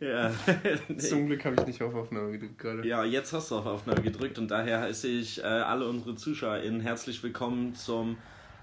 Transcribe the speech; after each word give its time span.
ja. 0.00 0.30
Zum 0.98 1.26
Glück 1.26 1.44
habe 1.44 1.56
ich 1.60 1.66
nicht 1.66 1.82
auf 1.82 1.94
Aufnahme 1.94 2.32
gedrückt 2.32 2.58
gerade. 2.58 2.86
Ja, 2.86 3.04
jetzt 3.04 3.32
hast 3.32 3.50
du 3.50 3.56
auf 3.56 3.66
Aufnahme 3.66 4.02
gedrückt 4.02 4.38
und 4.38 4.50
daher 4.50 4.80
heiße 4.80 5.08
ich 5.08 5.38
äh, 5.38 5.46
alle 5.46 5.86
unsere 5.86 6.14
ZuschauerInnen 6.14 6.80
herzlich 6.80 7.22
willkommen 7.22 7.74
zum 7.74 8.16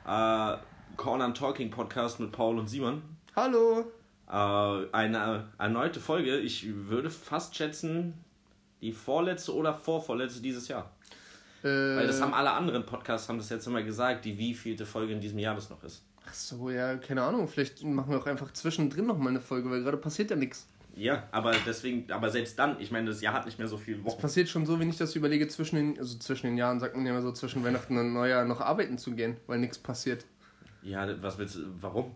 äh, 0.06 0.58
Corn 0.98 1.22
and 1.22 1.38
Talking 1.38 1.70
Podcast 1.72 2.20
mit 2.20 2.32
Paul 2.32 2.60
und 2.60 2.68
Simon. 2.68 3.02
Hallo! 3.36 3.86
Äh, 4.28 4.88
eine 4.92 5.50
erneute 5.58 6.00
Folge, 6.00 6.38
ich 6.38 6.68
würde 6.88 7.10
fast 7.10 7.56
schätzen, 7.56 8.14
die 8.82 8.92
vorletzte 8.92 9.56
oder 9.56 9.74
vorvorletzte 9.74 10.42
dieses 10.42 10.68
Jahr. 10.68 10.92
Äh, 11.64 11.68
Weil 11.68 12.08
das 12.08 12.22
haben 12.22 12.34
alle 12.34 12.52
anderen 12.52 12.86
Podcasts 12.86 13.28
haben 13.28 13.38
das 13.38 13.50
jetzt 13.50 13.68
immer 13.68 13.84
gesagt, 13.84 14.26
die 14.26 14.38
wievielte 14.38 14.86
Folge 14.86 15.14
in 15.14 15.20
diesem 15.20 15.40
Jahr 15.40 15.56
das 15.56 15.70
noch 15.70 15.84
ist. 15.84 16.04
Ach 16.30 16.34
so, 16.34 16.70
ja, 16.70 16.96
keine 16.98 17.24
Ahnung. 17.24 17.48
Vielleicht 17.48 17.84
machen 17.84 18.12
wir 18.12 18.20
auch 18.20 18.28
einfach 18.28 18.52
zwischendrin 18.54 19.08
noch 19.08 19.18
mal 19.18 19.30
eine 19.30 19.42
Folge, 19.42 19.70
weil 19.72 19.82
gerade 19.84 19.98
passiert 19.98 20.30
ja 20.30 20.36
nichts. 20.36 20.68
Ja, 20.96 21.24
aber 21.32 21.54
deswegen, 21.66 22.12
aber 22.12 22.30
selbst 22.30 22.60
dann, 22.60 22.80
ich 22.80 22.92
meine, 22.92 23.08
das 23.10 23.22
Jahr 23.22 23.34
hat 23.34 23.46
nicht 23.46 23.58
mehr 23.58 23.68
so 23.68 23.78
viel 23.78 24.00
Es 24.00 24.04
Wochen. 24.06 24.22
passiert 24.22 24.50
schon 24.50 24.66
so, 24.66 24.80
wenn 24.80 24.90
ich 24.90 24.98
das 24.98 25.16
überlege, 25.16 25.48
zwischen 25.48 25.76
den, 25.78 26.00
also 26.00 26.18
zwischen 26.18 26.48
den 26.48 26.58
Jahren, 26.58 26.80
sagt 26.80 26.96
man 26.96 27.06
ja 27.06 27.12
immer 27.14 27.22
so, 27.22 27.32
zwischen 27.32 27.64
Weihnachten 27.64 27.98
und 27.98 28.14
Neujahr 28.14 28.44
noch 28.46 28.60
arbeiten 28.60 28.98
zu 28.98 29.12
gehen, 29.12 29.38
weil 29.48 29.60
nichts 29.60 29.78
passiert. 29.78 30.26
Ja, 30.82 31.08
was 31.22 31.38
willst 31.38 31.56
du, 31.56 31.62
warum? 31.80 32.16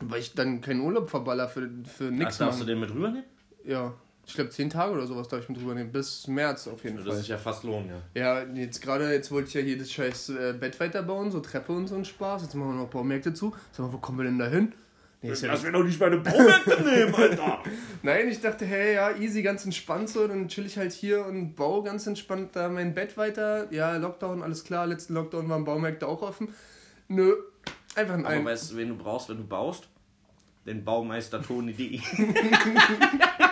Weil 0.00 0.20
ich 0.20 0.34
dann 0.34 0.60
keinen 0.60 0.80
Urlaub 0.80 1.08
verballer 1.08 1.48
für, 1.48 1.70
für 1.84 2.04
nichts 2.10 2.36
Ach, 2.40 2.46
darfst 2.46 2.60
du 2.60 2.64
den 2.64 2.80
mit 2.80 2.90
rübernehmen? 2.90 3.24
Ja, 3.64 3.94
ich 4.28 4.34
glaube 4.34 4.50
zehn 4.50 4.68
Tage 4.68 4.92
oder 4.92 5.06
sowas 5.06 5.26
darf 5.26 5.40
ich 5.40 5.48
mit 5.48 5.58
drüber 5.58 5.74
nehmen. 5.74 5.90
Bis 5.90 6.26
März 6.28 6.68
auf 6.68 6.84
jeden 6.84 6.98
Das 6.98 7.06
Fall. 7.06 7.16
ist 7.18 7.28
ja 7.28 7.38
fast 7.38 7.64
lohn, 7.64 7.88
ja. 8.14 8.42
Ja, 8.42 8.54
jetzt 8.54 8.82
gerade, 8.82 9.10
jetzt 9.10 9.30
wollte 9.32 9.48
ich 9.48 9.54
ja 9.54 9.62
hier 9.62 9.78
das 9.78 9.90
scheiß 9.90 10.28
äh, 10.28 10.52
Bett 10.52 10.78
weiterbauen, 10.78 11.30
so 11.30 11.40
Treppe 11.40 11.72
und 11.72 11.86
so 11.86 11.94
ein 11.94 12.04
Spaß. 12.04 12.42
Jetzt 12.42 12.54
machen 12.54 12.74
wir 12.74 12.82
noch 12.82 12.90
Baumärkte 12.90 13.32
zu. 13.32 13.54
Sag 13.72 13.86
mal, 13.86 13.92
wo 13.92 13.96
kommen 13.98 14.18
wir 14.18 14.24
denn 14.24 14.38
da 14.38 14.46
hin? 14.46 14.74
Nee, 15.22 15.30
ist 15.30 15.42
ja 15.42 15.48
Lass 15.48 15.62
mir 15.62 15.72
doch 15.72 15.82
nicht 15.82 15.98
meine 15.98 16.18
Baumärkte 16.18 16.80
nehmen, 16.84 17.14
Alter! 17.14 17.62
Nein, 18.02 18.28
ich 18.28 18.40
dachte, 18.40 18.66
hey, 18.66 18.94
ja, 18.94 19.16
easy, 19.16 19.42
ganz 19.42 19.64
entspannt 19.64 20.10
so, 20.10 20.28
dann 20.28 20.46
chill 20.46 20.66
ich 20.66 20.76
halt 20.76 20.92
hier 20.92 21.24
und 21.24 21.56
baue 21.56 21.82
ganz 21.82 22.06
entspannt 22.06 22.50
da 22.52 22.68
mein 22.68 22.94
Bett 22.94 23.16
weiter. 23.16 23.66
Ja, 23.72 23.96
Lockdown, 23.96 24.42
alles 24.42 24.62
klar, 24.62 24.86
letzten 24.86 25.14
Lockdown 25.14 25.48
waren 25.48 25.64
Baumärkte 25.64 26.06
auch 26.06 26.22
offen. 26.22 26.54
Nö, 27.08 27.34
einfach 27.96 28.14
ein 28.14 28.26
Aber 28.26 28.44
weißt 28.44 28.72
du, 28.72 28.76
wen 28.76 28.90
du 28.90 28.96
brauchst, 28.96 29.30
wenn 29.30 29.38
du 29.38 29.44
baust? 29.46 29.88
Den 30.66 30.84
Baumeister 30.84 31.42
Toni 31.42 31.72
D. 31.72 31.98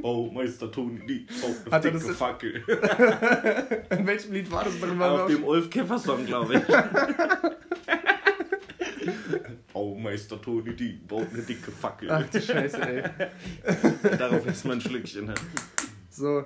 Baumeister 0.00 0.70
Toni. 0.70 1.26
Baut 1.40 1.72
eine 1.72 1.92
dicke 1.92 2.14
Fackel. 2.14 2.54
In 3.90 4.06
welchem 4.06 4.32
Lied 4.32 4.50
war 4.50 4.64
das 4.64 4.78
darüber? 4.80 5.24
Auf 5.24 5.30
dem 5.30 5.44
Ulf 5.44 5.70
Keffer 5.70 5.98
Song, 5.98 6.24
glaube 6.26 6.54
ich. 6.54 6.62
Baumeister 9.72 10.40
Toni 10.40 10.74
D. 10.74 10.98
Baut 11.06 11.28
eine 11.32 11.42
dicke 11.42 11.70
Fackel. 11.70 12.10
Ach 12.10 12.28
du 12.28 12.40
Scheiße, 12.40 12.80
ey. 12.80 13.02
Darauf 14.18 14.46
ist 14.46 14.64
mein 14.64 14.80
Schlückchen. 14.80 15.26
ne? 15.26 15.34
So. 16.10 16.44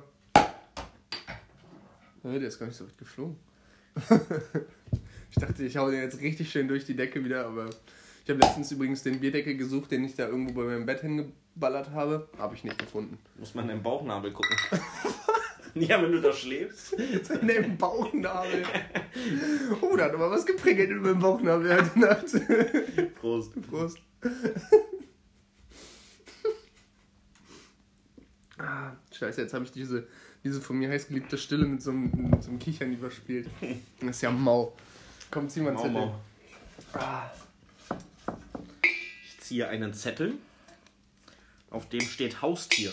Der 2.25 2.41
ist 2.41 2.59
gar 2.59 2.67
nicht 2.67 2.77
so 2.77 2.86
weit 2.86 2.98
geflogen. 2.98 3.36
ich 5.31 5.36
dachte, 5.36 5.64
ich 5.64 5.77
hau 5.77 5.91
den 5.91 6.03
jetzt 6.03 6.20
richtig 6.20 6.51
schön 6.51 6.69
durch 6.69 6.84
die 6.84 6.95
Decke 6.95 7.25
wieder, 7.25 7.47
aber 7.47 7.69
ich 8.25 8.31
habe 8.31 8.41
letztens 8.41 8.70
übrigens 8.70 9.03
den 9.03 9.19
Bierdeckel 9.19 9.57
gesucht, 9.57 9.91
den 9.91 10.05
ich 10.05 10.14
da 10.14 10.29
irgendwo 10.29 10.55
bei 10.55 10.64
meinem 10.64 10.86
Bett 10.86 11.03
hingeballert 11.55 11.91
habe. 11.91 12.28
Habe 12.39 12.55
ich 12.55 12.64
nicht 12.64 12.78
gefunden. 12.78 13.19
Muss 13.39 13.55
man 13.55 13.64
in 13.69 13.77
den 13.77 13.83
Bauchnabel 13.83 14.33
gucken. 14.33 14.56
ja, 15.75 16.03
wenn 16.03 16.12
du 16.12 16.20
da 16.20 16.33
schläfst. 16.33 16.92
In 16.95 17.48
dem 17.48 17.77
Bauchnabel. 17.77 18.64
Oh, 19.80 19.97
da 19.97 20.05
hat 20.05 20.14
aber 20.14 20.30
was 20.30 20.47
geprickelt 20.47 20.91
in 20.91 21.03
meinem 21.03 21.19
Bauchnabel 21.20 21.75
heute 21.75 21.98
Nacht. 21.98 22.27
Prost. 23.20 23.53
Prost. 23.69 23.98
ah, 28.58 28.92
scheiße, 29.12 29.42
jetzt 29.42 29.55
habe 29.55 29.64
ich 29.64 29.73
diese, 29.73 30.06
diese 30.45 30.61
von 30.61 30.77
mir 30.78 30.89
heißgeliebte 30.91 31.39
Stille 31.39 31.67
mit 31.67 31.83
so 31.83 31.91
einem, 31.91 32.30
mit 32.30 32.42
so 32.42 32.50
einem 32.50 32.58
Kichern 32.58 32.92
überspielt. 32.92 33.48
Das 34.00 34.11
ist 34.17 34.23
ja 34.23 34.30
mau. 34.30 34.74
Komm, 35.30 35.48
zieh 35.48 35.61
mal 35.61 35.68
einen 35.70 35.77
Mau, 35.77 35.83
Zettel. 35.83 36.01
mau. 36.01 36.20
Ah, 36.95 37.30
Ich 39.24 39.41
ziehe 39.41 39.67
einen 39.68 39.95
Zettel, 39.95 40.35
auf 41.73 41.89
dem 41.89 42.01
steht 42.03 42.41
Haustier. 42.43 42.93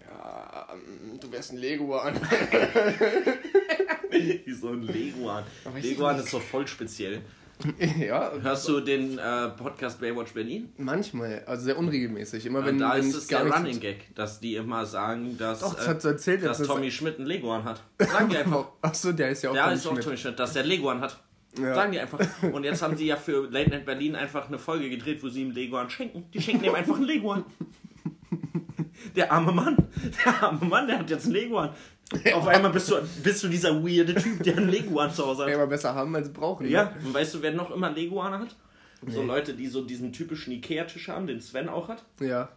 ja, 0.00 0.68
ähm, 0.72 1.18
du 1.20 1.30
wärst 1.32 1.52
ein 1.52 1.58
Leguan. 1.58 2.14
Wie 4.10 4.52
so 4.52 4.68
ein 4.70 4.82
Leguan. 4.82 5.44
Leguan 5.80 6.18
ist 6.18 6.32
doch 6.32 6.42
voll 6.42 6.66
speziell. 6.66 7.22
ja, 8.00 8.32
Hörst 8.42 8.68
du 8.68 8.80
den 8.80 9.16
äh, 9.16 9.48
Podcast 9.50 10.00
Baywatch 10.00 10.32
Berlin? 10.32 10.72
manchmal, 10.76 11.44
also 11.46 11.64
sehr 11.64 11.78
unregelmäßig. 11.78 12.46
Immer 12.46 12.64
wenn, 12.66 12.78
da 12.78 12.94
wenn 12.94 13.08
ist 13.08 13.14
es 13.14 13.28
der 13.28 13.46
Running 13.48 13.78
Gag, 13.78 14.12
dass 14.16 14.40
die 14.40 14.56
immer 14.56 14.84
sagen, 14.86 15.38
dass, 15.38 15.60
Doch, 15.60 15.74
das 15.74 15.86
äh, 15.86 16.00
so 16.00 16.08
erzählt. 16.08 16.44
dass 16.44 16.58
das- 16.58 16.66
Tommy 16.66 16.90
Schmidt 16.90 17.18
einen 17.18 17.26
Leguan 17.26 17.62
hat. 17.62 17.80
Sagen 17.98 18.28
die 18.28 18.38
einfach. 18.38 18.66
Achso, 18.82 19.12
der 19.12 19.30
ist 19.30 19.42
ja 19.44 19.50
auch 19.50 19.54
Der 19.54 19.62
Tommy 19.64 19.74
ist 19.76 19.86
auch 19.86 19.92
Schmidt. 19.92 20.04
Tommy 20.04 20.16
Schmidt, 20.16 20.38
dass 20.40 20.52
der 20.52 20.64
Leguan 20.64 21.00
hat. 21.00 21.20
Ja. 21.56 21.74
Sagen 21.76 21.92
die 21.92 22.00
einfach. 22.00 22.18
Und 22.52 22.64
jetzt 22.64 22.82
haben 22.82 22.96
sie 22.96 23.06
ja 23.06 23.16
für 23.16 23.48
Late 23.48 23.70
Night 23.70 23.86
Berlin 23.86 24.16
einfach 24.16 24.48
eine 24.48 24.58
Folge 24.58 24.90
gedreht, 24.90 25.22
wo 25.22 25.28
sie 25.28 25.42
ihm 25.42 25.52
Leguan 25.52 25.88
schenken. 25.88 26.24
Die 26.34 26.42
schenken 26.42 26.64
ihm 26.64 26.74
einfach 26.74 26.96
einen 26.96 27.04
Leguan. 27.04 27.44
Der 29.16 29.30
arme 29.32 29.52
Mann. 29.52 29.76
Der 30.24 30.42
arme 30.42 30.64
Mann, 30.66 30.86
der 30.86 30.98
hat 30.98 31.10
jetzt 31.10 31.24
einen 31.26 31.34
Leguan. 31.34 31.70
Auf 32.34 32.46
einmal 32.46 32.70
bist 32.70 32.90
du, 32.90 32.96
bist 33.22 33.42
du 33.42 33.48
dieser 33.48 33.82
weirde 33.82 34.14
Typ, 34.14 34.42
der 34.42 34.56
einen 34.56 34.68
Leguan 34.68 35.10
zu 35.12 35.26
Hause 35.26 35.42
hat. 35.44 35.48
Ja, 35.50 35.56
aber 35.56 35.66
besser 35.66 35.94
haben 35.94 36.14
als 36.14 36.32
brauchen. 36.32 36.66
ne? 36.66 36.72
Ja, 36.72 36.92
und 37.04 37.12
weißt 37.14 37.34
du, 37.34 37.42
wer 37.42 37.52
noch 37.52 37.70
immer 37.70 37.90
Leguane 37.90 38.38
hat? 38.40 38.54
So 39.06 39.20
Nee. 39.22 39.26
Leute, 39.26 39.54
die 39.54 39.66
so 39.66 39.82
diesen 39.84 40.12
typischen 40.12 40.52
Ikea-Tisch 40.52 41.08
haben, 41.08 41.26
den 41.26 41.40
Sven 41.40 41.68
auch 41.68 41.88
hat. 41.88 42.04
Ja. 42.20 42.48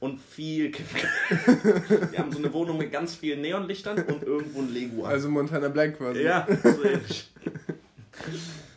Und 0.00 0.20
viel 0.20 0.70
Kiff. 0.70 0.92
Die 2.12 2.18
haben 2.18 2.30
so 2.30 2.38
eine 2.38 2.52
Wohnung 2.52 2.76
mit 2.76 2.92
ganz 2.92 3.14
vielen 3.14 3.40
Neonlichtern 3.40 3.96
und 4.02 4.22
irgendwo 4.22 4.60
ein 4.60 4.72
Leguan. 4.72 5.10
Also 5.10 5.30
Montana 5.30 5.68
Black 5.68 5.96
quasi. 5.96 6.20
ja, 6.22 6.46
so 6.62 6.84
ähnlich. 6.84 7.30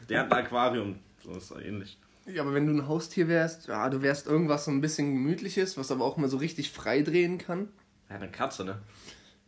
Der 0.08 0.22
hat 0.22 0.32
ein 0.32 0.46
Aquarium. 0.46 0.96
So 1.24 1.32
ist 1.32 1.52
ähnlich. 1.62 1.98
Ja, 2.34 2.44
aber 2.44 2.54
wenn 2.54 2.68
du 2.68 2.74
ein 2.74 2.88
Haustier 2.88 3.28
wärst, 3.28 3.68
ja, 3.68 3.90
du 3.90 4.02
wärst 4.02 4.28
irgendwas 4.28 4.66
so 4.66 4.72
ein 4.72 4.82
bisschen 4.82 5.14
gemütliches, 5.14 5.78
was 5.78 5.92
aber 5.92 6.06
auch 6.06 6.18
mal 6.18 6.30
so 6.30 6.38
richtig 6.38 6.72
frei 6.72 7.02
drehen 7.02 7.38
kann. 7.38 7.70
Hat 8.10 8.22
eine 8.22 8.32
Katze, 8.32 8.66
ne? 8.66 8.80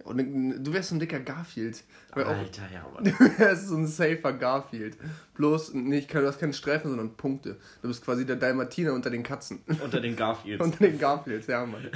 Und 0.04 0.64
du 0.64 0.74
wärst 0.74 0.90
so 0.90 0.96
ein 0.96 1.00
dicker 1.00 1.20
Garfield. 1.20 1.84
Weil 2.14 2.26
auch, 2.26 2.30
Alter, 2.30 2.64
ja, 2.74 2.86
aber. 2.86 3.02
du 3.04 3.12
wärst 3.40 3.68
so 3.68 3.76
ein 3.76 3.88
safer 3.88 4.34
Garfield. 4.34 4.98
Bloß, 5.36 5.74
nicht, 5.74 6.14
du 6.14 6.28
hast 6.28 6.40
keine 6.40 6.54
Streifen, 6.54 6.90
sondern 6.90 7.16
Punkte. 7.16 7.58
Du 7.82 7.88
bist 7.88 8.04
quasi 8.04 8.26
der 8.26 8.36
Dalmatiner 8.36 8.94
unter 8.94 9.10
den 9.10 9.24
Katzen. 9.24 9.62
Unter 9.84 10.02
den 10.02 10.16
Garfields. 10.16 10.64
unter 10.64 10.86
den 10.86 10.98
Garfields, 10.98 11.48
ja, 11.48 11.66
Mann. 11.66 11.90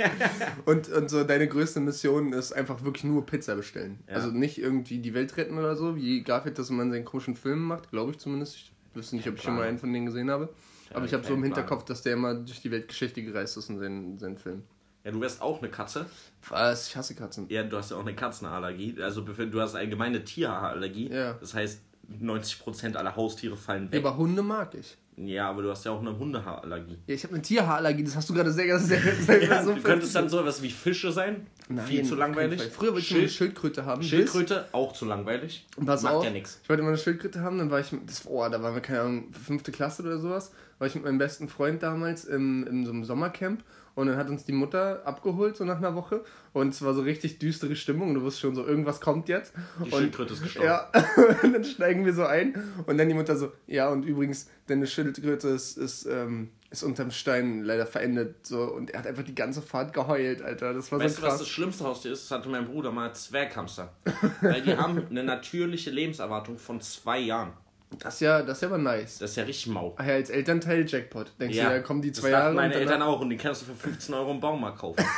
und, 0.64 0.88
und 0.88 1.10
so 1.10 1.24
deine 1.24 1.46
größte 1.46 1.80
Mission 1.80 2.32
ist 2.32 2.52
einfach 2.52 2.82
wirklich 2.84 3.04
nur 3.04 3.24
Pizza 3.26 3.54
bestellen. 3.54 4.00
Ja. 4.08 4.14
Also 4.14 4.30
nicht 4.30 4.58
irgendwie 4.58 4.98
die 4.98 5.14
Welt 5.14 5.36
retten 5.36 5.58
oder 5.58 5.76
so, 5.76 5.96
wie 5.96 6.22
Garfield 6.22 6.58
das 6.58 6.70
immer 6.70 6.82
in 6.82 6.90
seinen 6.90 7.04
komischen 7.04 7.36
Filmen 7.36 7.62
macht, 7.62 7.90
glaube 7.90 8.12
ich 8.12 8.18
zumindest. 8.18 8.71
Ich 8.92 8.96
wüsste 8.96 9.16
nicht, 9.16 9.28
ob 9.28 9.36
ich 9.36 9.42
schon 9.42 9.56
mal 9.56 9.66
einen 9.66 9.78
von 9.78 9.92
denen 9.92 10.06
gesehen 10.06 10.30
habe. 10.30 10.50
Aber 10.92 11.06
ich 11.06 11.14
habe 11.14 11.24
so 11.24 11.32
im. 11.34 11.42
Hinterkopf, 11.42 11.84
dass 11.84 12.02
der 12.02 12.12
immer 12.12 12.34
durch 12.34 12.60
die 12.60 12.70
Weltgeschichte 12.70 13.22
gereist 13.22 13.56
ist 13.56 13.70
in 13.70 13.78
seinen, 13.78 14.18
seinen 14.18 14.36
Filmen. 14.36 14.62
Ja, 15.04 15.10
du 15.10 15.20
wärst 15.20 15.40
auch 15.40 15.58
eine 15.58 15.70
Katze. 15.70 16.06
Was? 16.48 16.88
Ich 16.88 16.96
hasse 16.96 17.14
Katzen. 17.14 17.46
Ja, 17.48 17.62
du 17.62 17.76
hast 17.76 17.90
ja 17.90 17.96
auch 17.96 18.02
eine 18.02 18.14
Katzenallergie. 18.14 19.00
Also 19.02 19.22
du 19.22 19.60
hast 19.60 19.74
allgemeine 19.74 20.22
Tierhaarallergie. 20.22 21.08
Ja. 21.10 21.32
Das 21.34 21.54
heißt, 21.54 21.80
90% 22.20 22.94
aller 22.96 23.16
Haustiere 23.16 23.56
fallen 23.56 23.86
Ja, 23.86 23.92
weg. 23.92 24.04
aber 24.04 24.16
Hunde 24.16 24.42
mag 24.42 24.74
ich. 24.74 24.96
Ja, 25.16 25.50
aber 25.50 25.62
du 25.62 25.70
hast 25.70 25.84
ja 25.84 25.90
auch 25.92 26.00
eine 26.00 26.18
Hundehaarallergie. 26.18 26.96
Ja, 27.06 27.14
ich 27.14 27.22
habe 27.24 27.34
eine 27.34 27.42
Tierhaarallergie, 27.42 28.02
das 28.04 28.16
hast 28.16 28.30
du 28.30 28.34
gerade 28.34 28.50
sehr, 28.50 28.78
sehr, 28.78 28.98
sehr, 29.00 29.14
sehr 29.14 29.42
Ja, 29.48 29.62
so 29.62 29.74
du 29.74 29.82
könntest 29.82 30.14
dann 30.14 30.28
sowas 30.28 30.62
wie 30.62 30.70
Fische 30.70 31.12
sein. 31.12 31.46
Nein, 31.68 31.86
Viel 31.86 32.02
zu 32.04 32.14
langweilig. 32.14 32.62
Früher 32.72 32.92
wollte 32.92 33.00
ich 33.04 33.10
mal 33.10 33.18
eine 33.18 33.28
Schild, 33.28 33.36
Schildkröte 33.36 33.84
haben. 33.84 34.02
Schildkröte, 34.02 34.68
auch 34.72 34.92
zu 34.94 35.04
langweilig. 35.04 35.66
Pass 35.84 36.02
Macht 36.02 36.14
auf, 36.14 36.24
ja 36.24 36.30
nichts. 36.30 36.60
ich 36.62 36.68
wollte 36.68 36.80
immer 36.80 36.90
eine 36.90 36.98
Schildkröte 36.98 37.40
haben, 37.40 37.58
dann 37.58 37.70
war 37.70 37.80
ich, 37.80 37.92
mit- 37.92 38.08
das, 38.08 38.22
oh, 38.26 38.46
da 38.48 38.62
waren 38.62 38.74
wir, 38.74 38.80
keine 38.80 39.00
Ahnung, 39.02 39.32
fünfte 39.32 39.70
Klasse 39.70 40.02
oder 40.02 40.18
sowas, 40.18 40.50
war 40.78 40.86
ich 40.88 40.94
mit 40.94 41.04
meinem 41.04 41.18
besten 41.18 41.48
Freund 41.48 41.82
damals 41.82 42.24
im, 42.24 42.66
in 42.66 42.84
so 42.86 42.92
einem 42.92 43.04
Sommercamp 43.04 43.62
und 43.94 44.06
dann 44.06 44.16
hat 44.16 44.28
uns 44.28 44.44
die 44.44 44.52
Mutter 44.52 45.02
abgeholt, 45.04 45.56
so 45.56 45.64
nach 45.64 45.78
einer 45.78 45.94
Woche 45.94 46.24
und 46.52 46.68
es 46.68 46.82
war 46.82 46.94
so 46.94 47.02
richtig 47.02 47.38
düstere 47.38 47.76
Stimmung 47.76 48.08
und 48.08 48.14
du 48.16 48.22
wusstest 48.22 48.42
schon 48.42 48.54
so, 48.54 48.66
irgendwas 48.66 49.00
kommt 49.00 49.28
jetzt. 49.28 49.52
Die 49.78 49.84
und, 49.84 49.94
Schildkröte 49.94 50.34
ist 50.34 50.42
gestorben. 50.42 50.68
Ja, 50.68 50.90
und 51.42 51.52
dann 51.52 51.64
steigen 51.64 52.04
wir 52.04 52.14
so 52.14 52.24
ein 52.24 52.54
und 52.86 52.98
dann 52.98 53.08
die 53.08 53.14
Mutter 53.14 53.36
so, 53.36 53.52
ja 53.66 53.88
und 53.88 54.04
übrigens, 54.04 54.48
deine 54.66 54.86
Schildkröte 54.86 55.48
ist, 55.48 55.76
ist, 55.76 56.06
ähm, 56.06 56.50
ist 56.70 56.82
unterm 56.82 57.10
Stein 57.10 57.62
leider 57.62 57.86
verendet 57.86 58.46
so 58.46 58.62
und 58.62 58.90
er 58.90 59.00
hat 59.00 59.06
einfach 59.06 59.24
die 59.24 59.34
ganze 59.34 59.60
Fahrt 59.60 59.92
geheult, 59.92 60.42
Alter, 60.42 60.72
das 60.72 60.90
war 60.90 61.00
Weißt 61.00 61.16
so 61.16 61.20
du, 61.20 61.26
was 61.26 61.32
krass. 61.34 61.40
das 61.40 61.48
schlimmste 61.48 61.84
Haustier 61.84 62.12
ist? 62.12 62.30
Das 62.30 62.38
hatte 62.38 62.48
mein 62.48 62.66
Bruder 62.66 62.92
mal 62.92 63.14
Zwerghamster. 63.14 63.92
Weil 64.40 64.62
die 64.62 64.76
haben 64.76 65.06
eine 65.10 65.22
natürliche 65.22 65.90
Lebenserwartung 65.90 66.58
von 66.58 66.80
zwei 66.80 67.18
Jahren. 67.18 67.52
Das 67.98 68.14
ist 68.14 68.20
ja, 68.20 68.42
das 68.42 68.58
ist 68.58 68.62
ja 68.62 68.68
aber 68.68 68.78
nice. 68.78 69.18
Das 69.18 69.30
ist 69.30 69.36
ja 69.36 69.44
richtig 69.44 69.68
mau. 69.68 69.94
Ach 69.96 70.04
ja, 70.06 70.14
als 70.14 70.30
Elternteil 70.30 70.88
Jackpot. 70.88 71.32
Denkst 71.38 71.56
du, 71.56 71.62
da 71.62 71.78
kommen 71.80 72.02
die 72.02 72.12
zwei 72.12 72.30
das 72.30 72.40
Jahre 72.40 72.54
meine 72.54 72.74
und 72.74 72.80
Eltern 72.80 73.02
auch 73.02 73.20
und 73.20 73.30
die 73.30 73.36
kannst 73.36 73.62
du 73.62 73.66
für 73.66 73.74
15 73.74 74.14
Euro 74.14 74.30
im 74.30 74.40
Baumarkt 74.40 74.78
kaufen. 74.78 75.04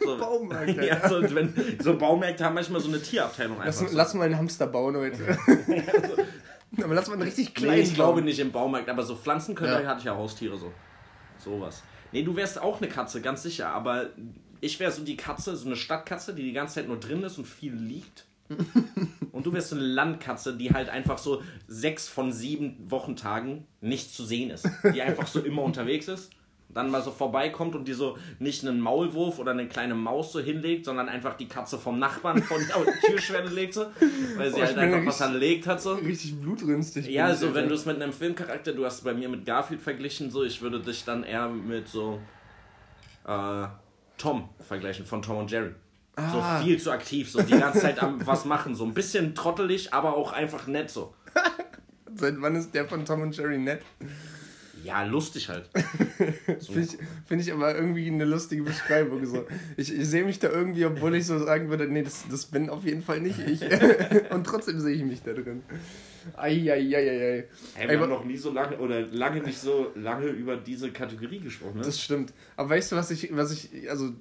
So, 0.00 0.16
Baumarkt, 0.16 0.82
ja, 0.82 1.06
so, 1.06 1.20
wenn, 1.34 1.52
so 1.82 1.98
Baumärkte 1.98 2.42
haben 2.42 2.54
manchmal 2.54 2.80
so 2.80 2.88
eine 2.88 2.98
Tierabteilung 3.02 3.58
Lass, 3.58 3.78
einfach. 3.78 3.90
so. 3.90 3.96
lass 3.98 4.14
mal 4.14 4.24
einen 4.24 4.38
Hamster 4.38 4.66
bauen 4.66 4.96
heute. 4.96 5.36
Aber 6.82 6.94
lass 6.94 7.08
mal 7.08 7.14
einen 7.14 7.22
richtig 7.22 7.54
kleinen 7.54 7.74
Nee, 7.74 7.80
ich 7.82 7.94
glaube 7.94 8.14
bauen. 8.14 8.24
nicht 8.24 8.38
im 8.38 8.50
Baumarkt, 8.52 8.88
aber 8.88 9.02
so 9.02 9.16
Pflanzenköder 9.16 9.82
Ja. 9.82 9.88
hatte 9.88 9.98
ich 10.00 10.04
ja 10.06 10.16
Haustiere 10.16 10.56
so. 10.56 10.72
Sowas. 11.38 11.82
Nee, 12.12 12.22
du 12.22 12.36
wärst 12.36 12.58
auch 12.60 12.80
eine 12.80 12.88
Katze, 12.88 13.20
ganz 13.20 13.42
sicher. 13.42 13.68
Aber 13.68 14.06
ich 14.60 14.78
wäre 14.80 14.92
so 14.92 15.02
die 15.02 15.16
Katze, 15.16 15.56
so 15.56 15.66
eine 15.66 15.76
Stadtkatze, 15.76 16.34
die 16.34 16.42
die 16.42 16.52
ganze 16.52 16.76
Zeit 16.76 16.88
nur 16.88 16.98
drin 17.00 17.22
ist 17.22 17.36
und 17.38 17.46
viel 17.46 17.74
liegt. 17.74 18.24
und 19.32 19.46
du 19.46 19.52
wärst 19.52 19.70
so 19.70 19.76
eine 19.76 19.84
Landkatze, 19.84 20.56
die 20.56 20.72
halt 20.72 20.88
einfach 20.88 21.18
so 21.18 21.42
sechs 21.66 22.08
von 22.08 22.32
sieben 22.32 22.76
Wochentagen 22.90 23.66
nicht 23.80 24.14
zu 24.14 24.24
sehen 24.24 24.50
ist. 24.50 24.68
Die 24.94 25.02
einfach 25.02 25.26
so 25.26 25.40
immer 25.40 25.62
unterwegs 25.62 26.08
ist. 26.08 26.30
Dann 26.70 26.90
mal 26.90 27.02
so 27.02 27.10
vorbeikommt 27.10 27.74
und 27.74 27.88
die 27.88 27.94
so 27.94 28.18
nicht 28.38 28.62
einen 28.66 28.78
Maulwurf 28.80 29.38
oder 29.38 29.52
eine 29.52 29.68
kleine 29.68 29.94
Maus 29.94 30.32
so 30.32 30.40
hinlegt, 30.40 30.84
sondern 30.84 31.08
einfach 31.08 31.34
die 31.34 31.48
Katze 31.48 31.78
vom 31.78 31.98
Nachbarn 31.98 32.42
von 32.42 32.60
der 32.66 32.94
Türschwelle 33.06 33.48
legt 33.48 33.72
so. 33.72 33.86
Weil 34.36 34.50
sie 34.52 34.60
Oh, 34.60 34.64
halt 34.64 34.76
einfach 34.76 34.98
richtig- 34.98 35.06
was 35.06 35.20
erlegt 35.22 35.66
hat 35.66 35.80
so. 35.80 35.94
Richtig 35.94 36.38
blutrünstig. 36.40 37.08
Ja, 37.08 37.24
bin 37.26 37.34
ich, 37.34 37.40
so 37.40 37.54
wenn 37.54 37.68
du 37.70 37.74
es 37.74 37.86
mit 37.86 38.00
einem 38.02 38.12
Filmcharakter, 38.12 38.72
du 38.74 38.84
hast 38.84 38.96
es 38.98 39.00
bei 39.00 39.14
mir 39.14 39.30
mit 39.30 39.46
Garfield 39.46 39.80
verglichen, 39.80 40.30
so 40.30 40.44
ich 40.44 40.60
würde 40.60 40.80
dich 40.80 41.04
dann 41.04 41.22
eher 41.24 41.48
mit 41.48 41.88
so 41.88 42.20
äh, 43.26 43.66
Tom 44.18 44.50
vergleichen, 44.60 45.06
von 45.06 45.22
Tom 45.22 45.38
und 45.38 45.50
Jerry. 45.50 45.70
Ah. 46.18 46.58
So 46.58 46.64
viel 46.64 46.80
zu 46.80 46.90
aktiv, 46.90 47.30
so 47.30 47.40
die 47.42 47.56
ganze 47.56 47.80
Zeit 47.80 48.02
am 48.02 48.26
was 48.26 48.44
machen, 48.44 48.74
so 48.74 48.84
ein 48.84 48.92
bisschen 48.92 49.36
trottelig, 49.36 49.94
aber 49.94 50.16
auch 50.16 50.32
einfach 50.32 50.66
nett 50.66 50.90
so. 50.90 51.14
Seit 52.14 52.40
wann 52.40 52.56
ist 52.56 52.74
der 52.74 52.86
von 52.86 53.04
Tom 53.04 53.22
und 53.22 53.36
Jerry 53.36 53.58
nett? 53.58 53.82
Ja, 54.82 55.04
lustig 55.04 55.48
halt. 55.48 55.68
Finde 56.60 56.80
ich, 56.80 56.98
find 57.26 57.42
ich 57.42 57.52
aber 57.52 57.74
irgendwie 57.74 58.06
eine 58.08 58.24
lustige 58.24 58.62
Beschreibung. 58.62 59.24
So. 59.26 59.46
Ich, 59.76 59.92
ich 59.92 60.08
sehe 60.08 60.24
mich 60.24 60.38
da 60.38 60.48
irgendwie, 60.50 60.84
obwohl 60.86 61.14
ich 61.14 61.26
so 61.26 61.38
sagen 61.38 61.68
würde, 61.68 61.86
nee, 61.86 62.02
das, 62.02 62.24
das 62.28 62.46
bin 62.46 62.70
auf 62.70 62.84
jeden 62.84 63.02
Fall 63.02 63.20
nicht 63.20 63.38
ich. 63.38 63.60
Und 64.30 64.44
trotzdem 64.44 64.80
sehe 64.80 64.94
ich 64.94 65.02
mich 65.02 65.22
da 65.22 65.32
drin. 65.32 65.62
Eieieiei. 66.36 67.48
Hey, 67.74 67.88
wir 67.88 68.00
haben 68.00 68.08
noch 68.08 68.24
nie 68.24 68.36
so 68.36 68.52
lange 68.52 68.78
oder 68.78 69.00
lange 69.06 69.40
nicht 69.42 69.58
so 69.58 69.92
lange 69.94 70.26
über 70.26 70.56
diese 70.56 70.90
Kategorie 70.90 71.40
gesprochen, 71.40 71.78
ne? 71.78 71.82
Das 71.82 72.00
stimmt. 72.00 72.32
Aber 72.56 72.70
weißt 72.70 72.92
du, 72.92 72.96
was 72.96 73.10
ich, 73.10 73.34
was 73.34 73.52
ich, 73.52 73.90
also 73.90 74.12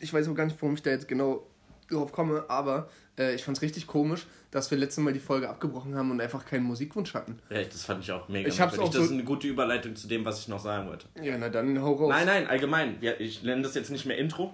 ich 0.00 0.12
weiß 0.12 0.28
auch 0.28 0.34
gar 0.34 0.44
nicht, 0.46 0.56
warum 0.60 0.74
ich 0.74 0.82
da 0.82 0.90
jetzt 0.90 1.08
genau 1.08 1.44
drauf 1.90 2.12
komme, 2.12 2.44
aber 2.48 2.88
äh, 3.18 3.34
ich 3.34 3.44
fand 3.44 3.56
es 3.56 3.62
richtig 3.62 3.86
komisch, 3.86 4.26
dass 4.50 4.70
wir 4.70 4.78
letztes 4.78 5.02
Mal 5.02 5.12
die 5.12 5.20
Folge 5.20 5.48
abgebrochen 5.48 5.94
haben 5.94 6.10
und 6.10 6.20
einfach 6.20 6.44
keinen 6.44 6.64
Musikwunsch 6.64 7.14
hatten. 7.14 7.38
ja, 7.50 7.62
das 7.62 7.84
fand 7.84 8.02
ich 8.04 8.12
auch 8.12 8.28
mega. 8.28 8.48
Ich 8.48 8.60
hab's 8.60 8.78
auch 8.78 8.86
das 8.86 8.96
so- 8.96 9.02
ist 9.04 9.12
eine 9.12 9.24
gute 9.24 9.46
Überleitung 9.48 9.96
zu 9.96 10.06
dem, 10.08 10.24
was 10.24 10.38
ich 10.40 10.48
noch 10.48 10.60
sagen 10.60 10.88
wollte. 10.88 11.06
Ja, 11.22 11.36
na 11.38 11.48
dann 11.48 11.80
hau 11.80 11.94
raus. 11.94 12.10
Nein, 12.10 12.26
nein, 12.26 12.46
allgemein. 12.46 12.98
Ja, 13.00 13.12
ich 13.18 13.42
nenne 13.42 13.62
das 13.62 13.74
jetzt 13.74 13.90
nicht 13.90 14.04
mehr 14.06 14.18
Intro, 14.18 14.52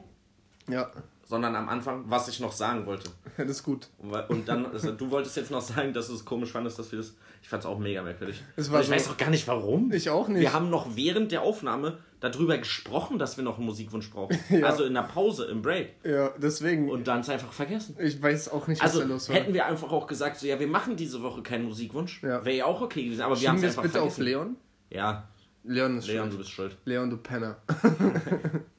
Ja, 0.69 0.91
sondern 1.27 1.55
am 1.57 1.69
Anfang, 1.69 2.05
was 2.09 2.29
ich 2.29 2.39
noch 2.41 2.53
sagen 2.53 2.87
wollte. 2.87 3.11
das 3.37 3.49
ist 3.49 3.63
gut. 3.63 3.89
Und 4.29 4.49
dann, 4.49 4.67
also, 4.67 4.93
du 4.93 5.11
wolltest 5.11 5.37
jetzt 5.37 5.51
noch 5.51 5.61
sagen, 5.63 5.93
dass 5.93 6.09
du 6.09 6.15
es 6.15 6.25
komisch 6.25 6.53
fandest, 6.53 6.79
dass 6.79 6.91
wir 6.93 6.99
das. 6.99 7.15
Ich 7.45 7.51
fand 7.51 7.63
es 7.63 7.67
auch 7.69 7.79
mega 7.79 8.03
merkwürdig. 8.03 8.43
Ich 8.57 8.65
so- 8.65 8.73
weiß 8.73 9.09
auch 9.11 9.19
gar 9.19 9.29
nicht 9.29 9.47
warum. 9.47 9.93
Ich 9.93 10.09
auch 10.09 10.29
nicht. 10.29 10.41
Wir 10.41 10.55
haben 10.55 10.71
noch 10.71 10.97
während 10.97 11.31
der 11.31 11.43
Aufnahme 11.43 11.99
darüber 12.21 12.57
gesprochen, 12.57 13.19
dass 13.19 13.37
wir 13.37 13.45
noch 13.45 13.59
einen 13.59 13.67
Musikwunsch 13.67 14.11
brauchen. 14.11 14.39
Ja. 14.49 14.65
Also 14.67 14.85
in 14.85 14.95
der 14.95 15.03
Pause, 15.03 15.45
im 15.45 15.61
Break. 15.61 15.91
Ja, 16.05 16.31
deswegen. 16.39 16.89
Und 16.89 17.07
dann 17.07 17.21
es 17.21 17.29
einfach 17.29 17.53
vergessen. 17.53 17.97
ich 18.01 18.21
weiß 18.23 18.49
auch 18.51 18.67
nicht, 18.67 18.83
was 18.83 18.89
Also 18.95 19.03
da 19.03 19.13
los 19.13 19.29
war. 19.29 19.37
hätten 19.37 19.53
wir 19.53 19.67
einfach 19.67 19.93
auch 19.93 20.07
gesagt, 20.07 20.39
so 20.39 20.47
ja, 20.47 20.59
wir 20.59 20.67
machen 20.67 20.97
diese 20.97 21.23
Woche 21.23 21.43
keinen 21.43 21.67
Musikwunsch. 21.67 22.23
Ja. 22.23 22.43
Wäre 22.47 22.57
ja 22.57 22.65
auch 22.65 22.81
okay 22.81 23.05
gewesen, 23.05 23.21
aber 23.21 23.39
wir 23.39 23.47
haben 23.47 23.57
Schieben 23.57 23.69
es 23.69 23.77
einfach 23.77 23.83
bitte 23.93 24.01
auf 24.03 24.15
vergessen. 24.15 24.25
Leon? 24.25 24.57
Ja, 24.89 25.29
Leon 25.65 25.99
ist 25.99 26.07
Leon, 26.09 26.25
du 26.31 26.31
schuld. 26.33 26.39
bist 26.39 26.51
schuld. 26.51 26.77
Leon, 26.87 27.11
du 27.11 27.17
Penner. 27.19 27.59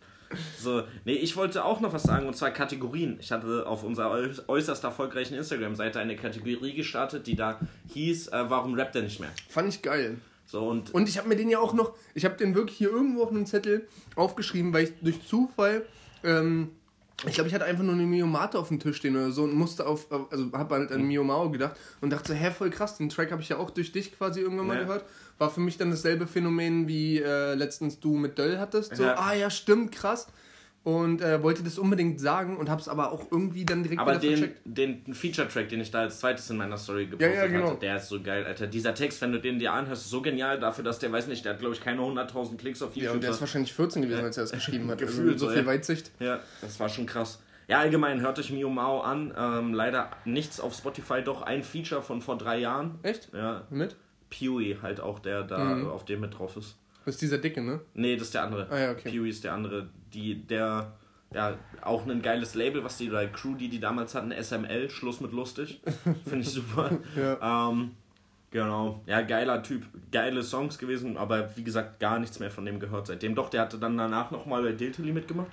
So, 0.59 0.83
nee, 1.05 1.13
ich 1.13 1.35
wollte 1.37 1.63
auch 1.63 1.79
noch 1.79 1.93
was 1.93 2.03
sagen, 2.03 2.27
und 2.27 2.35
zwar 2.35 2.51
Kategorien. 2.51 3.17
Ich 3.19 3.31
hatte 3.31 3.65
auf 3.67 3.83
unserer 3.83 4.11
äu- 4.11 4.29
äußerst 4.47 4.83
erfolgreichen 4.83 5.35
Instagram-Seite 5.35 5.99
eine 5.99 6.15
Kategorie 6.15 6.73
gestartet, 6.73 7.27
die 7.27 7.35
da 7.35 7.59
hieß, 7.93 8.29
äh, 8.29 8.45
warum 8.49 8.73
rappt 8.73 8.95
er 8.95 9.03
nicht 9.03 9.19
mehr? 9.19 9.29
Fand 9.49 9.69
ich 9.69 9.81
geil. 9.81 10.17
So, 10.47 10.67
und 10.67 10.93
Und 10.93 11.09
ich 11.09 11.17
habe 11.17 11.27
mir 11.27 11.35
den 11.35 11.49
ja 11.49 11.59
auch 11.59 11.73
noch, 11.73 11.93
ich 12.13 12.25
habe 12.25 12.35
den 12.37 12.53
wirklich 12.55 12.77
hier 12.77 12.89
irgendwo 12.89 13.23
auf 13.23 13.31
einem 13.31 13.45
Zettel 13.45 13.87
aufgeschrieben, 14.15 14.73
weil 14.73 14.85
ich 14.85 14.93
durch 15.01 15.25
Zufall, 15.27 15.85
ähm, 16.23 16.71
ich 17.27 17.33
glaube, 17.33 17.47
ich 17.47 17.53
hatte 17.55 17.65
einfach 17.65 17.83
nur 17.83 17.93
eine 17.93 18.03
Mio 18.03 18.27
Mate 18.27 18.59
auf 18.59 18.67
dem 18.67 18.79
Tisch 18.79 18.97
stehen 18.97 19.15
oder 19.15 19.31
so 19.31 19.43
und 19.43 19.53
musste 19.53 19.85
auf, 19.87 20.07
also 20.31 20.51
habe 20.51 20.75
halt 20.75 20.91
an 20.91 21.03
Mio 21.03 21.23
Mao 21.23 21.49
gedacht 21.49 21.77
und 22.01 22.09
dachte 22.09 22.33
so, 22.33 22.37
hä, 22.37 22.51
voll 22.51 22.69
krass, 22.69 22.97
den 22.97 23.09
Track 23.09 23.31
habe 23.31 23.41
ich 23.41 23.49
ja 23.49 23.57
auch 23.57 23.69
durch 23.69 23.91
dich 23.91 24.17
quasi 24.17 24.41
irgendwann 24.41 24.67
mal 24.67 24.75
Ja. 24.77 24.83
gehört. 24.83 25.05
War 25.37 25.49
für 25.49 25.59
mich 25.61 25.77
dann 25.77 25.91
dasselbe 25.91 26.27
Phänomen 26.27 26.87
wie 26.87 27.19
äh, 27.19 27.53
letztens 27.55 27.99
du 27.99 28.15
mit 28.15 28.37
Döll 28.37 28.59
hattest. 28.59 28.95
So, 28.95 29.03
Ja. 29.03 29.15
ah 29.17 29.33
ja, 29.33 29.49
stimmt, 29.49 29.91
krass. 29.93 30.27
Und 30.85 31.19
äh, 31.21 31.41
wollte 31.41 31.63
das 31.63 31.79
unbedingt 31.79 32.21
sagen 32.21 32.57
und 32.57 32.69
habe 32.69 32.79
es 32.79 32.87
aber 32.87 33.11
auch 33.11 33.31
irgendwie 33.31 33.65
dann 33.65 33.81
direkt 33.81 33.99
Aber 33.99 34.17
den, 34.17 34.37
vercheckt. 34.37 34.61
den 34.65 35.13
Feature-Track, 35.15 35.67
den 35.69 35.81
ich 35.81 35.89
da 35.89 36.01
als 36.01 36.19
zweites 36.19 36.47
in 36.51 36.57
meiner 36.57 36.77
Story 36.77 37.07
gepostet 37.07 37.35
Ja, 37.35 37.41
ja, 37.41 37.47
genau. 37.47 37.69
hatte, 37.71 37.79
der 37.79 37.95
ist 37.97 38.07
so 38.07 38.21
geil, 38.21 38.45
Alter. 38.45 38.67
Dieser 38.67 38.93
Text, 38.93 39.19
wenn 39.21 39.31
du 39.31 39.39
den 39.39 39.57
dir 39.57 39.73
anhörst, 39.73 40.03
ist 40.03 40.11
so 40.11 40.21
genial 40.21 40.59
dafür, 40.59 40.83
dass 40.83 40.99
der, 40.99 41.11
weiß 41.11 41.25
nicht, 41.25 41.43
der 41.43 41.53
hat, 41.53 41.59
glaube 41.59 41.73
ich, 41.73 41.81
keine 41.81 42.01
100.000 42.01 42.57
Klicks 42.57 42.83
auf 42.83 42.95
Ja, 42.95 43.01
YouTube. 43.01 43.15
und 43.15 43.23
der 43.23 43.31
ist 43.31 43.39
wahrscheinlich 43.41 43.73
14 43.73 44.03
gewesen, 44.03 44.23
als 44.25 44.37
er 44.37 44.43
das 44.43 44.51
geschrieben 44.51 44.87
hat. 44.91 44.97
Gefühlt 44.99 45.33
also, 45.33 45.47
so 45.47 45.51
viel 45.51 45.61
ja. 45.63 45.65
Weitsicht. 45.67 46.11
ja, 46.19 46.39
das 46.61 46.79
war 46.79 46.87
schon 46.87 47.07
krass. 47.07 47.41
Ja, 47.67 47.79
allgemein, 47.79 48.21
hört 48.21 48.37
euch 48.37 48.51
Mio 48.51 48.69
Mao 48.69 49.01
an. 49.01 49.33
Ähm, 49.35 49.73
leider 49.73 50.11
nichts 50.23 50.59
auf 50.59 50.75
Spotify, 50.75 51.23
doch 51.23 51.41
ein 51.41 51.63
Feature 51.63 52.03
von 52.03 52.21
vor 52.21 52.37
drei 52.37 52.59
Jahren. 52.59 52.99
Echt? 53.01 53.29
Ja, 53.33 53.63
Mit? 53.71 53.95
Pewee 54.29 54.77
halt 54.83 54.99
auch, 54.99 55.17
der 55.17 55.41
da 55.43 55.57
Mhm. 55.57 55.87
auf 55.89 56.05
dem 56.05 56.19
mit 56.19 56.37
drauf 56.37 56.57
ist. 56.57 56.75
Das 57.05 57.15
ist 57.15 57.21
dieser 57.21 57.37
Dicke, 57.37 57.61
ne? 57.61 57.79
Nee, 57.93 58.15
das 58.15 58.27
ist 58.27 58.33
der 58.33 58.43
andere. 58.43 58.67
Ah 58.69 58.79
ja, 58.79 58.91
okay. 58.91 59.09
Pewee 59.11 59.29
ist 59.29 59.43
der 59.43 59.53
andere. 59.53 59.89
Die, 60.13 60.35
der, 60.45 60.93
ja, 61.33 61.55
auch 61.81 62.05
ein 62.07 62.21
geiles 62.21 62.55
Label, 62.55 62.83
was 62.83 62.97
die, 62.97 63.09
oder 63.09 63.27
Crew, 63.27 63.55
die 63.55 63.69
die 63.69 63.79
damals 63.79 64.15
hatten, 64.15 64.31
SML, 64.31 64.89
Schluss 64.89 65.21
mit 65.21 65.31
lustig. 65.31 65.81
Finde 66.23 66.39
ich 66.39 66.49
super. 66.49 66.97
Ja. 67.15 67.69
Ähm, 67.69 67.91
genau. 68.51 69.01
Ja, 69.05 69.21
geiler 69.21 69.61
Typ. 69.61 69.83
Geile 70.11 70.41
Songs 70.41 70.77
gewesen, 70.79 71.15
aber 71.17 71.55
wie 71.55 71.63
gesagt, 71.63 71.99
gar 71.99 72.17
nichts 72.19 72.39
mehr 72.39 72.49
von 72.49 72.65
dem 72.65 72.79
gehört 72.79 73.07
seitdem. 73.07 73.35
Doch, 73.35 73.49
der 73.49 73.61
hatte 73.61 73.77
dann 73.77 73.97
danach 73.97 74.31
nochmal 74.31 74.63
bei 74.63 74.71
Diltily 74.71 75.11
mitgemacht. 75.11 75.51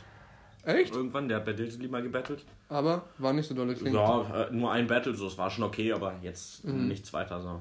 Echt? 0.65 0.95
Irgendwann, 0.95 1.29
der 1.29 1.39
hat 1.39 1.45
bei 1.45 1.53
Diltily 1.55 1.89
mal 1.89 2.03
gebettelt. 2.03 2.45
Aber 2.69 3.05
war 3.19 3.33
nicht 3.33 3.49
so 3.49 3.55
dolle 3.55 3.75
klingt. 3.75 3.95
Ja, 3.97 4.45
äh, 4.45 4.53
nur 4.55 4.71
ein 4.71 4.87
Battle, 4.87 5.13
so, 5.15 5.27
es 5.27 5.37
war 5.37 5.51
schon 5.51 5.65
okay, 5.65 5.93
aber 5.93 6.15
jetzt 6.23 6.65
Mhm. 6.65 6.87
nichts 6.89 7.13
weiter. 7.13 7.41
So. 7.41 7.61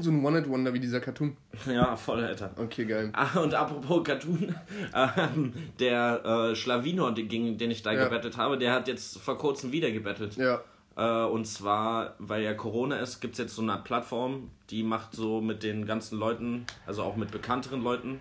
So 0.00 0.10
ein 0.10 0.24
One-Hit-Wonder 0.24 0.72
wie 0.72 0.80
dieser 0.80 1.00
Cartoon. 1.00 1.36
Ja, 1.66 1.96
voll, 1.96 2.22
Alter. 2.24 2.50
Okay, 2.56 2.84
geil. 2.84 3.10
Ah, 3.12 3.40
und 3.40 3.52
apropos 3.54 4.04
Cartoon, 4.04 4.54
ähm, 4.94 5.52
der 5.80 6.24
äh, 6.24 6.54
Schlawiner, 6.56 7.12
den, 7.12 7.28
gegen 7.28 7.58
den 7.58 7.70
ich 7.70 7.82
da 7.82 7.92
Ja. 7.92 8.04
gebettelt 8.04 8.36
habe, 8.36 8.58
der 8.58 8.72
hat 8.72 8.86
jetzt 8.88 9.18
vor 9.18 9.36
kurzem 9.38 9.72
wieder 9.72 9.90
gebettelt. 9.90 10.36
Ja. 10.36 10.60
Äh, 10.96 11.26
und 11.28 11.46
zwar, 11.46 12.14
weil 12.18 12.42
ja 12.42 12.54
Corona 12.54 12.96
ist, 12.98 13.20
gibt 13.20 13.34
es 13.34 13.38
jetzt 13.38 13.54
so 13.56 13.62
eine 13.62 13.76
Plattform, 13.78 14.50
die 14.70 14.82
macht 14.82 15.14
so 15.14 15.40
mit 15.40 15.62
den 15.62 15.84
ganzen 15.86 16.18
Leuten, 16.18 16.64
also 16.86 17.02
auch 17.02 17.16
mit 17.16 17.30
bekannteren 17.30 17.82
Leuten, 17.82 18.20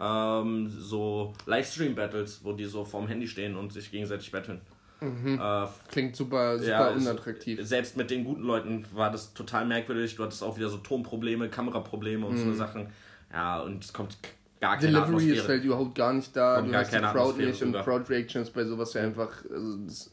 ähm, 0.00 0.68
so 0.68 1.32
Livestream-Battles, 1.46 2.40
wo 2.42 2.52
die 2.52 2.64
so 2.64 2.84
vorm 2.84 3.06
Handy 3.06 3.28
stehen 3.28 3.56
und 3.56 3.72
sich 3.72 3.90
gegenseitig 3.90 4.30
betteln. 4.32 4.60
Äh, 5.02 5.66
Klingt 5.90 6.14
super, 6.16 6.58
super 6.58 6.70
ja, 6.70 6.90
es- 6.90 7.02
unattraktiv. 7.02 7.58
Selbst 7.62 7.96
mit 7.96 8.10
den 8.10 8.24
guten 8.24 8.42
Leuten 8.42 8.84
war 8.92 9.10
das 9.10 9.34
total 9.34 9.66
merkwürdig. 9.66 10.14
Du 10.16 10.22
hattest 10.22 10.42
auch 10.42 10.56
wieder 10.56 10.68
so 10.68 10.76
Tonprobleme, 10.78 11.48
Kameraprobleme 11.48 12.24
und 12.26 12.36
so 12.38 12.44
eine 12.44 12.54
Sachen. 12.54 12.86
Ja, 13.32 13.60
und 13.60 13.82
es 13.84 13.92
kommt 13.92 14.16
gar 14.60 14.76
keine 14.76 14.88
Delivery 14.92 15.06
ist 15.08 15.12
Atmosphäre. 15.40 15.48
halt 15.48 15.64
überhaupt 15.64 15.94
gar 15.94 16.12
nicht 16.12 16.36
da. 16.36 16.56
Kommt 16.56 16.72
du 16.72 16.78
hast 16.78 16.92
die 16.92 16.96
Crowd 16.98 17.08
Atmosphäre 17.08 17.48
nicht 17.50 17.62
und. 17.62 17.72
Crowd 17.82 18.04
Reactions 18.12 18.50
bei 18.50 18.64
sowas 18.64 18.94
ja 18.94 19.02
einfach. 19.02 19.30
Also 19.50 19.76
das, 19.86 20.10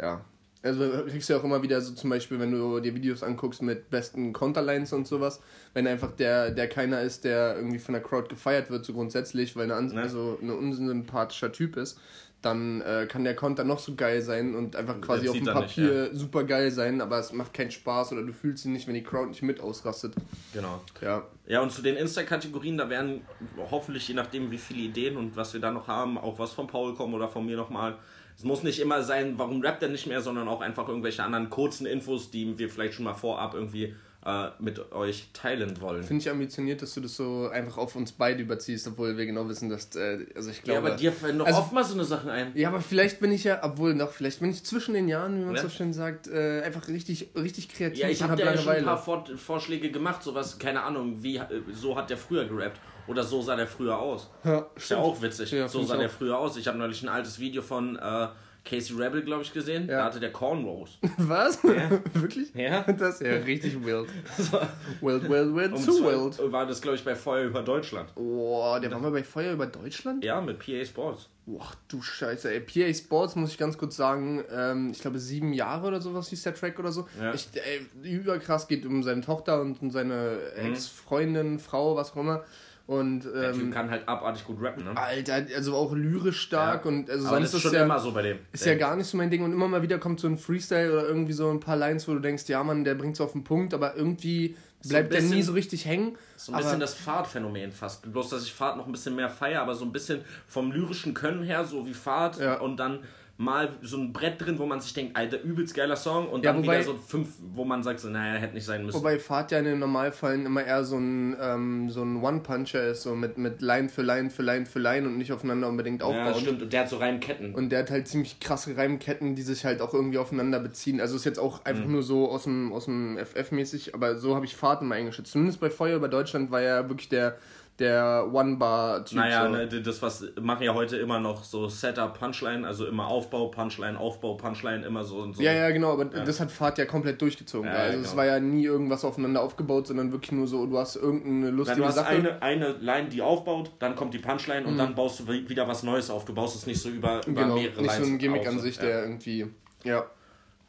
ja. 0.00 0.24
Also 0.60 0.80
du 0.84 1.06
kriegst 1.06 1.28
ja 1.28 1.36
auch 1.36 1.44
immer 1.44 1.62
wieder 1.62 1.80
so 1.80 1.94
zum 1.94 2.10
Beispiel, 2.10 2.40
wenn 2.40 2.50
du 2.50 2.80
dir 2.80 2.92
Videos 2.92 3.22
anguckst 3.22 3.62
mit 3.62 3.90
besten 3.90 4.32
Counterlines 4.32 4.92
und 4.92 5.06
sowas, 5.06 5.40
wenn 5.72 5.86
einfach 5.86 6.10
der, 6.10 6.50
der 6.50 6.68
keiner 6.68 7.00
ist, 7.00 7.22
der 7.22 7.54
irgendwie 7.56 7.78
von 7.78 7.92
der 7.94 8.02
Crowd 8.02 8.28
gefeiert 8.28 8.68
wird, 8.68 8.84
so 8.84 8.92
grundsätzlich, 8.92 9.54
weil 9.54 9.70
eine, 9.70 9.86
Ne? 9.94 10.00
also 10.02 10.36
ein 10.42 10.50
unsympathischer 10.50 11.52
Typ 11.52 11.76
ist, 11.76 12.00
dann 12.42 12.80
äh, 12.82 13.06
kann 13.08 13.24
der 13.24 13.34
Konter 13.34 13.64
noch 13.64 13.80
so 13.80 13.94
geil 13.96 14.22
sein 14.22 14.54
und 14.54 14.76
einfach 14.76 15.00
quasi 15.00 15.22
Der 15.22 15.30
auf 15.32 15.36
dem 15.36 15.44
dann 15.44 15.58
nicht, 15.58 15.76
Papier 15.76 16.14
super 16.14 16.44
geil 16.44 16.70
sein, 16.70 17.00
aber 17.00 17.18
es 17.18 17.32
macht 17.32 17.52
keinen 17.52 17.72
Spaß 17.72 18.12
oder 18.12 18.22
du 18.22 18.32
fühlst 18.32 18.64
ihn 18.64 18.72
nicht, 18.72 18.86
wenn 18.86 18.94
die 18.94 19.02
Crowd 19.02 19.28
nicht 19.28 19.42
mit 19.42 19.60
ausrastet. 19.60 20.14
Genau. 20.52 20.80
Ja. 21.00 21.24
Ja, 21.46 21.62
und 21.62 21.72
zu 21.72 21.82
den 21.82 21.96
Insta-Kategorien, 21.96 22.78
da 22.78 22.88
werden 22.88 23.22
hoffentlich, 23.70 24.06
je 24.06 24.14
nachdem, 24.14 24.50
wie 24.50 24.58
viele 24.58 24.82
Ideen 24.82 25.16
und 25.16 25.36
was 25.36 25.52
wir 25.52 25.60
da 25.60 25.72
noch 25.72 25.88
haben, 25.88 26.16
auch 26.16 26.38
was 26.38 26.52
von 26.52 26.68
Paul 26.68 26.94
kommen 26.94 27.14
oder 27.14 27.28
von 27.28 27.44
mir 27.44 27.56
nochmal. 27.56 27.96
Es 28.36 28.44
muss 28.44 28.62
nicht 28.62 28.78
immer 28.78 29.02
sein, 29.02 29.34
warum 29.36 29.60
rappt 29.62 29.82
er 29.82 29.88
nicht 29.88 30.06
mehr, 30.06 30.20
sondern 30.20 30.46
auch 30.46 30.60
einfach 30.60 30.86
irgendwelche 30.86 31.24
anderen 31.24 31.50
kurzen 31.50 31.86
Infos, 31.86 32.30
die 32.30 32.56
wir 32.56 32.68
vielleicht 32.68 32.94
schon 32.94 33.04
mal 33.04 33.14
vorab 33.14 33.54
irgendwie 33.54 33.96
äh, 34.28 34.50
mit 34.58 34.92
euch 34.92 35.28
teilen 35.32 35.80
wollen. 35.80 36.02
Finde 36.02 36.22
ich 36.22 36.30
ambitioniert, 36.30 36.82
dass 36.82 36.92
du 36.94 37.00
das 37.00 37.16
so 37.16 37.48
einfach 37.48 37.78
auf 37.78 37.96
uns 37.96 38.12
beide 38.12 38.42
überziehst, 38.42 38.86
obwohl 38.86 39.16
wir 39.16 39.24
genau 39.24 39.48
wissen, 39.48 39.70
dass, 39.70 39.94
äh, 39.96 40.26
also 40.36 40.50
ich 40.50 40.58
Ja, 40.58 40.62
glaube... 40.74 40.88
aber 40.88 40.96
dir 40.96 41.12
fallen 41.12 41.38
doch 41.38 41.46
Also- 41.46 41.60
oft 41.60 41.72
mal 41.72 41.82
so 41.84 41.94
eine 41.94 42.04
Sachen 42.04 42.28
ein. 42.28 42.52
Ja, 42.54 42.68
aber 42.68 42.80
vielleicht 42.80 43.20
bin 43.20 43.32
ich 43.32 43.44
ja, 43.44 43.60
obwohl 43.62 43.94
noch, 43.94 44.10
vielleicht 44.10 44.40
bin 44.40 44.50
ich 44.50 44.62
zwischen 44.64 44.92
den 44.94 45.08
Jahren, 45.08 45.40
wie 45.40 45.44
man 45.46 45.54
Ja. 45.54 45.62
so 45.62 45.68
schön 45.70 45.92
sagt, 45.92 46.26
äh, 46.28 46.60
einfach 46.62 46.88
richtig, 46.88 47.28
richtig 47.34 47.68
kreativ 47.70 47.98
Ja, 48.00 48.08
ich 48.08 48.22
habe 48.22 48.32
hab 48.32 48.38
ja 48.40 48.56
schon 48.58 48.72
ein 48.72 48.84
paar 48.84 48.98
Vor 48.98 49.24
Vorschläge 49.36 49.90
gemacht, 49.90 50.22
sowas, 50.22 50.58
keine 50.58 50.82
Ahnung, 50.82 51.22
wie, 51.22 51.36
äh, 51.38 51.44
so 51.72 51.96
hat 51.96 52.10
der 52.10 52.18
früher 52.18 52.44
gerappt. 52.44 52.80
Oder 53.06 53.24
so 53.24 53.40
sah 53.40 53.56
der 53.56 53.66
früher 53.66 53.98
aus. 53.98 54.28
ja, 54.44 54.66
Ist 54.76 54.90
ja 54.90 54.98
auch 54.98 55.22
witzig. 55.22 55.50
Ja, 55.52 55.66
so 55.66 55.82
sah 55.82 55.96
der 55.96 56.10
früher 56.10 56.38
aus. 56.38 56.58
Ich 56.58 56.68
habe 56.68 56.76
neulich 56.76 57.02
ein 57.02 57.08
altes 57.08 57.38
Video 57.38 57.62
von 57.62 57.96
äh, 57.96 58.28
Casey 58.68 58.94
Rebel, 58.96 59.22
glaube 59.22 59.42
ich, 59.42 59.52
gesehen. 59.52 59.88
Ja. 59.88 59.98
Da 59.98 60.04
hatte 60.04 60.20
der 60.20 60.32
Cornrows. 60.32 60.98
Was? 61.16 61.62
Ja. 61.62 61.90
Wirklich? 62.14 62.54
Ja. 62.54 62.82
Das 62.82 63.20
ist 63.20 63.26
ja 63.26 63.32
richtig 63.38 63.84
wild. 63.84 64.08
So. 64.36 64.58
Wild, 65.00 65.28
wild, 65.28 65.54
wild, 65.54 65.72
Um 65.72 65.82
zu 65.82 66.04
wild. 66.04 66.52
war 66.52 66.66
das, 66.66 66.80
glaube 66.80 66.96
ich, 66.96 67.04
bei 67.04 67.14
Feuer 67.14 67.46
über 67.46 67.62
Deutschland. 67.62 68.14
Boah, 68.14 68.78
der 68.80 68.90
war 68.90 68.98
mal 68.98 69.10
bei 69.10 69.24
Feuer 69.24 69.52
über 69.52 69.66
Deutschland? 69.66 70.22
Ja, 70.24 70.40
mit 70.40 70.58
PA 70.58 70.84
Sports. 70.84 71.28
Boah, 71.46 71.66
du 71.88 72.02
Scheiße, 72.02 72.52
ey. 72.52 72.60
PA 72.60 72.92
Sports, 72.92 73.34
muss 73.36 73.50
ich 73.52 73.58
ganz 73.58 73.78
kurz 73.78 73.96
sagen, 73.96 74.44
ähm, 74.50 74.90
ich 74.92 75.00
glaube 75.00 75.18
sieben 75.18 75.54
Jahre 75.54 75.86
oder 75.86 76.00
sowas 76.00 76.28
hieß 76.28 76.42
der 76.42 76.54
Track 76.54 76.78
oder 76.78 76.92
so. 76.92 77.08
Ja. 77.18 77.32
Ich, 77.32 77.48
ey, 77.54 77.86
überkrass 78.06 78.68
geht 78.68 78.84
um 78.84 79.02
seine 79.02 79.22
Tochter 79.22 79.62
und 79.62 79.80
um 79.80 79.90
seine 79.90 80.38
Ex-Freundin, 80.56 81.58
Frau, 81.58 81.96
was 81.96 82.12
auch 82.12 82.16
immer. 82.16 82.44
Und 82.88 83.24
Der 83.24 83.52
Typ 83.52 83.64
ähm, 83.64 83.70
kann 83.70 83.90
halt 83.90 84.08
abartig 84.08 84.46
gut 84.46 84.62
rappen, 84.62 84.82
ne? 84.84 84.96
Alter, 84.96 85.44
also 85.54 85.74
auch 85.76 85.92
lyrisch 85.94 86.40
stark 86.40 86.86
Ja. 86.86 86.90
und 86.90 87.10
also 87.10 87.26
Aber 87.28 87.36
sonst 87.36 87.52
das 87.52 87.58
ist 87.58 87.62
schon 87.64 87.74
ja, 87.74 87.84
immer 87.84 87.98
so 87.98 88.12
bei 88.12 88.22
dem. 88.22 88.38
ist 88.50 88.64
ja 88.64 88.76
gar 88.76 88.96
nicht 88.96 89.06
so 89.06 89.18
mein 89.18 89.30
Ding 89.30 89.44
und 89.44 89.52
immer 89.52 89.68
mal 89.68 89.82
wieder 89.82 89.98
kommt 89.98 90.20
so 90.20 90.26
ein 90.26 90.38
Freestyle 90.38 90.90
oder 90.90 91.06
irgendwie 91.06 91.34
so 91.34 91.50
ein 91.50 91.60
paar 91.60 91.76
Lines, 91.76 92.08
wo 92.08 92.14
du 92.14 92.18
denkst, 92.20 92.44
ja 92.48 92.64
Mann, 92.64 92.84
der 92.84 92.94
bringt's 92.94 93.20
auf 93.20 93.32
den 93.32 93.44
Punkt, 93.44 93.74
aber 93.74 93.94
irgendwie 93.94 94.56
So 94.80 94.88
bleibt 94.88 95.08
ein 95.08 95.10
der 95.12 95.20
nie 95.20 95.28
bisschen- 95.28 95.42
so 95.42 95.52
richtig 95.52 95.84
hängen. 95.84 96.16
So 96.38 96.52
ein 96.52 96.58
bisschen 96.62 96.80
das 96.80 96.94
Fahrtphänomen 96.94 97.72
fast. 97.72 98.10
Bloß, 98.10 98.30
dass 98.30 98.44
ich 98.44 98.54
Fahrt 98.54 98.78
noch 98.78 98.86
ein 98.86 98.92
bisschen 98.92 99.14
mehr 99.14 99.28
feiere, 99.28 99.60
aber 99.60 99.74
so 99.74 99.84
ein 99.84 99.92
bisschen 99.92 100.22
vom 100.46 100.72
lyrischen 100.72 101.12
Können 101.12 101.42
her, 101.42 101.66
so 101.66 101.86
wie 101.86 101.92
Fahrt 101.92 102.38
Ja. 102.40 102.58
und 102.58 102.78
dann 102.78 103.00
mal 103.40 103.68
so 103.82 103.96
ein 103.98 104.12
Brett 104.12 104.44
drin, 104.44 104.58
wo 104.58 104.66
man 104.66 104.80
sich 104.80 104.92
denkt, 104.92 105.16
alter, 105.16 105.40
übelst 105.40 105.72
geiler 105.72 105.94
Song 105.94 106.28
und 106.28 106.44
Ja, 106.44 106.52
dann 106.52 106.60
wobei- 106.62 106.80
wieder 106.80 106.86
so 106.86 106.94
fünf, 106.96 107.28
wo 107.54 107.64
man 107.64 107.84
sagt, 107.84 108.00
so, 108.00 108.08
naja, 108.08 108.34
hätte 108.40 108.54
nicht 108.54 108.64
sein 108.64 108.84
müssen. 108.84 108.98
Wobei 108.98 109.20
Fahrt 109.20 109.52
ja 109.52 109.60
in 109.60 109.64
den 109.64 109.78
Normalfällen 109.78 110.44
immer 110.44 110.64
eher 110.64 110.82
so 110.82 110.96
ein, 110.98 111.36
ähm, 111.40 111.88
so 111.88 112.02
ein 112.02 112.16
One-Puncher 112.20 112.88
ist, 112.88 113.02
so 113.02 113.14
mit, 113.14 113.38
mit 113.38 113.62
Line 113.62 113.88
für 113.88 114.02
Line 114.02 114.30
für 114.30 114.42
Line 114.42 114.66
für 114.66 114.80
Line 114.80 115.06
und 115.06 115.18
nicht 115.18 115.30
aufeinander 115.30 115.68
unbedingt 115.68 116.00
ja, 116.02 116.08
aufbauen. 116.08 116.34
stimmt. 116.34 116.62
Und 116.62 116.72
der 116.72 116.80
hat 116.80 116.88
so 116.88 116.96
Reimketten. 116.96 117.54
Und 117.54 117.70
der 117.70 117.78
hat 117.78 117.90
halt 117.92 118.08
ziemlich 118.08 118.40
krasse 118.40 118.76
Reimketten, 118.76 119.36
die 119.36 119.42
sich 119.42 119.64
halt 119.64 119.80
auch 119.82 119.94
irgendwie 119.94 120.18
aufeinander 120.18 120.58
beziehen. 120.58 121.00
Also 121.00 121.14
ist 121.14 121.24
jetzt 121.24 121.38
auch 121.38 121.64
einfach 121.64 121.86
nur 121.86 122.02
so 122.02 122.28
aus 122.32 122.42
dem, 122.42 122.72
aus 122.72 122.86
dem 122.86 123.18
FF-mäßig, 123.18 123.94
aber 123.94 124.16
so 124.16 124.34
habe 124.34 124.46
ich 124.46 124.56
Fahrt 124.56 124.82
immer 124.82 124.96
eingeschätzt. 124.96 125.30
Zumindest 125.30 125.60
bei 125.60 125.70
Feuer 125.70 125.96
über 125.96 126.08
Deutschland 126.08 126.50
war 126.50 126.60
er 126.60 126.88
wirklich 126.88 127.08
der, 127.08 127.36
der 127.78 128.28
One-Bar-Typ. 128.32 129.18
Naja, 129.18 129.44
so. 129.44 129.50
ne, 129.52 129.68
das 129.68 130.02
was 130.02 130.24
machen 130.40 130.64
ja 130.64 130.74
heute 130.74 130.96
immer 130.96 131.20
noch 131.20 131.44
so 131.44 131.68
Setup, 131.68 132.18
Punchline, 132.18 132.66
also 132.66 132.86
immer 132.86 133.06
Aufbau, 133.06 133.48
Punchline, 133.48 133.98
Aufbau, 133.98 134.34
Punchline, 134.34 134.84
immer 134.84 135.04
so 135.04 135.18
und 135.18 135.36
so. 135.36 135.42
Ja, 135.42 135.52
ja, 135.52 135.70
genau, 135.70 135.92
aber 135.92 136.06
das 136.06 136.40
hat 136.40 136.50
Fahrt 136.50 136.78
ja 136.78 136.86
komplett 136.86 137.22
durchgezogen. 137.22 137.70
Ja, 137.70 137.76
also 137.76 137.92
ja, 137.92 138.00
es 138.00 138.10
genau. 138.10 138.16
war 138.16 138.26
ja 138.26 138.40
nie 138.40 138.64
irgendwas 138.64 139.04
aufeinander 139.04 139.42
aufgebaut, 139.42 139.86
sondern 139.86 140.10
wirklich 140.10 140.32
nur 140.32 140.46
so, 140.48 140.66
du 140.66 140.76
hast 140.76 140.96
irgendeine 140.96 141.46
Dann 141.46 141.56
lustige 141.56 141.80
du 141.80 141.86
hast 141.86 141.94
Sache. 141.94 142.08
eine, 142.08 142.42
eine 142.42 142.72
Line, 142.72 143.08
die 143.08 143.22
aufbaut, 143.22 143.70
dann 143.78 143.94
kommt 143.94 144.12
die 144.12 144.18
Punchline 144.18 144.66
und 144.66 144.76
dann 144.76 144.94
baust 144.94 145.20
du 145.20 145.28
wi- 145.28 145.48
wieder 145.48 145.68
was 145.68 145.84
Neues 145.84 146.10
auf. 146.10 146.24
Du 146.24 146.34
baust 146.34 146.56
es 146.56 146.66
nicht 146.66 146.80
so 146.80 146.88
über, 146.88 147.20
über 147.26 147.42
genau, 147.42 147.54
mehrere 147.54 147.82
nicht 147.82 147.92
so 147.92 148.04
ein 148.04 148.18
Gimmick 148.18 148.42
auf, 148.42 148.48
an 148.48 148.58
sich, 148.60 148.76
ja. 148.76 148.82
der 148.82 149.02
irgendwie. 149.02 149.46
Ja. 149.84 150.04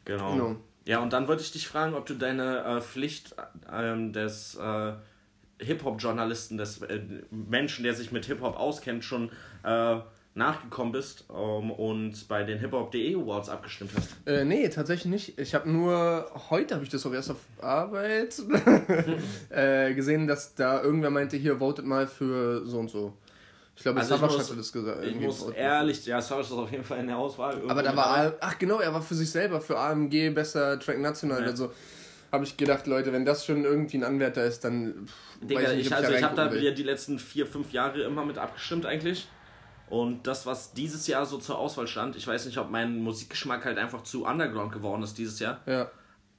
Genau. 0.05 0.31
Genau. 0.33 0.55
Ja, 0.85 0.99
und 0.99 1.13
dann 1.13 1.27
wollte 1.27 1.43
ich 1.43 1.51
dich 1.51 1.67
fragen, 1.67 1.93
ob 1.93 2.05
du 2.05 2.15
deine 2.15 2.63
äh, 2.63 2.81
Pflicht 2.81 3.35
ähm, 3.71 4.11
des 4.11 4.55
äh, 4.55 4.93
Hip-Hop-Journalisten, 5.59 6.57
des 6.57 6.81
äh, 6.81 7.01
Menschen, 7.31 7.83
der 7.83 7.93
sich 7.93 8.11
mit 8.11 8.25
Hip-Hop 8.25 8.57
auskennt, 8.57 9.03
schon 9.03 9.29
äh, 9.63 9.97
nachgekommen 10.35 10.91
bist 10.93 11.25
ähm, 11.29 11.71
und 11.71 12.27
bei 12.27 12.43
den 12.43 12.59
Hip-Hop.de 12.59 13.15
Awards 13.15 13.49
abgestimmt 13.49 13.91
hast. 13.95 14.09
Äh, 14.25 14.45
nee, 14.45 14.69
tatsächlich 14.69 15.11
nicht. 15.11 15.39
Ich 15.39 15.53
habe 15.55 15.69
nur, 15.69 16.29
heute 16.49 16.75
habe 16.75 16.83
ich 16.83 16.89
das 16.89 17.05
auch 17.05 17.13
erst 17.13 17.31
auf 17.31 17.37
Arbeit 17.61 18.35
äh, 19.49 19.93
gesehen, 19.93 20.27
dass 20.27 20.55
da 20.55 20.81
irgendwer 20.81 21.09
meinte, 21.09 21.37
hier, 21.37 21.57
votet 21.59 21.85
mal 21.85 22.07
für 22.07 22.65
so 22.65 22.79
und 22.79 22.89
so. 22.89 23.13
Ich 23.75 23.83
glaube, 23.83 23.99
Also 23.99 24.17
muss- 24.17 24.37
hatte 24.37 24.55
das 24.57 24.71
gesagt. 24.73 25.03
Ich 25.05 25.15
muss 25.15 25.39
voten. 25.39 25.53
ehrlich, 25.53 26.05
ja, 26.05 26.21
Savage 26.21 26.47
ist 26.47 26.51
auf 26.53 26.71
jeden 26.71 26.83
Fall 26.83 26.99
in 26.99 27.07
der 27.07 27.17
Auswahl. 27.17 27.61
Aber 27.67 27.81
da 27.81 27.95
war, 27.95 28.33
ach 28.41 28.59
genau, 28.59 28.79
er 28.79 28.93
war 28.93 29.01
für 29.01 29.15
sich 29.15 29.29
selber, 29.31 29.61
für 29.61 29.77
AMG 29.79 30.31
besser 30.31 30.77
Track 30.79 30.99
National. 30.99 31.41
Ja. 31.41 31.47
Also 31.47 31.71
habe 32.31 32.43
ich 32.43 32.57
gedacht, 32.57 32.87
Leute, 32.87 33.11
wenn 33.13 33.25
das 33.25 33.45
schon 33.45 33.63
irgendwie 33.63 33.97
ein 33.97 34.03
Anwärter 34.03 34.43
ist, 34.45 34.63
dann 34.63 35.07
pff, 35.07 35.47
Digga, 35.47 35.61
weiß 35.61 35.71
ich, 35.71 35.77
nicht, 35.77 35.91
ob 35.91 35.97
also 35.97 36.13
ich 36.13 36.23
habe 36.23 36.35
da 36.35 36.51
will. 36.51 36.73
die 36.73 36.83
letzten 36.83 37.17
vier, 37.19 37.45
fünf 37.47 37.71
Jahre 37.71 38.01
immer 38.03 38.25
mit 38.25 38.37
abgestimmt 38.37 38.85
eigentlich. 38.85 39.27
Und 39.89 40.27
das, 40.27 40.45
was 40.45 40.73
dieses 40.73 41.07
Jahr 41.07 41.25
so 41.25 41.37
zur 41.39 41.57
Auswahl 41.57 41.87
stand, 41.87 42.15
ich 42.15 42.27
weiß 42.27 42.45
nicht, 42.45 42.57
ob 42.59 42.69
mein 42.69 42.99
Musikgeschmack 43.01 43.65
halt 43.65 43.77
einfach 43.79 44.03
zu 44.03 44.25
underground 44.25 44.71
geworden 44.71 45.01
ist 45.01 45.17
dieses 45.17 45.39
Jahr, 45.39 45.61
Ja. 45.65 45.89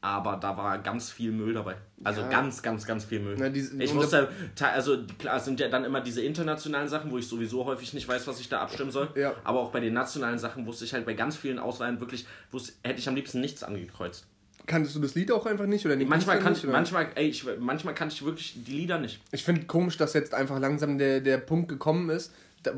aber 0.03 0.37
da 0.41 0.57
war 0.57 0.79
ganz 0.79 1.11
viel 1.11 1.33
Müll 1.33 1.55
dabei. 1.55 1.75
Also 2.05 2.21
Ja. 2.21 2.29
ganz, 2.29 2.63
ganz, 2.63 2.87
ganz 2.87 3.05
viel 3.07 3.19
Müll. 3.19 3.35
Na, 3.37 3.49
diese- 3.49 3.77
ich 3.83 3.91
und 3.91 3.97
wusste, 3.99 4.29
te- 4.55 4.69
also 4.69 4.99
klar, 5.19 5.37
es 5.39 5.45
sind 5.47 5.59
ja 5.59 5.69
dann 5.69 5.85
immer 5.85 6.01
diese 6.01 6.23
internationalen 6.23 6.89
Sachen, 6.89 7.11
wo 7.11 7.19
ich 7.19 7.27
sowieso 7.27 7.65
häufig 7.65 7.93
nicht 7.93 8.07
weiß, 8.07 8.29
was 8.29 8.39
ich 8.39 8.49
da 8.49 8.61
abstimmen 8.61 8.93
soll. 8.93 9.09
Ja. 9.17 9.35
Aber 9.43 9.59
auch 9.59 9.73
bei 9.73 9.81
den 9.81 9.95
nationalen 9.95 10.39
Sachen 10.39 10.65
wusste 10.67 10.85
ich 10.85 10.93
halt 10.95 11.05
bei 11.05 11.15
ganz 11.15 11.37
vielen 11.37 11.59
Auswahlen 11.59 11.99
wirklich, 11.99 12.27
wusste, 12.53 12.73
hätte 12.85 13.01
ich 13.01 13.09
am 13.09 13.17
liebsten 13.17 13.41
nichts 13.41 13.65
angekreuzt. 13.65 14.29
Kanntest 14.71 14.95
du 14.95 15.01
das 15.01 15.15
Lied 15.17 15.33
auch 15.33 15.47
einfach 15.47 15.67
nicht? 15.67 15.85
Oder 15.85 15.97
den 15.97 16.09
Manchmal 16.09 16.39
kann 16.39 16.53
nicht, 16.53 16.63
ich, 16.63 16.69
oder? 16.69 16.79
manchmal, 16.79 17.09
ey, 17.17 17.29
ich, 17.29 17.45
manchmal 17.59 17.95
kann 17.95 18.09
ich 18.09 18.25
wirklich 18.25 18.55
die 18.65 18.71
Lieder 18.73 18.99
nicht. 18.99 19.21
Ich 19.33 19.43
finde 19.43 19.63
komisch, 19.67 19.97
dass 19.97 20.13
jetzt 20.15 20.33
einfach 20.33 20.61
langsam 20.61 20.97
der, 20.97 21.21
der 21.21 21.39
Punkt 21.39 21.69
gekommen 21.69 22.09
ist, 22.11 22.33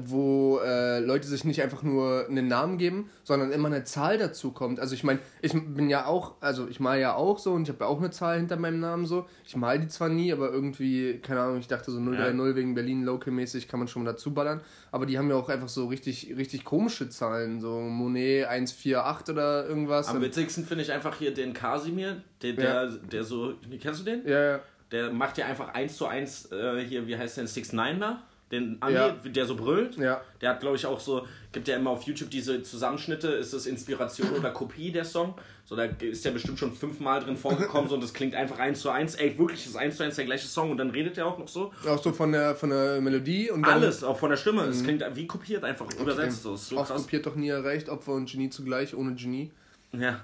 wo 0.04 0.60
äh, 0.64 1.00
Leute 1.00 1.26
sich 1.26 1.44
nicht 1.44 1.60
einfach 1.60 1.82
nur 1.82 2.26
einen 2.28 2.46
Namen 2.46 2.78
geben, 2.78 3.10
sondern 3.24 3.50
immer 3.50 3.66
eine 3.66 3.82
Zahl 3.84 4.16
dazu 4.16 4.52
kommt. 4.52 4.78
Also 4.78 4.94
ich 4.94 5.02
meine, 5.02 5.18
ich 5.40 5.52
bin 5.52 5.90
ja 5.90 6.06
auch, 6.06 6.34
also 6.40 6.68
ich 6.68 6.78
mal 6.78 7.00
ja 7.00 7.14
auch 7.14 7.38
so 7.38 7.52
und 7.52 7.64
ich 7.64 7.68
habe 7.68 7.84
ja 7.84 7.86
auch 7.86 7.98
eine 7.98 8.10
Zahl 8.10 8.38
hinter 8.38 8.56
meinem 8.56 8.78
Namen 8.78 9.06
so. 9.06 9.26
Ich 9.44 9.56
mal 9.56 9.80
die 9.80 9.88
zwar 9.88 10.08
nie, 10.08 10.32
aber 10.32 10.52
irgendwie, 10.52 11.18
keine 11.18 11.40
Ahnung, 11.40 11.58
ich 11.58 11.66
dachte 11.66 11.90
so 11.90 11.98
030 11.98 12.54
wegen 12.54 12.74
Berlin 12.74 13.02
Local-mäßig 13.02 13.66
kann 13.66 13.80
man 13.80 13.88
schon 13.88 14.04
mal 14.04 14.12
dazu 14.12 14.32
ballern. 14.32 14.60
Aber 14.92 15.04
die 15.04 15.18
haben 15.18 15.28
ja 15.28 15.36
auch 15.36 15.48
einfach 15.48 15.68
so 15.68 15.88
richtig, 15.88 16.34
richtig 16.36 16.64
komische 16.64 17.08
Zahlen, 17.08 17.60
so 17.60 17.80
Monet 17.80 18.46
148 18.46 19.34
oder 19.34 19.66
irgendwas. 19.66 20.08
Am 20.08 20.22
witzigsten 20.22 20.64
finde 20.64 20.84
ich 20.84 20.92
einfach 20.92 21.16
hier 21.16 21.34
den 21.34 21.54
Kasimir, 21.54 22.22
der, 22.42 22.52
der, 22.52 22.86
der 22.88 23.24
so, 23.24 23.54
kennst 23.80 24.00
du 24.00 24.04
den? 24.04 24.26
ja, 24.26 24.42
ja. 24.52 24.60
Der 24.92 25.10
macht 25.10 25.38
ja 25.38 25.46
einfach 25.46 25.72
eins 25.72 25.96
zu 25.96 26.06
eins 26.06 26.52
äh, 26.52 26.84
hier, 26.84 27.06
wie 27.06 27.16
heißt 27.16 27.38
der, 27.38 27.46
6 27.46 27.72
9 27.72 27.98
da? 27.98 28.22
Den 28.52 28.76
Ami, 28.80 28.92
Ja. 28.94 29.08
der 29.24 29.46
so 29.46 29.56
brüllt. 29.56 29.96
Ja. 29.96 30.20
Der 30.42 30.50
hat, 30.50 30.60
glaube 30.60 30.76
ich, 30.76 30.84
auch 30.84 31.00
so, 31.00 31.26
gibt 31.52 31.66
ja 31.68 31.76
immer 31.76 31.88
auf 31.90 32.02
YouTube 32.02 32.28
diese 32.30 32.62
Zusammenschnitte, 32.62 33.28
ist 33.28 33.54
das 33.54 33.64
Inspiration 33.64 34.30
oder 34.38 34.50
Kopie 34.50 34.92
der 34.92 35.06
Song? 35.06 35.34
So, 35.64 35.74
da 35.74 35.84
ist 35.84 36.22
der 36.24 36.32
bestimmt 36.32 36.58
schon 36.58 36.74
fünfmal 36.74 37.20
drin 37.20 37.36
vorgekommen 37.38 37.88
so, 37.88 37.94
und 37.94 38.02
das 38.02 38.12
klingt 38.12 38.34
einfach 38.34 38.58
eins 38.58 38.80
zu 38.80 38.90
eins. 38.90 39.14
Ey, 39.14 39.38
wirklich, 39.38 39.64
ist 39.64 39.74
eins 39.76 39.96
zu 39.96 40.02
eins 40.02 40.16
der 40.16 40.26
gleiche 40.26 40.46
Song 40.46 40.70
und 40.70 40.76
dann 40.76 40.90
redet 40.90 41.16
er 41.16 41.26
auch 41.26 41.38
noch 41.38 41.48
so. 41.48 41.72
Auch 41.88 42.02
so 42.02 42.12
von 42.12 42.30
der, 42.30 42.54
von 42.54 42.68
der 42.68 43.00
Melodie 43.00 43.50
und 43.50 43.64
Alles, 43.64 44.04
auch 44.04 44.18
von 44.18 44.28
der 44.28 44.36
Stimme. 44.36 44.64
Es 44.64 44.84
klingt 44.84 45.02
wie 45.14 45.26
kopiert 45.26 45.64
einfach, 45.64 45.86
übersetzt 45.98 46.42
so. 46.42 46.52
Ist 46.54 46.68
so 46.68 46.76
Oft 46.76 46.90
krass. 46.90 47.02
kopiert 47.02 47.24
doch 47.24 47.34
nie 47.36 47.48
erreicht, 47.48 47.88
Opfer 47.88 48.12
und 48.12 48.30
Genie 48.30 48.50
zugleich, 48.50 48.94
ohne 48.94 49.14
Genie. 49.14 49.50
Ja. 49.92 50.20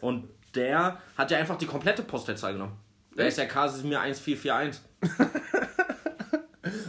und 0.00 0.28
der 0.54 1.00
hat 1.16 1.30
ja 1.32 1.38
einfach 1.38 1.56
die 1.58 1.66
komplette 1.66 2.02
Postleitzahl 2.02 2.52
genommen. 2.52 2.76
Der 3.16 3.26
ist 3.26 3.38
ja 3.38 3.44
Kasimir 3.46 4.00
1441. 4.00 4.80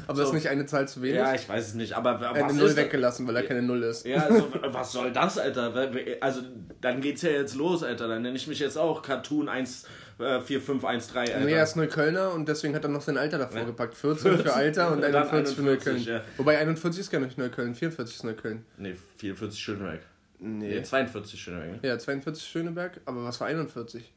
Aber 0.07 0.19
das 0.19 0.29
ist 0.29 0.33
nicht 0.33 0.49
eine 0.49 0.65
Zahl 0.65 0.87
zu 0.87 1.01
wenig. 1.01 1.15
Ja, 1.17 1.33
ich 1.33 1.47
weiß 1.47 1.67
es 1.69 1.73
nicht, 1.73 1.93
aber 1.93 2.11
er 2.21 2.29
hat 2.29 2.35
eine 2.35 2.53
Null 2.53 2.75
weggelassen, 2.75 3.27
weil 3.27 3.35
er 3.37 3.43
keine 3.43 3.61
Null 3.61 3.83
ist. 3.83 4.05
Ja, 4.05 4.23
also, 4.25 4.47
was 4.71 4.91
soll 4.91 5.11
das, 5.11 5.37
Alter? 5.37 5.73
Also, 6.21 6.41
dann 6.81 7.01
geht's 7.01 7.21
ja 7.21 7.29
jetzt 7.31 7.55
los, 7.55 7.83
Alter. 7.83 8.07
Dann 8.07 8.21
nenne 8.21 8.35
ich 8.35 8.47
mich 8.47 8.59
jetzt 8.59 8.77
auch 8.77 9.01
Cartoon 9.01 9.47
14513, 9.49 11.17
Alter. 11.17 11.39
Nee, 11.45 11.53
er 11.53 11.63
ist 11.63 11.75
Neuköllner 11.75 12.33
und 12.33 12.47
deswegen 12.47 12.75
hat 12.75 12.83
er 12.83 12.89
noch 12.89 13.01
sein 13.01 13.17
Alter 13.17 13.37
davor 13.37 13.65
gepackt. 13.65 13.95
14 13.95 14.37
für 14.39 14.53
Alter 14.53 14.87
und 14.91 14.95
Und 14.97 15.01
dann 15.03 15.15
41 15.15 15.55
für 15.55 15.61
41, 15.61 15.93
Neukölln. 15.93 16.03
ja. 16.17 16.21
Wobei 16.37 16.57
41 16.57 17.01
ist 17.01 17.11
gar 17.11 17.19
nicht 17.19 17.37
Neukölln, 17.37 17.75
44 17.75 18.15
ist 18.15 18.23
Neukölln. 18.23 18.65
Nee, 18.77 18.95
44 19.17 19.59
Schöneberg. 19.59 19.99
Nee. 20.39 20.67
Nee, 20.75 20.83
42 20.83 21.41
Schöneberg. 21.41 21.81
Ne? 21.81 21.89
Ja, 21.89 21.97
42 21.97 22.45
Schöneberg, 22.47 22.99
aber 23.05 23.23
was 23.23 23.39
war 23.39 23.47
41? 23.47 24.11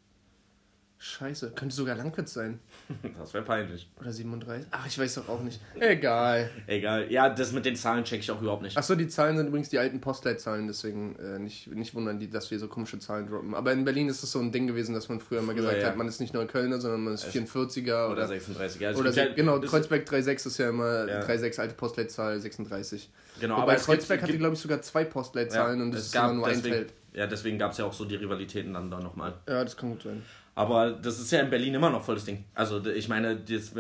Scheiße, 1.01 1.53
könnte 1.53 1.73
sogar 1.75 1.95
Langwitz 1.95 2.35
sein. 2.35 2.59
Das 3.19 3.33
wäre 3.33 3.45
peinlich. 3.45 3.89
Oder 4.01 4.11
37? 4.13 4.67
Ach, 4.73 4.85
ich 4.87 4.99
weiß 4.99 5.15
doch 5.17 5.29
auch 5.29 5.41
nicht. 5.43 5.61
Egal. 5.79 6.51
Egal. 6.67 7.11
Ja, 7.13 7.29
das 7.29 7.53
mit 7.53 7.65
den 7.65 7.77
Zahlen 7.77 8.03
check 8.05 8.21
ich 8.21 8.31
auch 8.31 8.41
überhaupt 8.43 8.63
nicht. 8.63 8.77
Achso, 8.77 8.95
die 8.97 9.07
Zahlen 9.07 9.37
sind 9.37 9.47
übrigens 9.49 9.69
die 9.69 9.79
alten 9.79 10.01
Postleitzahlen, 10.01 10.67
deswegen 10.67 11.15
äh, 11.17 11.39
nicht, 11.39 11.69
nicht 11.69 11.95
wundern, 11.95 12.19
die, 12.19 12.29
dass 12.29 12.51
wir 12.51 12.59
so 12.59 12.67
komische 12.67 12.99
Zahlen 12.99 13.29
droppen. 13.29 13.55
Aber 13.55 13.73
in 13.73 13.85
Berlin 13.85 14.09
ist 14.09 14.23
es 14.25 14.33
so 14.33 14.41
ein 14.41 14.51
Ding 14.51 14.67
gewesen, 14.67 14.95
dass 14.95 15.09
man 15.09 15.21
früher 15.21 15.43
mal 15.43 15.55
gesagt 15.55 15.81
ja. 15.81 15.87
hat, 15.89 15.97
man 15.97 16.09
ist 16.09 16.21
nicht 16.21 16.35
Neuköllner, 16.35 16.81
sondern 16.81 17.05
man 17.05 17.15
ist 17.15 17.27
44er 17.27 18.07
Oder 18.07 18.11
oder 18.13 18.27
36. 18.27 18.81
Ja, 18.81 18.91
es 18.91 18.97
Oder 18.97 19.05
gibt 19.05 19.15
se- 19.15 19.21
ja- 19.29 19.35
genau, 19.35 19.59
das- 19.59 19.71
Kreuzberg 19.71 20.09
36 20.09 20.47
ist 20.47 20.59
ja 20.59 20.69
immer 20.71 21.07
Ja. 21.07 21.21
36 21.23 21.61
alte 21.61 21.75
Postleitzahl 21.75 22.41
36. 22.41 23.11
Genau, 23.41 23.55
Wobei 23.55 23.63
aber 23.63 23.73
es 23.75 23.87
gibt- 23.87 23.99
Kreuzberg 23.99 24.23
hatte, 24.23 24.39
glaube 24.39 24.55
ich, 24.55 24.61
sogar 24.61 24.83
zwei 24.83 25.05
Postleitzahlen 25.05 25.81
und 25.81 25.93
das 25.93 26.01
es 26.01 26.07
ist 26.09 26.15
immer 26.17 26.33
nur 26.33 26.47
ein 26.49 26.55
deswegen, 26.55 26.75
Feld. 26.75 26.93
Ja, 27.13 27.27
deswegen 27.27 27.59
gab 27.59 27.73
es 27.73 27.79
ja 27.79 27.85
auch 27.85 27.93
so 27.93 28.05
die 28.05 28.17
Rivalitäten 28.17 28.75
dann 28.75 28.91
da 28.91 29.01
nochmal. 29.01 29.35
Ja, 29.49 29.63
das 29.65 29.77
kann 29.77 29.91
gut 29.91 30.03
sein. 30.03 30.23
Aber 30.59 30.91
das 30.91 31.21
ist 31.21 31.31
ja 31.31 31.39
in 31.39 31.51
Berlin 31.51 31.75
immer 31.75 31.89
noch 31.89 32.03
volles 32.03 32.25
Ding. 32.25 32.45
Also 32.53 32.85
ich 32.85 33.09
meine, 33.09 33.37
das, 33.37 33.73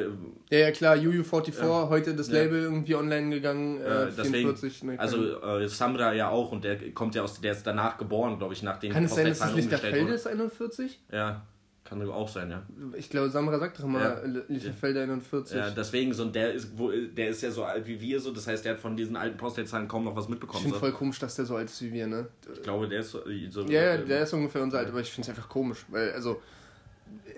Ja, 0.48 0.58
ja 0.58 0.70
klar, 0.70 0.94
UU44, 0.94 1.88
heute 1.88 2.14
das 2.14 2.28
Ja. 2.28 2.34
Label 2.34 2.62
irgendwie 2.62 2.94
online 2.94 3.30
gegangen, 3.30 3.80
äh, 3.80 4.04
äh, 4.04 4.06
deswegen, 4.16 4.54
44. 4.54 4.82
Ne, 4.84 5.00
also 5.00 5.40
äh, 5.42 5.66
Samra 5.66 6.12
ja 6.12 6.28
auch 6.28 6.52
und 6.52 6.62
der 6.62 6.92
kommt 6.92 7.16
ja 7.16 7.22
aus, 7.24 7.40
der 7.40 7.50
ist 7.50 7.66
danach 7.66 7.98
geboren, 7.98 8.38
glaube 8.38 8.54
ich, 8.54 8.62
nachdem 8.62 8.92
kann 8.92 9.02
es 9.06 9.14
sein, 9.16 9.26
dass 9.26 9.40
das 9.40 9.54
wurde. 9.54 10.12
ist, 10.14 10.26
41? 10.28 11.00
Ja, 11.10 11.42
Kann 11.82 12.08
auch 12.10 12.28
sein, 12.28 12.48
ja. 12.48 12.62
Ich 12.96 13.10
glaube, 13.10 13.28
Samra 13.30 13.58
sagt 13.58 13.80
doch 13.80 13.84
immer 13.84 14.00
Ja. 14.00 14.20
Lichterfelder 14.46 15.02
41. 15.02 15.56
Ja, 15.56 15.70
deswegen 15.70 16.14
so, 16.14 16.22
und 16.22 16.36
der 16.36 16.52
ist, 16.52 16.78
wo, 16.78 16.92
der 16.92 17.30
ist 17.30 17.42
ja 17.42 17.50
so 17.50 17.64
alt 17.64 17.88
wie 17.88 18.00
wir, 18.00 18.20
so, 18.20 18.30
das 18.32 18.46
heißt, 18.46 18.64
der 18.64 18.74
hat 18.74 18.80
von 18.80 18.96
diesen 18.96 19.16
alten 19.16 19.36
Postleitzahlen 19.36 19.88
kaum 19.88 20.04
noch 20.04 20.14
was 20.14 20.26
ich 20.26 20.30
mitbekommen. 20.30 20.62
finde 20.62 20.76
So. 20.76 20.80
voll 20.80 20.92
komisch, 20.92 21.18
dass 21.18 21.34
der 21.34 21.44
so 21.44 21.56
alt 21.56 21.70
ist 21.70 21.82
wie 21.82 21.92
wir, 21.92 22.06
ne? 22.06 22.28
Ich 22.54 22.62
glaube, 22.62 22.86
der 22.86 23.00
ist 23.00 23.10
so. 23.10 23.22
so 23.50 23.62
Ja, 23.62 23.82
ja, 23.82 23.96
der 23.96 24.22
ist 24.22 24.32
ungefähr 24.32 24.62
unser 24.62 24.78
Alter, 24.78 24.90
aber 24.90 25.00
ich 25.00 25.10
finde 25.10 25.28
es 25.28 25.36
einfach 25.36 25.48
komisch, 25.48 25.84
weil, 25.88 26.12
also, 26.12 26.40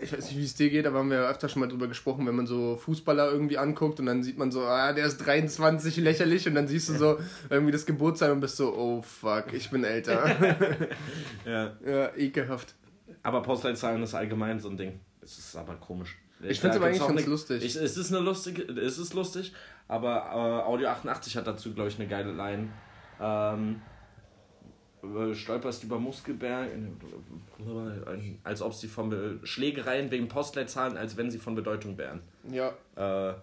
ich 0.03 0.13
weiß 0.13 0.27
nicht, 0.27 0.39
wie 0.39 0.45
es 0.45 0.55
dir 0.55 0.71
geht, 0.71 0.87
aber 0.87 0.99
haben 0.99 1.11
wir 1.11 1.19
ja 1.19 1.29
öfter 1.31 1.49
schon 1.49 1.61
mal 1.61 1.69
drüber 1.69 1.87
gesprochen, 1.87 2.27
wenn 2.27 2.35
man 2.35 2.47
so 2.47 2.77
Fußballer 2.77 3.31
irgendwie 3.31 3.59
anguckt 3.59 4.01
und 4.01 4.07
dann 4.07 4.23
sieht 4.23 4.39
man 4.39 4.51
so, 4.51 4.63
ah, 4.63 4.93
der 4.93 5.07
ist 5.07 5.19
23, 5.19 5.97
lächerlich, 5.99 6.47
und 6.49 6.55
dann 6.55 6.69
siehst 6.69 6.89
du 6.89 6.95
so 6.95 7.19
irgendwie 7.51 7.73
das 7.73 7.87
Geburtstag 7.87 8.33
und 8.33 8.41
bist 8.41 8.57
so, 8.57 8.75
oh 8.75 9.03
fuck, 9.03 9.53
ich 9.53 9.71
bin 9.71 9.85
älter. 9.85 10.29
ja. 11.45 11.73
ja, 11.85 12.17
ekelhaft. 12.17 12.75
Aber 13.23 13.43
Postleitzahlen 13.43 14.03
ist 14.03 14.15
allgemein 14.15 14.59
so 14.61 14.71
ein 14.71 14.77
Ding. 14.77 15.01
Es 15.21 15.39
ist 15.39 15.57
aber 15.57 15.75
komisch. 15.75 16.17
Ich 16.43 16.61
find's 16.61 16.77
Da 16.77 16.83
aber 16.83 16.91
gibt's 16.91 17.03
eigentlich 17.05 17.17
ganz 17.17 17.27
ne- 17.27 17.31
lustig. 17.31 17.65
Ich, 17.65 17.77
es 17.77 17.97
ist 17.97 18.13
eine 18.13 18.25
lustige, 18.25 18.63
es 18.63 18.99
ist 18.99 19.13
lustig, 19.13 19.53
aber 19.89 20.31
äh, 20.31 20.67
Audio 20.67 20.89
88 20.89 21.37
hat 21.37 21.47
dazu, 21.47 21.75
glaube 21.75 21.91
ich, 21.91 21.99
eine 21.99 22.09
geile 22.09 22.33
Line. 22.33 22.69
Ähm, 23.21 23.77
äh, 23.77 23.90
stolperst 25.33 25.85
über 25.85 25.99
Muskelberg, 25.99 26.69
äh, 26.69 28.35
als 28.45 28.63
ob 28.63 28.75
sie 28.75 28.89
von 28.89 29.41
Schlägereien 29.45 30.11
wegen 30.11 30.29
Postleitzahlen, 30.29 30.97
als 30.97 31.17
wenn 31.17 31.31
sie 31.31 31.39
von 31.39 31.55
Bedeutung 31.55 31.97
wären. 31.99 32.21
Ja, 32.51 32.73
Äh, 32.97 33.35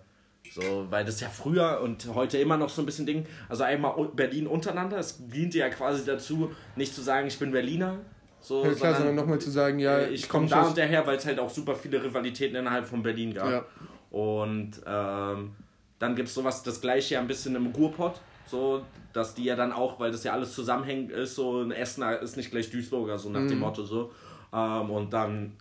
so, 0.53 0.87
weil 0.89 1.03
das 1.05 1.19
ja 1.19 1.29
früher 1.29 1.81
und 1.81 2.13
heute 2.13 2.37
immer 2.37 2.57
noch 2.57 2.69
so 2.69 2.81
ein 2.81 2.85
bisschen 2.85 3.05
Ding. 3.05 3.25
Also 3.49 3.63
einmal 3.63 3.93
Berlin 4.15 4.47
untereinander. 4.47 4.97
Es 4.97 5.17
diente 5.27 5.57
ja 5.57 5.69
quasi 5.69 6.05
dazu, 6.05 6.51
nicht 6.75 6.93
zu 6.93 7.01
sagen, 7.01 7.27
ich 7.27 7.37
bin 7.37 7.51
Berliner. 7.51 7.99
So, 8.39 8.63
ja 8.63 8.73
klar, 8.73 8.95
sondern 8.95 9.15
nochmal 9.15 9.39
zu 9.39 9.49
sagen, 9.49 9.79
ja, 9.79 9.99
äh, 9.99 10.09
ich 10.09 10.29
komme 10.29 10.47
komm 10.47 10.57
da 10.61 10.67
und 10.67 10.77
daher, 10.77 11.05
weil 11.05 11.17
es 11.17 11.25
halt 11.25 11.39
auch 11.39 11.49
super 11.49 11.75
viele 11.75 12.03
Rivalitäten 12.03 12.55
innerhalb 12.55 12.85
von 12.85 13.03
Berlin 13.03 13.33
gab. 13.33 13.49
Ja. 13.49 13.65
Und 14.09 14.81
ähm, 14.85 15.55
dann 15.99 16.15
gibt 16.15 16.29
es 16.29 16.33
sowas, 16.33 16.63
das 16.63 16.79
gleiche 16.79 17.15
ja 17.15 17.19
ein 17.19 17.27
bisschen 17.27 17.55
im 17.55 17.67
Ruhrpott. 17.67 18.21
So, 18.47 18.83
dass 19.13 19.33
die 19.35 19.43
ja 19.43 19.55
dann 19.55 19.71
auch, 19.71 19.99
weil 19.99 20.11
das 20.11 20.23
ja 20.23 20.31
alles 20.33 20.53
zusammenhängend 20.53 21.11
ist, 21.11 21.35
so 21.35 21.61
ein 21.61 21.71
Essener 21.71 22.19
ist 22.19 22.37
nicht 22.37 22.51
gleich 22.51 22.69
Duisburger, 22.71 23.17
so 23.17 23.29
nach 23.29 23.41
Mhm. 23.41 23.47
dem 23.49 23.59
Motto 23.59 23.83
so. 23.83 24.11
Ähm, 24.53 24.89
und 24.89 25.11
dann 25.13 25.53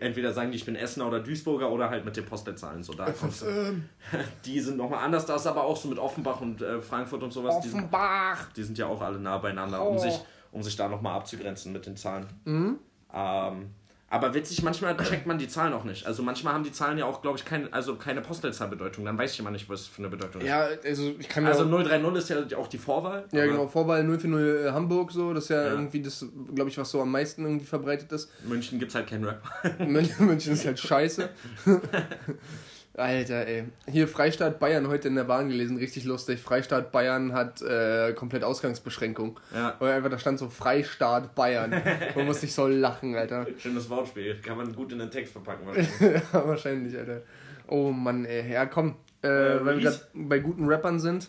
entweder 0.00 0.32
sagen 0.32 0.50
die, 0.50 0.56
ich 0.56 0.64
bin 0.64 0.74
Essener 0.74 1.06
oder 1.06 1.20
Duisburger 1.20 1.70
oder 1.70 1.88
halt 1.90 2.04
mit 2.04 2.16
den 2.16 2.26
Postleitzahlen. 2.26 2.82
So, 2.82 2.92
da 2.94 3.06
du. 3.06 3.46
ähm, 3.48 3.88
Die 4.44 4.60
sind 4.60 4.76
nochmal 4.76 5.04
anders, 5.04 5.24
da 5.26 5.36
ist 5.36 5.46
aber 5.46 5.62
auch 5.64 5.76
so 5.76 5.88
mit 5.88 5.98
Offenbach 5.98 6.40
und 6.40 6.60
äh, 6.60 6.82
Frankfurt 6.82 7.22
und 7.22 7.32
sowas. 7.32 7.60
Die 7.60 7.68
sind, 7.68 7.78
Offenbach! 7.78 8.52
die 8.56 8.62
sind 8.64 8.76
ja 8.78 8.86
auch 8.86 9.00
alle 9.00 9.18
nah 9.18 9.38
beieinander, 9.38 9.86
um 9.86 9.96
Oh. 9.96 9.98
sich, 9.98 10.18
um 10.52 10.62
sich 10.62 10.74
da 10.76 10.88
nochmal 10.88 11.14
abzugrenzen 11.16 11.72
mit 11.72 11.86
den 11.86 11.96
Zahlen. 11.96 12.26
Mhm. 12.44 12.78
Ähm, 13.14 13.70
aber 14.08 14.34
witzig, 14.34 14.62
manchmal 14.62 14.96
checkt 14.98 15.26
man 15.26 15.36
die 15.36 15.48
Zahlen 15.48 15.72
auch 15.72 15.82
nicht. 15.84 16.06
Also 16.06 16.22
manchmal 16.22 16.54
haben 16.54 16.62
die 16.62 16.70
Zahlen 16.72 16.96
ja 16.96 17.04
auch, 17.06 17.22
glaube 17.22 17.38
ich, 17.38 17.44
keine, 17.44 17.72
also 17.72 17.96
keine 17.96 18.20
Postleitzahlbedeutung. 18.20 19.04
Dann 19.04 19.18
weiß 19.18 19.32
ich 19.32 19.40
immer 19.40 19.50
nicht, 19.50 19.68
was 19.68 19.86
für 19.86 19.98
eine 19.98 20.08
Bedeutung 20.08 20.40
ist. 20.42 20.46
Ja, 20.46 20.68
also 20.84 21.12
ich 21.18 21.28
kann 21.28 21.44
Also 21.44 21.64
auch- 21.64 21.82
030 21.82 22.18
ist 22.36 22.50
ja 22.52 22.56
auch 22.58 22.68
die 22.68 22.78
Vorwahl. 22.78 23.24
Ja, 23.32 23.44
genau, 23.46 23.66
Vorwahl 23.66 24.04
040 24.04 24.72
Hamburg, 24.72 25.10
so, 25.10 25.34
das 25.34 25.44
ist 25.44 25.50
ja, 25.50 25.64
Ja. 25.64 25.70
irgendwie 25.72 26.00
das, 26.02 26.24
glaube 26.54 26.70
ich, 26.70 26.78
was 26.78 26.88
so 26.90 27.00
am 27.02 27.10
meisten 27.10 27.42
irgendwie 27.44 27.66
verbreitet 27.66 28.12
ist. 28.12 28.30
München 28.44 28.78
gibt 28.78 28.90
es 28.90 28.94
halt 28.94 29.08
keinen 29.08 29.24
Rap. 29.24 29.42
München, 29.80 30.14
München 30.26 30.52
ist 30.52 30.64
halt 30.66 30.78
scheiße. 30.78 31.28
Alter, 32.96 33.46
ey. 33.46 33.64
Hier 33.90 34.08
Freistaat 34.08 34.58
Bayern 34.58 34.88
heute 34.88 35.08
in 35.08 35.16
der 35.16 35.24
Bahn 35.24 35.48
gelesen, 35.48 35.76
richtig 35.76 36.04
lustig. 36.04 36.40
Freistaat 36.40 36.92
Bayern 36.92 37.32
hat 37.34 37.60
äh, 37.60 38.14
komplett 38.14 38.42
Ausgangsbeschränkung. 38.42 39.38
Ja. 39.54 39.76
Weil 39.78 39.92
einfach 39.92 40.10
da 40.10 40.18
stand 40.18 40.38
so 40.38 40.48
Freistaat 40.48 41.34
Bayern. 41.34 41.82
Man 42.14 42.26
muss 42.26 42.40
sich 42.40 42.54
so 42.54 42.66
lachen, 42.66 43.14
Alter. 43.14 43.46
Schönes 43.58 43.90
Wortspiel. 43.90 44.40
Kann 44.40 44.56
man 44.56 44.74
gut 44.74 44.92
in 44.92 44.98
den 44.98 45.10
Text 45.10 45.32
verpacken. 45.32 45.66
ja, 46.00 46.46
wahrscheinlich, 46.46 46.96
Alter. 46.96 47.22
Oh 47.68 47.90
Mann, 47.90 48.24
ey. 48.24 48.50
Ja, 48.52 48.64
komm. 48.66 48.96
Äh, 49.22 49.28
weil 49.28 49.78
wir 49.80 49.94
bei 50.14 50.38
guten 50.38 50.66
Rappern 50.66 50.98
sind. 50.98 51.28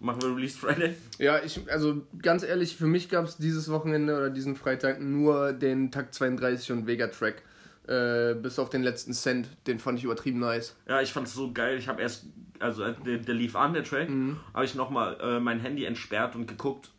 Machen 0.00 0.22
wir 0.22 0.36
Release 0.36 0.56
Friday? 0.56 0.94
Ja, 1.18 1.40
ich, 1.42 1.60
also 1.70 2.02
ganz 2.22 2.44
ehrlich, 2.44 2.76
für 2.76 2.86
mich 2.86 3.08
gab 3.08 3.24
es 3.24 3.36
dieses 3.36 3.70
Wochenende 3.70 4.16
oder 4.16 4.30
diesen 4.30 4.54
Freitag 4.54 5.00
nur 5.00 5.52
den 5.52 5.90
Takt 5.90 6.14
32 6.14 6.70
und 6.70 6.86
Vega-Track. 6.86 7.42
Äh, 7.88 8.34
bis 8.34 8.58
auf 8.58 8.68
den 8.70 8.82
letzten 8.82 9.12
Cent, 9.14 9.48
den 9.66 9.78
fand 9.78 9.98
ich 9.98 10.04
übertrieben 10.04 10.38
nice. 10.40 10.76
Ja, 10.86 11.00
ich 11.00 11.12
fand's 11.12 11.32
so 11.32 11.52
geil. 11.52 11.78
Ich 11.78 11.88
habe 11.88 12.02
erst, 12.02 12.26
also 12.58 12.82
äh, 12.84 12.94
der, 13.06 13.18
der 13.18 13.34
lief 13.34 13.56
an, 13.56 13.72
der 13.72 13.82
Track, 13.84 14.10
Mhm. 14.10 14.38
habe 14.52 14.64
ich 14.66 14.74
nochmal 14.74 15.16
äh, 15.22 15.40
mein 15.40 15.60
Handy 15.60 15.84
entsperrt 15.86 16.34
und 16.34 16.46
geguckt, 16.46 16.90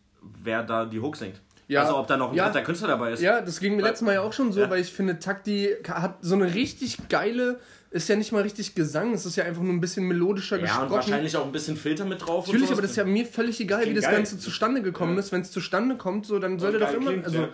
wer 0.43 0.63
da 0.63 0.85
die 0.85 0.99
Hook 0.99 1.15
singt. 1.15 1.39
Ja. 1.67 1.81
Also 1.83 1.97
ob 1.97 2.07
da 2.07 2.17
noch 2.17 2.31
ein 2.31 2.35
Ja. 2.35 2.45
dritter 2.47 2.63
Künstler 2.63 2.87
dabei 2.87 3.11
ist. 3.11 3.21
Ja, 3.21 3.41
das 3.41 3.59
ging 3.59 3.75
mir 3.75 3.83
Weil- 3.83 3.89
letztes 3.91 4.05
Mal 4.05 4.13
ja 4.15 4.21
auch 4.21 4.33
schon 4.33 4.51
so, 4.51 4.61
Ja. 4.61 4.69
weil 4.71 4.81
ich 4.81 4.91
finde, 4.91 5.19
Takti 5.19 5.69
hat 5.87 6.17
so 6.21 6.33
eine 6.33 6.51
richtig 6.55 6.97
geile, 7.09 7.59
ist 7.91 8.09
ja 8.09 8.15
nicht 8.15 8.31
mal 8.31 8.41
richtig 8.41 8.73
Gesang, 8.73 9.13
es 9.13 9.27
ist 9.27 9.35
ja 9.35 9.43
einfach 9.43 9.61
nur 9.61 9.73
ein 9.73 9.79
bisschen 9.81 10.07
melodischer 10.07 10.55
Ja, 10.57 10.61
und 10.63 10.67
gesprochen. 10.69 10.91
wahrscheinlich 10.91 11.37
auch 11.37 11.45
ein 11.45 11.51
bisschen 11.51 11.77
Filter 11.77 12.05
mit 12.05 12.25
drauf. 12.25 12.47
Natürlich, 12.47 12.67
und 12.69 12.73
aber 12.73 12.81
das 12.81 12.91
ist 12.91 12.97
ja 12.97 13.03
mir 13.05 13.25
völlig 13.27 13.59
egal, 13.59 13.85
wie 13.87 13.93
das 13.93 14.05
geil. 14.05 14.15
Ganze 14.15 14.39
zustande 14.39 14.81
gekommen 14.81 15.13
Ja. 15.13 15.19
ist. 15.19 15.31
Wenn 15.31 15.41
es 15.41 15.51
zustande 15.51 15.95
kommt, 15.97 16.25
so, 16.25 16.39
dann 16.39 16.57
sollte 16.57 16.79
geil 16.79 16.95
immer. 16.95 17.11
klingt, 17.11 17.25
also, 17.25 17.41
ja. 17.41 17.49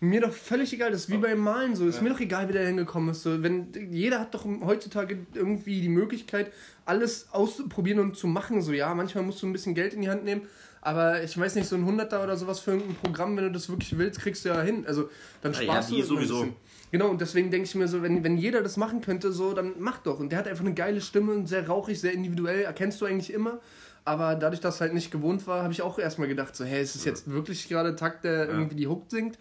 Mir 0.00 0.20
doch 0.20 0.32
völlig 0.32 0.72
egal, 0.72 0.90
das 0.90 1.02
ist 1.02 1.10
wie 1.10 1.16
beim 1.16 1.38
Malen 1.38 1.74
so. 1.74 1.86
Ist 1.86 2.02
mir 2.02 2.10
doch 2.10 2.20
egal, 2.20 2.48
wie 2.48 2.52
der 2.52 2.66
hingekommen 2.66 3.10
ist. 3.10 3.22
So, 3.22 3.42
wenn, 3.42 3.68
jeder 3.90 4.20
hat 4.20 4.34
doch 4.34 4.44
heutzutage 4.64 5.26
irgendwie 5.34 5.80
die 5.80 5.88
Möglichkeit, 5.88 6.52
alles 6.84 7.28
auszuprobieren 7.32 8.00
und 8.00 8.16
zu 8.16 8.26
machen. 8.26 8.60
So, 8.62 8.72
ja, 8.72 8.94
manchmal 8.94 9.24
musst 9.24 9.42
du 9.42 9.46
ein 9.46 9.52
bisschen 9.52 9.74
Geld 9.74 9.94
in 9.94 10.02
die 10.02 10.10
Hand 10.10 10.24
nehmen. 10.24 10.42
Aber 10.82 11.22
ich 11.22 11.36
weiß 11.36 11.56
nicht, 11.56 11.66
so 11.66 11.74
ein 11.76 11.84
Hunderter 11.84 12.22
oder 12.22 12.36
sowas 12.36 12.60
für 12.60 12.72
irgendein 12.72 12.96
Programm, 12.96 13.36
wenn 13.36 13.44
du 13.44 13.50
das 13.50 13.68
wirklich 13.68 13.98
willst, 13.98 14.20
kriegst 14.20 14.44
du 14.44 14.50
ja 14.50 14.60
hin. 14.62 14.84
Also 14.86 15.08
dann 15.42 15.52
Ja, 15.52 15.62
sparst 15.62 15.90
ja, 15.90 15.96
du 15.96 16.02
sowieso. 16.04 16.46
Genau, 16.92 17.08
und 17.08 17.20
deswegen 17.20 17.50
denke 17.50 17.66
ich 17.66 17.74
mir 17.74 17.88
so, 17.88 18.02
wenn, 18.02 18.22
wenn 18.22 18.36
jeder 18.36 18.62
das 18.62 18.76
machen 18.76 19.00
könnte, 19.00 19.32
so, 19.32 19.52
dann 19.52 19.72
mach 19.78 19.98
doch. 19.98 20.20
Und 20.20 20.30
der 20.30 20.38
hat 20.38 20.46
einfach 20.46 20.64
eine 20.64 20.74
geile 20.74 21.00
Stimme 21.00 21.32
und 21.32 21.48
sehr 21.48 21.66
rauchig, 21.66 22.00
sehr 22.00 22.12
individuell, 22.12 22.62
erkennst 22.62 23.00
du 23.00 23.06
eigentlich 23.06 23.32
immer. 23.32 23.60
Aber 24.04 24.36
dadurch, 24.36 24.60
dass 24.60 24.76
es 24.76 24.80
halt 24.80 24.94
nicht 24.94 25.10
gewohnt 25.10 25.48
war, 25.48 25.64
habe 25.64 25.72
ich 25.72 25.82
auch 25.82 25.98
erstmal 25.98 26.28
gedacht, 26.28 26.54
so, 26.54 26.64
hey, 26.64 26.80
ist 26.80 26.94
es 26.94 27.04
jetzt 27.04 27.28
wirklich 27.28 27.68
gerade 27.68 27.96
Takt, 27.96 28.22
der 28.22 28.48
irgendwie 28.48 28.76
die 28.76 28.86
Hook 28.86 29.06
singt? 29.08 29.36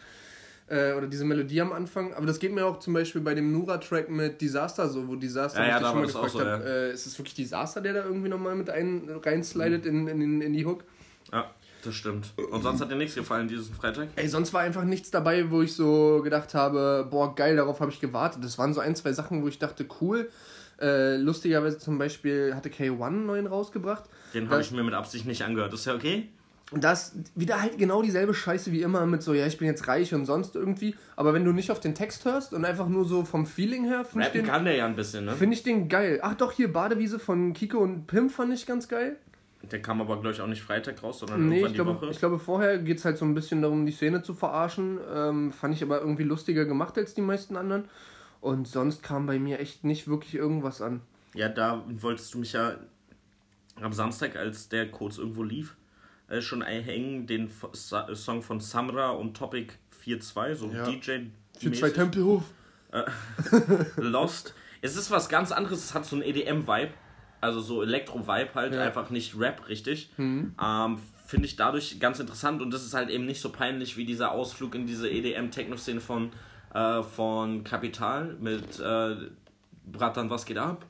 Äh, 0.67 0.93
oder 0.93 1.06
diese 1.06 1.25
Melodie 1.25 1.62
am 1.62 1.71
Anfang. 1.73 2.13
Aber 2.15 2.25
das 2.25 2.39
geht 2.39 2.51
mir 2.51 2.65
auch 2.65 2.80
zum 2.80 2.93
Beispiel 2.93 3.21
bei 3.21 3.36
dem 3.36 3.51
Nura-Track 3.51 4.10
mit 4.10 4.41
Disaster 4.41 4.89
so, 4.89 5.08
wo 5.08 5.15
Disaster, 5.15 5.62
Ja, 5.62 5.67
ja, 5.67 5.78
ich 5.80 5.86
schon 5.86 5.95
mal 5.95 6.06
gefragt 6.08 6.32
so, 6.32 6.39
habe, 6.39 6.63
äh, 6.65 6.91
ist 6.91 7.06
es 7.06 7.17
wirklich 7.19 7.36
Disaster, 7.36 7.82
der 7.82 7.93
da 7.93 8.04
irgendwie 8.04 8.30
nochmal 8.30 8.56
mit 8.56 8.71
ein, 8.71 9.08
reinslidet 9.23 9.86
in, 9.86 10.08
in, 10.08 10.41
in 10.41 10.54
die 10.54 10.65
Hook? 10.65 10.84
Ja, 11.32 11.51
das 11.84 11.93
stimmt. 11.93 12.34
Und 12.51 12.63
sonst 12.63 12.82
hat 12.82 12.89
dir 12.89 12.95
nichts 12.95 13.13
gefallen 13.13 13.47
diesen 13.47 13.75
Freitag? 13.75 14.08
Ey, 14.15 14.28
sonst 14.28 14.54
war 14.54 14.62
einfach 14.62 14.86
nichts 14.86 15.12
dabei, 15.12 15.51
wo 15.51 15.62
ich 15.62 15.73
so 15.75 16.21
gedacht 16.23 16.56
habe, 16.56 17.08
boah, 17.12 17.36
geil, 17.36 17.56
darauf 17.58 17.80
habe 17.80 17.91
ich 17.91 17.99
gewartet. 17.99 18.43
Das 18.43 18.58
waren 18.58 18.73
so 18.73 18.80
ein, 18.80 18.95
zwei 18.95 19.13
Sachen, 19.13 19.43
wo 19.43 19.47
ich 19.47 19.60
dachte, 19.60 19.86
cool. 20.01 20.30
Äh, 20.82 21.17
lustigerweise 21.17 21.78
zum 21.78 21.99
Beispiel 21.99 22.54
hatte 22.56 22.69
K1 22.69 23.06
einen 23.06 23.25
neuen 23.28 23.47
rausgebracht. 23.47 24.06
Den 24.34 24.49
habe 24.49 24.62
ich 24.62 24.71
mir 24.71 24.84
mit 24.84 24.95
Absicht 24.95 25.25
nicht 25.28 25.43
angehört. 25.43 25.73
Ist 25.73 25.86
ja 25.86 25.93
okay? 25.93 26.28
Und 26.71 26.84
das 26.84 27.15
wieder 27.36 27.62
halt 27.62 27.78
genau 27.78 28.01
dieselbe 28.01 28.34
Scheiße 28.34 28.71
wie 28.71 28.82
immer 28.82 29.06
mit 29.06 29.21
so, 29.21 29.34
ja, 29.36 29.45
ich 29.45 29.58
bin 29.60 29.67
jetzt 29.67 29.88
reich 29.88 30.13
und 30.15 30.25
sonst 30.25 30.56
irgendwie. 30.56 30.95
Aber 31.15 31.34
wenn 31.34 31.45
du 31.45 31.51
nicht 31.51 31.69
auf 31.71 31.80
den 31.80 31.93
Text 31.93 32.25
hörst 32.25 32.54
und 32.54 32.65
einfach 32.65 32.88
nur 32.88 33.06
so 33.06 33.23
vom 33.23 33.45
Feeling 33.45 33.84
her, 33.86 34.04
finde 34.04 34.21
ich, 34.21 34.28
Rappen 34.30 34.41
den- 34.41 34.47
kann 34.51 34.65
der 34.65 34.75
ja 34.75 34.86
ein 34.88 34.95
bisschen, 34.95 35.25
ne? 35.25 35.34
find 35.34 35.54
ich 35.54 35.62
den 35.63 35.88
geil. 35.89 36.19
Ach 36.23 36.34
doch, 36.34 36.51
hier 36.51 36.73
Badewiese 36.73 37.19
von 37.19 37.54
Kiko 37.54 37.78
und 37.80 38.08
Pim 38.08 38.30
fand 38.32 38.51
ich 38.51 38.65
ganz 38.65 38.88
geil. 38.88 39.17
Der 39.71 39.82
kam 39.82 40.01
aber, 40.01 40.15
glaube 40.19 40.32
ich, 40.32 40.41
auch 40.41 40.47
nicht 40.47 40.62
Freitag 40.63 41.01
raus, 41.04 41.19
sondern 41.19 41.47
Nee, 41.49 41.62
ich 41.62 41.67
die 41.69 41.73
glaube, 41.75 41.95
Woche. 41.95 42.10
ich 42.12 42.19
glaube, 42.19 42.39
vorher 42.39 42.78
geht 42.80 42.97
es 42.97 43.06
halt 43.06 43.17
so 43.17 43.25
ein 43.25 43.34
bisschen 43.36 43.62
darum, 43.62 43.86
die 43.86 43.91
Szene 43.91 44.21
zu 44.23 44.34
verarschen. 44.34 44.99
Ähm, 45.13 45.51
fand 45.51 45.73
ich 45.75 45.82
aber 45.84 45.99
irgendwie 46.01 46.23
lustiger 46.23 46.65
gemacht 46.65 46.97
als 46.97 47.13
die 47.15 47.21
meisten 47.21 47.56
anderen. 47.58 47.86
Und 48.41 48.67
sonst 48.67 49.01
kam 49.01 49.25
bei 49.25 49.39
mir 49.39 49.60
echt 49.60 49.84
nicht 49.84 50.08
wirklich 50.08 50.36
irgendwas 50.36 50.82
an. 50.82 51.01
Ja, 51.36 51.49
da 51.49 51.84
wolltest 51.89 52.34
du 52.34 52.39
mich 52.39 52.54
ja 52.54 52.75
am 53.82 53.91
Samstag, 53.93 54.36
als 54.36 54.69
der 54.69 54.89
kurz 54.91 55.17
irgendwo 55.17 55.41
lief, 55.43 55.75
äh, 56.29 56.41
schon 56.41 56.61
einhängen, 56.63 57.27
den 57.27 57.47
F 57.47 57.67
Sa 57.73 58.13
Song 58.15 58.41
von 58.41 58.59
Samra 58.59 59.09
und 59.11 59.35
Topic 59.35 59.73
4.2, 60.03 60.55
so 60.55 60.69
Ja. 60.71 60.85
DJ. 60.85 61.27
Für 61.57 61.59
zwei 61.59 61.69
mäßig. 61.88 61.93
Tempelhof. 61.93 62.43
Lost. 63.97 64.53
Es 64.81 64.95
ist 64.95 65.11
was 65.11 65.29
ganz 65.29 65.51
anderes, 65.51 65.83
es 65.83 65.93
hat 65.93 66.05
so 66.05 66.15
einen 66.15 66.23
EDM-Vibe, 66.25 66.91
also 67.41 67.59
so 67.59 67.81
Elektro-Vibe 67.81 68.49
halt, 68.53 68.73
Ja. 68.73 68.83
einfach 68.83 69.09
nicht 69.09 69.38
Rap 69.39 69.67
richtig. 69.67 70.09
Ähm, 70.17 70.53
Finde 71.27 71.45
ich 71.47 71.55
dadurch 71.55 71.99
ganz 71.99 72.19
interessant 72.19 72.61
und 72.61 72.71
das 72.71 72.85
ist 72.85 72.93
halt 72.93 73.09
eben 73.09 73.25
nicht 73.25 73.41
so 73.41 73.49
peinlich 73.51 73.97
wie 73.97 74.05
dieser 74.05 74.31
Ausflug 74.31 74.75
in 74.75 74.85
diese 74.85 75.09
EDM-Techno-Szene 75.09 75.99
von, 75.99 76.31
äh, 76.73 77.01
von 77.01 77.63
Kapital 77.63 78.35
mit 78.39 78.79
äh, 78.79 79.15
Bratan, 79.91 80.29
was 80.29 80.45
geht 80.45 80.57
ab? 80.57 80.85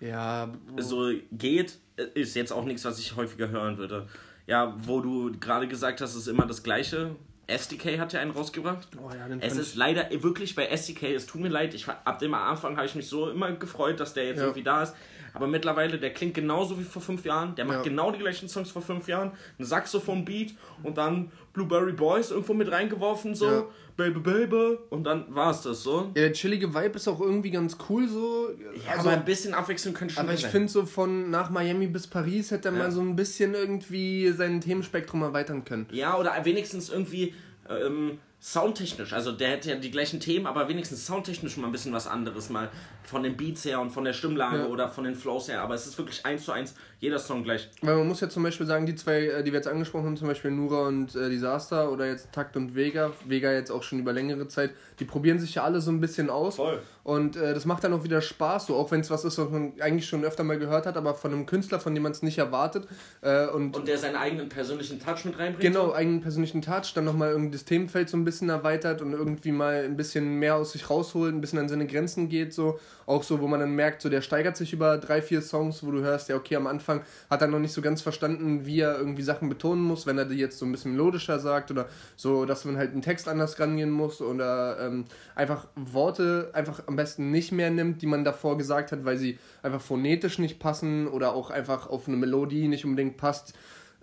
Ja, 0.00 0.48
so 0.78 1.10
geht, 1.32 1.78
ist 2.14 2.34
jetzt 2.34 2.52
auch 2.52 2.64
nichts, 2.64 2.84
was 2.84 2.98
ich 2.98 3.16
häufiger 3.16 3.48
hören 3.48 3.76
würde. 3.78 4.06
Ja, 4.50 4.74
wo 4.78 5.00
du 5.00 5.30
gerade 5.38 5.68
gesagt 5.68 6.00
hast, 6.00 6.16
ist 6.16 6.26
immer 6.26 6.44
das 6.44 6.64
Gleiche. 6.64 7.14
SDK 7.46 8.00
hat 8.00 8.12
ja 8.12 8.18
einen 8.20 8.32
rausgebracht. 8.32 8.88
Oh 9.00 9.08
ja, 9.14 9.28
es 9.40 9.56
ist 9.56 9.76
leider 9.76 10.08
wirklich 10.10 10.56
bei 10.56 10.66
SDK, 10.66 11.14
es 11.14 11.26
tut 11.26 11.40
mir 11.40 11.48
leid, 11.48 11.72
ich, 11.72 11.86
ab 11.88 12.18
dem 12.18 12.34
Anfang 12.34 12.76
habe 12.76 12.84
ich 12.86 12.96
mich 12.96 13.08
so 13.08 13.30
immer 13.30 13.52
gefreut, 13.52 14.00
dass 14.00 14.12
der 14.12 14.24
jetzt 14.26 14.38
Ja. 14.38 14.44
irgendwie 14.44 14.64
da 14.64 14.82
ist. 14.82 14.94
Aber 15.34 15.46
mittlerweile, 15.46 15.98
der 15.98 16.12
klingt 16.12 16.34
genauso 16.34 16.78
wie 16.78 16.84
vor 16.84 17.02
fünf 17.02 17.24
Jahren. 17.24 17.54
Der 17.54 17.64
macht 17.64 17.78
Ja. 17.78 17.82
genau 17.82 18.10
die 18.10 18.18
gleichen 18.18 18.48
Songs 18.48 18.70
vor 18.70 18.82
fünf 18.82 19.08
Jahren. 19.08 19.32
Ein 19.58 19.64
Saxophon-Beat 19.64 20.54
und 20.82 20.98
dann 20.98 21.30
Blueberry 21.52 21.92
Boys 21.92 22.30
irgendwo 22.30 22.54
mit 22.54 22.70
reingeworfen, 22.70 23.34
so. 23.34 23.46
Ja. 23.46 23.64
Baby, 23.96 24.20
Baby. 24.20 24.78
Und 24.88 25.04
dann 25.04 25.26
war's 25.34 25.62
das 25.62 25.82
so. 25.82 26.04
Ja, 26.14 26.22
der 26.22 26.32
chillige 26.32 26.72
Vibe 26.74 26.96
ist 26.96 27.06
auch 27.08 27.20
irgendwie 27.20 27.50
ganz 27.50 27.76
cool 27.88 28.08
so. 28.08 28.48
Ja, 28.86 28.92
also, 28.92 29.08
aber 29.08 29.18
ein 29.18 29.24
bisschen 29.24 29.52
Abwechslung 29.52 29.92
könnte 29.94 30.14
schon 30.14 30.24
aber 30.24 30.32
ich 30.32 30.46
finde 30.46 30.68
so 30.68 30.86
von 30.86 31.30
nach 31.30 31.50
Miami 31.50 31.86
bis 31.86 32.06
Paris 32.06 32.50
hätte 32.50 32.68
er 32.68 32.72
mal 32.72 32.90
so 32.90 33.00
ein 33.02 33.14
bisschen 33.14 33.54
irgendwie 33.54 34.30
sein 34.32 34.60
Themenspektrum 34.60 35.22
erweitern 35.22 35.64
können. 35.64 35.86
Ja, 35.92 36.16
oder 36.16 36.34
wenigstens 36.44 36.88
irgendwie 36.88 37.34
ähm, 37.68 38.18
soundtechnisch. 38.40 39.12
Also 39.12 39.32
der 39.32 39.50
hätte 39.50 39.68
ja 39.70 39.76
die 39.76 39.90
gleichen 39.90 40.18
Themen, 40.18 40.46
aber 40.46 40.68
wenigstens 40.68 41.06
soundtechnisch 41.06 41.56
mal 41.58 41.66
ein 41.66 41.72
bisschen 41.72 41.92
was 41.92 42.06
anderes. 42.06 42.48
Mal 42.48 42.70
von 43.02 43.22
den 43.22 43.36
Beats 43.36 43.64
her 43.64 43.80
und 43.80 43.90
von 43.90 44.04
der 44.04 44.12
Stimmlage 44.14 44.58
Ja. 44.60 44.66
oder 44.66 44.88
von 44.88 45.04
den 45.04 45.14
Flows 45.14 45.48
her. 45.48 45.60
Aber 45.62 45.74
es 45.74 45.86
ist 45.86 45.98
wirklich 45.98 46.24
eins 46.24 46.44
zu 46.44 46.52
eins 46.52 46.74
jeder 47.00 47.18
Song 47.18 47.44
gleich. 47.44 47.68
Weil 47.82 47.96
man 47.96 48.08
muss 48.08 48.20
ja 48.20 48.28
zum 48.28 48.42
Beispiel 48.42 48.66
sagen, 48.66 48.86
die 48.86 48.94
zwei, 48.94 49.26
äh, 49.26 49.42
die 49.44 49.52
wir 49.52 49.58
jetzt 49.58 49.68
angesprochen 49.68 50.06
haben, 50.06 50.16
zum 50.16 50.28
Beispiel 50.28 50.50
Nura 50.50 50.88
und 50.88 51.14
äh, 51.14 51.28
Disaster 51.28 51.92
oder 51.92 52.06
jetzt 52.06 52.32
Takt 52.32 52.56
und 52.56 52.74
Vega, 52.74 53.12
Vega 53.26 53.52
jetzt 53.52 53.70
auch 53.70 53.82
schon 53.82 53.98
über 53.98 54.12
längere 54.12 54.48
Zeit, 54.48 54.70
die 54.98 55.04
probieren 55.04 55.38
sich 55.38 55.54
ja 55.54 55.64
alle 55.64 55.80
so 55.80 55.90
ein 55.90 56.00
bisschen 56.00 56.30
aus. 56.30 56.56
Voll. 56.56 56.80
Und 57.02 57.36
äh, 57.36 57.54
das 57.54 57.64
macht 57.64 57.84
dann 57.84 57.92
auch 57.92 58.04
wieder 58.04 58.20
Spaß, 58.20 58.66
so 58.66 58.76
auch 58.76 58.90
wenn 58.90 59.00
es 59.00 59.10
was 59.10 59.24
ist, 59.24 59.38
was 59.38 59.50
man 59.50 59.72
eigentlich 59.80 60.06
schon 60.06 60.24
öfter 60.24 60.44
mal 60.44 60.58
gehört 60.58 60.86
hat, 60.86 60.96
aber 60.96 61.14
von 61.14 61.32
einem 61.32 61.46
Künstler, 61.46 61.80
von 61.80 61.94
dem 61.94 62.02
man 62.02 62.12
es 62.12 62.22
nicht 62.22 62.38
erwartet. 62.38 62.86
Äh, 63.22 63.46
und, 63.46 63.76
Und 63.76 63.88
der 63.88 63.98
seinen 63.98 64.16
eigenen 64.16 64.48
persönlichen 64.48 65.00
Touch 65.00 65.24
mit 65.24 65.38
reinbringt. 65.38 65.60
genau, 65.60 65.86
so. 65.86 65.94
eigenen 65.94 66.20
persönlichen 66.20 66.62
Touch, 66.62 66.92
dann 66.94 67.04
nochmal 67.04 67.30
irgendwie 67.30 67.52
das 67.52 67.64
Themenfeld 67.64 68.08
so 68.08 68.16
ein 68.16 68.24
bisschen 68.24 68.48
erweitert 68.48 69.00
und 69.02 69.12
irgendwie 69.12 69.52
mal 69.52 69.84
ein 69.84 69.96
bisschen 69.96 70.38
mehr 70.38 70.56
aus 70.56 70.72
sich 70.72 70.90
rausholt, 70.90 71.34
ein 71.34 71.40
bisschen 71.40 71.58
an 71.58 71.68
seine 71.68 71.86
Grenzen 71.86 72.28
geht, 72.28 72.52
so. 72.52 72.78
Auch 73.10 73.24
so, 73.24 73.40
wo 73.40 73.48
man 73.48 73.58
dann 73.58 73.74
merkt, 73.74 74.02
so 74.02 74.08
der 74.08 74.20
steigert 74.20 74.56
sich 74.56 74.72
über 74.72 74.96
drei, 74.96 75.20
vier 75.20 75.42
Songs, 75.42 75.82
wo 75.82 75.90
du 75.90 76.00
hörst, 76.00 76.28
ja, 76.28 76.36
okay, 76.36 76.54
am 76.54 76.68
Anfang 76.68 77.02
hat 77.28 77.42
er 77.42 77.48
noch 77.48 77.58
nicht 77.58 77.72
so 77.72 77.82
ganz 77.82 78.02
verstanden, 78.02 78.66
wie 78.66 78.78
er 78.78 78.96
irgendwie 78.98 79.22
Sachen 79.22 79.48
betonen 79.48 79.82
muss, 79.82 80.06
wenn 80.06 80.16
er 80.16 80.26
die 80.26 80.36
jetzt 80.36 80.60
so 80.60 80.64
ein 80.64 80.70
bisschen 80.70 80.92
melodischer 80.92 81.40
sagt 81.40 81.72
oder 81.72 81.88
so, 82.14 82.44
dass 82.44 82.64
man 82.64 82.76
halt 82.76 82.92
einen 82.92 83.02
Text 83.02 83.26
anders 83.26 83.58
rangehen 83.58 83.90
muss 83.90 84.20
oder 84.20 84.78
ähm, 84.78 85.06
einfach 85.34 85.66
Worte 85.74 86.50
einfach 86.52 86.84
am 86.86 86.94
besten 86.94 87.32
nicht 87.32 87.50
mehr 87.50 87.70
nimmt, 87.70 88.00
die 88.00 88.06
man 88.06 88.22
davor 88.22 88.56
gesagt 88.56 88.92
hat, 88.92 89.04
weil 89.04 89.16
sie 89.16 89.40
einfach 89.64 89.80
phonetisch 89.80 90.38
nicht 90.38 90.60
passen 90.60 91.08
oder 91.08 91.34
auch 91.34 91.50
einfach 91.50 91.90
auf 91.90 92.06
eine 92.06 92.16
Melodie 92.16 92.68
nicht 92.68 92.84
unbedingt 92.84 93.16
passt 93.16 93.54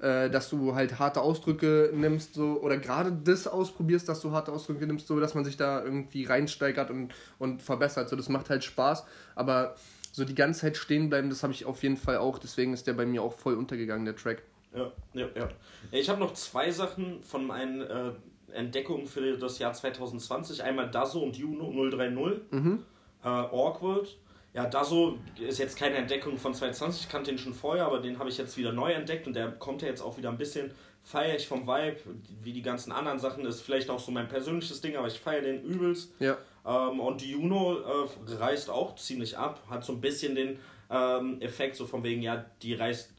äh, 0.02 0.30
dass 0.30 0.50
du 0.50 0.76
halt 0.76 1.00
harte 1.00 1.22
Ausdrücke 1.22 1.92
nimmst 1.94 2.36
so 2.36 2.60
oder 2.62 2.78
gerade 2.78 3.12
das 3.12 3.48
ausprobierst, 3.48 4.08
dass 4.08 4.22
du 4.22 4.32
harte 4.32 4.52
Ausdrücke 4.52 4.86
nimmst, 4.86 5.08
so 5.08 5.20
dass 5.20 5.34
man 5.34 5.44
sich 5.44 5.58
da 5.58 5.84
irgendwie 5.84 6.26
reinsteigert 6.26 6.92
und, 6.92 7.14
und 7.40 7.62
verbessert. 7.62 8.10
So, 8.10 8.16
das 8.16 8.30
macht 8.30 8.50
halt 8.50 8.64
Spaß, 8.64 9.06
aber 9.36 9.76
so 10.12 10.26
die 10.26 10.36
ganze 10.36 10.62
Zeit 10.62 10.78
stehen 10.78 11.10
bleiben, 11.10 11.30
das 11.30 11.44
habe 11.44 11.54
ich 11.54 11.66
auf 11.66 11.84
jeden 11.84 11.98
Fall 11.98 12.18
auch, 12.18 12.40
deswegen 12.40 12.74
ist 12.74 12.88
der 12.88 12.94
bei 12.94 13.06
mir 13.06 13.22
auch 13.22 13.34
voll 13.34 13.56
untergegangen, 13.56 14.06
der 14.06 14.16
Track. 14.16 14.44
Ja, 14.76 14.92
ja, 15.14 15.28
ja. 15.36 15.50
Ich 15.92 16.10
habe 16.10 16.20
noch 16.20 16.34
zwei 16.34 16.72
Sachen 16.72 17.24
von 17.24 17.46
meinen 17.46 17.82
äh, 17.82 18.12
Entdeckungen 18.52 19.08
für 19.08 19.38
das 19.38 19.60
Jahr 19.60 19.74
2020. 19.74 20.64
Einmal 20.64 20.90
Dazo 20.92 21.20
und 21.20 21.38
Juno 21.38 21.72
030. 21.90 22.42
Äh, 22.52 23.28
Awkward. 23.28 24.16
Ja, 24.54 24.66
Dazo 24.66 25.20
ist 25.40 25.60
jetzt 25.60 25.78
keine 25.78 25.98
Entdeckung 25.98 26.38
von 26.38 26.54
2020. 26.54 27.04
Ich 27.04 27.10
kannte 27.10 27.32
den 27.32 27.38
schon 27.38 27.54
vorher, 27.54 27.86
aber 27.86 28.00
den 28.00 28.18
habe 28.18 28.30
ich 28.30 28.38
jetzt 28.38 28.58
wieder 28.58 28.72
neu 28.72 28.92
entdeckt 28.92 29.28
und 29.28 29.34
der 29.34 29.52
kommt 29.52 29.82
ja 29.82 29.88
jetzt 29.88 30.02
auch 30.02 30.18
wieder 30.18 30.30
ein 30.30 30.38
bisschen 30.38 30.72
feiere 31.08 31.38
ich 31.38 31.48
vom 31.48 31.66
Vibe, 31.66 31.98
wie 32.44 32.52
die 32.52 32.62
ganzen 32.62 32.92
anderen 32.92 33.18
Sachen. 33.18 33.46
Ist 33.46 33.62
vielleicht 33.62 33.90
auch 33.90 34.00
so 34.00 34.12
mein 34.12 34.28
persönliches 34.28 34.82
Ding, 34.82 34.98
aber 34.98 35.08
ich 35.08 35.20
feiere 35.20 35.42
den 35.42 35.64
übelst. 35.64 36.12
Ja. 36.20 36.38
Ähm, 36.66 37.00
und 37.00 37.22
die 37.22 37.32
Juno 37.32 37.78
äh, 37.78 38.08
reißt 38.28 38.70
auch 38.70 38.96
ziemlich 38.98 39.38
ab, 39.38 39.64
hat 39.70 39.86
so 39.86 39.94
ein 39.94 40.02
bisschen 40.02 40.36
den 40.36 40.60
ähm, 40.90 41.40
Effekt, 41.40 41.78
so 41.78 41.86
von 41.86 42.04
wegen, 42.04 42.22
ja, 42.22 42.46
die 42.62 42.74
reißt 42.74 43.14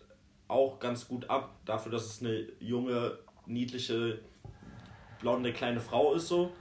auch 0.49 0.79
ganz 0.79 1.09
gut 1.09 1.31
ab, 1.31 1.55
dafür, 1.65 1.93
dass 1.93 2.05
es 2.05 2.21
eine 2.21 2.47
junge, 2.61 3.19
niedliche, 3.47 4.21
blonde 5.21 5.53
kleine 5.55 5.81
Frau 5.81 6.13
ist 6.13 6.29
so. 6.29 6.53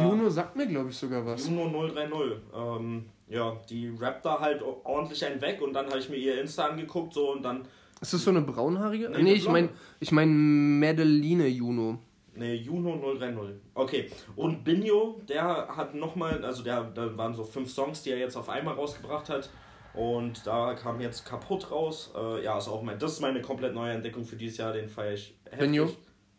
Juno 0.00 0.28
sagt 0.30 0.56
mir, 0.56 0.66
glaube 0.66 0.90
ich, 0.90 0.96
sogar 0.96 1.24
was. 1.24 1.46
Juno 1.46 1.86
030. 1.88 2.12
Ähm, 2.54 3.10
ja, 3.28 3.56
die 3.68 3.92
rappt 4.00 4.24
da 4.24 4.40
halt 4.40 4.62
ordentlich 4.62 5.24
einen 5.24 5.40
weg 5.40 5.60
und 5.62 5.72
dann 5.72 5.86
habe 5.86 5.98
ich 5.98 6.08
mir 6.08 6.16
ihr 6.16 6.40
Insta 6.40 6.66
angeguckt 6.66 7.12
so 7.14 7.32
und 7.32 7.42
dann, 7.42 7.66
Ist 8.00 8.12
das 8.12 8.22
so 8.22 8.30
eine 8.30 8.42
braunhaarige? 8.42 9.10
Nee, 9.10 9.22
Nee, 9.22 9.32
ich 9.34 9.48
meine 9.48 9.68
ich 10.00 10.12
mein 10.12 10.78
Madeline 10.78 11.46
Juno. 11.48 11.98
ne, 12.34 12.54
Juno 12.54 12.96
030. 13.18 13.56
Okay, 13.74 14.10
und 14.36 14.62
Binjo, 14.64 15.20
der 15.28 15.68
hat 15.74 15.94
nochmal, 15.94 16.44
also 16.44 16.62
der, 16.62 16.84
da 16.94 17.16
waren 17.16 17.34
so 17.34 17.42
fünf 17.44 17.70
Songs, 17.70 18.02
die 18.02 18.10
er 18.10 18.18
jetzt 18.18 18.36
auf 18.36 18.48
einmal 18.48 18.74
rausgebracht 18.74 19.28
hat. 19.30 19.48
Und 19.94 20.46
da 20.46 20.74
kam 20.74 21.00
jetzt 21.00 21.24
kaputt 21.24 21.70
raus. 21.70 22.12
Äh, 22.14 22.44
ja, 22.44 22.58
ist 22.58 22.68
auch 22.68 22.82
mein, 22.82 22.98
das 22.98 23.12
ist 23.12 23.20
meine 23.22 23.40
komplett 23.40 23.72
neue 23.74 23.92
Entdeckung 23.92 24.26
für 24.26 24.36
dieses 24.36 24.58
Jahr, 24.58 24.74
den 24.74 24.90
feiere 24.90 25.14
ich 25.14 25.34
heftig. 25.44 25.58
Binjo? 25.60 25.88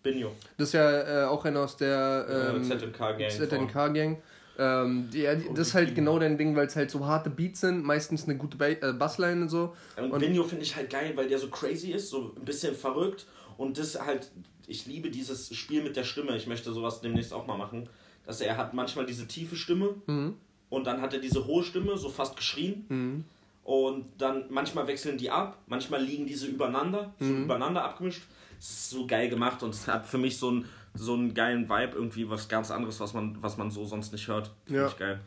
Binjo. 0.03 0.31
Das 0.57 0.67
ist 0.67 0.73
ja 0.73 1.23
äh, 1.23 1.25
auch 1.25 1.43
einer 1.43 1.61
aus 1.61 1.75
der 1.75 2.27
Äh, 2.29 2.55
ähm, 2.55 2.63
ZNK-Gang. 2.63 3.29
ZNK-Gang. 3.31 4.17
Ähm, 4.57 5.09
die, 5.13 5.19
die, 5.19 5.53
das 5.53 5.67
ist 5.69 5.73
halt 5.75 5.93
genau 5.93 6.17
dein 6.19 6.37
Ding, 6.37 6.55
weil 6.55 6.65
es 6.67 6.75
halt 6.75 6.89
so 6.89 7.05
harte 7.05 7.29
Beats 7.29 7.61
sind, 7.61 7.83
meistens 7.83 8.23
eine 8.25 8.37
gute 8.37 8.57
ba 8.57 8.67
äh, 8.69 8.93
Bassline 8.93 9.43
und 9.43 9.49
so. 9.49 9.75
Und, 9.97 10.11
Und- 10.11 10.19
Binjo 10.19 10.43
finde 10.43 10.63
ich 10.63 10.75
halt 10.75 10.89
geil, 10.89 11.13
weil 11.15 11.27
der 11.27 11.37
so 11.39 11.47
crazy 11.49 11.91
ist, 11.91 12.09
so 12.09 12.33
ein 12.35 12.43
bisschen 12.45 12.75
verrückt. 12.75 13.27
Und 13.57 13.77
das 13.77 13.99
halt, 13.99 14.31
ich 14.67 14.85
liebe 14.87 15.09
dieses 15.11 15.55
Spiel 15.55 15.83
mit 15.83 15.95
der 15.95 16.03
Stimme. 16.03 16.35
Ich 16.37 16.47
möchte 16.47 16.71
sowas 16.73 17.01
demnächst 17.01 17.33
auch 17.33 17.45
mal 17.47 17.57
machen. 17.57 17.87
Dass 18.25 18.41
er 18.41 18.57
hat 18.57 18.73
manchmal 18.73 19.05
diese 19.05 19.27
tiefe 19.27 19.55
Stimme 19.55 19.95
Mhm. 20.07 20.33
und 20.69 20.85
dann 20.87 21.01
hat 21.01 21.13
er 21.13 21.19
diese 21.19 21.45
hohe 21.47 21.63
Stimme, 21.63 21.97
so 21.97 22.09
fast 22.09 22.35
geschrien. 22.35 23.23
Und 23.63 24.05
dann 24.17 24.45
manchmal 24.49 24.87
wechseln 24.87 25.17
die 25.17 25.29
ab, 25.29 25.57
manchmal 25.67 26.01
liegen 26.01 26.25
diese 26.25 26.47
übereinander, 26.47 27.13
so 27.19 27.25
Mhm. 27.25 27.43
übereinander 27.43 27.83
abgemischt. 27.83 28.23
Es 28.59 28.69
ist 28.69 28.89
so 28.91 29.05
geil 29.05 29.29
gemacht 29.29 29.61
und 29.61 29.73
es 29.73 29.87
hat 29.87 30.05
für 30.07 30.17
mich 30.17 30.37
so 30.37 30.49
einen, 30.49 30.65
so 30.97 31.13
einen 31.13 31.33
geilen 31.33 31.69
Vibe, 31.69 31.93
irgendwie 31.95 32.29
was 32.29 32.47
ganz 32.49 32.71
anderes, 32.71 32.99
was 32.99 33.13
man, 33.13 33.37
was 33.41 33.57
man 33.57 33.71
so 33.71 33.85
sonst 33.85 34.11
nicht 34.11 34.27
hört. 34.27 34.51
Finde 34.65 34.81
Ja. 34.81 34.87
ich 34.87 34.97
geil. 34.97 35.19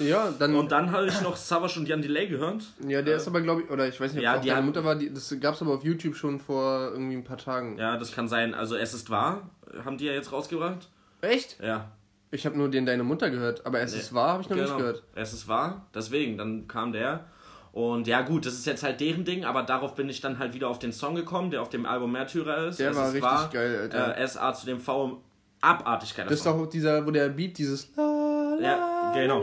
Ja, 0.00 0.30
dann. 0.36 0.56
Und 0.56 0.72
dann 0.72 0.90
habe 0.90 1.06
ich 1.06 1.20
noch 1.20 1.36
Savage 1.36 1.78
und 1.78 1.86
Jan 1.88 2.02
Delay 2.02 2.26
gehört. 2.26 2.62
ja, 2.86 3.00
der 3.00 3.16
ist 3.16 3.28
aber, 3.28 3.40
glaube 3.40 3.62
ich, 3.62 3.70
oder 3.70 3.86
ich 3.88 3.98
weiß 4.00 4.12
nicht, 4.12 4.20
ob 4.20 4.24
Ja, 4.24 4.38
die 4.38 4.48
deine 4.48 4.62
Mutter 4.66 4.84
war, 4.84 4.96
die, 4.96 5.12
das 5.12 5.34
gab 5.40 5.54
es 5.54 5.62
aber 5.62 5.74
auf 5.74 5.84
YouTube 5.84 6.16
schon 6.16 6.40
vor 6.40 6.90
irgendwie 6.92 7.16
ein 7.16 7.24
paar 7.24 7.38
Tagen. 7.38 7.78
Ja, 7.78 7.96
das 7.96 8.12
kann 8.12 8.26
sein. 8.28 8.54
Also 8.54 8.74
es 8.76 8.92
ist 8.92 9.08
wahr, 9.08 9.48
haben 9.84 9.96
die 9.96 10.06
ja 10.06 10.12
jetzt 10.12 10.32
rausgebracht. 10.32 10.88
Echt? 11.20 11.58
Ja. 11.62 11.92
Ich 12.30 12.44
habe 12.44 12.58
nur 12.58 12.68
den 12.68 12.84
Deine 12.86 13.04
Mutter 13.04 13.30
gehört, 13.30 13.64
aber 13.64 13.80
es 13.80 13.94
ist 13.94 14.12
wahr, 14.12 14.32
habe 14.32 14.42
ich 14.42 14.50
noch 14.50 14.56
nicht 14.56 14.76
gehört. 14.76 15.02
Es 15.14 15.32
ist 15.32 15.48
wahr, 15.48 15.86
deswegen, 15.94 16.36
dann 16.36 16.66
kam 16.68 16.92
der. 16.92 17.24
Und 17.72 18.06
ja 18.06 18.22
gut, 18.22 18.46
das 18.46 18.54
ist 18.54 18.66
jetzt 18.66 18.82
halt 18.82 19.00
deren 19.00 19.24
Ding, 19.24 19.44
aber 19.44 19.62
darauf 19.62 19.94
bin 19.94 20.08
ich 20.08 20.20
dann 20.20 20.38
halt 20.38 20.54
wieder 20.54 20.68
auf 20.68 20.78
den 20.78 20.92
Song 20.92 21.14
gekommen, 21.14 21.50
der 21.50 21.62
auf 21.62 21.68
dem 21.68 21.86
Album 21.86 22.12
Märtyrer 22.12 22.66
ist. 22.68 22.80
Der 22.80 22.90
es 22.90 22.96
war 22.96 23.06
richtig 23.08 23.22
wahr, 23.22 23.50
geil, 23.52 23.78
Alter. 23.82 24.18
Äh, 24.18 24.26
SA 24.26 24.52
zu 24.54 24.66
dem 24.66 24.80
V, 24.80 25.20
abartig 25.60 26.16
geiler 26.16 26.28
Das 26.30 26.38
ist 26.38 26.44
Song. 26.44 26.58
doch 26.64 26.70
dieser, 26.70 27.06
wo 27.06 27.10
der 27.10 27.28
Beat 27.28 27.58
dieses 27.58 27.88
La, 27.96 28.56
la, 28.58 28.60
Ja, 28.60 29.12
genau. 29.14 29.42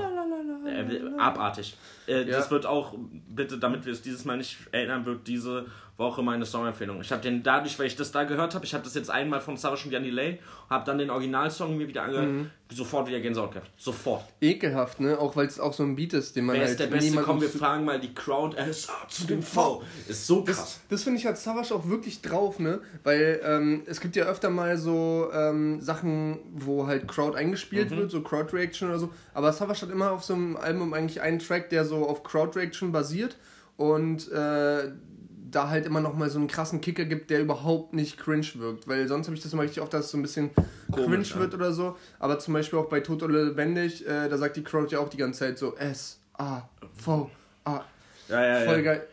Äh, 0.67 0.81
la. 0.97 1.17
abartig. 1.27 1.77
Äh, 2.07 2.23
Ja. 2.23 2.37
Das 2.37 2.51
wird 2.51 2.65
auch, 2.65 2.95
bitte, 3.29 3.57
damit 3.57 3.85
wir 3.85 3.93
es 3.93 4.01
dieses 4.01 4.25
Mal 4.25 4.37
nicht 4.37 4.57
erinnern, 4.71 5.05
wird 5.05 5.27
diese 5.27 5.65
Woche 5.97 6.21
meine 6.21 6.45
Songempfehlung. 6.45 6.99
Ich 6.99 7.11
habe 7.11 7.21
den 7.21 7.41
dadurch, 7.41 7.79
weil 7.79 7.87
ich 7.87 7.95
das 7.95 8.11
da 8.11 8.25
gehört 8.25 8.53
habe, 8.53 8.65
ich 8.65 8.73
habe 8.73 8.83
das 8.83 8.95
jetzt 8.95 9.09
einmal 9.09 9.39
von 9.39 9.55
Savage 9.55 9.85
und 9.85 9.91
Jan 9.91 10.03
Delay, 10.03 10.39
habe 10.69 10.83
dann 10.85 10.97
den 10.97 11.09
Originalsong 11.09 11.77
mir 11.77 11.87
wieder 11.87 12.03
angehört, 12.03 12.27
Mhm. 12.27 12.49
sofort 12.69 13.07
wieder 13.07 13.21
Gänsehaut 13.21 13.53
gehabt. 13.53 13.69
Sofort. 13.77 14.25
Ekelhaft, 14.41 14.99
ne? 14.99 15.17
Auch 15.17 15.37
weil 15.37 15.47
es 15.47 15.57
auch 15.57 15.71
so 15.71 15.83
ein 15.83 15.95
Beat 15.95 16.11
ist, 16.13 16.35
den 16.35 16.45
man 16.45 16.55
Wer 16.55 16.63
halt 16.63 16.71
ist 16.71 16.79
der 16.81 16.87
Beste? 16.87 17.21
Komm, 17.21 17.39
wir 17.39 17.47
fragen 17.47 17.85
mal 17.85 17.97
die 17.97 18.13
Crowd. 18.13 18.57
SA 18.73 19.07
zu 19.07 19.25
dem 19.25 19.41
V. 19.41 19.83
Ist 20.09 20.27
so 20.27 20.43
krass. 20.43 20.57
Das, 20.57 20.79
das 20.89 21.03
finde 21.03 21.19
ich 21.19 21.25
hat 21.27 21.37
Savage 21.37 21.73
auch 21.73 21.87
wirklich 21.87 22.21
drauf, 22.21 22.59
ne? 22.59 22.81
Weil 23.05 23.39
ähm, 23.45 23.83
es 23.85 24.01
gibt 24.01 24.17
ja 24.17 24.25
öfter 24.25 24.49
mal 24.49 24.77
so 24.77 25.29
ähm, 25.33 25.79
Sachen, 25.79 26.39
wo 26.55 26.87
halt 26.87 27.07
Crowd 27.07 27.37
eingespielt 27.37 27.91
Mhm. 27.91 27.97
wird, 27.97 28.11
so 28.11 28.21
Crowd 28.21 28.53
Reaction 28.53 28.89
oder 28.89 28.99
so. 28.99 29.13
Aber 29.33 29.53
Savage 29.53 29.83
hat 29.83 29.91
immer 29.91 30.11
auf 30.11 30.25
so 30.25 30.33
einem 30.33 30.57
Album 30.57 30.93
eigentlich 30.93 31.21
einen 31.21 31.39
Track, 31.39 31.69
der 31.69 31.85
so 31.85 31.94
auf 32.03 32.23
Crowd 32.23 32.59
Reaction 32.59 32.91
basiert 32.91 33.37
und 33.77 34.31
äh, 34.31 34.91
da 35.51 35.69
halt 35.69 35.85
immer 35.85 36.01
noch 36.01 36.15
mal 36.15 36.29
so 36.29 36.37
einen 36.37 36.47
krassen 36.47 36.81
Kicker 36.81 37.05
gibt, 37.05 37.29
der 37.29 37.39
überhaupt 37.39 37.93
nicht 37.93 38.17
cringe 38.17 38.45
wirkt. 38.55 38.87
Weil 38.87 39.07
sonst 39.07 39.27
habe 39.27 39.37
ich 39.37 39.43
das 39.43 39.53
immer 39.53 39.63
richtig 39.63 39.81
oft, 39.81 39.93
dass 39.93 40.05
es 40.05 40.11
so 40.11 40.17
ein 40.17 40.21
bisschen 40.21 40.49
Komisch, 40.91 41.07
cringe 41.07 41.23
ja. 41.29 41.39
wird 41.39 41.53
oder 41.53 41.71
so. 41.71 41.95
Aber 42.19 42.39
zum 42.39 42.53
Beispiel 42.53 42.77
auch 42.79 42.89
bei 42.89 42.99
Tot 42.99 43.23
oder 43.23 43.43
Lebendig, 43.45 44.05
äh, 44.05 44.27
da 44.27 44.37
sagt 44.37 44.57
die 44.57 44.63
Crowd 44.63 44.91
ja 44.93 44.99
auch 44.99 45.07
die 45.07 45.17
ganze 45.17 45.39
Zeit 45.39 45.57
so 45.57 45.75
S, 45.77 46.19
A, 46.33 46.63
V, 46.95 47.29
A, 47.63 47.81
Ja, 48.27 48.45
ja, 48.45 48.65
voll 48.65 48.83
geil. 48.83 49.07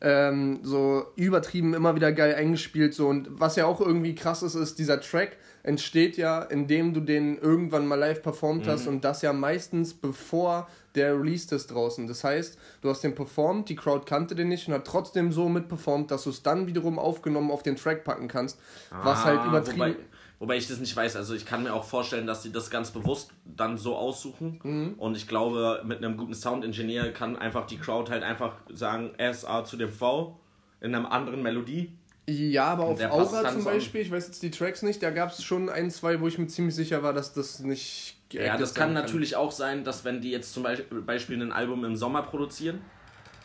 Ähm, 0.00 0.60
so 0.62 1.06
übertrieben, 1.16 1.72
immer 1.72 1.94
wieder 1.94 2.12
geil 2.12 2.34
eingespielt. 2.34 2.92
So. 2.94 3.06
Und 3.06 3.28
was 3.30 3.56
ja 3.56 3.64
auch 3.66 3.80
irgendwie 3.80 4.14
krass 4.14 4.42
ist, 4.42 4.54
ist, 4.54 4.78
dieser 4.78 5.00
Track 5.00 5.36
entsteht 5.62 6.16
ja, 6.16 6.42
indem 6.42 6.92
du 6.92 7.00
den 7.00 7.38
irgendwann 7.38 7.86
mal 7.86 7.94
live 7.94 8.20
performt 8.22 8.66
Mhm. 8.66 8.70
hast 8.70 8.86
und 8.86 9.04
das 9.04 9.22
ja 9.22 9.32
meistens 9.32 9.94
bevor 9.94 10.68
der 10.94 11.18
released 11.18 11.52
ist 11.52 11.68
draußen. 11.68 12.06
Das 12.06 12.24
heißt, 12.24 12.58
du 12.82 12.88
hast 12.88 13.02
den 13.02 13.14
performt, 13.14 13.68
die 13.68 13.76
Crowd 13.76 14.04
kannte 14.06 14.34
den 14.34 14.48
nicht 14.48 14.68
und 14.68 14.74
hat 14.74 14.86
trotzdem 14.86 15.32
so 15.32 15.48
mitperformt, 15.48 16.10
dass 16.10 16.24
du 16.24 16.30
es 16.30 16.42
dann 16.42 16.66
wiederum 16.66 16.98
aufgenommen 16.98 17.50
auf 17.50 17.62
den 17.62 17.76
Track 17.76 18.04
packen 18.04 18.28
kannst, 18.28 18.58
was 18.90 19.24
halt 19.24 19.40
Ah, 19.40 19.48
übertrieben... 19.48 19.80
Wobei, 19.80 19.96
wobei 20.38 20.56
ich 20.56 20.68
das 20.68 20.78
nicht 20.78 20.94
weiß. 20.94 21.16
Also 21.16 21.34
ich 21.34 21.46
kann 21.46 21.62
mir 21.62 21.72
auch 21.74 21.84
vorstellen, 21.84 22.26
dass 22.26 22.42
sie 22.42 22.52
das 22.52 22.70
ganz 22.70 22.90
bewusst 22.90 23.30
dann 23.44 23.78
so 23.78 23.96
aussuchen. 23.96 24.60
Mhm. 24.62 24.94
Und 24.98 25.16
ich 25.16 25.26
glaube, 25.26 25.82
mit 25.84 25.98
einem 25.98 26.16
guten 26.16 26.34
Soundingenieur 26.34 27.10
kann 27.10 27.36
einfach 27.36 27.66
die 27.66 27.78
Crowd 27.78 28.10
halt 28.10 28.22
einfach 28.22 28.56
sagen 28.72 29.12
SA 29.32 29.64
zu 29.64 29.76
dem 29.76 29.90
V 29.90 30.38
in 30.80 30.94
einer 30.94 31.10
anderen 31.10 31.42
Melodie. 31.42 31.92
Ja, 32.26 32.66
aber 32.66 32.84
auf 32.84 33.00
Aura 33.02 33.52
zum. 33.52 33.64
Beispiel, 33.64 34.00
ich 34.00 34.10
weiß 34.10 34.28
jetzt 34.28 34.42
die 34.42 34.50
Tracks 34.50 34.82
nicht, 34.82 35.02
da 35.02 35.10
gab 35.10 35.30
es 35.30 35.44
schon 35.44 35.68
ein, 35.68 35.90
zwei, 35.90 36.20
wo 36.20 36.26
ich 36.26 36.38
mir 36.38 36.46
ziemlich 36.46 36.74
sicher 36.74 37.02
war, 37.02 37.12
dass 37.12 37.34
das 37.34 37.60
nicht 37.60 38.16
Ja, 38.34 38.56
das 38.56 38.74
kann 38.74 38.92
sein 38.94 39.02
natürlich 39.02 39.36
auch 39.36 39.52
sein, 39.52 39.84
dass 39.84 40.04
wenn 40.04 40.20
die 40.20 40.30
jetzt 40.30 40.52
zum 40.52 40.62
Beispiel 40.62 41.00
Beispiel 41.02 41.40
ein 41.40 41.52
Album 41.52 41.84
im 41.84 41.96
Sommer 41.96 42.22
produzieren, 42.22 42.80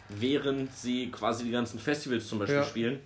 während 0.10 0.73
sie 0.73 1.12
quasi 1.12 1.45
die 1.45 1.52
ganzen 1.52 1.80
Festivals 1.80 2.28
zum 2.28 2.39
Beispiel 2.39 2.58
Ja. 2.58 2.63
spielen, 2.63 2.99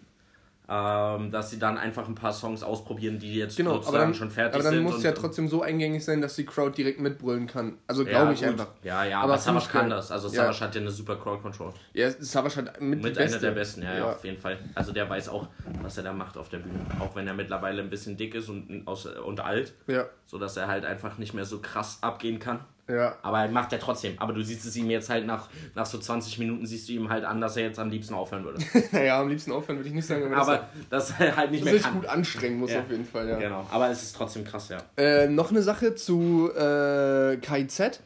ähm, 0.74 1.32
dass 1.32 1.50
sie 1.52 1.60
dann 1.60 1.78
einfach 1.78 2.08
ein 2.08 2.16
paar 2.16 2.34
Songs 2.34 2.64
ausprobieren, 2.64 3.20
die 3.20 3.36
jetzt 3.36 3.58
Genau, 3.58 3.74
sozusagen 3.76 3.98
dann, 3.98 4.14
schon 4.16 4.32
fertig 4.32 4.56
aber 4.56 4.64
dann 4.64 4.74
sind. 4.76 4.84
muss 4.84 4.96
und- 4.96 5.04
ja 5.04 5.12
trotzdem 5.12 5.48
so 5.48 5.62
eingängig 5.62 6.04
sein, 6.04 6.22
dass 6.22 6.36
die 6.36 6.46
Crowd 6.46 6.76
direkt 6.76 7.00
mitbrüllen 7.00 7.48
kann. 7.48 7.78
Also 7.88 8.04
Ja, 8.04 8.10
glaube 8.10 8.34
ich 8.34 8.40
gut. 8.40 8.50
einfach. 8.50 8.68
Ja, 8.84 9.04
ja, 9.04 9.22
Aber 9.22 9.34
aber, 9.36 9.58
ich 9.60 9.70
kann 9.70 9.90
das. 9.90 10.12
Also 10.12 10.28
Ja. 10.30 10.34
Savage 10.46 10.60
hat 10.62 10.76
ja 10.76 10.82
eine 10.82 10.92
super 10.92 11.16
Crowd 11.18 11.42
Control. 11.42 11.72
Ja, 11.94 12.10
Savage 12.20 12.56
hat 12.58 12.82
mit, 12.82 13.04
Mit 13.04 13.18
einer 13.18 13.38
der 13.38 13.52
besten, 13.52 13.82
ja, 13.84 13.92
ja, 13.94 13.98
Ja. 14.00 14.12
auf 14.14 14.24
jeden 14.24 14.40
Fall. 14.42 14.58
Also 14.76 14.92
der 14.92 15.10
weiß 15.10 15.30
auch, 15.30 15.48
was 15.82 15.98
er 15.98 16.04
da 16.04 16.14
macht 16.14 16.38
auf 16.38 16.50
der 16.50 16.58
Bühne. 16.60 16.80
Auch 17.00 17.16
wenn 17.16 17.28
er 17.28 17.34
mittlerweile 17.34 17.82
ein 17.82 17.90
bisschen 17.90 18.18
dick 18.18 18.34
ist 18.36 18.50
und, 18.50 18.84
aus, 18.88 19.06
und 19.06 19.40
alt, 19.40 19.74
Ja, 19.88 20.06
sodass 20.26 20.58
er 20.58 20.68
halt 20.68 20.86
einfach 20.86 21.18
nicht 21.18 21.34
mehr 21.34 21.46
so 21.46 21.60
krass 21.60 22.00
abgehen 22.02 22.40
kann. 22.40 22.62
Ja. 22.89 23.15
Aber 23.22 23.39
er 23.41 23.50
macht 23.50 23.72
er 23.74 23.80
trotzdem. 23.80 24.13
Aber 24.19 24.34
du 24.34 24.41
siehst 24.43 24.65
es 24.65 24.76
ihm 24.76 24.89
jetzt 24.89 25.10
halt 25.10 25.26
nach, 25.26 25.50
nach 25.76 25.86
so 25.86 25.98
20 25.98 26.38
Minuten, 26.39 26.65
siehst 26.65 26.89
du 26.89 26.93
ihm 26.93 27.10
halt 27.10 27.24
an, 27.26 27.39
dass 27.41 27.56
er 27.58 27.63
jetzt 27.63 27.80
am 27.80 27.89
liebsten 27.89 28.13
aufhören 28.13 28.43
würde. 28.43 28.63
naja, 28.91 29.22
am 29.22 29.30
liebsten 29.30 29.52
aufhören 29.52 29.78
würde 29.78 29.89
ich 29.89 29.96
nicht 29.96 30.06
sagen, 30.08 30.26
aber, 30.34 30.41
Aber 30.41 30.69
dass 30.89 31.12
er 31.19 31.36
halt 31.36 31.52
nicht 31.52 31.63
mehr 31.63 31.74
sich 31.74 31.84
kann. 31.84 31.93
gut 31.96 32.06
anstrengen 32.08 32.60
muss 32.60 32.72
Ja. 32.72 32.82
auf 32.82 32.89
jeden 32.91 33.06
Fall, 33.06 33.28
ja. 33.30 33.38
Genau. 33.39 33.65
Aber 33.72 33.89
es 33.89 34.04
ist 34.04 34.15
trotzdem 34.15 34.43
krass, 34.43 34.69
ja. 34.69 34.78
Äh, 34.98 35.28
noch 35.28 35.50
eine 35.52 35.62
Sache 35.62 35.96
zu 35.96 36.52
äh, 36.56 37.38
KIZ. 37.38 38.02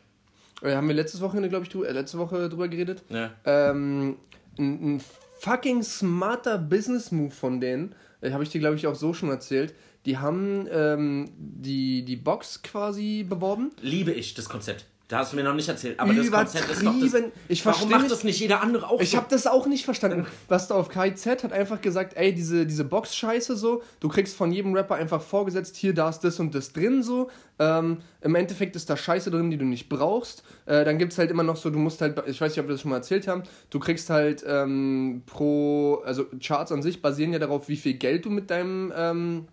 Äh, 0.63 0.75
haben 0.75 0.87
wir 0.87 0.95
letztes 0.95 1.21
Wochenende, 1.21 1.49
glaube 1.49 1.65
ich, 1.65 1.71
drü- 1.71 1.85
äh, 1.85 1.91
letzte 1.91 2.17
Woche 2.17 2.49
drüber 2.49 2.67
geredet. 2.67 3.03
ja. 3.09 3.31
Ähm, 3.45 4.17
ein, 4.59 4.95
ein 4.95 5.01
fucking 5.39 5.83
smarter 5.83 6.57
Business-Move 6.57 7.29
von 7.31 7.59
denen, 7.61 7.93
äh, 8.21 8.31
habe 8.31 8.41
ich 8.43 8.49
dir, 8.49 8.59
glaube 8.59 8.75
ich, 8.75 8.87
auch 8.87 8.95
so 8.95 9.13
schon 9.13 9.29
erzählt. 9.29 9.75
Die 10.07 10.17
haben 10.17 10.67
ähm, 10.71 11.29
die, 11.37 12.05
die 12.05 12.15
Box 12.15 12.61
quasi 12.63 13.25
beworben. 13.27 13.71
Liebe 13.81 14.13
ich 14.13 14.33
das 14.33 14.47
Konzept. 14.47 14.85
Da 15.09 15.19
hast 15.19 15.31
du 15.31 15.37
mir 15.37 15.43
noch 15.43 15.53
nicht 15.53 15.69
erzählt. 15.69 15.99
Aber 15.99 16.13
das 16.13 16.29
Konzept 16.29 16.69
ist 16.69 16.85
doch 16.85 16.93
das. 16.99 17.21
Ich 17.47 17.65
Warum 17.65 17.89
macht 17.89 18.01
nicht, 18.01 18.11
das 18.11 18.23
nicht 18.25 18.39
jeder 18.39 18.61
andere 18.61 18.89
auch 18.89 18.99
ich 18.99 19.11
so? 19.11 19.17
habe 19.17 19.27
das 19.29 19.47
auch 19.47 19.65
nicht 19.65 19.85
verstanden. 19.85 20.25
Was 20.49 20.67
da 20.67 20.75
auf 20.75 20.89
KIZ 20.89 21.43
hat 21.43 21.53
einfach 21.53 21.79
gesagt, 21.79 22.17
ey, 22.17 22.33
diese, 22.33 22.65
diese 22.65 22.83
Box-Scheiße 22.83 23.55
so, 23.55 23.83
du 24.01 24.09
kriegst 24.09 24.35
von 24.35 24.51
jedem 24.51 24.73
Rapper 24.73 24.95
einfach 24.95 25.21
vorgesetzt, 25.21 25.77
hier, 25.77 25.93
da 25.93 26.09
ist 26.09 26.21
das 26.21 26.41
und 26.41 26.53
das 26.55 26.73
drin 26.73 27.03
so. 27.03 27.29
Ähm, 27.59 27.99
Im 28.21 28.35
Endeffekt 28.35 28.75
ist 28.75 28.89
da 28.89 28.97
Scheiße 28.97 29.31
drin, 29.31 29.49
die 29.49 29.57
du 29.57 29.65
nicht 29.65 29.87
brauchst. 29.87 30.43
Äh, 30.65 30.83
dann 30.83 30.97
gibt 30.97 31.13
es 31.13 31.19
halt 31.19 31.31
immer 31.31 31.43
noch 31.43 31.55
so, 31.55 31.69
du 31.69 31.79
musst 31.79 32.01
halt, 32.01 32.21
ich 32.27 32.41
weiß 32.41 32.51
nicht, 32.51 32.59
ob 32.59 32.67
wir 32.67 32.73
das 32.73 32.81
schon 32.81 32.91
mal 32.91 32.97
erzählt 32.97 33.27
haben, 33.27 33.43
du 33.69 33.79
kriegst 33.79 34.09
halt 34.09 34.43
ähm, 34.45 35.23
pro, 35.25 36.01
also 36.05 36.25
Charts 36.41 36.73
an 36.73 36.81
sich 36.81 37.01
basieren 37.01 37.31
ja 37.31 37.39
darauf, 37.39 37.69
wie 37.69 37.77
viel 37.77 37.93
Geld 37.93 38.25
du 38.25 38.29
mit 38.29 38.49
deinem 38.49 38.93
ähm, 38.95 39.47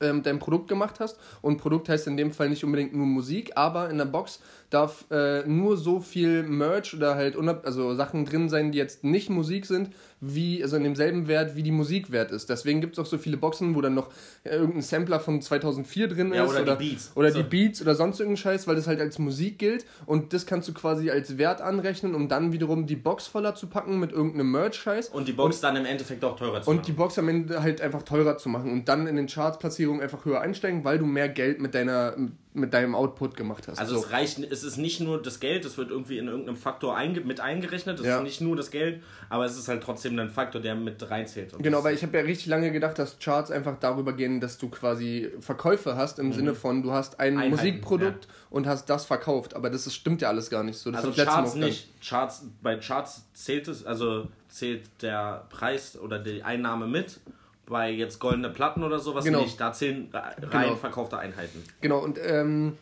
ähm, 0.00 0.22
dein 0.22 0.38
Produkt 0.38 0.68
gemacht 0.68 1.00
hast. 1.00 1.18
Und 1.42 1.58
Produkt 1.58 1.88
heißt 1.88 2.06
in 2.06 2.16
dem 2.16 2.32
Fall 2.32 2.48
nicht 2.48 2.64
unbedingt 2.64 2.94
nur 2.94 3.06
Musik, 3.06 3.52
aber 3.56 3.90
in 3.90 3.98
der 3.98 4.04
Box 4.04 4.40
darf 4.70 5.06
äh, 5.10 5.46
nur 5.46 5.76
so 5.76 6.00
viel 6.00 6.42
Merch 6.42 6.94
oder 6.94 7.14
halt 7.14 7.36
also 7.64 7.94
Sachen 7.94 8.24
drin 8.24 8.48
sein, 8.48 8.70
die 8.72 8.78
jetzt 8.78 9.02
nicht 9.04 9.30
Musik 9.30 9.64
sind, 9.66 9.90
wie, 10.20 10.62
also 10.62 10.76
in 10.76 10.82
demselben 10.82 11.28
Wert, 11.28 11.54
wie 11.56 11.62
die 11.62 11.70
Musik 11.70 12.10
wert 12.10 12.32
ist. 12.32 12.50
Deswegen 12.50 12.80
gibt 12.80 12.94
es 12.94 12.98
auch 12.98 13.06
so 13.06 13.18
viele 13.18 13.36
Boxen, 13.36 13.74
wo 13.76 13.80
dann 13.80 13.94
noch 13.94 14.10
äh, 14.44 14.50
irgendein 14.56 14.82
Sampler 14.82 15.20
von 15.20 15.40
2004 15.40 16.08
drin 16.08 16.34
Ja, 16.34 16.44
ist. 16.44 16.50
oder 16.50 16.76
die 16.76 16.90
Beats. 16.90 17.12
Oder 17.14 17.30
So. 17.30 17.38
die 17.42 17.44
Beats 17.48 17.80
oder 17.80 17.94
sonst 17.94 18.18
irgendein 18.18 18.36
Scheiß, 18.38 18.66
weil 18.66 18.74
das 18.76 18.86
halt 18.88 19.00
als 19.00 19.18
Musik 19.18 19.58
gilt. 19.58 19.86
Und 20.06 20.32
das 20.32 20.44
kannst 20.44 20.68
du 20.68 20.74
quasi 20.74 21.08
als 21.10 21.38
Wert 21.38 21.60
anrechnen, 21.60 22.14
um 22.14 22.28
dann 22.28 22.52
wiederum 22.52 22.86
die 22.86 22.96
Box 22.96 23.26
voller 23.28 23.54
zu 23.54 23.68
packen 23.68 23.98
mit 24.00 24.10
irgendeinem 24.12 24.50
Merch-Scheiß. 24.50 25.10
Und 25.10 25.28
die 25.28 25.32
Box 25.32 25.60
dann 25.60 25.76
im 25.76 25.84
Endeffekt 25.86 26.24
auch 26.24 26.36
teurer 26.36 26.62
zu 26.62 26.68
Und 26.70 26.76
machen. 26.78 26.86
die 26.86 26.92
Box 26.92 27.18
am 27.18 27.28
Ende 27.28 27.62
halt 27.62 27.80
einfach 27.80 28.02
teurer 28.02 28.36
zu 28.38 28.48
machen 28.48 28.72
und 28.72 28.88
dann 28.88 29.06
in 29.06 29.16
den 29.16 29.28
Charts-Platzierungen 29.28 30.02
einfach 30.02 30.24
höher 30.24 30.40
einsteigen, 30.40 30.84
weil 30.84 30.98
du 30.98 31.06
mehr 31.06 31.28
Geld 31.28 31.60
mit 31.60 31.74
deiner 31.74 32.14
mit 32.58 32.74
deinem 32.74 32.94
Output 32.94 33.36
gemacht 33.36 33.68
hast. 33.68 33.78
Also 33.78 33.96
so. 33.96 34.04
es 34.04 34.12
reicht, 34.12 34.38
es 34.38 34.64
ist 34.64 34.76
nicht 34.76 35.00
nur 35.00 35.22
das 35.22 35.40
Geld, 35.40 35.64
es 35.64 35.78
wird 35.78 35.90
irgendwie 35.90 36.18
in 36.18 36.28
irgendeinem 36.28 36.56
Faktor 36.56 36.96
einge 36.96 37.20
mit 37.22 37.40
eingerechnet, 37.40 37.98
es 38.00 38.06
Ja. 38.06 38.18
ist 38.18 38.22
nicht 38.24 38.40
nur 38.40 38.56
das 38.56 38.70
Geld, 38.70 39.02
aber 39.28 39.44
es 39.44 39.56
ist 39.58 39.68
halt 39.68 39.82
trotzdem 39.82 40.18
ein 40.18 40.30
Faktor, 40.30 40.60
der 40.60 40.74
mit 40.74 41.08
reinzählt. 41.10 41.52
Genau, 41.58 41.82
weil 41.84 41.94
ich 41.94 42.02
habe 42.02 42.16
ja 42.18 42.24
richtig 42.24 42.46
lange 42.46 42.70
gedacht, 42.72 42.98
dass 42.98 43.18
Charts 43.18 43.50
einfach 43.50 43.76
darüber 43.80 44.12
gehen, 44.12 44.40
dass 44.40 44.58
du 44.58 44.68
quasi 44.68 45.30
Verkäufe 45.40 45.96
hast 45.96 46.18
im 46.18 46.32
Sinne 46.32 46.54
von, 46.54 46.82
du 46.82 46.92
hast 46.92 47.20
ein 47.20 47.34
Mhm. 47.34 47.38
Einheiten, 47.40 47.56
Musikprodukt 47.56 48.28
und 48.50 48.66
hast 48.66 48.86
das 48.90 49.06
verkauft. 49.06 49.54
Aber 49.54 49.70
das 49.70 49.86
ist, 49.86 49.94
stimmt 49.94 50.20
ja 50.22 50.28
alles 50.28 50.50
gar 50.50 50.62
nicht 50.62 50.78
so. 50.78 50.90
Das 50.90 51.04
Also 51.04 51.22
Charts 51.22 51.54
nicht. 51.54 51.88
Charts, 52.02 52.44
bei 52.62 52.76
Charts 52.76 53.24
zählt 53.34 53.68
es, 53.68 53.84
also 53.84 54.28
zählt 54.48 54.82
der 55.02 55.46
Preis 55.50 55.98
oder 55.98 56.18
die 56.18 56.42
Einnahme 56.42 56.86
mit. 56.86 57.20
Bei 57.68 57.90
jetzt 57.90 58.18
goldene 58.18 58.50
Platten 58.50 58.82
oder 58.82 58.98
sowas 58.98 59.24
Genau. 59.24 59.40
nicht. 59.42 59.60
Da 59.60 59.72
zählen 59.72 60.08
rein 60.12 60.34
Genau. 60.40 60.76
verkaufte 60.76 61.18
Einheiten. 61.18 61.62
Genau, 61.80 61.98
und 61.98 62.18
ähm, 62.24 62.76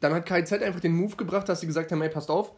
dann 0.00 0.12
hat 0.14 0.26
KIZ 0.26 0.52
einfach 0.52 0.80
den 0.80 0.92
Move 0.92 1.16
gebracht, 1.16 1.48
dass 1.48 1.60
sie 1.60 1.66
gesagt 1.66 1.90
haben, 1.92 2.02
ey, 2.02 2.08
passt 2.10 2.30
auf. 2.30 2.52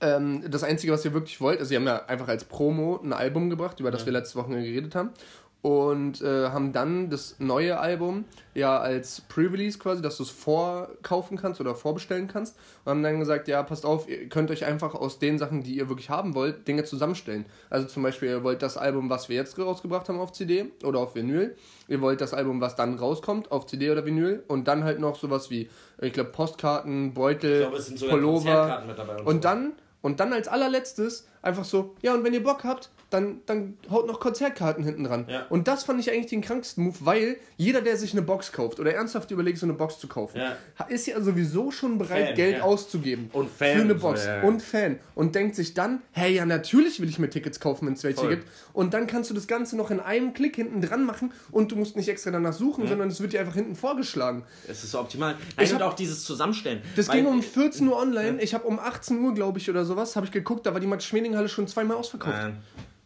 Ähm, 0.00 0.42
das 0.50 0.64
Einzige, 0.64 0.92
was 0.92 1.04
ihr 1.04 1.12
wirklich 1.14 1.40
wollt, 1.40 1.60
also 1.60 1.68
sie 1.68 1.76
haben 1.76 1.86
ja 1.86 2.04
einfach 2.06 2.26
als 2.28 2.44
Promo 2.44 3.00
ein 3.02 3.12
Album 3.12 3.48
gebracht, 3.48 3.78
über 3.78 3.90
das 3.92 4.04
wir 4.06 4.12
letzte 4.12 4.36
Woche 4.38 4.50
geredet 4.50 4.94
haben. 4.96 5.10
Und 5.60 6.22
äh, 6.22 6.50
haben 6.50 6.72
dann 6.72 7.10
das 7.10 7.36
neue 7.40 7.80
Album 7.80 8.26
ja 8.54 8.78
als 8.78 9.22
Pre-Release 9.22 9.76
quasi, 9.78 10.00
dass 10.00 10.16
du 10.18 10.22
es 10.22 10.30
vorkaufen 10.30 11.36
kannst 11.36 11.60
oder 11.60 11.74
vorbestellen 11.74 12.28
kannst. 12.28 12.56
Und 12.84 12.90
haben 12.90 13.02
dann 13.02 13.18
gesagt, 13.18 13.48
ja, 13.48 13.62
passt 13.64 13.84
auf, 13.84 14.08
ihr 14.08 14.28
könnt 14.28 14.52
euch 14.52 14.64
einfach 14.64 14.94
aus 14.94 15.18
den 15.18 15.36
Sachen, 15.36 15.64
die 15.64 15.74
ihr 15.76 15.88
wirklich 15.88 16.10
haben 16.10 16.36
wollt, 16.36 16.68
Dinge 16.68 16.84
zusammenstellen. 16.84 17.44
Also 17.70 17.88
zum 17.88 18.04
Beispiel, 18.04 18.28
ihr 18.28 18.44
wollt 18.44 18.62
das 18.62 18.76
Album, 18.76 19.10
was 19.10 19.28
wir 19.28 19.34
jetzt 19.34 19.58
rausgebracht 19.58 20.08
haben 20.08 20.20
auf 20.20 20.32
CD 20.32 20.70
oder 20.84 21.00
auf 21.00 21.16
Vinyl. 21.16 21.56
Ihr 21.88 22.00
wollt 22.00 22.20
das 22.20 22.34
Album, 22.34 22.60
was 22.60 22.76
dann 22.76 22.94
rauskommt, 22.94 23.50
auf 23.50 23.66
CD 23.66 23.90
oder 23.90 24.06
Vinyl. 24.06 24.44
Und 24.46 24.68
dann 24.68 24.84
halt 24.84 25.00
noch 25.00 25.16
sowas 25.16 25.50
wie, 25.50 25.68
ich 26.00 26.12
glaube, 26.12 26.30
Postkarten, 26.30 27.14
Beutel, 27.14 27.52
Ich 27.52 27.58
glaube, 27.62 27.76
es 27.78 27.86
sind 27.86 27.98
sogar 27.98 28.14
Pullover. 28.14 28.84
Dabei. 28.96 29.22
Und 29.22 29.36
so. 29.36 29.40
dann, 29.40 29.72
und 30.02 30.20
dann 30.20 30.32
als 30.32 30.46
allerletztes 30.46 31.26
einfach 31.42 31.64
so, 31.64 31.96
ja, 32.00 32.14
und 32.14 32.22
wenn 32.22 32.32
ihr 32.32 32.44
Bock 32.44 32.62
habt, 32.62 32.90
dann, 33.10 33.40
dann 33.46 33.78
haut 33.90 34.06
noch 34.06 34.20
Konzertkarten 34.20 34.84
hinten 34.84 35.04
dran. 35.04 35.24
Ja. 35.28 35.46
Und 35.48 35.66
das 35.66 35.84
fand 35.84 35.98
ich 35.98 36.10
eigentlich 36.12 36.26
den 36.26 36.42
kranksten 36.42 36.84
Move, 36.84 36.96
weil 37.00 37.36
jeder, 37.56 37.80
der 37.80 37.96
sich 37.96 38.12
eine 38.12 38.20
Box 38.22 38.52
kauft 38.52 38.80
oder 38.80 38.92
ernsthaft 38.94 39.30
überlegt, 39.30 39.58
so 39.58 39.64
eine 39.66 39.72
Box 39.72 39.98
zu 39.98 40.08
kaufen, 40.08 40.38
Ja. 40.38 40.56
ist 40.88 41.06
ja 41.06 41.18
sowieso 41.20 41.70
schon 41.70 41.96
bereit, 41.96 42.26
Fan, 42.26 42.34
Geld 42.34 42.56
ja. 42.58 42.62
auszugeben 42.64 43.30
Und 43.32 43.50
Fan, 43.50 43.76
für 43.76 43.82
eine 43.84 43.94
so, 43.94 44.00
Box 44.00 44.26
ja. 44.26 44.42
und 44.42 44.62
Fan 44.62 44.98
und 45.14 45.34
denkt 45.34 45.54
sich 45.56 45.72
dann, 45.74 46.02
hey, 46.12 46.34
ja, 46.34 46.44
natürlich 46.44 47.00
will 47.00 47.08
ich 47.08 47.18
mir 47.18 47.30
Tickets 47.30 47.60
kaufen, 47.60 47.86
wenn 47.86 47.94
es 47.94 48.04
welche 48.04 48.20
Voll. 48.20 48.28
gibt. 48.30 48.46
Und 48.74 48.92
dann 48.94 49.06
kannst 49.06 49.30
du 49.30 49.34
das 49.34 49.46
Ganze 49.46 49.76
noch 49.76 49.90
in 49.90 50.00
einem 50.00 50.34
Klick 50.34 50.56
hinten 50.56 50.82
dran 50.82 51.04
machen 51.04 51.32
und 51.50 51.72
du 51.72 51.76
musst 51.76 51.96
nicht 51.96 52.08
extra 52.08 52.30
danach 52.30 52.52
suchen, 52.52 52.86
sondern 52.88 53.08
es 53.08 53.20
wird 53.20 53.32
dir 53.32 53.40
einfach 53.40 53.54
hinten 53.54 53.74
vorgeschlagen. 53.74 54.44
Es 54.68 54.84
ist 54.84 54.92
so 54.92 55.00
optimal. 55.00 55.32
Nein, 55.56 55.64
Ich 55.66 55.72
und 55.72 55.80
hab- 55.80 55.92
auch 55.92 55.94
dieses 55.94 56.24
Zusammenstellen. 56.24 56.82
Das 56.94 57.08
ging 57.10 57.24
um 57.26 57.42
14 57.42 57.88
Uhr 57.88 57.96
online. 57.96 58.40
Ich 58.42 58.52
habe 58.54 58.66
um 58.66 58.78
18 58.78 59.18
Uhr, 59.24 59.34
glaube 59.34 59.58
ich, 59.58 59.68
oder 59.70 59.84
sowas, 59.86 60.14
habe 60.14 60.26
ich 60.26 60.32
geguckt, 60.32 60.66
da 60.66 60.74
war 60.74 60.80
die 60.80 60.86
Max-Schmeling-Halle 60.86 61.48
schon 61.48 61.66
zweimal 61.66 61.96
ausverkauft. 61.96 62.36
Nein. 62.36 62.56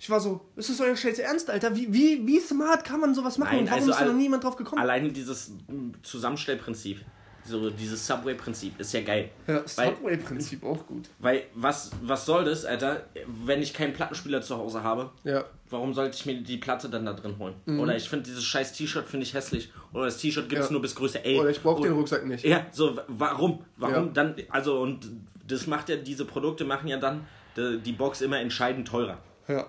Ich 0.03 0.11
war 0.11 0.19
so, 0.19 0.41
ist 0.57 0.69
das 0.69 0.81
euer 0.81 0.97
Scheiß 0.97 1.21
Ernst, 1.21 1.49
Alter? 1.49 1.77
Wie, 1.77 1.87
wie, 1.95 2.27
wie 2.27 2.41
smart 2.41 2.85
kann 2.85 2.99
man 2.99 3.15
sowas 3.15 3.39
machen? 3.39 3.51
Nein, 3.53 3.61
und 3.61 3.67
warum 3.71 3.79
also 3.83 3.91
ist 3.93 4.01
da 4.01 4.05
noch 4.07 4.15
niemand 4.15 4.43
drauf 4.43 4.57
gekommen? 4.57 4.83
Alleine 4.83 5.13
dieses 5.13 5.51
mm, 5.69 5.91
Zusammenstellprinzip, 6.03 7.03
so 7.45 7.71
dieses 7.71 8.05
Subway-Prinzip 8.09 8.81
ist 8.81 8.93
ja 8.95 9.03
geil. 9.03 9.31
Ja, 9.47 9.63
Subway-Prinzip 9.65 10.65
auch 10.65 10.85
gut. 10.89 11.09
weil 11.21 11.45
was, 11.55 11.93
was 12.03 12.27
soll 12.27 12.45
das, 12.45 12.65
Alter, 12.65 13.07
wenn 13.45 13.63
ich 13.63 13.75
keinen 13.75 13.93
Plattenspieler 13.93 14.43
zu 14.43 14.57
Hause 14.57 14.83
habe? 14.83 15.13
Ja. 15.23 15.45
Warum 15.71 15.95
sollte 15.95 16.17
ich 16.17 16.27
mir 16.27 16.35
die 16.43 16.57
Platte 16.57 16.89
dann 16.91 17.07
da 17.07 17.13
drin 17.13 17.37
holen? 17.39 17.55
Mhm. 17.67 17.79
Oder 17.79 17.95
ich 17.95 18.09
finde 18.09 18.25
dieses 18.25 18.43
scheiß 18.43 18.73
T-Shirt 18.73 19.07
finde 19.07 19.25
ich 19.25 19.35
hässlich. 19.35 19.71
Oder 19.93 20.07
das 20.07 20.17
T-Shirt 20.19 20.49
gibt 20.49 20.63
es 20.63 20.67
Ja. 20.67 20.73
nur 20.73 20.83
bis 20.83 20.97
Größe 20.97 21.25
L. 21.25 21.39
Oder 21.39 21.51
ich 21.51 21.63
brauche 21.63 21.81
den 21.81 21.93
Rucksack 21.93 22.27
nicht. 22.27 22.45
Ja, 22.45 22.67
so, 22.73 22.97
wa- 22.97 23.05
warum? 23.07 23.65
Warum 23.77 24.07
Ja. 24.07 24.11
dann? 24.13 24.35
Also, 24.51 24.81
und 24.81 25.07
das 25.47 25.69
macht 25.69 25.89
ja, 25.91 25.95
diese 25.95 26.25
Produkte 26.25 26.65
machen 26.65 26.89
ja 26.89 26.97
dann 26.97 27.25
die, 27.57 27.79
die 27.79 27.93
Box 27.93 28.21
immer 28.21 28.41
entscheidend 28.41 28.89
teurer. 28.89 29.19
Ja. 29.47 29.67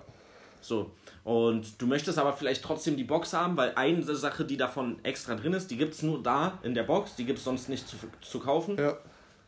So. 0.64 0.92
Und 1.24 1.82
du 1.82 1.88
möchtest 1.88 2.18
aber 2.18 2.34
vielleicht 2.34 2.64
trotzdem 2.64 2.98
die 2.98 3.04
Box 3.04 3.34
haben, 3.34 3.56
weil 3.56 3.74
eine 3.76 4.04
Sache, 4.16 4.46
die 4.46 4.58
davon 4.58 5.04
extra 5.04 5.36
drin 5.36 5.54
ist, 5.54 5.72
die 5.72 5.78
gibt 5.78 5.94
es 5.94 6.02
nur 6.02 6.22
da 6.22 6.60
in 6.64 6.74
der 6.74 6.84
Box, 6.84 7.16
die 7.16 7.26
gibt 7.26 7.40
es 7.40 7.46
sonst 7.46 7.70
nicht 7.70 7.88
zu, 7.88 7.96
zu 8.22 8.40
kaufen. 8.40 8.78
Ja. 8.78 8.98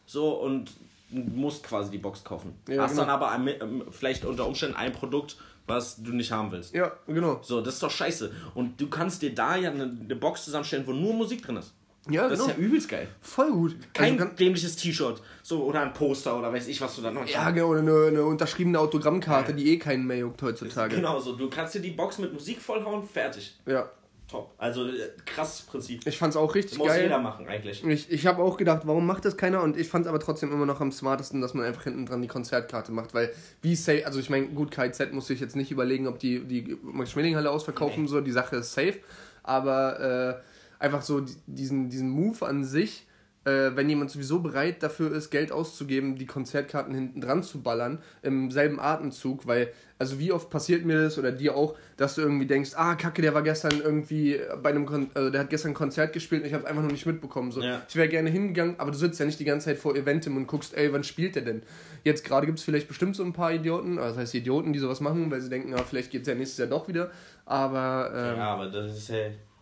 So, 0.06 0.34
und 0.34 0.72
du 1.10 1.20
musst 1.38 1.64
quasi 1.64 1.92
die 1.92 1.98
Box 1.98 2.24
kaufen. 2.24 2.56
Ja, 2.68 2.84
Hast 2.84 2.92
genau. 2.92 3.04
dann 3.04 3.12
aber 3.12 3.32
ein, 3.32 3.48
ähm, 3.48 3.84
vielleicht 3.92 4.26
unter 4.26 4.48
Umständen 4.48 4.76
ein 4.76 4.94
Produkt, 4.94 5.38
was 5.68 6.02
du 6.02 6.12
nicht 6.12 6.32
haben 6.32 6.52
willst. 6.52 6.74
Ja, 6.74 6.92
genau. 7.08 7.40
So, 7.42 7.62
das 7.62 7.76
ist 7.76 7.84
doch 7.84 7.92
scheiße. 7.92 8.32
Und 8.54 8.80
du 8.80 8.88
kannst 8.88 9.22
dir 9.22 9.34
da 9.34 9.56
ja 9.56 9.72
eine, 9.72 9.84
eine 9.84 10.16
Box 10.16 10.46
zusammenstellen, 10.46 10.86
wo 10.86 10.94
nur 10.94 11.14
Musik 11.14 11.42
drin 11.44 11.58
ist. 11.58 11.74
Ja, 12.10 12.30
Das 12.30 12.40
genau. 12.40 12.52
ist 12.52 12.58
ja 12.58 12.64
übelst 12.64 12.90
geil. 12.90 13.08
Voll 13.22 13.52
gut. 13.52 13.76
Kein 13.94 14.20
Also 14.20 14.34
dämliches 14.36 14.76
T-Shirt. 14.76 15.22
So, 15.42 15.64
oder 15.64 15.82
ein 15.82 15.94
Poster 15.94 16.38
oder 16.38 16.54
weiß 16.54 16.68
ich, 16.68 16.80
was 16.82 16.96
du 16.96 17.02
da 17.02 17.12
noch 17.12 17.26
ja, 17.28 17.50
genau, 17.52 17.68
oder 17.70 17.80
eine, 17.80 18.06
eine 18.08 18.24
unterschriebene 18.24 18.80
Autogrammkarte, 18.80 19.54
die 19.54 19.72
eh 19.72 19.78
keinen 19.78 20.06
mehr 20.06 20.18
juckt 20.18 20.42
heutzutage. 20.42 20.96
Genau 20.96 21.20
so. 21.20 21.36
Du 21.36 21.50
kannst 21.50 21.76
dir 21.76 21.82
die 21.82 21.92
Box 21.92 22.20
mit 22.20 22.32
Musik 22.34 22.62
vollhauen, 22.62 23.08
fertig. 23.08 23.58
Ja. 23.66 23.90
Top. 24.28 24.56
Also, 24.58 24.88
äh, 24.88 25.10
krasses 25.24 25.62
Prinzip. 25.62 26.02
Ich 26.08 26.18
fand's 26.18 26.36
auch 26.36 26.56
richtig 26.56 26.80
Muss 26.80 26.88
geil. 26.88 27.04
jeder 27.04 27.20
machen, 27.20 27.48
eigentlich. 27.48 27.84
Ich, 27.86 28.12
ich 28.12 28.26
habe 28.26 28.42
auch 28.42 28.58
gedacht, 28.58 28.82
warum 28.86 29.06
macht 29.06 29.24
das 29.24 29.38
keiner? 29.38 29.62
Und 29.62 29.78
ich 29.78 29.88
fand 29.88 30.06
es 30.06 30.10
aber 30.10 30.20
trotzdem 30.20 30.52
immer 30.52 30.66
noch 30.66 30.82
am 30.82 30.92
smartesten, 30.92 31.42
dass 31.42 31.54
man 31.54 31.64
einfach 31.66 31.84
hinten 31.84 32.08
dran 32.08 32.24
die 32.24 32.28
Konzertkarte 32.28 32.92
macht. 32.92 33.14
Weil, 33.14 33.32
wie 33.62 33.76
safe, 33.76 34.04
also 34.06 34.20
ich 34.20 34.32
meine, 34.32 34.48
gut, 34.48 34.72
KZ 34.72 35.14
muss 35.14 35.30
ich 35.30 35.40
jetzt 35.40 35.56
nicht 35.56 35.70
überlegen, 35.70 36.08
ob 36.08 36.18
die 36.18 36.40
die 36.44 36.76
Max-Schmeling-Halle 36.82 37.52
ausverkaufen, 37.52 38.08
so, 38.08 38.20
die 38.20 38.32
Sache 38.32 38.56
ist 38.58 38.74
safe. 38.74 38.96
Aber 39.44 40.00
äh, 40.42 40.55
einfach 40.80 41.02
so 41.02 41.22
die- 41.22 41.34
diesen, 41.48 41.90
diesen 41.90 42.10
Move 42.10 42.46
an 42.46 42.64
sich, 42.64 43.08
äh, 43.46 43.76
wenn 43.76 43.88
jemand 43.88 44.10
sowieso 44.10 44.40
bereit 44.40 44.82
dafür 44.82 45.12
ist, 45.12 45.30
Geld 45.30 45.52
auszugeben, 45.52 46.16
die 46.16 46.26
Konzertkarten 46.26 46.96
hinten 46.96 47.22
dran 47.22 47.44
zu 47.44 47.62
ballern, 47.62 48.00
im 48.24 48.50
selben 48.50 48.80
Atemzug, 48.80 49.46
weil, 49.46 49.72
also 50.00 50.18
wie 50.18 50.32
oft 50.32 50.50
passiert 50.50 50.84
mir 50.84 51.00
das 51.04 51.20
oder 51.20 51.32
dir 51.32 51.56
auch, 51.56 51.76
dass 51.96 52.16
du 52.16 52.22
irgendwie 52.22 52.48
denkst, 52.48 52.72
ah, 52.76 52.96
kacke, 52.96 53.22
der 53.22 53.36
war 53.36 53.44
gestern 53.44 53.82
irgendwie 53.82 54.40
bei 54.64 54.72
einem, 54.72 54.88
Kon 54.88 55.12
also 55.14 55.30
der 55.30 55.42
hat 55.42 55.52
gestern 55.52 55.72
ein 55.72 55.76
Konzert 55.76 56.12
gespielt 56.12 56.42
und 56.42 56.48
ich 56.48 56.56
habe 56.56 56.66
einfach 56.66 56.82
noch 56.82 56.90
nicht 56.92 57.06
mitbekommen. 57.06 57.52
So. 57.52 57.62
Ja. 57.62 57.84
Ich 57.88 57.96
wäre 57.96 58.10
gerne 58.10 58.32
hingegangen, 58.32 58.80
aber 58.80 58.90
du 58.90 58.98
sitzt 58.98 59.20
ja 59.20 59.28
nicht 59.28 59.40
die 59.40 59.46
ganze 59.46 59.66
Zeit 59.66 59.78
vor 59.78 59.96
Eventim 59.96 60.36
und 60.38 60.48
guckst, 60.48 60.76
ey, 60.76 60.92
wann 60.92 61.04
spielt 61.04 61.36
der 61.36 61.44
denn? 61.44 61.62
Jetzt 62.04 62.26
gerade 62.26 62.48
gibt 62.48 62.58
es 62.58 62.66
vielleicht 62.66 62.88
bestimmt 62.88 63.16
so 63.16 63.24
ein 63.24 63.34
paar 63.34 63.54
Idioten, 63.54 64.00
also 64.00 64.16
das 64.16 64.24
heißt 64.24 64.34
Idioten, 64.36 64.74
die 64.74 64.80
sowas 64.80 65.02
machen, 65.02 65.30
weil 65.30 65.42
sie 65.42 65.50
denken, 65.50 65.72
ah, 65.76 65.84
vielleicht 65.88 66.10
geht 66.10 66.24
es 66.24 66.28
ja 66.28 66.34
nächstes 66.34 66.58
Jahr 66.58 66.68
doch 66.68 66.88
wieder. 66.88 67.12
Aber, 67.46 68.12
ähm, 68.12 68.38
Ja, 68.38 68.54
aber 68.56 68.66
das 68.72 68.98
ist 68.98 69.10
ja 69.10 69.18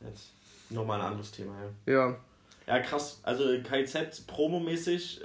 jetzt 0.07 0.32
nochmal 0.73 0.99
ein 0.99 1.07
anderes 1.07 1.31
Thema. 1.31 1.53
Ja, 1.85 1.93
ja, 1.93 2.15
ja 2.67 2.79
krass. 2.79 3.19
Also, 3.23 3.45
KZ 3.63 4.25
promomäßig 4.27 5.21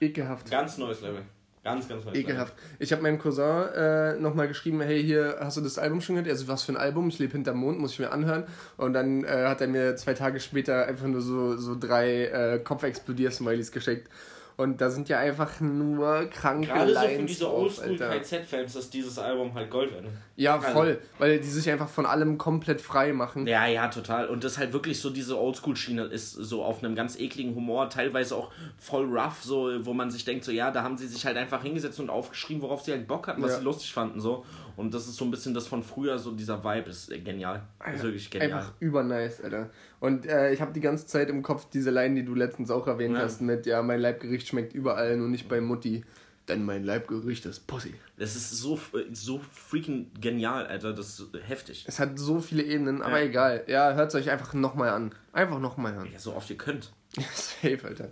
äh, 0.00 0.06
ekelhaft. 0.06 0.50
ganz 0.50 0.78
neues 0.78 1.00
Level. 1.00 1.22
Ganz, 1.64 1.88
ganz 1.88 2.04
neues 2.04 2.18
Ekelhaft. 2.18 2.52
Ich 2.78 2.92
habe 2.92 3.00
meinem 3.00 3.18
Cousin 3.18 3.68
äh, 3.74 4.16
nochmal 4.16 4.48
geschrieben, 4.48 4.82
hey, 4.82 5.02
hier, 5.02 5.38
hast 5.40 5.56
du 5.56 5.62
das 5.62 5.78
Album 5.78 6.02
schon 6.02 6.16
gehört? 6.16 6.30
Also, 6.30 6.46
was 6.46 6.62
für 6.62 6.72
ein 6.72 6.76
Album? 6.76 7.08
Ich 7.08 7.18
lebe 7.18 7.32
hinterm 7.32 7.56
Mond, 7.56 7.78
muss 7.78 7.92
ich 7.92 8.00
mir 8.00 8.12
anhören. 8.12 8.44
Und 8.76 8.92
dann 8.92 9.24
äh, 9.24 9.46
hat 9.46 9.62
er 9.62 9.68
mir 9.68 9.96
zwei 9.96 10.12
Tage 10.12 10.40
später 10.40 10.86
einfach 10.86 11.06
nur 11.06 11.22
so, 11.22 11.56
so 11.56 11.74
drei 11.74 12.26
äh, 12.26 12.58
Kopfexplodier-Smileys 12.62 13.72
geschickt. 13.72 14.10
Und 14.56 14.80
da 14.80 14.88
sind 14.88 15.08
ja 15.08 15.18
einfach 15.18 15.60
nur 15.60 16.26
kranke 16.26 16.68
Gerade 16.68 16.88
so 16.94 17.00
Lines 17.00 17.26
diese 17.30 17.44
drauf, 17.44 17.80
Alter. 17.82 18.10
Oldschool-KZ-Fans 18.10 18.76
ist 18.76 18.94
dieses 18.94 19.18
Album 19.18 19.52
halt 19.52 19.68
Gold 19.68 19.92
wert. 19.92 20.04
Ja, 20.36 20.54
Also- 20.56 20.68
voll. 20.68 20.98
Weil 21.18 21.40
die 21.40 21.48
sich 21.48 21.68
einfach 21.70 21.88
von 21.88 22.06
allem 22.06 22.38
komplett 22.38 22.80
frei 22.80 23.12
machen. 23.12 23.46
Ja, 23.48 23.66
ja, 23.66 23.88
total. 23.88 24.28
Und 24.28 24.44
das 24.44 24.56
halt 24.58 24.72
wirklich 24.72 25.00
so 25.00 25.10
diese 25.10 25.36
Oldschool-Schiene 25.40 26.04
ist 26.04 26.32
so 26.34 26.62
auf 26.62 26.84
einem 26.84 26.94
ganz 26.94 27.18
ekligen 27.18 27.54
Humor, 27.56 27.90
teilweise 27.90 28.36
auch 28.36 28.52
voll 28.78 29.06
rough, 29.06 29.42
so, 29.42 29.70
wo 29.84 29.92
man 29.92 30.10
sich 30.12 30.24
denkt, 30.24 30.44
so, 30.44 30.52
ja, 30.52 30.70
da 30.70 30.82
haben 30.84 30.96
sie 30.96 31.08
sich 31.08 31.26
halt 31.26 31.36
einfach 31.36 31.62
hingesetzt 31.62 31.98
und 31.98 32.08
aufgeschrieben, 32.10 32.62
worauf 32.62 32.82
sie 32.82 32.92
halt 32.92 33.08
Bock 33.08 33.26
hatten, 33.26 33.42
was 33.42 33.52
Ja. 33.52 33.58
sie 33.58 33.64
lustig 33.64 33.92
fanden, 33.92 34.20
so. 34.20 34.44
Und 34.76 34.92
das 34.94 35.06
ist 35.06 35.16
so 35.16 35.24
ein 35.24 35.30
bisschen 35.30 35.54
das 35.54 35.66
von 35.66 35.82
früher, 35.82 36.18
so 36.18 36.32
dieser 36.32 36.62
Vibe 36.64 36.90
ist 36.90 37.08
genial. 37.24 37.62
Ist 37.92 38.02
wirklich 38.02 38.30
genial. 38.30 38.50
Einfach 38.52 38.72
übernice, 38.80 39.40
Alter. 39.42 39.70
Und 40.00 40.26
äh, 40.26 40.52
ich 40.52 40.60
habe 40.60 40.72
die 40.72 40.80
ganze 40.80 41.06
Zeit 41.06 41.28
im 41.28 41.42
Kopf 41.42 41.68
diese 41.72 41.90
Line, 41.90 42.14
die 42.14 42.24
du 42.24 42.34
letztens 42.34 42.70
auch 42.70 42.86
erwähnt 42.86 43.16
Ja. 43.16 43.22
hast, 43.22 43.40
mit, 43.40 43.66
ja, 43.66 43.82
mein 43.82 44.00
Leibgericht 44.00 44.48
schmeckt 44.48 44.72
überall, 44.74 45.16
nur 45.16 45.28
nicht 45.28 45.48
bei 45.48 45.60
Mutti. 45.60 46.04
Denn 46.48 46.62
mein 46.62 46.84
Leibgericht 46.84 47.46
ist 47.46 47.66
Pussy. 47.66 47.94
Das 48.18 48.36
ist 48.36 48.50
so, 48.50 48.78
so 49.12 49.40
freaking 49.50 50.10
genial, 50.20 50.66
Alter. 50.66 50.92
Das 50.92 51.18
ist 51.18 51.28
heftig. 51.46 51.86
Es 51.88 51.98
hat 51.98 52.18
so 52.18 52.38
viele 52.40 52.62
Ebenen, 52.64 53.00
aber 53.00 53.18
Ja. 53.20 53.24
egal. 53.26 53.64
Ja, 53.66 53.94
hört 53.94 54.08
es 54.10 54.14
euch 54.14 54.30
einfach 54.30 54.52
nochmal 54.52 54.90
an. 54.90 55.14
Einfach 55.32 55.58
nochmal 55.58 55.94
an. 55.96 56.08
Ja, 56.12 56.18
so 56.18 56.34
oft 56.34 56.50
ihr 56.50 56.58
könnt. 56.58 56.92
Safe, 57.34 57.78
Alter. 57.84 58.10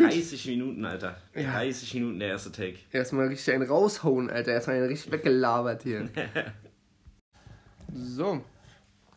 30 0.00 0.46
Minuten, 0.46 0.84
Alter. 0.84 1.16
Ja. 1.34 1.52
30 1.52 1.94
Minuten 1.94 2.18
der 2.18 2.28
erste 2.28 2.52
Take. 2.52 2.78
Erstmal 2.92 3.28
richtig 3.28 3.54
einen 3.54 3.68
raushauen, 3.68 4.30
Alter. 4.30 4.52
Erstmal 4.52 4.76
einen 4.76 4.86
richtig 4.86 5.12
weggelabert 5.12 5.82
hier. 5.82 6.08
so. 7.94 8.42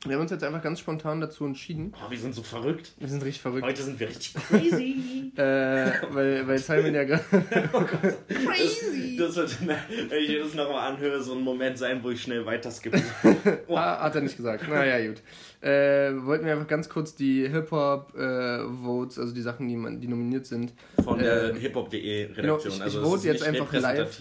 Wir 0.05 0.15
haben 0.15 0.21
uns 0.21 0.31
jetzt 0.31 0.45
einfach 0.45 0.61
ganz 0.61 0.79
spontan 0.79 1.19
dazu 1.19 1.43
entschieden. 1.45 1.91
Boah, 1.91 2.09
wir 2.09 2.17
sind 2.17 2.33
so 2.33 2.41
verrückt. 2.41 2.93
Wir 2.99 3.09
sind 3.09 3.21
richtig 3.21 3.41
verrückt. 3.41 3.65
Heute 3.65 3.83
sind 3.83 3.99
wir 3.99 4.07
richtig 4.07 4.33
crazy. 4.35 4.95
Äh, 5.37 5.91
weil, 6.11 6.47
weil 6.47 6.57
Simon 6.57 6.93
ja 6.95 7.03
gerade. 7.05 7.23
Crazy! 8.27 9.15
Das, 9.17 9.35
das 9.35 9.61
wird, 9.65 9.77
wenn 10.09 10.23
ich 10.23 10.37
das 10.41 10.53
nochmal 10.55 10.91
anhöre, 10.91 11.21
so 11.21 11.33
ein 11.33 11.41
Moment 11.41 11.77
sein, 11.77 12.03
wo 12.03 12.09
ich 12.09 12.21
schnell 12.21 12.45
weiter 12.45 12.71
skippe. 12.71 13.01
Ah, 13.69 14.01
hat 14.03 14.15
er 14.15 14.21
nicht 14.21 14.35
gesagt. 14.35 14.67
Naja, 14.67 15.07
gut. 15.07 15.21
Äh, 15.61 16.11
wollten 16.25 16.45
wir 16.45 16.53
einfach 16.53 16.67
ganz 16.67 16.89
kurz 16.89 17.15
die 17.15 17.47
Hip-Hop-Votes, 17.47 19.19
also 19.19 19.33
die 19.33 19.41
Sachen, 19.41 19.67
die, 19.69 19.75
man, 19.75 20.01
die 20.01 20.07
nominiert 20.07 20.45
sind. 20.45 20.73
Von 21.03 21.19
der 21.19 21.51
Ähm, 21.51 21.55
hiphop.de 21.57 22.31
Redaktion. 22.33 22.37
genau, 22.37 22.57
ich- 22.57 22.75
ich 22.75 22.81
also 22.81 23.03
vote 23.03 23.27
jetzt 23.27 23.43
einfach 23.43 23.71
live. 23.71 24.17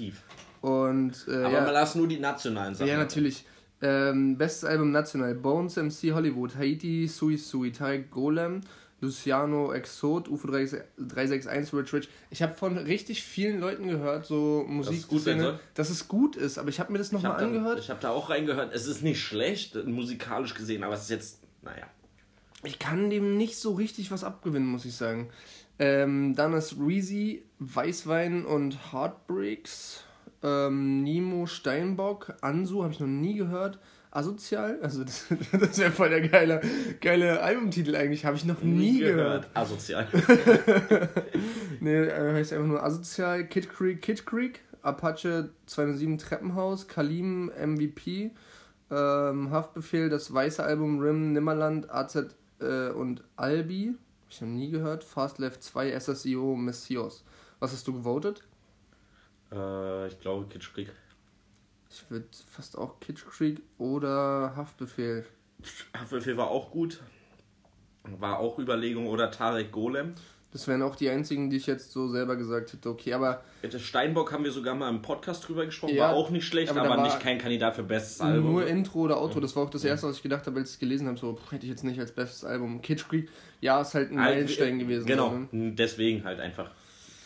Und 0.61 1.13
äh, 1.29 1.35
Aber 1.37 1.53
ja, 1.53 1.61
man 1.63 1.73
lass 1.73 1.95
nur 1.95 2.07
die 2.07 2.19
nationalen 2.21 2.75
Sachen. 2.75 2.89
ja, 2.89 2.97
natürlich. 2.99 3.45
Ähm, 3.81 4.37
bestes 4.37 4.65
Album 4.65 4.91
national: 4.91 5.35
Bones 5.35 5.77
MC 5.77 6.13
Hollywood, 6.13 6.57
Haiti, 6.57 7.07
Sui 7.07 7.37
Sui, 7.37 7.71
Tarek 7.71 8.11
Golem, 8.11 8.61
Luciano 9.01 9.73
Exot, 9.73 10.29
UFO 10.29 10.49
361, 10.49 11.73
Rich 11.73 11.93
Rich. 11.93 12.09
Ich 12.31 12.43
habe 12.43 12.55
von 12.55 12.77
richtig 12.77 13.23
vielen 13.23 13.61
Leuten 13.61 13.87
gehört, 13.87 14.27
so 14.27 14.65
Musik, 14.67 15.07
gut 15.07 15.23
sein 15.23 15.39
soll? 15.39 15.61
dass 15.75 15.91
es 15.91 16.09
gut 16.09 16.35
ist, 16.35 16.59
aber 16.59 16.69
ich 16.69 16.81
habe 16.81 16.93
mir 16.93 16.99
das 16.99 17.13
nochmal 17.13 17.33
habe 17.33 17.41
da, 17.43 17.47
angehört. 17.47 17.79
ich 17.79 17.91
hab 17.91 18.01
da 18.01 18.11
auch 18.11 18.31
reingehört. 18.31 18.75
Es 18.75 18.87
ist 18.87 19.03
nicht 19.03 19.21
schlecht, 19.21 19.77
musikalisch 19.87 20.55
gesehen, 20.55 20.83
aber 20.83 20.95
es 20.95 21.03
ist 21.03 21.11
jetzt, 21.11 21.41
naja. 21.63 21.87
Ich 22.65 22.81
kann 22.81 23.09
dem 23.09 23.37
nicht 23.37 23.57
so 23.57 23.75
richtig 23.75 24.11
was 24.11 24.25
abgewinnen, 24.25 24.67
muss 24.67 24.85
ich 24.85 24.97
sagen. 24.97 25.31
Ähm, 25.79 26.35
dann 26.35 26.55
ist 26.55 26.75
Reezy, 26.81 27.45
Weißwein 27.61 28.45
und 28.45 28.93
Heartbreaks. 28.93 30.03
Ähm, 30.43 31.03
Nemo 31.03 31.47
Steinbock, 31.47 32.35
Ansu, 32.41 32.83
habe 32.83 32.93
ich 32.93 33.01
noch 33.01 33.07
nie 33.07 33.35
gehört. 33.35 33.79
Asozial, 34.11 34.79
also 34.83 35.05
das, 35.05 35.27
das 35.53 35.79
wäre 35.79 35.93
voll 35.93 36.09
der 36.09 36.27
geile, 36.27 36.61
geile 37.01 37.43
Albumtitel 37.43 37.95
eigentlich, 37.95 38.25
habe 38.25 38.37
ich 38.37 38.45
noch 38.45 38.63
nie, 38.63 39.01
gehört. 39.01 39.49
Asozial. 39.55 40.07
Nee, 41.81 41.95
äh, 41.95 42.35
heißt 42.35 42.53
einfach 42.53 42.67
nur 42.67 42.83
Asozial, 42.83 43.47
Kid 43.47 43.71
Creek, 43.71 44.03
Kid 44.03 44.27
Creek, 44.27 44.61
Apache 44.83 45.51
207 45.67 46.19
Treppenhaus, 46.19 46.89
Kalim 46.89 47.53
MVP, 47.57 48.33
ähm, 48.91 49.51
Haftbefehl, 49.51 50.09
das 50.09 50.33
weiße 50.33 50.63
Album 50.63 50.99
Rim, 50.99 51.33
Nimmerland, 51.33 51.89
AZ 51.91 52.17
äh, 52.61 52.89
und 52.91 53.23
Albi, 53.37 53.95
hab 54.25 54.31
ich 54.31 54.41
noch 54.41 54.49
nie 54.49 54.71
gehört, 54.71 55.05
Fast 55.05 55.39
Left 55.39 55.63
2, 55.63 55.99
SSIO, 55.99 56.57
Messios. 56.57 57.25
Was 57.61 57.73
hast 57.73 57.87
du 57.87 57.93
gewotet? 57.93 58.43
Äh, 59.53 60.07
ich 60.09 60.19
glaube, 60.21 60.47
Kitsch 60.47 60.73
Krieg. 60.73 60.91
Ich 61.91 62.11
würde 62.11 62.27
fast 62.51 62.77
auch 62.77 63.01
Kid 63.01 63.25
Creek 63.25 63.63
oder 63.79 64.53
Haftbefehl. 64.55 65.25
Haftbefehl 65.97 66.37
war 66.37 66.49
auch 66.49 66.71
gut. 66.71 67.01
War 68.05 68.39
auch 68.39 68.59
Überlegung. 68.59 69.07
Oder 69.07 69.31
Tarek 69.31 69.73
Golem. 69.73 70.15
Das 70.51 70.67
wären 70.67 70.81
auch 70.81 70.97
die 70.97 71.11
einzigen, 71.11 71.51
die 71.51 71.59
ich 71.59 71.67
jetzt 71.67 71.93
so 71.93 72.09
selber 72.09 72.35
gesagt 72.37 72.73
hätte. 72.73 72.89
Okay, 72.89 73.13
aber 73.13 73.43
Mit 73.61 73.79
Steinbock 73.79 74.33
haben 74.33 74.45
wir 74.45 74.53
sogar 74.53 74.75
mal 74.75 74.89
im 74.89 75.03
Podcast 75.03 75.47
drüber 75.47 75.67
gesprochen. 75.67 75.95
Ja, 75.95 76.05
war 76.05 76.15
auch 76.15 76.31
nicht 76.31 76.47
schlecht, 76.47 76.71
aber 76.71 76.91
aber, 76.91 77.03
nicht 77.03 77.21
kein 77.21 77.37
Kandidat 77.37 77.75
für 77.75 77.83
bestes 77.83 78.19
Album. 78.23 78.53
Nur 78.53 78.67
Intro 78.67 79.01
oder 79.01 79.21
Outro, 79.21 79.41
das 79.41 79.55
war 79.55 79.65
auch 79.65 79.71
das 79.71 79.85
erste, 79.85 80.07
was 80.07 80.17
ich 80.17 80.23
gedacht 80.23 80.47
habe, 80.47 80.59
als 80.59 80.71
ich 80.71 80.75
es 80.77 80.81
gelesen 80.81 81.07
habe. 81.07 81.19
So, 81.19 81.39
hätte 81.51 81.67
ich 81.67 81.71
jetzt 81.71 81.85
nicht 81.85 82.01
als 82.01 82.13
bestes 82.13 82.45
Album. 82.45 82.81
Creek, 82.81 83.29
ja, 83.61 83.83
ist 83.83 83.93
halt 83.93 84.11
ein 84.11 84.17
Meilenstein 84.17 84.79
gewesen. 84.79 85.05
Genau, 85.05 85.31
so, 85.31 85.57
ne? 85.57 85.73
deswegen 85.73 86.25
halt 86.25 86.41
einfach. 86.41 86.71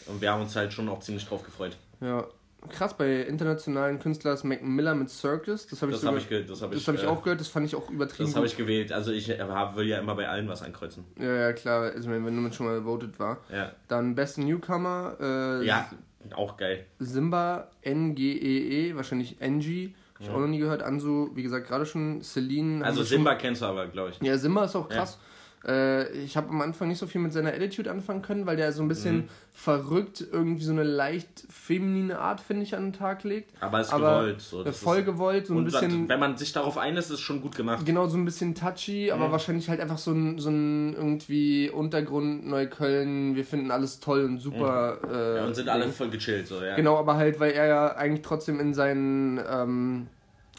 Und 0.06 0.20
wir 0.20 0.32
haben 0.32 0.42
uns 0.42 0.56
halt 0.56 0.72
schon 0.72 0.88
auch 0.88 0.98
ziemlich 0.98 1.24
drauf 1.24 1.44
gefreut. 1.44 1.76
Ja. 2.02 2.26
Krass, 2.68 2.96
bei 2.96 3.22
internationalen 3.22 3.98
Künstlern 3.98 4.34
ist 4.34 4.44
Mac 4.44 4.62
Miller 4.62 4.94
mit 4.94 5.10
Circus. 5.10 5.66
Das 5.66 5.82
habe 5.82 5.90
ich, 5.90 5.96
Das 5.96 6.02
sogar- 6.02 6.20
habe 6.20 6.36
ich, 6.40 6.46
das 6.46 6.62
hab 6.62 6.70
das 6.70 6.80
ich, 6.80 6.86
hab 6.88 6.94
ich 6.94 7.02
äh, 7.02 7.06
auch 7.06 7.20
gehört, 7.22 7.40
das 7.40 7.48
fand 7.48 7.66
ich 7.66 7.74
auch 7.74 7.90
übertrieben. 7.90 8.28
Das 8.28 8.36
habe 8.36 8.46
ich 8.46 8.56
gewählt. 8.56 8.92
Also 8.92 9.10
ich 9.10 9.28
äh, 9.30 9.38
hab, 9.40 9.74
will 9.76 9.88
ja 9.88 9.98
immer 9.98 10.14
bei 10.14 10.28
allen 10.28 10.46
was 10.48 10.62
ankreuzen. 10.62 11.04
Ja, 11.18 11.34
ja, 11.34 11.52
klar, 11.54 11.90
also 11.92 12.08
wenn 12.08 12.24
wenn 12.24 12.40
man 12.40 12.52
schon 12.52 12.66
mal 12.66 12.84
voted 12.84 13.18
war. 13.18 13.38
Ja, 13.52 13.72
Dann 13.88 14.14
beste 14.14 14.42
Newcomer, 14.42 15.16
äh, 15.20 15.66
ja 15.66 15.90
auch 16.36 16.56
geil. 16.56 16.86
Simba, 17.00 17.68
N-G-E-E, 17.82 18.90
E, 18.90 18.94
wahrscheinlich 18.96 19.40
NG. 19.40 19.90
Hab 20.14 20.20
ich 20.20 20.26
Ja. 20.28 20.34
auch 20.34 20.38
noch 20.38 20.46
nie 20.46 20.58
gehört. 20.58 20.82
Ansu, 20.84 21.30
wie 21.34 21.42
gesagt, 21.42 21.66
gerade 21.66 21.84
schon. 21.84 22.22
Celine. 22.22 22.84
Also 22.84 23.00
wir 23.00 23.06
schon- 23.06 23.16
Simba 23.16 23.34
kennst 23.34 23.62
du 23.62 23.66
aber, 23.66 23.86
glaube 23.88 24.10
ich. 24.10 24.20
Ja, 24.26 24.38
Simba 24.38 24.66
ist 24.66 24.76
auch 24.76 24.88
krass. 24.88 25.18
Äh, 25.66 26.10
ich 26.18 26.36
habe 26.36 26.48
am 26.50 26.60
Anfang 26.60 26.88
nicht 26.88 26.98
so 26.98 27.06
viel 27.06 27.20
mit 27.20 27.32
seiner 27.32 27.50
Attitude 27.50 27.90
anfangen 27.90 28.22
können, 28.22 28.46
weil 28.46 28.56
der 28.56 28.72
so 28.72 28.82
ein 28.82 28.88
bisschen 28.88 29.16
Mhm. 29.16 29.28
verrückt 29.54 30.24
irgendwie 30.32 30.64
so 30.64 30.72
eine 30.72 30.82
leicht 30.82 31.44
feminine 31.50 32.18
Art, 32.18 32.40
finde 32.40 32.62
ich, 32.64 32.74
an 32.74 32.86
den 32.86 32.92
Tag 32.92 33.22
legt. 33.24 33.52
Aber 33.60 33.80
ist 33.80 33.92
Aber 33.92 34.18
gewollt. 34.20 34.40
So. 34.40 34.64
Äh, 34.64 34.72
voll 34.72 35.02
gewollt, 35.04 35.46
so 35.46 35.54
ein 35.54 35.58
und 35.58 35.64
bisschen. 35.66 36.08
wenn 36.08 36.18
man 36.20 36.36
sich 36.36 36.52
darauf 36.52 36.78
einlässt, 36.78 37.10
ist 37.10 37.14
es 37.14 37.20
schon 37.20 37.40
gut 37.40 37.54
gemacht. 37.54 37.84
Genau, 37.86 38.06
so 38.06 38.16
ein 38.16 38.24
bisschen 38.24 38.54
touchy, 38.54 39.10
aber 39.12 39.28
Mhm. 39.28 39.32
wahrscheinlich 39.32 39.68
halt 39.68 39.80
einfach 39.80 39.98
so 39.98 40.10
ein, 40.12 40.38
so 40.38 40.50
ein 40.50 40.94
irgendwie 40.94 41.70
Untergrund 41.70 42.46
Neukölln, 42.46 43.36
wir 43.36 43.44
finden 43.44 43.70
alles 43.70 44.00
toll 44.00 44.24
und 44.24 44.38
super. 44.38 44.98
Äh, 45.04 45.06
Mhm. 45.32 45.36
Ja, 45.36 45.46
und 45.46 45.54
sind 45.54 45.68
alle 45.68 45.88
voll 45.88 46.10
gechillt. 46.10 46.46
So, 46.48 46.62
ja. 46.62 46.74
Genau, 46.76 46.96
aber 46.98 47.16
halt, 47.16 47.38
weil 47.40 47.52
er 47.52 47.66
ja 47.66 47.94
eigentlich 47.96 48.22
trotzdem 48.22 48.58
in 48.60 48.74
seinen, 48.74 49.38
ähm, 49.48 50.06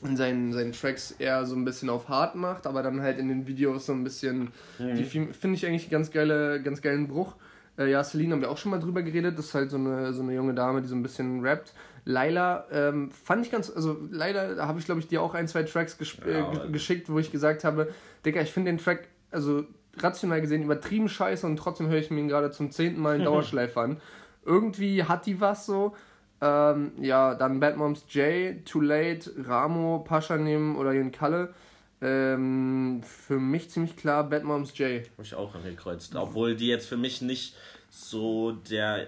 in 0.06 0.18
seinen, 0.18 0.54
seinen 0.54 0.72
Tracks 0.74 1.12
eher 1.20 1.46
so 1.46 1.56
ein 1.56 1.66
bisschen 1.66 1.90
auf 1.90 2.10
hart 2.10 2.36
macht, 2.36 2.68
aber 2.68 2.84
dann 2.84 3.02
halt 3.02 3.18
in 3.20 3.28
den 3.30 3.48
Videos 3.48 3.86
so 3.86 3.94
ein 3.94 4.04
bisschen, 4.04 4.50
Mhm. 4.80 4.96
die 4.96 5.04
finde 5.06 5.56
ich 5.56 5.66
eigentlich 5.66 5.90
ganz 5.90 6.12
geile, 6.12 6.62
ganz 6.62 6.82
geilen 6.82 7.08
Bruch. 7.08 7.36
Äh, 7.78 7.90
ja, 7.90 8.04
Celine 8.04 8.34
haben 8.34 8.42
wir 8.42 8.52
auch 8.52 8.58
schon 8.58 8.72
mal 8.72 8.80
drüber 8.80 9.02
geredet, 9.02 9.38
das 9.38 9.46
ist 9.48 9.54
halt 9.56 9.72
so 9.72 9.78
eine, 9.78 10.14
so 10.14 10.22
eine 10.22 10.34
junge 10.36 10.54
Dame, 10.54 10.82
die 10.82 10.88
so 10.88 10.96
ein 10.96 11.02
bisschen 11.04 11.42
rappt. 11.42 11.74
Laila 12.06 12.66
ähm, 12.72 13.10
fand 13.12 13.46
ich 13.46 13.52
ganz, 13.52 13.72
also 13.74 13.94
da 14.12 14.68
habe 14.68 14.78
ich 14.80 14.86
glaube 14.86 15.00
ich 15.00 15.08
dir 15.08 15.22
auch 15.22 15.34
ein, 15.34 15.48
zwei 15.48 15.64
Tracks 15.64 15.98
Ja, 16.26 16.32
äh, 16.32 16.36
aber- 16.42 16.60
ge- 16.64 16.72
geschickt, 16.72 17.10
wo 17.10 17.18
ich 17.18 17.32
gesagt 17.32 17.64
habe, 17.64 17.88
Digga, 18.26 18.42
ich 18.42 18.52
finde 18.52 18.72
den 18.72 18.78
Track, 18.78 19.08
also 19.32 19.64
rational 19.98 20.42
gesehen 20.42 20.64
übertrieben 20.64 21.08
scheiße 21.08 21.46
und 21.48 21.56
trotzdem 21.58 21.88
höre 21.88 22.00
ich 22.00 22.12
mir 22.12 22.20
ihn 22.20 22.28
gerade 22.28 22.52
zum 22.52 22.72
zehnten 22.72 23.00
Mal 23.02 23.16
in 23.18 23.24
Dauerschleife 23.26 23.80
an. 23.80 23.98
Irgendwie 24.46 25.04
hat 25.04 25.26
die 25.26 25.40
was 25.40 25.66
so. 25.66 25.96
Ähm, 26.44 26.92
ja, 27.00 27.36
dann 27.36 27.62
Bad 27.62 27.78
Moms 27.78 28.04
J, 28.10 28.66
Too 28.66 28.82
Late, 28.82 29.32
Ramo, 29.46 30.00
Pascha 30.00 30.36
nehmen 30.36 30.76
oder 30.76 30.92
Jen 30.92 31.14
Kalle. 31.14 31.54
Ähm, 32.02 33.02
für 33.02 33.40
mich 33.40 33.70
ziemlich 33.70 33.96
klar 33.96 34.30
Bad 34.30 34.44
Moms 34.44 34.78
J. 34.78 35.04
Habe 35.12 35.24
ich 35.24 35.36
auch 35.36 35.56
angekreuzt. 35.56 36.14
Obwohl 36.18 36.56
die 36.56 36.68
jetzt 36.68 36.88
für 36.88 36.98
mich 36.98 37.22
nicht 37.22 37.56
so 37.90 38.52
der 38.52 39.08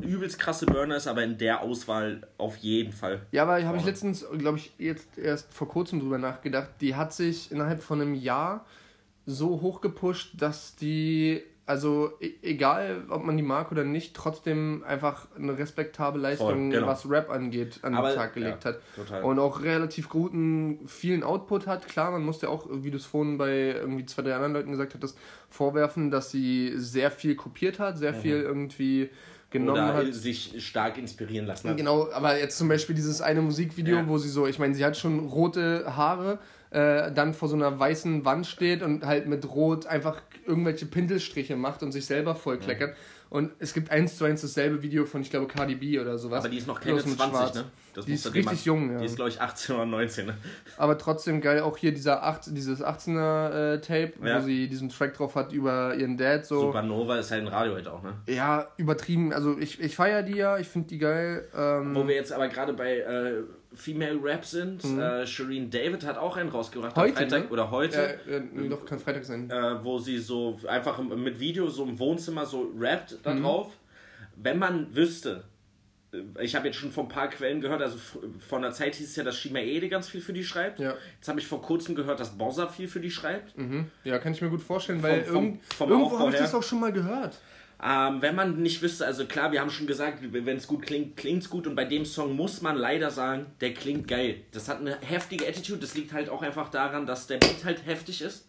übelst 0.00 0.38
krasse 0.38 0.66
Burner 0.66 0.94
ist, 0.94 1.08
aber 1.08 1.24
in 1.24 1.38
der 1.38 1.62
Auswahl 1.62 2.28
auf 2.38 2.56
jeden 2.58 2.92
Fall. 2.92 3.26
Ja, 3.32 3.42
aber 3.42 3.64
habe 3.64 3.78
ich 3.78 3.84
letztens, 3.84 4.24
glaube 4.38 4.58
ich, 4.58 4.72
jetzt 4.78 5.18
erst 5.18 5.52
vor 5.52 5.66
kurzem 5.68 5.98
drüber 5.98 6.18
nachgedacht. 6.18 6.68
Die 6.80 6.94
hat 6.94 7.12
sich 7.12 7.50
innerhalb 7.50 7.82
von 7.82 8.00
einem 8.00 8.14
Jahr 8.14 8.64
so 9.26 9.60
hoch 9.60 9.80
gepusht, 9.80 10.34
dass 10.36 10.76
die, 10.76 11.42
also 11.68 12.12
e- 12.20 12.32
egal, 12.42 13.04
ob 13.10 13.24
man 13.24 13.36
die 13.36 13.42
mag 13.42 13.70
oder 13.70 13.84
nicht, 13.84 14.14
trotzdem 14.16 14.82
einfach 14.86 15.28
eine 15.36 15.56
respektable 15.58 16.20
Leistung, 16.20 16.70
genau. 16.70 16.86
was 16.86 17.08
Rap 17.08 17.30
angeht, 17.30 17.78
an 17.82 17.94
Aber, 17.94 18.08
den 18.10 18.16
Tag 18.16 18.34
gelegt 18.34 18.64
ja, 18.64 18.70
hat. 18.70 18.80
total. 18.96 19.22
Und 19.22 19.38
auch 19.38 19.62
relativ 19.62 20.08
guten, 20.08 20.80
vielen 20.88 21.22
Output 21.22 21.66
hat. 21.66 21.86
Klar, 21.86 22.10
man 22.10 22.24
muss 22.24 22.40
ja 22.42 22.48
auch, 22.48 22.66
wie 22.70 22.90
du 22.90 22.96
es 22.96 23.04
vorhin 23.04 23.38
bei 23.38 23.74
irgendwie 23.74 24.06
zwei, 24.06 24.22
drei 24.22 24.34
anderen 24.34 24.54
Leuten 24.54 24.70
gesagt 24.70 24.94
hattest, 24.94 25.18
vorwerfen, 25.50 26.10
dass 26.10 26.30
sie 26.30 26.72
sehr 26.76 27.10
viel 27.10 27.34
kopiert 27.36 27.78
hat, 27.78 27.98
sehr 27.98 28.14
viel 28.14 28.40
irgendwie 28.40 29.10
genommen 29.50 29.82
Mhm. 29.84 29.88
Oder 29.98 30.06
hat. 30.08 30.14
sich 30.14 30.66
stark 30.66 30.98
inspirieren 30.98 31.46
lassen 31.46 31.70
hat. 31.70 31.76
Genau, 31.78 32.10
aber 32.12 32.38
jetzt 32.38 32.58
zum 32.58 32.68
Beispiel 32.68 32.94
dieses 32.94 33.20
eine 33.22 33.40
Musikvideo, 33.40 33.96
Ja. 33.98 34.08
wo 34.08 34.18
sie 34.18 34.28
so, 34.28 34.46
ich 34.46 34.58
meine, 34.58 34.74
sie 34.74 34.84
hat 34.84 34.96
schon 34.96 35.20
rote 35.20 35.96
Haare, 35.96 36.38
äh, 36.70 37.10
dann 37.12 37.32
vor 37.32 37.48
so 37.48 37.56
einer 37.56 37.78
weißen 37.80 38.26
Wand 38.26 38.46
steht 38.46 38.82
und 38.82 39.06
halt 39.06 39.26
mit 39.26 39.48
Rot 39.48 39.86
einfach 39.86 40.20
irgendwelche 40.48 40.86
Pinselstriche 40.86 41.56
macht 41.56 41.82
und 41.82 41.92
sich 41.92 42.06
selber 42.06 42.34
vollkleckert. 42.34 42.96
Und 43.30 43.52
es 43.58 43.74
gibt 43.74 43.90
eins 43.90 44.16
zu 44.16 44.24
eins 44.24 44.40
dasselbe 44.40 44.82
Video 44.82 45.04
von, 45.04 45.20
ich 45.20 45.30
glaube, 45.30 45.46
Cardi 45.46 45.74
B 45.74 46.00
oder 46.00 46.18
sowas. 46.18 46.40
Aber 46.40 46.48
die 46.48 46.58
ist 46.58 46.66
noch 46.66 46.80
keine 46.80 46.94
Bloß 46.94 47.06
mit 47.06 47.16
20, 47.16 47.38
Schwarz. 47.38 47.54
ne? 47.54 47.64
Das 47.98 48.06
Die 48.06 48.14
ist 48.14 48.32
richtig 48.32 48.64
jung, 48.64 48.92
ja. 48.92 48.98
Die 48.98 49.06
ist, 49.06 49.16
glaube 49.16 49.28
ich, 49.30 49.40
18 49.40 49.74
oder 49.74 49.86
19, 49.86 50.26
ne? 50.26 50.34
Aber 50.76 50.96
trotzdem 50.96 51.40
geil, 51.40 51.60
auch 51.60 51.76
hier 51.76 51.92
dieser 51.92 52.22
8, 52.22 52.56
dieses 52.56 52.82
18er 52.82 53.74
äh, 53.74 53.80
Tape, 53.80 54.12
Ja. 54.24 54.38
wo 54.40 54.44
sie 54.46 54.68
diesen 54.68 54.88
Track 54.88 55.14
drauf 55.14 55.34
hat 55.34 55.52
über 55.52 55.94
ihren 55.96 56.16
Dad. 56.16 56.46
So, 56.46 56.60
Supernova 56.60 57.16
ist 57.18 57.30
halt 57.32 57.42
ein 57.42 57.48
Radiohit 57.48 57.88
auch, 57.88 58.02
ne? 58.02 58.12
ja, 58.28 58.68
übertrieben. 58.76 59.32
Also 59.32 59.58
ich, 59.58 59.80
ich 59.80 59.96
feiere 59.96 60.22
die 60.22 60.36
ja, 60.36 60.58
ich 60.58 60.68
finde 60.68 60.88
die 60.88 60.98
geil. 60.98 61.48
Ähm, 61.56 61.94
Wo 61.94 62.06
wir 62.06 62.14
jetzt 62.14 62.32
aber 62.32 62.46
gerade 62.48 62.72
bei 62.72 62.98
äh, 62.98 63.42
Female 63.74 64.18
Rap 64.22 64.44
sind, 64.44 64.84
äh, 64.84 65.26
Shireen 65.26 65.68
David 65.70 66.06
hat 66.06 66.16
auch 66.18 66.36
einen 66.36 66.50
rausgebracht 66.50 66.96
Mhm. 66.96 67.00
Heute, 67.00 67.14
Freitag 67.14 67.42
ne? 67.44 67.48
oder 67.50 67.70
heute. 67.70 68.20
äh, 68.30 68.40
nee, 68.54 68.68
doch, 68.68 68.86
kann 68.86 68.98
Freitag 69.00 69.24
sein. 69.24 69.50
äh, 69.50 69.84
wo 69.84 69.98
sie 69.98 70.18
so 70.18 70.58
einfach 70.68 70.98
mit 71.02 71.38
Video 71.40 71.68
so 71.68 71.84
im 71.84 71.98
Wohnzimmer 71.98 72.46
so 72.46 72.70
rappt 72.78 73.18
da 73.24 73.34
Mhm. 73.34 73.42
drauf. 73.42 73.72
Wenn 74.36 74.58
man 74.60 74.94
wüsste, 74.94 75.42
ich 76.40 76.54
habe 76.56 76.66
jetzt 76.68 76.76
schon 76.78 76.90
von 76.90 77.04
ein 77.06 77.08
paar 77.08 77.28
Quellen 77.28 77.60
gehört, 77.60 77.82
also 77.82 77.98
vor 78.46 78.58
einer 78.58 78.72
Zeit 78.72 78.94
hieß 78.94 79.08
es 79.10 79.16
ja, 79.16 79.24
dass 79.24 79.36
Shima 79.36 79.58
Ede 79.58 79.88
ganz 79.88 80.08
viel 80.08 80.20
für 80.20 80.32
die 80.32 80.42
schreibt. 80.44 80.78
Ja. 80.78 80.94
Jetzt 81.16 81.28
habe 81.28 81.38
ich 81.38 81.46
vor 81.46 81.60
kurzem 81.60 81.94
gehört, 81.94 82.18
dass 82.20 82.36
Bossa 82.38 82.66
viel 82.68 82.88
für 82.88 83.00
die 83.00 83.10
schreibt. 83.10 83.56
Mhm. 83.58 83.90
Ja, 84.04 84.18
kann 84.18 84.32
ich 84.32 84.40
mir 84.40 84.48
gut 84.48 84.62
vorstellen, 84.62 85.02
weil 85.02 85.22
Vom- 85.24 85.34
vom- 85.34 85.44
irgend, 85.44 85.74
vom 85.74 85.90
irgendwo 85.90 86.18
habe 86.18 86.30
ich 86.32 86.38
das 86.38 86.54
auch 86.54 86.62
schon 86.62 86.80
mal 86.80 86.92
gehört. 86.92 87.38
Ähm, 87.80 88.20
wenn 88.22 88.34
man 88.34 88.60
nicht 88.60 88.82
wüsste, 88.82 89.06
also 89.06 89.24
klar, 89.26 89.52
wir 89.52 89.60
haben 89.60 89.70
schon 89.70 89.86
gesagt, 89.86 90.18
wenn 90.32 90.56
es 90.56 90.66
gut 90.66 90.82
klingt, 90.82 91.16
klingt 91.16 91.44
es 91.44 91.50
gut 91.50 91.66
und 91.66 91.76
bei 91.76 91.84
dem 91.84 92.04
Song 92.04 92.34
muss 92.34 92.60
man 92.60 92.76
leider 92.76 93.10
sagen, 93.10 93.46
der 93.60 93.72
klingt 93.72 94.08
geil. 94.08 94.36
Das 94.50 94.68
hat 94.68 94.80
eine 94.80 94.98
heftige 95.00 95.46
Attitude, 95.46 95.78
das 95.78 95.94
liegt 95.94 96.12
halt 96.12 96.28
auch 96.28 96.42
einfach 96.42 96.70
daran, 96.70 97.06
dass 97.06 97.28
der 97.28 97.36
Beat 97.38 97.64
halt 97.64 97.86
heftig 97.86 98.22
ist. 98.22 98.48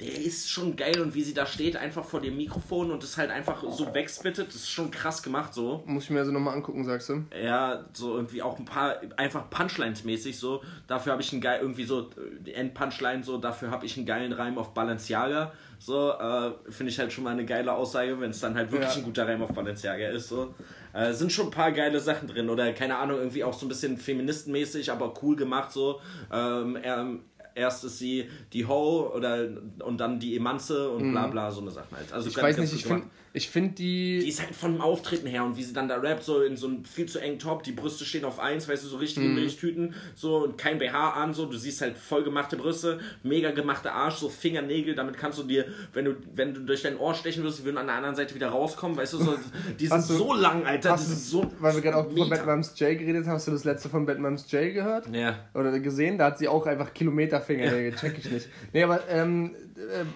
Der 0.00 0.12
ist 0.20 0.50
schon 0.50 0.74
geil 0.74 1.00
und 1.00 1.14
wie 1.14 1.22
sie 1.22 1.34
da 1.34 1.46
steht, 1.46 1.76
einfach 1.76 2.04
vor 2.04 2.20
dem 2.20 2.36
Mikrofon 2.36 2.90
und 2.90 3.04
ist 3.04 3.16
halt 3.16 3.30
einfach 3.30 3.62
so 3.70 3.94
wegspittet, 3.94 4.48
das 4.48 4.56
ist 4.56 4.70
schon 4.70 4.90
krass 4.90 5.22
gemacht 5.22 5.54
so. 5.54 5.84
Muss 5.86 6.04
ich 6.04 6.10
mir 6.10 6.18
also 6.18 6.32
nochmal 6.32 6.54
angucken, 6.56 6.84
sagst 6.84 7.10
du? 7.10 7.22
Ja, 7.40 7.84
so 7.92 8.16
irgendwie 8.16 8.42
auch 8.42 8.58
ein 8.58 8.64
paar, 8.64 8.96
einfach 9.16 9.48
Punchlines-mäßig 9.50 10.36
so. 10.36 10.62
Dafür 10.88 11.12
habe 11.12 11.22
ich 11.22 11.32
einen 11.32 11.40
geil, 11.40 11.60
irgendwie 11.62 11.84
so, 11.84 12.00
äh, 12.00 12.40
die 12.40 12.54
Endpunchline 12.54 13.22
so, 13.22 13.38
dafür 13.38 13.70
habe 13.70 13.86
ich 13.86 13.96
einen 13.96 14.04
geilen 14.04 14.32
Reim 14.32 14.58
auf 14.58 14.74
Balenciaga. 14.74 15.52
So, 15.78 16.10
äh, 16.12 16.50
finde 16.70 16.90
ich 16.90 16.98
halt 16.98 17.12
schon 17.12 17.22
mal 17.24 17.30
eine 17.30 17.44
geile 17.44 17.72
Aussage, 17.72 18.18
wenn 18.18 18.30
es 18.30 18.40
dann 18.40 18.54
halt 18.56 18.72
wirklich 18.72 18.90
Ja. 18.90 18.96
ein 18.96 19.04
guter 19.04 19.28
Reim 19.28 19.42
auf 19.42 19.52
Balenciaga 19.52 20.08
ist. 20.08 20.28
So. 20.28 20.54
Äh, 20.92 21.12
sind 21.12 21.30
schon 21.30 21.46
ein 21.46 21.50
paar 21.52 21.70
geile 21.72 22.00
Sachen 22.00 22.26
drin. 22.26 22.48
Oder 22.50 22.72
keine 22.72 22.96
Ahnung, 22.96 23.18
irgendwie 23.18 23.44
auch 23.44 23.52
so 23.54 23.66
ein 23.66 23.68
bisschen 23.68 23.96
feministenmäßig, 23.96 24.90
aber 24.90 25.14
cool 25.22 25.36
gemacht 25.36 25.70
so. 25.72 26.00
Ähm, 26.32 26.76
er, 26.76 27.06
erst 27.54 27.84
ist 27.84 27.98
sie 27.98 28.28
die 28.52 28.66
Ho 28.66 29.12
oder 29.14 29.48
und 29.84 29.98
dann 29.98 30.18
die 30.18 30.36
Emanze 30.36 30.90
und 30.90 31.12
bla 31.12 31.26
bla, 31.28 31.50
so 31.50 31.60
eine 31.60 31.70
Sache 31.70 31.88
halt. 31.92 32.12
Also 32.12 32.26
Mhm. 32.26 32.30
Ich 32.30 32.42
weiß 32.42 32.58
nicht, 32.58 32.74
ich 32.74 32.84
finde 32.84 33.06
ich 33.36 33.50
find 33.50 33.78
die. 33.80 34.20
Die 34.20 34.28
ist 34.28 34.40
halt 34.40 34.54
von 34.54 34.72
dem 34.74 34.80
Auftreten 34.80 35.26
her 35.26 35.44
und 35.44 35.56
wie 35.56 35.62
sie 35.64 35.72
dann 35.72 35.88
da 35.88 35.96
rappt, 35.96 36.22
so 36.22 36.40
in 36.42 36.56
so 36.56 36.68
einem 36.68 36.84
viel 36.84 37.06
zu 37.06 37.18
engen 37.18 37.38
Top, 37.40 37.64
die 37.64 37.72
Brüste 37.72 38.04
stehen 38.04 38.24
auf 38.24 38.38
eins, 38.38 38.68
weißt 38.68 38.84
du, 38.84 38.88
so 38.88 38.96
richtige 38.96 39.26
Mhm. 39.26 39.34
Milchtüten, 39.34 39.94
so 40.14 40.36
und 40.44 40.56
kein 40.56 40.78
BH 40.78 41.10
an, 41.14 41.34
so, 41.34 41.46
du 41.46 41.56
siehst 41.58 41.80
halt 41.80 41.98
voll 41.98 42.22
gemachte 42.22 42.56
Brüste, 42.56 43.00
mega 43.24 43.50
gemachte 43.50 43.90
Arsch, 43.92 44.14
so 44.16 44.28
Fingernägel, 44.28 44.94
damit 44.94 45.16
kannst 45.18 45.38
du 45.40 45.42
dir, 45.42 45.66
wenn 45.92 46.04
du, 46.04 46.14
wenn 46.34 46.54
du 46.54 46.60
durch 46.60 46.82
dein 46.82 46.96
Ohr 46.96 47.12
stechen 47.14 47.42
würdest, 47.42 47.58
die 47.58 47.64
würden 47.64 47.78
an 47.78 47.86
der 47.88 47.96
anderen 47.96 48.14
Seite 48.14 48.34
wieder 48.36 48.50
rauskommen, 48.50 48.96
weißt 48.96 49.14
du, 49.14 49.18
so, 49.18 49.34
die 49.80 49.86
sind 49.88 50.08
du- 50.08 50.14
so 50.16 50.32
lang, 50.34 50.64
Alter, 50.64 50.96
die 50.96 51.02
sind 51.02 51.18
so. 51.18 51.50
weil 51.58 51.74
wir 51.74 51.82
gerade 51.82 51.96
auch 51.96 52.10
von. 52.16 52.30
Batman's 52.30 52.78
J 52.78 52.96
geredet 52.98 53.26
haben, 53.26 53.34
hast 53.34 53.48
du 53.48 53.50
das 53.50 53.64
letzte 53.64 53.88
von 53.88 54.06
Batman's 54.06 54.50
J 54.52 54.72
gehört? 54.72 55.08
Ja. 55.12 55.40
Oder 55.54 55.76
gesehen? 55.80 56.18
Da 56.18 56.26
hat 56.26 56.38
sie 56.38 56.46
auch 56.46 56.66
einfach 56.66 56.94
Kilometerfinger, 56.94 57.96
check 57.96 58.16
ich 58.18 58.30
nicht. 58.30 58.48
Nee, 58.72 58.84
aber 58.84 59.08
ähm, 59.08 59.54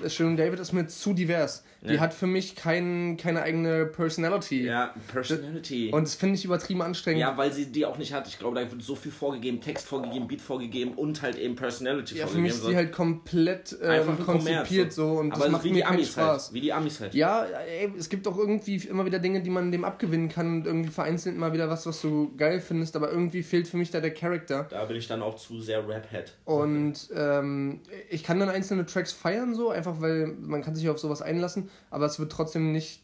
äh, 0.04 0.08
Sharon 0.08 0.36
David 0.36 0.60
ist 0.60 0.72
mir 0.72 0.86
zu 0.86 1.12
divers. 1.12 1.64
Die 1.80 1.94
Ja. 1.94 2.00
hat 2.00 2.12
für 2.12 2.26
mich 2.26 2.56
kein, 2.56 3.16
keine 3.16 3.42
eigene 3.42 3.86
Personality. 3.86 4.64
Ja, 4.64 4.92
Personality. 5.12 5.90
Und 5.92 6.02
das 6.04 6.16
finde 6.16 6.34
ich 6.34 6.44
übertrieben 6.44 6.82
anstrengend. 6.82 7.20
ja, 7.20 7.36
weil 7.36 7.52
sie 7.52 7.66
die 7.66 7.86
auch 7.86 7.98
nicht 7.98 8.12
hat. 8.12 8.26
Ich 8.26 8.38
glaube, 8.38 8.60
da 8.60 8.68
wird 8.70 8.82
so 8.82 8.96
viel 8.96 9.12
vorgegeben, 9.12 9.60
Text 9.60 9.86
vorgegeben, 9.86 10.26
Beat 10.26 10.40
vorgegeben 10.40 10.94
und 10.94 11.22
halt 11.22 11.36
eben 11.38 11.54
Personality 11.54 12.16
Ja, 12.16 12.22
für 12.26 12.32
vorgegeben. 12.32 12.42
mich 12.42 12.52
ist 12.54 12.62
so. 12.62 12.68
die 12.70 12.76
halt 12.76 12.92
komplett 12.92 13.80
Einfach 13.80 14.18
ein 14.18 14.24
konzipiert 14.24 14.66
Kommerz, 14.66 14.94
so 14.96 15.12
und 15.12 15.30
Aber 15.32 15.38
das 15.38 15.46
es 15.46 15.52
macht 15.52 15.64
wie 15.64 15.68
mir 15.68 15.74
die 15.76 15.80
keinen 15.82 15.94
Amis 15.94 16.08
Spaß. 16.12 16.44
halt. 16.46 16.54
Wie 16.54 16.60
die 16.60 16.72
Amis 16.72 17.00
halt. 17.00 17.14
Ja, 17.14 17.44
ey, 17.44 17.92
es 17.96 18.08
gibt 18.08 18.26
auch 18.26 18.36
irgendwie 18.38 18.76
immer 18.76 19.04
wieder 19.06 19.20
Dinge, 19.20 19.40
die 19.42 19.50
man 19.50 19.70
dem 19.70 19.84
abgewinnen 19.84 20.28
kann 20.28 20.58
und 20.58 20.66
irgendwie 20.66 20.90
vereinzelt 20.90 21.36
mal 21.36 21.52
wieder 21.52 21.68
was, 21.70 21.86
was 21.86 22.00
du 22.02 22.34
geil 22.36 22.60
findest, 22.60 22.96
aber 22.96 23.10
irgendwie 23.10 23.42
fehlt 23.44 23.68
für 23.68 23.76
mich 23.76 23.90
da 23.92 24.00
der 24.00 24.12
Charakter. 24.14 24.66
Da 24.70 24.84
bin 24.84 24.96
ich 24.96 25.06
dann 25.06 25.22
auch 25.22 25.36
zu 25.36 25.60
sehr 25.60 25.86
Rap-Head. 25.88 26.32
Und 26.44 27.08
ähm, 27.14 27.80
ich 28.10 28.24
kann 28.24 28.40
dann 28.40 28.48
einzelne 28.48 28.84
Tracks 28.84 29.12
feiern, 29.12 29.54
so, 29.54 29.70
einfach 29.70 30.00
weil 30.00 30.26
man 30.40 30.62
kann 30.62 30.74
sich 30.74 30.88
auf 30.88 30.98
sowas 30.98 31.22
einlassen, 31.22 31.67
aber 31.90 32.06
es 32.06 32.18
wird 32.18 32.32
trotzdem 32.32 32.72
nicht 32.72 33.02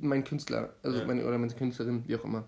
mein 0.00 0.24
Künstler, 0.24 0.74
also 0.82 0.98
Ja. 0.98 1.04
meine, 1.06 1.24
oder 1.26 1.38
meine 1.38 1.52
Künstlerin, 1.52 2.04
wie 2.06 2.16
auch 2.16 2.24
immer. 2.24 2.44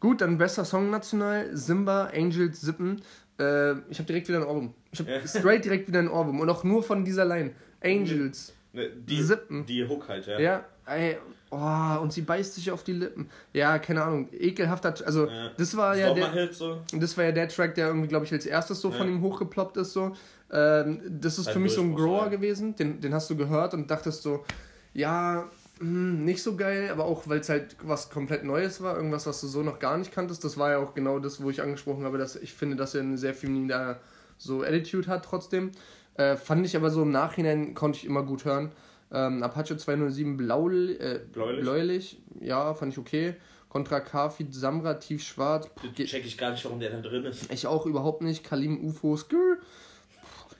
Gut, 0.00 0.20
dann 0.20 0.36
bester 0.38 0.64
Song 0.64 0.90
national, 0.90 1.56
Simba, 1.56 2.06
Angels, 2.14 2.60
Sippen. 2.60 3.00
Äh, 3.38 3.72
ich 3.90 3.98
habe 3.98 4.04
direkt 4.06 4.28
wieder 4.28 4.38
ein 4.38 4.44
Ohrwurm. 4.46 4.74
Ich 4.92 5.00
habe 5.00 5.10
Ja. 5.10 5.20
straight 5.26 5.64
direkt 5.64 5.88
wieder 5.88 5.98
ein 6.00 6.08
Ohrwurm 6.08 6.40
und 6.40 6.50
auch 6.50 6.62
nur 6.64 6.82
von 6.82 7.04
dieser 7.04 7.24
Line. 7.24 7.52
Angels. 7.82 8.52
Die, 8.72 9.22
Sippen. 9.22 9.66
die 9.66 9.86
Hook 9.86 10.08
halt, 10.08 10.26
ja. 10.26 10.38
Ja, 10.40 10.64
ey, 10.86 11.16
oh, 11.50 11.98
und 12.02 12.12
sie 12.12 12.22
beißt 12.22 12.54
sich 12.54 12.70
auf 12.70 12.82
die 12.84 12.92
Lippen. 12.92 13.28
Ja, 13.52 13.78
keine 13.78 14.02
Ahnung, 14.02 14.28
ekelhafter, 14.32 14.94
also 15.06 15.26
Ja. 15.26 15.50
das 15.56 15.76
war 15.76 15.96
ja 15.96 16.12
der, 16.12 16.52
so. 16.52 16.78
das 16.92 17.16
war 17.16 17.24
ja 17.24 17.32
der 17.32 17.48
Track, 17.48 17.74
der 17.74 17.88
irgendwie, 17.88 18.08
glaube 18.08 18.24
ich, 18.24 18.32
als 18.32 18.46
erstes 18.46 18.80
so 18.80 18.90
von 18.90 19.06
Ja. 19.06 19.12
ihm 19.14 19.22
hochgeploppt 19.22 19.76
ist. 19.76 19.92
So. 19.92 20.12
Ähm, 20.52 21.00
das 21.08 21.38
ist 21.38 21.48
Ein 21.48 21.52
für 21.54 21.58
mich 21.60 21.72
so 21.72 21.80
ein 21.82 21.94
Grower 21.94 22.28
gewesen. 22.28 22.76
Den, 22.76 23.00
den 23.00 23.14
hast 23.14 23.30
du 23.30 23.36
gehört 23.36 23.74
und 23.74 23.90
dachtest 23.90 24.22
so, 24.22 24.44
ja, 24.92 25.48
hm, 25.78 26.24
nicht 26.24 26.42
so 26.42 26.56
geil, 26.56 26.88
aber 26.90 27.04
auch, 27.04 27.28
weil 27.28 27.40
es 27.40 27.48
halt 27.48 27.76
was 27.82 28.10
komplett 28.10 28.44
Neues 28.44 28.80
war, 28.82 28.96
irgendwas, 28.96 29.26
was 29.26 29.40
du 29.40 29.48
so 29.48 29.62
noch 29.62 29.78
gar 29.80 29.96
nicht 29.98 30.12
kanntest. 30.12 30.44
Das 30.44 30.56
war 30.56 30.70
ja 30.70 30.78
auch 30.78 30.94
genau 30.94 31.18
das, 31.18 31.42
wo 31.42 31.50
ich 31.50 31.60
angesprochen 31.62 32.04
habe, 32.04 32.18
dass 32.18 32.36
ich 32.36 32.54
finde, 32.54 32.76
dass 32.76 32.94
er 32.94 33.00
eine 33.00 33.18
sehr 33.18 33.34
feminine 33.34 33.96
so 34.38 34.62
Attitude 34.62 35.08
hat 35.08 35.24
trotzdem. 35.24 35.72
Äh, 36.14 36.36
fand 36.36 36.64
ich 36.64 36.76
aber 36.76 36.90
so 36.90 37.02
im 37.02 37.10
Nachhinein, 37.10 37.74
konnte 37.74 37.98
ich 37.98 38.04
immer 38.04 38.22
gut 38.22 38.44
hören. 38.44 38.70
Ähm, 39.14 39.42
Apache 39.42 39.76
207 39.76 40.36
blau, 40.36 40.68
äh, 40.68 41.20
Bläulich? 41.32 41.60
bläulich, 41.62 42.22
ja, 42.40 42.74
fand 42.74 42.92
ich 42.92 42.98
okay. 42.98 43.34
Contra 43.68 44.00
Kafid 44.00 44.54
Samra 44.54 44.94
tiefschwarz, 44.94 45.68
Check 45.96 46.24
ich 46.26 46.38
gar 46.38 46.50
nicht, 46.52 46.64
warum 46.64 46.78
der 46.80 46.90
da 46.90 47.00
drin 47.00 47.24
ist. 47.24 47.52
ich 47.52 47.66
auch 47.66 47.86
überhaupt 47.86 48.22
nicht. 48.22 48.44
Kalim 48.44 48.84
UFO, 48.84 49.16
Skr. 49.16 49.56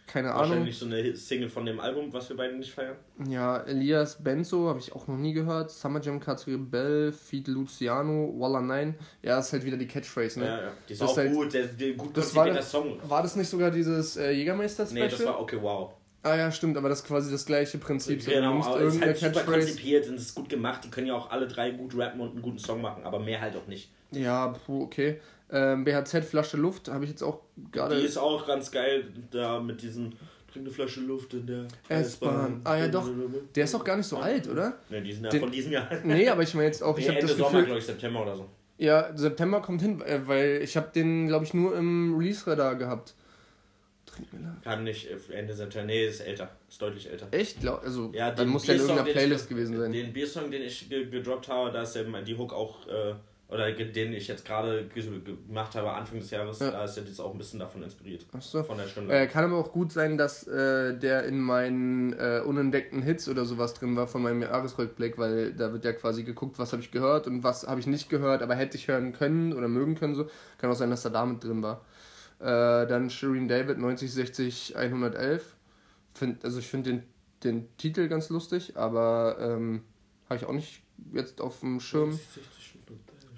keine 0.09 0.33
Ahnung. 0.33 0.51
Wahrscheinlich 0.51 0.79
so 0.79 0.87
eine 0.87 1.15
Single 1.17 1.49
von 1.49 1.65
dem 1.65 1.79
Album, 1.79 2.13
was 2.13 2.29
wir 2.29 2.37
beide 2.37 2.57
nicht 2.57 2.73
feiern. 2.73 2.97
Ja, 3.29 3.59
Elias 3.59 4.23
Benzo 4.23 4.69
habe 4.69 4.81
ich 4.81 4.93
auch 4.93 5.07
noch 5.07 5.17
nie 5.17 5.33
gehört. 5.33 5.71
Summer 5.71 6.01
Jam 6.01 6.19
Cards 6.19 6.47
Rebell, 6.49 7.13
Feed 7.13 7.47
Luciano, 7.49 8.35
Walla 8.39 8.61
9. 8.61 8.97
Ja, 9.23 9.39
ist 9.39 9.53
halt 9.53 9.65
wieder 9.65 9.77
die 9.77 9.87
Catchphrase, 9.87 10.41
ne? 10.41 10.47
Ja, 10.47 10.63
ja. 10.63 10.71
Die 10.89 10.93
ist 10.95 11.03
Das 11.03 11.11
auch 11.11 11.17
halt- 11.17 11.33
gut, 11.33 11.53
der, 11.55 11.67
der 11.67 11.93
gut 11.93 12.17
Das 12.17 12.35
war, 12.35 12.47
konzipierter 12.47 12.69
Song. 12.69 12.99
war 13.11 13.23
das 13.23 13.37
nicht 13.37 13.49
sogar 13.49 13.71
dieses 13.71 14.17
äh, 14.17 14.33
Jägermeister-Special? 14.33 15.05
Nee, 15.05 15.11
das 15.11 15.25
war 15.25 15.41
okay, 15.41 15.59
wow. 15.61 15.93
Ah 16.25 16.37
ja, 16.37 16.51
stimmt, 16.51 16.77
aber 16.77 16.89
das 16.89 17.01
ist 17.03 17.07
quasi 17.07 17.31
das 17.31 17.47
gleiche 17.47 17.79
Prinzip. 17.79 18.21
So, 18.21 18.31
Genau, 18.33 18.61
aber 18.63 18.81
es 18.81 18.97
ist 18.97 19.01
halt 19.03 19.17
super 19.19 19.41
konzipiert 19.43 20.09
und 20.09 20.17
es 20.17 20.23
ist 20.23 20.35
gut 20.35 20.49
gemacht. 20.49 20.83
Die 20.85 20.91
können 20.91 21.07
ja 21.07 21.15
auch 21.15 21.31
alle 21.31 21.47
drei 21.47 21.71
gut 21.71 21.97
rappen 21.97 22.21
und 22.21 22.31
einen 22.33 22.43
guten 22.43 22.59
Song 22.59 22.83
machen, 22.83 23.05
aber 23.05 23.19
mehr 23.21 23.41
halt 23.41 23.55
auch 23.57 23.67
nicht. 23.69 23.91
Ja, 24.11 24.49
puh, 24.49 24.83
okay. 24.85 25.21
Ähm, 25.51 25.85
BHZ 25.85 26.25
Flasche 26.25 26.57
Luft 26.57 26.89
habe 26.89 27.05
ich 27.05 27.11
jetzt 27.11 27.23
auch 27.23 27.41
gerade. 27.71 27.97
Die 28.01 28.07
ist 28.07 28.17
auch 28.17 28.47
ganz 28.47 28.71
geil, 28.71 29.05
da 29.31 29.61
mit 29.61 29.83
diesen 29.83 30.11
Trink 30.53 30.67
eine 30.67 30.71
Flasche 30.71 31.01
Luft 31.01 31.35
in 31.35 31.47
der 31.47 31.67
S-Bahn. 31.89 32.61
Ah 32.65 32.77
ja, 32.77 32.89
doch. 32.89 33.09
Der 33.55 33.65
ist 33.65 33.75
auch 33.75 33.85
gar 33.85 33.97
nicht 33.97 34.07
so 34.07 34.17
alt, 34.19 34.49
oder? 34.49 34.75
Ne, 34.89 35.03
die 35.03 35.13
sind 35.13 35.25
ja 35.25 35.31
Den- 35.31 35.41
von 35.41 35.51
diesem 35.53 35.73
Jahr. 35.73 35.89
Nee, 36.05 36.29
aber 36.29 36.43
ich 36.43 36.55
meine 36.55 36.67
jetzt 36.67 36.83
auch, 36.83 36.97
ich 36.99 37.05
Nee, 37.05 37.11
habe 37.11 37.21
Ende 37.21 37.33
das 37.33 37.37
Sommer, 37.39 37.51
Gefühl. 37.51 37.65
glaube 37.67 37.79
ich, 37.81 37.87
September 37.87 38.23
oder 38.23 38.37
so. 38.37 38.47
Ja, 38.79 39.17
September 39.17 39.61
kommt 39.61 39.83
hin, 39.83 40.01
äh, 40.03 40.21
weil 40.27 40.61
ich 40.63 40.77
habe 40.77 40.89
den, 40.95 41.29
glaube 41.29 41.45
ich, 41.45 41.55
nur 41.55 41.77
im 41.77 42.17
Release-Radar 42.19 42.75
gehabt. 42.77 43.15
Mir 44.33 44.41
lang. 44.41 44.61
Kann 44.63 44.85
nicht 44.85 45.09
äh, 45.11 45.17
Ende 45.33 45.55
September. 45.55 45.87
Nee, 45.87 46.07
ist 46.07 46.21
älter. 46.21 46.51
Ist 46.69 46.81
deutlich 46.81 47.11
älter. 47.11 47.27
Echt? 47.31 47.67
Also, 47.67 48.11
Ja, 48.15 48.31
dann 48.31 48.49
muss 48.49 48.65
der 48.65 48.77
in 48.77 48.81
irgendeiner 48.83 49.11
Playlist 49.11 49.45
ich, 49.45 49.49
gewesen 49.51 49.79
sein. 49.79 49.93
Den 49.93 50.13
Biersong, 50.13 50.51
den 50.51 50.63
ich 50.63 50.89
ge 50.89 51.07
gedroppt 51.11 51.49
habe, 51.49 51.71
da 51.73 51.83
ist 51.83 51.97
ja 51.97 52.03
die 52.03 52.37
Hook 52.37 52.53
auch, 52.53 52.87
äh, 52.87 53.15
oder 53.49 53.71
den 53.71 54.13
ich 54.15 54.27
jetzt 54.27 54.45
gerade 54.45 54.85
ge 54.93 55.05
gemacht 55.47 55.75
habe, 55.75 55.93
Anfang 55.93 56.19
des 56.19 56.31
Jahres, 56.31 56.59
Ja. 56.61 56.71
da 56.71 56.85
ist 56.85 56.97
ja 56.97 57.03
jetzt 57.03 57.21
auch 57.21 57.31
ein 57.33 57.39
bisschen 57.39 57.61
davon 57.61 57.83
inspiriert. 57.83 58.25
Achso. 58.33 58.63
Von 58.65 58.79
der 58.79 58.89
Stunde. 58.89 59.15
Äh, 59.15 59.27
kann 59.27 59.45
aber 59.45 59.59
auch 59.59 59.71
gut 59.71 59.93
sein, 59.93 60.17
dass 60.17 60.47
äh, 60.49 60.97
der 60.99 61.25
in 61.25 61.39
meinen 61.41 62.15
äh, 62.15 62.41
unentdeckten 62.45 63.03
Hits 63.03 63.29
oder 63.29 63.45
sowas 63.45 63.75
drin 63.75 63.97
war 63.97 64.07
von 64.09 64.23
meinem 64.23 64.43
Jahresrückblick, 64.43 65.19
weil 65.19 65.53
da 65.53 65.73
wird 65.73 65.85
ja 65.85 65.93
quasi 65.93 66.25
geguckt, 66.25 66.59
was 66.59 66.73
habe 66.73 66.83
ich 66.83 66.91
gehört 66.91 67.27
und 67.27 67.45
was 67.45 67.67
habe 67.67 67.81
ich 67.81 67.87
nicht 67.87 68.09
gehört, 68.09 68.43
aber 68.43 68.55
hätte 68.55 68.77
ich 68.77 68.89
hören 68.89 69.13
können 69.13 69.53
oder 69.53 69.69
mögen 69.69 69.95
können. 69.95 70.15
So. 70.15 70.27
Kann 70.59 70.71
auch 70.71 70.75
sein, 70.75 70.91
dass 70.91 71.05
er 71.05 71.11
damit 71.13 71.45
drin 71.45 71.63
war. 71.63 71.85
Äh, 72.41 72.87
dann 72.87 73.11
Shireen 73.11 73.49
David 73.49 73.79
9060 73.79 74.77
111. 74.77 75.57
Find, 76.15 76.45
also 76.45 76.59
ich 76.59 76.69
finde 76.69 76.91
den, 76.91 77.03
den 77.43 77.77
Titel 77.77 78.09
ganz 78.09 78.29
lustig, 78.29 78.77
aber 78.77 79.37
ähm, 79.41 79.83
habe 80.29 80.37
ich 80.37 80.45
auch 80.47 80.53
nicht 80.53 80.83
jetzt 81.13 81.41
auf 81.41 81.61
dem 81.61 81.81
Schirm. 81.81 82.19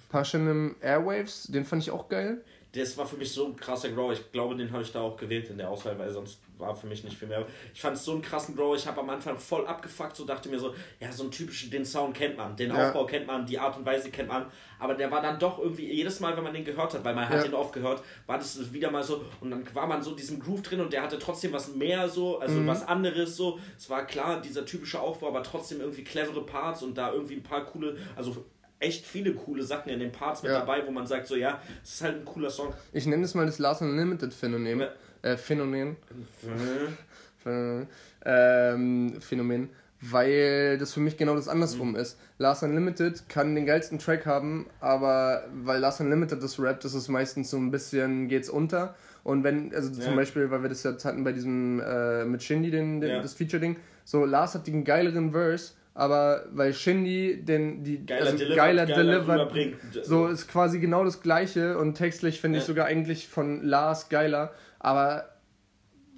Passion 0.09 0.77
Airwaves, 0.81 1.45
den 1.45 1.65
fand 1.65 1.83
ich 1.83 1.91
auch 1.91 2.09
geil. 2.09 2.43
Das 2.77 2.97
war 2.99 3.07
für 3.07 3.17
mich 3.17 3.33
so 3.33 3.47
ein 3.47 3.57
krasser 3.57 3.89
Grow. 3.91 4.13
Ich 4.13 4.31
glaube, 4.33 4.55
den 4.55 4.71
habe 4.71 4.83
ich 4.83 4.93
da 4.93 5.01
auch 5.01 5.17
gewählt 5.17 5.49
in 5.51 5.59
der 5.59 5.71
Auswahl, 5.71 5.99
weil 5.99 6.11
sonst 6.11 6.39
war 6.59 6.75
für 6.75 6.87
mich 6.87 7.05
nicht 7.05 7.17
viel 7.19 7.29
mehr. 7.29 7.45
Ich 7.75 7.81
fand 7.81 7.97
es 7.97 8.05
so 8.05 8.13
einen 8.13 8.23
krassen 8.23 8.57
Grow. 8.57 8.75
Ich 8.77 8.87
habe 8.87 9.01
am 9.01 9.11
Anfang 9.11 9.39
voll 9.39 9.67
abgefuckt, 9.67 10.17
so 10.17 10.25
dachte 10.25 10.49
mir 10.49 10.59
so, 10.59 10.75
ja, 11.01 11.13
so 11.13 11.25
einen 11.25 11.33
typischen, 11.33 11.71
den 11.71 11.85
Sound 11.85 12.15
kennt 12.15 12.37
man, 12.37 12.57
den 12.57 12.71
Ja. 12.71 12.89
Aufbau 12.89 13.07
kennt 13.07 13.27
man, 13.27 13.47
die 13.47 13.59
Art 13.59 13.77
und 13.77 13.85
Weise 13.87 14.11
kennt 14.11 14.29
man. 14.29 14.47
Aber 14.79 14.95
der 14.95 15.11
war 15.11 15.21
dann 15.23 15.39
doch 15.39 15.59
irgendwie, 15.59 15.91
jedes 15.93 16.21
Mal, 16.21 16.37
wenn 16.37 16.45
man 16.45 16.53
den 16.55 16.65
gehört 16.65 16.93
hat, 16.95 17.05
weil 17.05 17.15
man 17.15 17.29
hat 17.29 17.37
Ja. 17.39 17.43
den 17.45 17.55
oft 17.55 17.73
gehört, 17.73 18.03
war 18.27 18.39
das 18.39 18.73
wieder 18.73 18.91
mal 18.91 19.03
so, 19.03 19.25
und 19.41 19.51
dann 19.51 19.67
war 19.75 19.87
man 19.87 20.03
so 20.03 20.11
in 20.11 20.17
diesem 20.17 20.39
Groove 20.41 20.63
drin 20.63 20.81
und 20.81 20.93
der 20.93 21.03
hatte 21.03 21.19
trotzdem 21.19 21.53
was 21.53 21.75
mehr 21.75 22.09
so, 22.09 22.39
also 22.39 22.57
Mhm. 22.61 22.67
was 22.67 22.87
anderes 22.87 23.37
so. 23.37 23.59
Es 23.77 23.89
war 23.91 24.07
klar, 24.07 24.41
dieser 24.41 24.65
typische 24.65 25.01
Aufbau, 25.01 25.29
aber 25.29 25.43
trotzdem 25.43 25.81
irgendwie 25.81 26.05
clevere 26.05 26.45
Parts 26.45 26.83
und 26.83 26.97
da 26.97 27.13
irgendwie 27.13 27.35
ein 27.35 27.43
paar 27.43 27.65
coole, 27.67 27.97
also 28.17 28.45
echt 28.79 29.07
viele 29.07 29.33
coole 29.35 29.63
Sachen 29.63 29.89
in 29.91 30.01
den 30.01 30.13
Parts 30.13 30.43
mit 30.43 30.53
Ja. 30.53 30.61
dabei, 30.61 30.87
wo 30.87 30.91
man 30.91 31.07
sagt 31.07 31.27
so, 31.27 31.35
ja, 31.37 31.61
es 31.83 31.95
ist 31.95 32.03
halt 32.03 32.17
ein 32.17 32.25
cooler 32.25 32.51
Song. 32.51 32.73
Ich 32.93 33.07
nenne 33.07 33.25
es 33.25 33.35
mal 33.35 33.47
das 33.47 33.59
Last 33.59 33.83
Unlimited 33.83 34.33
Phänomen. 34.35 34.81
Ja. 34.81 34.89
Äh, 35.23 35.37
Phänomen. 35.37 35.97
Phänomen. 37.43 37.87
Ähm, 38.25 39.21
Phänomen. 39.21 39.69
Weil 40.03 40.77
das 40.79 40.93
für 40.93 41.01
mich 41.01 41.17
genau 41.17 41.35
das 41.37 41.49
andersrum 41.49 41.91
Mhm. 41.91 41.97
ist. 41.97 42.19
Last 42.39 42.63
Unlimited 42.63 43.29
kann 43.31 43.55
den 43.55 43.65
geilsten 43.65 43.99
Track 43.99 44.27
haben, 44.27 44.67
aber 44.79 45.45
weil 45.55 45.81
Last 45.81 46.01
Unlimited 46.03 46.43
das 46.43 46.61
rappt, 46.61 46.85
ist 46.85 46.93
es 46.95 47.09
meistens 47.09 47.51
so 47.51 47.57
ein 47.57 47.71
bisschen 47.71 48.29
geht's 48.29 48.51
unter. 48.51 48.95
Und 49.25 49.43
wenn, 49.43 49.75
also 49.75 49.91
zum 49.91 50.03
Ja. 50.03 50.15
Beispiel, 50.15 50.51
weil 50.51 50.63
wir 50.63 50.69
das 50.69 50.83
jetzt 50.83 51.05
hatten 51.07 51.25
bei 51.25 51.33
diesem 51.33 51.81
äh, 51.81 52.25
mit 52.27 52.43
Shindy, 52.43 52.71
den, 52.71 53.01
den, 53.01 53.23
das 53.23 53.33
Feature-Ding, 53.35 53.77
so 54.05 54.25
Lars 54.27 54.55
hat 54.55 54.67
den 54.67 54.85
geileren 54.85 55.33
Verse, 55.33 55.73
aber 55.97 56.45
weil 56.53 56.73
Shindy 56.75 57.43
den 57.43 57.83
die 57.83 58.05
Geiler 58.05 58.27
also 58.27 58.37
delivered, 58.37 58.57
geiler, 58.57 58.87
delivered, 58.87 59.77
so 60.05 60.27
ist 60.27 60.47
quasi 60.47 60.79
genau 60.79 61.05
das 61.05 61.23
gleiche 61.23 61.79
und 61.79 61.95
textlich 61.95 62.41
finde 62.41 62.59
ich 62.59 62.65
Ja. 62.65 62.67
sogar 62.69 62.87
eigentlich 62.87 63.27
von 63.29 63.63
Lars 63.65 64.09
geiler, 64.11 64.53
aber 64.79 65.31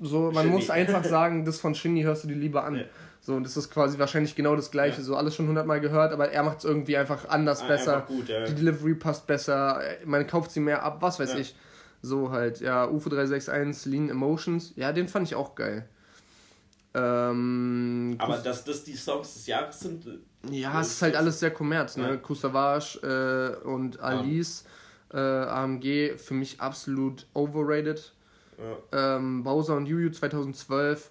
so 0.00 0.30
man 0.32 0.44
Shindy. 0.44 0.50
muss 0.50 0.70
einfach 0.70 1.04
sagen, 1.16 1.44
das 1.44 1.60
von 1.60 1.74
Shindy 1.74 2.02
hörst 2.02 2.24
du 2.24 2.28
dir 2.28 2.34
lieber 2.36 2.64
an. 2.64 2.76
Ja. 2.76 2.82
So 3.20 3.34
und 3.34 3.44
das 3.44 3.56
ist 3.56 3.70
quasi 3.70 3.98
wahrscheinlich 3.98 4.34
genau 4.36 4.56
das 4.56 4.70
gleiche, 4.70 4.98
Ja. 4.98 5.04
so 5.04 5.16
alles 5.16 5.34
schon 5.34 5.48
hundertmal 5.48 5.80
gehört, 5.80 6.12
aber 6.12 6.30
er 6.30 6.42
macht 6.42 6.58
es 6.58 6.64
irgendwie 6.64 6.96
einfach 6.96 7.28
anders 7.28 7.66
besser. 7.66 7.96
Einfach 7.96 8.06
gut. 8.08 8.28
Die 8.28 8.54
Delivery 8.54 8.94
passt 8.94 9.26
besser, 9.26 9.80
man 10.04 10.26
kauft 10.26 10.50
sie 10.50 10.60
mehr 10.60 10.82
ab, 10.82 10.98
was 11.00 11.18
weiß 11.20 11.34
ich. 11.36 11.54
So 12.00 12.30
halt, 12.30 12.60
ja, 12.60 12.86
UFO 12.88 13.10
361, 13.10 13.92
Lean 13.92 14.08
Emotions, 14.08 14.72
ja, 14.76 14.92
den 14.92 15.08
fand 15.08 15.26
ich 15.26 15.34
auch 15.34 15.56
geil. 15.56 15.88
Ähm, 16.94 18.16
Aber 18.18 18.38
dass 18.38 18.64
das 18.64 18.84
die 18.84 18.96
Songs 18.96 19.34
des 19.34 19.46
Jahres 19.46 19.80
sind, 19.80 20.06
äh, 20.06 20.18
ja, 20.50 20.80
es 20.80 20.88
ist 20.88 21.02
halt 21.02 21.16
alles 21.16 21.40
sehr 21.40 21.50
kommerz, 21.50 21.96
ne? 21.96 22.08
Ja. 22.10 22.16
Kusavage 22.16 23.60
äh, 23.62 23.66
und 23.66 24.00
Alice, 24.00 24.64
äh, 25.12 25.18
AMG, 25.18 26.16
für 26.16 26.34
mich 26.34 26.60
absolut 26.60 27.26
overrated. 27.34 28.12
ja. 28.58 29.16
Ähm, 29.16 29.42
Bowser 29.44 29.76
und 29.76 29.86
Juju 29.86 30.10
2012, 30.10 31.10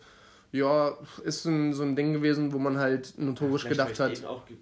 ja, 0.52 0.98
ist 1.24 1.46
ein, 1.46 1.74
so 1.74 1.84
ein 1.84 1.96
Ding 1.96 2.14
gewesen, 2.14 2.54
wo 2.54 2.58
man 2.58 2.78
halt 2.78 3.14
notorisch 3.18 3.64
Vielleicht 3.64 3.96
gedacht 3.96 4.00
hat. 4.00 4.26
auch 4.26 4.46
ge 4.46 4.58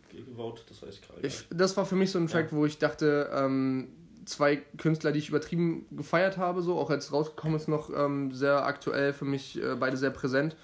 das 0.68 0.82
weiß 0.82 0.96
ich 0.96 1.02
gerade. 1.02 1.26
Ich, 1.26 1.48
das 1.50 1.78
war 1.78 1.86
für 1.86 1.96
mich 1.96 2.12
so 2.12 2.20
ein 2.20 2.28
Track, 2.28 2.52
wo 2.52 2.66
ich 2.66 2.80
dachte, 2.80 3.30
ähm, 3.34 3.88
zwei 4.26 4.58
Künstler, 4.78 5.12
die 5.12 5.20
ich 5.20 5.30
übertrieben 5.30 5.86
gefeiert 5.92 6.38
habe, 6.38 6.62
so 6.62 6.78
auch 6.78 6.90
als 6.90 7.12
rausgekommen 7.12 7.56
ist, 7.56 7.68
noch 7.68 7.90
ähm, 7.96 8.32
sehr 8.32 8.66
aktuell 8.66 9.14
für 9.14 9.26
mich, 9.26 9.62
äh, 9.62 9.76
beide 9.76 9.98
sehr 9.98 10.10
präsent. 10.10 10.56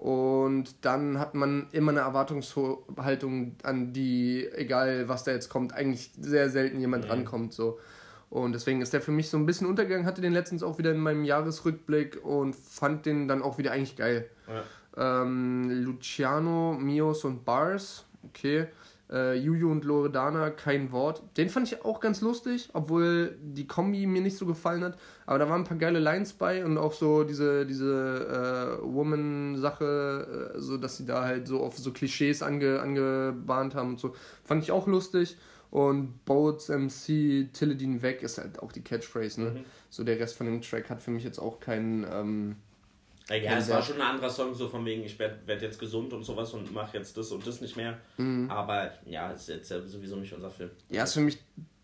Und 0.00 0.76
dann 0.86 1.18
hat 1.18 1.34
man 1.34 1.66
immer 1.72 1.92
eine 1.92 2.00
Erwartungshaltung 2.00 3.56
an 3.62 3.92
die, 3.92 4.48
egal 4.54 5.08
was 5.10 5.24
da 5.24 5.32
jetzt 5.32 5.50
kommt, 5.50 5.74
eigentlich 5.74 6.10
sehr 6.18 6.48
selten 6.48 6.80
jemand 6.80 7.04
Mhm. 7.04 7.10
rankommt. 7.10 7.52
So. 7.52 7.78
Und 8.30 8.52
deswegen 8.52 8.80
ist 8.80 8.94
der 8.94 9.02
für 9.02 9.10
mich 9.12 9.28
so 9.28 9.36
ein 9.36 9.44
bisschen 9.44 9.66
untergegangen, 9.66 10.06
hatte 10.06 10.22
den 10.22 10.32
letztens 10.32 10.62
auch 10.62 10.78
wieder 10.78 10.92
in 10.92 11.00
meinem 11.00 11.24
Jahresrückblick 11.24 12.24
und 12.24 12.56
fand 12.56 13.04
den 13.04 13.28
dann 13.28 13.42
auch 13.42 13.58
wieder 13.58 13.72
eigentlich 13.72 13.96
geil. 13.96 14.30
Ja. 14.96 15.22
Ähm, 15.22 15.68
Luciano, 15.84 16.72
Mios 16.72 17.24
und 17.24 17.44
Bars, 17.44 18.06
okay. 18.22 18.68
Äh, 19.10 19.34
Juju 19.34 19.70
und 19.70 19.84
Loredana, 19.84 20.50
kein 20.50 20.92
Wort. 20.92 21.22
Den 21.36 21.48
fand 21.48 21.66
ich 21.66 21.84
auch 21.84 22.00
ganz 22.00 22.20
lustig, 22.20 22.68
obwohl 22.74 23.36
die 23.42 23.66
Kombi 23.66 24.06
mir 24.06 24.20
nicht 24.20 24.36
so 24.36 24.46
gefallen 24.46 24.84
hat. 24.84 24.96
Aber 25.26 25.38
da 25.38 25.48
waren 25.48 25.62
ein 25.62 25.66
paar 25.66 25.78
geile 25.78 25.98
Lines 25.98 26.32
bei 26.32 26.64
und 26.64 26.78
auch 26.78 26.92
so 26.92 27.24
diese, 27.24 27.66
diese 27.66 28.78
äh, 28.80 28.84
Woman-Sache, 28.84 30.52
äh, 30.54 30.60
so 30.60 30.76
dass 30.76 30.96
sie 30.96 31.06
da 31.06 31.24
halt 31.24 31.48
so 31.48 31.60
auf 31.60 31.76
so 31.76 31.92
Klischees 31.92 32.42
ange, 32.42 32.80
angebahnt 32.80 33.74
haben 33.74 33.90
und 33.90 34.00
so. 34.00 34.14
Fand 34.44 34.62
ich 34.62 34.70
auch 34.70 34.86
lustig. 34.86 35.36
Und 35.70 36.24
Boats 36.24 36.68
MC, 36.68 37.52
Tilledin 37.52 38.02
weg 38.02 38.22
ist 38.22 38.38
halt 38.38 38.58
auch 38.60 38.72
die 38.72 38.82
Catchphrase, 38.82 39.40
ne? 39.40 39.50
Mhm. 39.50 39.64
So 39.88 40.02
der 40.02 40.18
Rest 40.18 40.36
von 40.36 40.46
dem 40.46 40.60
Track 40.62 40.90
hat 40.90 41.00
für 41.00 41.12
mich 41.12 41.22
jetzt 41.22 41.38
auch 41.38 41.60
keinen. 41.60 42.04
Ähm, 42.12 42.56
Ja, 43.30 43.36
ja, 43.36 43.58
es 43.58 43.68
war 43.68 43.80
schon 43.82 43.96
ein 43.96 44.02
anderer 44.02 44.28
Song, 44.30 44.52
so 44.54 44.68
von 44.68 44.84
wegen, 44.84 45.04
ich 45.04 45.18
werde 45.18 45.38
werd 45.46 45.62
jetzt 45.62 45.78
gesund 45.78 46.12
und 46.12 46.24
sowas 46.24 46.52
und 46.52 46.72
mache 46.74 46.96
jetzt 46.98 47.16
das 47.16 47.30
und 47.30 47.46
das 47.46 47.60
nicht 47.60 47.76
mehr. 47.76 47.98
Mhm. 48.16 48.50
Aber 48.50 48.90
ja, 49.06 49.30
ist 49.30 49.48
jetzt 49.48 49.70
ja 49.70 49.80
sowieso 49.80 50.16
nicht 50.16 50.32
unser 50.32 50.50
Film. 50.50 50.70
Ja, 50.88 51.04
ist 51.04 51.14
für 51.14 51.20
mich 51.20 51.38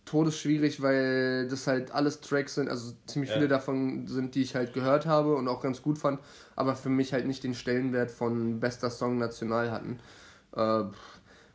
todesschwierig, 0.04 0.82
weil 0.82 1.48
das 1.48 1.66
halt 1.66 1.90
alles 1.90 2.20
Tracks 2.20 2.54
sind, 2.54 2.68
also 2.68 2.92
ziemlich 3.06 3.30
Ja. 3.30 3.36
viele 3.36 3.48
davon 3.48 4.06
sind, 4.06 4.34
die 4.34 4.42
ich 4.42 4.54
halt 4.54 4.72
gehört 4.72 5.06
habe 5.06 5.34
und 5.34 5.48
auch 5.48 5.60
ganz 5.60 5.82
gut 5.82 5.98
fand, 5.98 6.20
aber 6.54 6.76
für 6.76 6.88
mich 6.88 7.12
halt 7.12 7.26
nicht 7.26 7.42
den 7.44 7.54
Stellenwert 7.54 8.10
von 8.10 8.60
bester 8.60 8.90
Song 8.90 9.18
national 9.18 9.70
hatten. 9.70 9.98
Äh, 10.54 10.84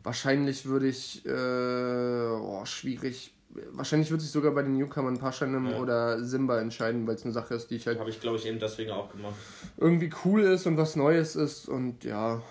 wahrscheinlich 0.03 0.65
würde 0.65 0.87
ich, 0.87 1.25
äh, 1.25 1.29
oh, 1.31 2.65
schwierig, 2.65 3.33
wahrscheinlich 3.71 4.09
würde 4.11 4.23
sich 4.23 4.31
sogar 4.31 4.51
bei 4.53 4.63
den 4.63 4.77
Newcomern 4.77 5.17
Paschanim 5.17 5.69
Ja. 5.71 5.79
oder 5.79 6.23
Simba 6.23 6.59
entscheiden, 6.59 7.05
weil 7.07 7.15
es 7.15 7.23
eine 7.23 7.33
Sache 7.33 7.53
ist, 7.55 7.69
die 7.71 7.75
ich 7.75 7.87
halt 7.87 7.99
Habe 7.99 8.09
ich, 8.09 8.19
glaube 8.21 8.37
ich, 8.37 8.45
eben 8.45 8.59
deswegen 8.59 8.91
auch 8.91 9.11
gemacht. 9.11 9.35
irgendwie 9.77 10.09
cool 10.25 10.41
ist 10.41 10.65
und 10.67 10.77
was 10.77 10.95
Neues 10.95 11.35
ist 11.35 11.67
und 11.69 12.03
ja, 12.03 12.41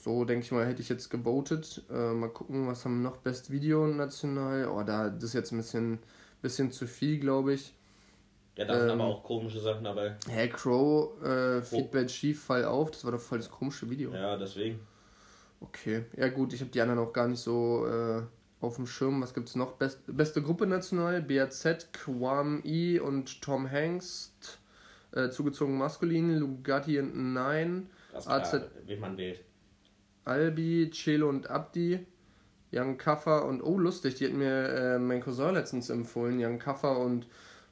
so 0.00 0.24
denke 0.24 0.44
ich 0.44 0.52
mal, 0.52 0.66
hätte 0.66 0.80
ich 0.80 0.88
jetzt 0.88 1.10
gebotet. 1.10 1.82
Äh, 1.90 2.12
mal 2.12 2.28
gucken, 2.30 2.66
was 2.66 2.84
haben 2.84 3.02
wir 3.02 3.10
noch? 3.10 3.16
Best 3.18 3.50
Video 3.50 3.86
national. 3.86 4.68
Oh, 4.68 4.82
da 4.82 5.10
das 5.10 5.24
ist 5.24 5.34
jetzt 5.34 5.52
ein 5.52 5.58
bisschen, 5.58 5.98
bisschen 6.42 6.70
zu 6.72 6.86
viel, 6.86 7.18
glaube 7.18 7.52
ich. 7.54 7.74
Ja, 8.56 8.64
da 8.64 8.74
sind 8.78 8.90
Ähm. 8.90 9.00
aber 9.00 9.04
auch 9.10 9.22
komische 9.22 9.60
Sachen 9.60 9.84
dabei. 9.84 10.16
Hä, 10.28 10.48
Crow, 10.48 11.20
äh, 11.22 11.62
Feedback 11.62 12.10
schief, 12.10 12.42
Fall 12.42 12.64
auf. 12.64 12.90
Das 12.90 13.04
war 13.04 13.12
doch 13.12 13.20
voll 13.20 13.38
das 13.38 13.50
komische 13.50 13.88
Video. 13.90 14.12
Ja, 14.12 14.36
deswegen. 14.36 14.80
Okay, 15.60 16.04
ja 16.16 16.28
gut, 16.28 16.52
ich 16.52 16.60
habe 16.60 16.70
die 16.70 16.80
anderen 16.80 17.00
auch 17.00 17.12
gar 17.12 17.26
nicht 17.28 17.40
so 17.40 17.86
äh, 17.86 18.22
auf 18.60 18.76
dem 18.76 18.86
Schirm. 18.86 19.20
Was 19.22 19.34
gibt's 19.34 19.54
noch? 19.54 19.72
Best, 19.72 20.00
beste 20.06 20.42
Gruppe 20.42 20.66
national, 20.66 21.22
BAZ, 21.22 21.92
Kwam 21.92 22.62
I 22.64 22.98
und 22.98 23.42
Tom 23.42 23.70
Hanks. 23.70 24.34
äh, 25.12 25.30
zugezogen 25.30 25.78
maskulin, 25.78 26.36
Lugatti 26.36 26.98
und 26.98 27.34
klar, 28.24 28.40
AZ 28.40 28.60
wen 28.86 29.00
man 29.00 29.16
wählt. 29.16 29.42
Albi, 30.24 30.90
Celo 30.92 31.28
und 31.28 31.48
Abdi, 31.48 32.06
Young 32.72 32.98
Kaffer 32.98 33.46
und, 33.46 33.62
oh 33.62 33.78
lustig, 33.78 34.16
die 34.16 34.26
hat 34.26 34.34
mir 34.34 34.68
äh, 34.68 34.98
mein 34.98 35.20
Cousin 35.22 35.54
letztens 35.54 35.88
empfohlen, 35.88 36.38
Young 36.38 36.58
Kaffer 36.58 36.98
und 36.98 37.26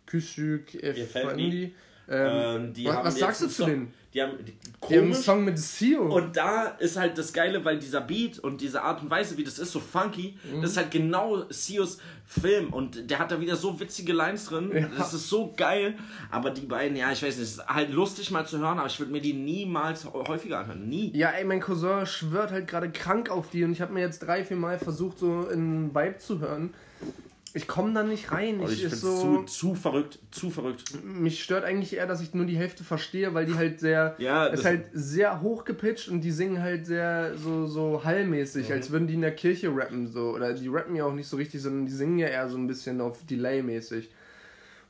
Küschük 0.07 0.75
Effendi. 0.83 1.75
Ähm, 2.09 2.73
Ähm, 2.77 2.85
was 2.87 3.05
was 3.05 3.19
sagst 3.19 3.43
du 3.43 3.47
zu 3.49 3.53
Song- 3.55 3.67
denen? 3.69 3.95
Die 4.15 4.23
haben 4.23 4.33
die, 4.47 4.55
komisch. 4.81 5.19
Song 5.19 5.45
mit 5.45 5.59
Sio. 5.59 6.03
Und 6.15 6.37
da 6.39 6.69
ist 6.79 6.97
halt 6.97 7.19
das 7.19 7.35
Geile, 7.35 7.63
weil 7.67 7.79
dieser 7.79 8.01
Beat 8.01 8.39
und 8.39 8.63
diese 8.63 8.81
Art 8.83 9.03
und 9.03 9.11
Weise, 9.11 9.37
wie 9.37 9.45
das 9.45 9.59
ist, 9.59 9.73
so 9.73 9.81
funky, 9.81 10.39
Mhm. 10.51 10.63
das 10.63 10.71
ist 10.71 10.77
halt 10.79 10.91
genau 10.91 11.45
Sios 11.51 11.99
Film 12.25 12.73
und 12.73 13.11
der 13.11 13.19
hat 13.19 13.31
da 13.31 13.41
wieder 13.41 13.57
so 13.57 13.79
witzige 13.79 14.13
Lines 14.15 14.47
drin. 14.47 14.71
Ja. 14.75 14.89
Das 14.97 15.13
ist 15.13 15.29
so 15.29 15.53
geil. 15.57 15.95
Aber 16.31 16.51
die 16.51 16.63
beiden, 16.67 16.97
ja, 16.97 17.13
ich 17.13 17.23
weiß 17.23 17.37
nicht, 17.37 17.45
es 17.47 17.57
ist 17.59 17.67
halt 17.67 17.91
lustig 17.93 18.31
mal 18.31 18.47
zu 18.47 18.59
hören, 18.59 18.79
aber 18.79 18.87
ich 18.87 18.99
würde 18.99 19.13
mir 19.13 19.21
die 19.21 19.35
niemals 19.35 20.07
häufiger 20.11 20.61
anhören. 20.61 20.89
Nie. 20.89 21.13
Ja, 21.15 21.31
ey, 21.31 21.45
mein 21.45 21.61
Cousin 21.61 22.07
schwört 22.07 22.53
halt 22.53 22.69
gerade 22.69 22.91
krank 22.91 23.29
auf 23.31 23.51
die 23.51 23.65
und 23.65 23.73
ich 23.73 23.81
habe 23.83 23.93
mir 23.93 24.01
jetzt 24.01 24.21
drei, 24.21 24.45
vier 24.45 24.57
Mal 24.57 24.79
versucht, 24.79 25.19
so 25.19 25.47
in 25.49 25.95
Vibe 25.95 26.17
zu 26.19 26.41
hören. 26.41 26.73
Ich 27.57 27.67
komme 27.67 27.95
da 27.95 28.03
nicht 28.03 28.33
rein. 28.33 28.61
Also 28.61 28.73
Ich, 28.73 28.85
ich 28.85 28.91
finde 28.91 28.97
so, 28.97 29.17
zu, 29.17 29.43
zu 29.45 29.75
verrückt, 29.75 30.19
zu 30.31 30.51
verrückt. 30.51 31.03
mich 31.03 31.43
stört 31.43 31.65
eigentlich 31.65 31.97
eher, 31.97 32.07
dass 32.07 32.21
ich 32.21 32.35
nur 32.35 32.45
die 32.45 32.57
Hälfte 32.57 32.85
verstehe, 32.85 33.33
weil 33.33 33.47
die 33.47 33.55
halt 33.55 33.81
sehr, 33.81 34.15
Ja, 34.19 34.47
ist 34.47 34.65
halt 34.67 34.85
sehr 34.93 35.41
hoch 35.41 35.65
gepitcht 35.65 36.09
und 36.09 36.21
die 36.21 36.33
singen 36.33 36.63
halt 36.63 36.85
sehr 36.85 37.35
so, 37.37 37.67
so 37.67 38.05
hallmäßig, 38.05 38.71
als 38.73 38.91
würden 38.91 39.07
die 39.09 39.15
in 39.15 39.23
der 39.23 39.35
Kirche 39.35 39.75
rappen, 39.75 40.07
so. 40.07 40.35
Oder 40.35 40.53
die 40.53 40.69
rappen 40.69 40.95
ja 40.95 41.05
auch 41.07 41.15
nicht 41.15 41.29
so 41.29 41.37
richtig, 41.39 41.63
sondern 41.63 41.87
die 41.87 41.93
singen 41.93 42.19
ja 42.19 42.29
eher 42.29 42.49
so 42.49 42.59
ein 42.59 42.67
bisschen 42.67 43.01
auf 43.01 43.25
Delay-mäßig. 43.25 44.11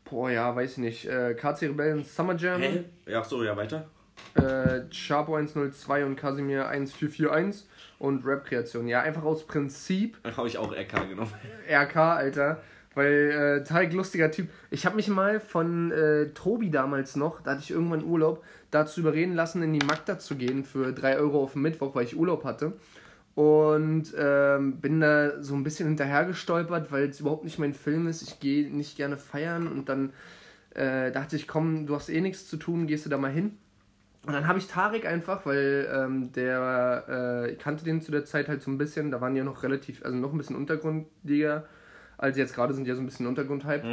Boah, 0.05 0.31
ja, 0.31 0.55
weiß 0.55 0.73
ich 0.73 0.79
nicht. 0.79 1.07
Äh, 1.07 1.35
KC 1.35 1.63
Rebellion 1.69 2.05
Summer 2.05 2.37
Jam. 2.37 2.61
Hä? 2.61 2.85
Ja, 3.07 3.23
so, 3.25 3.43
ja, 3.45 3.57
weiter. 3.57 3.89
Äh, 4.37 4.93
Sharpo 4.93 5.37
102 5.37 6.05
und 6.05 6.17
Casimir 6.17 6.69
1441 6.69 7.67
und 7.99 8.25
Rap-Kreation. 8.27 8.89
Ja, 8.89 9.01
einfach 9.01 9.25
aus 9.25 9.47
Prinzip 9.47 10.19
Dann 10.23 10.37
habe 10.37 10.49
ich 10.49 10.59
auch 10.59 10.73
RK 10.73 11.09
genommen. 11.09 11.33
RK, 11.71 11.97
Alter. 11.97 12.63
Weil, 12.95 13.61
äh, 13.63 13.65
Tarek, 13.65 13.93
lustiger 13.93 14.31
Typ. 14.31 14.49
Ich 14.71 14.87
habe 14.87 14.97
mich 14.97 15.09
mal 15.09 15.39
von 15.39 15.93
äh, 15.93 16.29
Tobi 16.29 16.71
damals 16.71 17.15
noch, 17.15 17.43
da 17.43 17.51
hatte 17.53 17.61
ich 17.61 17.71
irgendwann 17.71 18.03
Urlaub, 18.03 18.43
dazu 18.71 19.01
überreden 19.01 19.35
lassen, 19.35 19.63
in 19.63 19.75
die 19.75 19.85
Magda 19.85 20.19
zu 20.19 20.35
gehen 20.35 20.65
für 20.65 20.93
3 20.93 21.19
Euro 21.19 21.43
auf 21.43 21.53
den 21.53 21.63
Mittwoch, 21.63 21.95
weil 21.95 22.05
ich 22.05 22.17
Urlaub 22.17 22.45
hatte. 22.45 22.73
Und 23.35 24.15
ähm, 24.19 24.81
bin 24.81 25.01
da 25.01 25.43
so 25.43 25.55
ein 25.55 25.63
bisschen 25.63 25.89
hinterher 25.89 26.25
gestolpert, 26.25 26.91
weil 26.91 27.11
es 27.11 27.21
überhaupt 27.21 27.45
nicht 27.45 27.59
mein 27.59 27.75
Film 27.75 28.07
ist. 28.07 28.23
Ich 28.23 28.41
gehe 28.41 28.75
nicht 28.75 28.97
gerne 28.97 29.19
feiern 29.19 29.69
und 29.69 29.91
dann 29.91 30.15
äh, 30.71 31.13
dachte 31.13 31.37
ich, 31.37 31.47
komm, 31.47 31.87
du 31.87 31.95
hast 31.95 32.09
eh 32.09 32.23
nichts 32.23 32.49
zu 32.49 32.57
tun, 32.57 32.87
gehst 32.87 33.05
du 33.05 33.11
da 33.11 33.19
mal 33.19 33.31
hin. 33.31 33.59
Und 34.27 34.33
dann 34.33 34.49
habe 34.49 34.59
ich 34.59 34.67
Tarek 34.67 35.07
einfach, 35.07 35.47
weil 35.47 35.89
ähm, 35.95 36.33
der, 36.33 37.05
äh, 37.09 37.51
ich 37.53 37.59
kannte 37.61 37.85
den 37.85 38.01
zu 38.03 38.11
der 38.11 38.25
Zeit 38.25 38.49
halt 38.49 38.61
so 38.61 38.71
ein 38.73 38.77
bisschen, 38.79 39.13
da 39.13 39.21
waren 39.21 39.37
ja 39.37 39.45
noch 39.45 39.63
relativ, 39.63 40.05
also 40.05 40.17
noch 40.17 40.33
ein 40.33 40.39
bisschen 40.39 40.57
Untergrundliga, 40.57 41.65
als 42.19 42.37
jetzt 42.37 42.55
gerade 42.55 42.75
sind 42.75 42.89
ja 42.89 42.97
so 42.97 43.03
ein 43.03 43.07
bisschen 43.07 43.29
Untergrundhype. 43.29 43.87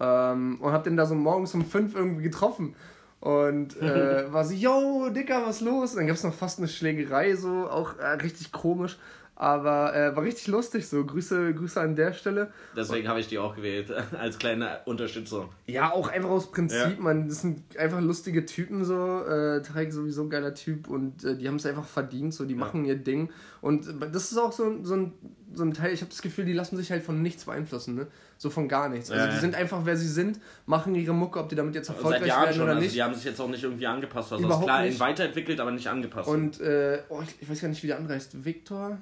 Ähm, 0.00 0.58
und 0.60 0.72
hab 0.72 0.84
den 0.84 0.96
da 0.96 1.04
so 1.04 1.14
morgens 1.14 1.54
um 1.54 1.64
fünf 1.64 1.94
irgendwie 1.94 2.22
getroffen. 2.22 2.74
Und 3.20 3.80
äh, 3.80 4.24
war 4.32 4.44
so, 4.44 4.54
yo, 4.54 5.10
Dicker, 5.10 5.46
was 5.46 5.60
los? 5.60 5.92
Und 5.92 5.98
dann 5.98 6.06
gab 6.06 6.16
es 6.16 6.24
noch 6.24 6.34
fast 6.34 6.58
eine 6.58 6.68
Schlägerei, 6.68 7.36
so, 7.36 7.68
auch 7.68 7.98
äh, 7.98 8.06
richtig 8.22 8.52
komisch. 8.52 8.98
Aber 9.36 9.94
äh, 9.96 10.14
war 10.14 10.22
richtig 10.22 10.46
lustig, 10.46 10.86
so. 10.86 11.04
Grüße, 11.04 11.54
Grüße 11.54 11.80
an 11.80 11.96
der 11.96 12.12
Stelle. 12.12 12.52
Deswegen 12.76 13.08
habe 13.08 13.18
ich 13.18 13.26
die 13.26 13.38
auch 13.38 13.56
gewählt, 13.56 13.90
als 14.18 14.38
kleine 14.38 14.78
Unterstützung. 14.84 15.48
Ja, 15.66 15.90
auch 15.92 16.08
einfach 16.08 16.30
aus 16.30 16.52
Prinzip, 16.52 16.78
Ja. 16.78 16.92
man. 16.98 17.28
Das 17.28 17.40
sind 17.40 17.76
einfach 17.76 18.00
lustige 18.00 18.46
Typen 18.46 18.84
so. 18.84 19.24
Äh, 19.24 19.60
Tarek 19.62 19.92
sowieso 19.92 20.22
ein 20.22 20.30
geiler 20.30 20.54
Typ 20.54 20.88
und 20.88 21.24
äh, 21.24 21.36
die 21.36 21.48
haben 21.48 21.56
es 21.56 21.66
einfach 21.66 21.84
verdient, 21.84 22.32
so. 22.32 22.44
Die 22.44 22.54
machen 22.54 22.84
ihr 22.84 22.94
Ding. 22.96 23.28
Und 23.60 23.86
das 24.12 24.30
ist 24.30 24.38
auch 24.38 24.52
so, 24.52 24.84
so, 24.84 24.94
ein, 24.94 25.12
so 25.52 25.64
ein 25.64 25.72
Teil, 25.74 25.92
ich 25.92 26.00
habe 26.02 26.10
das 26.10 26.22
Gefühl, 26.22 26.44
die 26.44 26.52
lassen 26.52 26.76
sich 26.76 26.92
halt 26.92 27.02
von 27.02 27.20
nichts 27.20 27.44
beeinflussen, 27.46 27.96
ne? 27.96 28.06
So 28.38 28.50
von 28.50 28.68
gar 28.68 28.88
nichts. 28.88 29.10
Also 29.10 29.20
Ja, 29.24 29.28
die 29.28 29.34
ja. 29.36 29.40
sind 29.40 29.54
einfach, 29.56 29.80
wer 29.84 29.96
sie 29.96 30.06
sind, 30.08 30.38
machen 30.66 30.94
ihre 30.94 31.14
Mucke, 31.14 31.40
ob 31.40 31.48
die 31.48 31.54
damit 31.56 31.74
jetzt 31.74 31.88
erfolgreich 31.88 32.26
werden 32.26 32.60
oder 32.62 32.70
also 32.72 32.82
nicht. 32.82 32.94
die 32.94 33.02
haben 33.02 33.14
sich 33.14 33.24
jetzt 33.24 33.40
auch 33.40 33.48
nicht 33.48 33.64
irgendwie 33.64 33.86
angepasst. 33.86 34.32
Also 34.32 34.44
Überhaupt 34.44 34.64
klar, 34.66 34.82
nicht. 34.82 35.00
weiterentwickelt, 35.00 35.58
aber 35.60 35.70
nicht 35.72 35.88
angepasst. 35.88 36.28
Und, 36.28 36.60
äh, 36.60 36.98
oh, 37.08 37.20
ich, 37.22 37.34
ich 37.40 37.48
weiß 37.50 37.60
gar 37.62 37.68
nicht, 37.68 37.82
wie 37.82 37.86
der 37.88 37.96
andere 37.96 38.14
heißt. 38.14 38.44
Victor? 38.44 38.98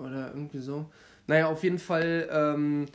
Oder 0.00 0.28
irgendwie 0.34 0.58
so. 0.58 0.86
Naja, 1.26 1.46
auf 1.46 1.62
jeden 1.62 1.78
Fall 1.78 2.28
ähm, 2.32 2.86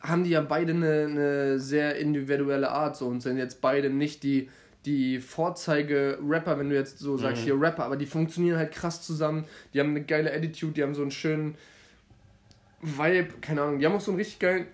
haben 0.00 0.24
die 0.24 0.30
ja 0.30 0.40
beide 0.40 0.72
eine, 0.72 1.06
eine 1.10 1.60
sehr 1.60 1.96
individuelle 1.96 2.70
Art 2.70 2.96
so 2.96 3.06
und 3.06 3.20
sind 3.20 3.38
jetzt 3.38 3.60
beide 3.60 3.90
nicht 3.90 4.22
die, 4.22 4.48
die 4.84 5.18
Vorzeige-Rapper, 5.18 6.58
wenn 6.58 6.70
du 6.70 6.74
jetzt 6.74 6.98
so 6.98 7.16
sagst, 7.16 7.42
hier 7.42 7.60
Rapper, 7.60 7.84
aber 7.84 7.96
die 7.96 8.06
funktionieren 8.06 8.56
halt 8.58 8.72
krass 8.72 9.02
zusammen. 9.02 9.44
Die 9.74 9.80
haben 9.80 9.90
eine 9.90 10.02
geile 10.02 10.32
Attitude, 10.32 10.72
die 10.72 10.82
haben 10.82 10.94
so 10.94 11.02
einen 11.02 11.10
schönen 11.10 11.56
Vibe, 12.82 13.34
keine 13.40 13.62
Ahnung. 13.62 13.78
Die 13.78 13.86
haben 13.86 13.94
auch 13.94 14.00
so 14.00 14.12
einen 14.12 14.18
richtig 14.18 14.38
geilen 14.38 14.66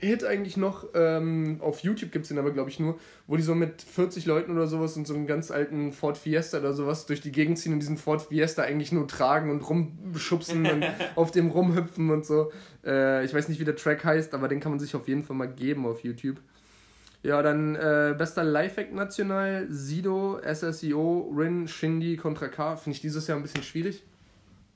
Hit 0.00 0.24
eigentlich 0.24 0.56
noch. 0.56 0.86
Ähm, 0.94 1.58
auf 1.60 1.80
YouTube 1.80 2.12
gibt 2.12 2.24
es 2.24 2.28
den 2.28 2.38
aber, 2.38 2.52
glaube 2.52 2.70
ich, 2.70 2.78
nur, 2.78 2.98
wo 3.26 3.36
die 3.36 3.42
so 3.42 3.54
mit 3.54 3.82
40 3.82 4.26
Leuten 4.26 4.52
oder 4.52 4.66
sowas 4.66 4.96
und 4.96 5.06
so 5.06 5.14
einem 5.14 5.26
ganz 5.26 5.50
alten 5.50 5.92
Ford 5.92 6.16
Fiesta 6.16 6.58
oder 6.58 6.72
sowas 6.72 7.06
durch 7.06 7.20
die 7.20 7.32
Gegend 7.32 7.58
ziehen 7.58 7.72
und 7.72 7.80
diesen 7.80 7.96
Ford 7.96 8.22
Fiesta 8.22 8.62
eigentlich 8.62 8.92
nur 8.92 9.08
tragen 9.08 9.50
und 9.50 9.60
rumschubsen 9.68 10.66
und 10.66 10.84
auf 11.16 11.32
dem 11.32 11.50
rumhüpfen 11.50 12.10
und 12.10 12.24
so. 12.24 12.52
Äh, 12.84 13.24
ich 13.24 13.34
weiß 13.34 13.48
nicht, 13.48 13.60
wie 13.60 13.64
der 13.64 13.76
Track 13.76 14.04
heißt, 14.04 14.34
aber 14.34 14.46
den 14.46 14.60
kann 14.60 14.70
man 14.70 14.78
sich 14.78 14.94
auf 14.94 15.08
jeden 15.08 15.24
Fall 15.24 15.36
mal 15.36 15.48
geben 15.48 15.84
auf 15.84 16.04
YouTube. 16.04 16.40
Ja, 17.24 17.42
dann 17.42 17.74
äh, 17.74 18.14
bester 18.16 18.44
Lifehack 18.44 18.94
national, 18.94 19.66
Sido, 19.68 20.40
SSIO, 20.40 21.32
Rin, 21.36 21.66
Shindy, 21.66 22.16
Contra 22.16 22.46
K. 22.46 22.76
Finde 22.76 22.94
ich 22.94 23.00
dieses 23.00 23.26
Jahr 23.26 23.36
ein 23.36 23.42
bisschen 23.42 23.64
schwierig. 23.64 24.04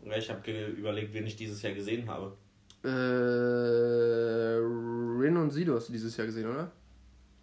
ja, 0.04 0.16
ich 0.16 0.28
habe 0.28 0.50
überlegt, 0.76 1.14
wen 1.14 1.26
ich 1.26 1.36
dieses 1.36 1.62
Jahr 1.62 1.72
gesehen 1.72 2.08
habe. 2.08 2.36
Äh, 2.84 2.88
Rin 4.58 5.36
und 5.36 5.50
Sido 5.50 5.74
hast 5.76 5.88
du 5.88 5.92
dieses 5.92 6.16
Jahr 6.16 6.26
gesehen, 6.26 6.50
oder? 6.50 6.70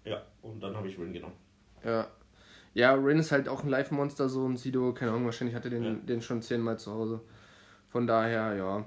Ja, 0.03 0.21
und 0.41 0.61
dann 0.61 0.75
habe 0.75 0.87
ich 0.87 0.97
Rin 0.99 1.13
genommen. 1.13 1.35
Ja. 1.83 2.07
Ja, 2.73 2.93
Rin 2.93 3.19
ist 3.19 3.31
halt 3.31 3.47
auch 3.49 3.63
ein 3.63 3.69
Live-Monster 3.69 4.29
so 4.29 4.45
und 4.45 4.57
Sido, 4.57 4.93
keine 4.93 5.11
Ahnung, 5.11 5.25
wahrscheinlich 5.25 5.55
hatte 5.55 5.69
den, 5.69 5.83
Ja. 5.83 5.93
den 5.93 6.21
schon 6.21 6.41
zehnmal 6.41 6.77
zu 6.77 6.91
Hause. 6.91 7.21
Von 7.89 8.05
daher, 8.05 8.55
ja. 8.55 8.85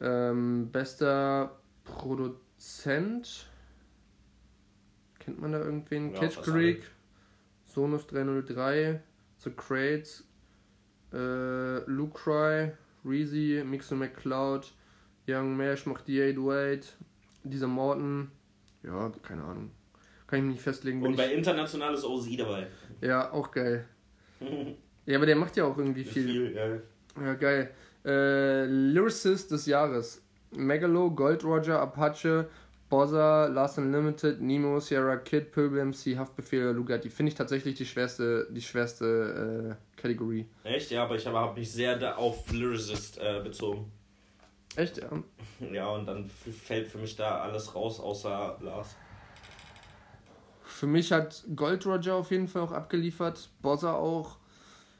Ähm, 0.00 0.70
bester 0.72 1.58
Produzent. 1.84 3.46
Kennt 5.18 5.40
man 5.40 5.52
da 5.52 5.58
irgendwen? 5.58 6.12
Ja, 6.12 6.20
Catch 6.20 6.42
Creek, 6.42 6.90
Sonus 7.64 8.06
303, 8.06 9.00
The 9.38 9.50
Crates, 9.50 10.24
äh, 11.12 11.78
Lucry, 11.90 12.72
Reezy, 13.04 13.62
Mixo 13.64 13.94
McCloud, 13.94 14.72
Young 15.26 15.56
Mesh, 15.56 15.86
macht 15.86 16.06
die 16.08 16.20
808, 16.20 16.96
dieser 17.44 17.66
Morton. 17.66 18.30
Ja, 18.82 19.10
keine 19.22 19.42
Ahnung. 19.44 19.70
Kann 20.26 20.38
ich 20.38 20.44
mich 20.44 20.54
nicht 20.54 20.62
festlegen. 20.62 21.02
Und 21.02 21.16
bei 21.16 21.26
ich, 21.26 21.38
international 21.38 21.94
ist 21.94 22.04
OZ 22.04 22.36
dabei. 22.36 22.66
ja, 23.00 23.32
auch 23.32 23.50
geil. 23.50 23.86
Ja, 25.06 25.18
aber 25.18 25.26
der 25.26 25.36
macht 25.36 25.54
ja 25.58 25.64
auch 25.66 25.76
irgendwie 25.76 26.02
viel. 26.02 26.24
Viel, 26.24 26.54
ja. 26.54 27.22
Ja, 27.22 27.34
geil. 27.34 27.70
Äh, 28.06 28.64
Lyricist 28.64 29.50
des 29.50 29.66
Jahres. 29.66 30.22
Megalo, 30.50 31.10
Gold 31.10 31.44
Roger, 31.44 31.78
Apache, 31.78 32.48
Bozza, 32.88 33.46
Last 33.48 33.76
Unlimited, 33.76 34.40
Nemo, 34.40 34.80
Sierra 34.80 35.16
Kid, 35.16 35.52
Pöbel 35.52 35.84
MC, 35.84 36.16
Haftbefehl, 36.16 36.70
Lugatti. 36.70 37.10
Finde 37.10 37.30
ich 37.30 37.34
tatsächlich 37.34 37.74
die 37.74 37.84
schwerste, 37.84 38.46
die 38.50 38.62
schwerste 38.62 39.76
äh, 39.76 40.00
Kategorie. 40.00 40.46
Echt? 40.62 40.90
Ja, 40.90 41.04
aber 41.04 41.16
ich 41.16 41.26
habe 41.26 41.38
hab 41.38 41.56
mich 41.56 41.70
sehr 41.70 42.16
auf 42.16 42.50
Lyricist 42.50 43.18
äh, 43.18 43.40
bezogen. 43.42 43.90
Echt, 44.76 44.98
ja. 44.98 45.10
Ja, 45.72 45.88
und 45.88 46.06
dann 46.06 46.28
fällt 46.28 46.88
für 46.88 46.98
mich 46.98 47.16
da 47.16 47.40
alles 47.40 47.74
raus, 47.74 48.00
außer 48.00 48.58
Lars. 48.60 48.96
Für 50.64 50.86
mich 50.86 51.12
hat 51.12 51.44
Gold 51.54 51.86
Roger 51.86 52.16
auf 52.16 52.30
jeden 52.30 52.48
Fall 52.48 52.62
auch 52.62 52.72
abgeliefert. 52.72 53.48
Bozza 53.62 53.94
auch. 53.94 54.38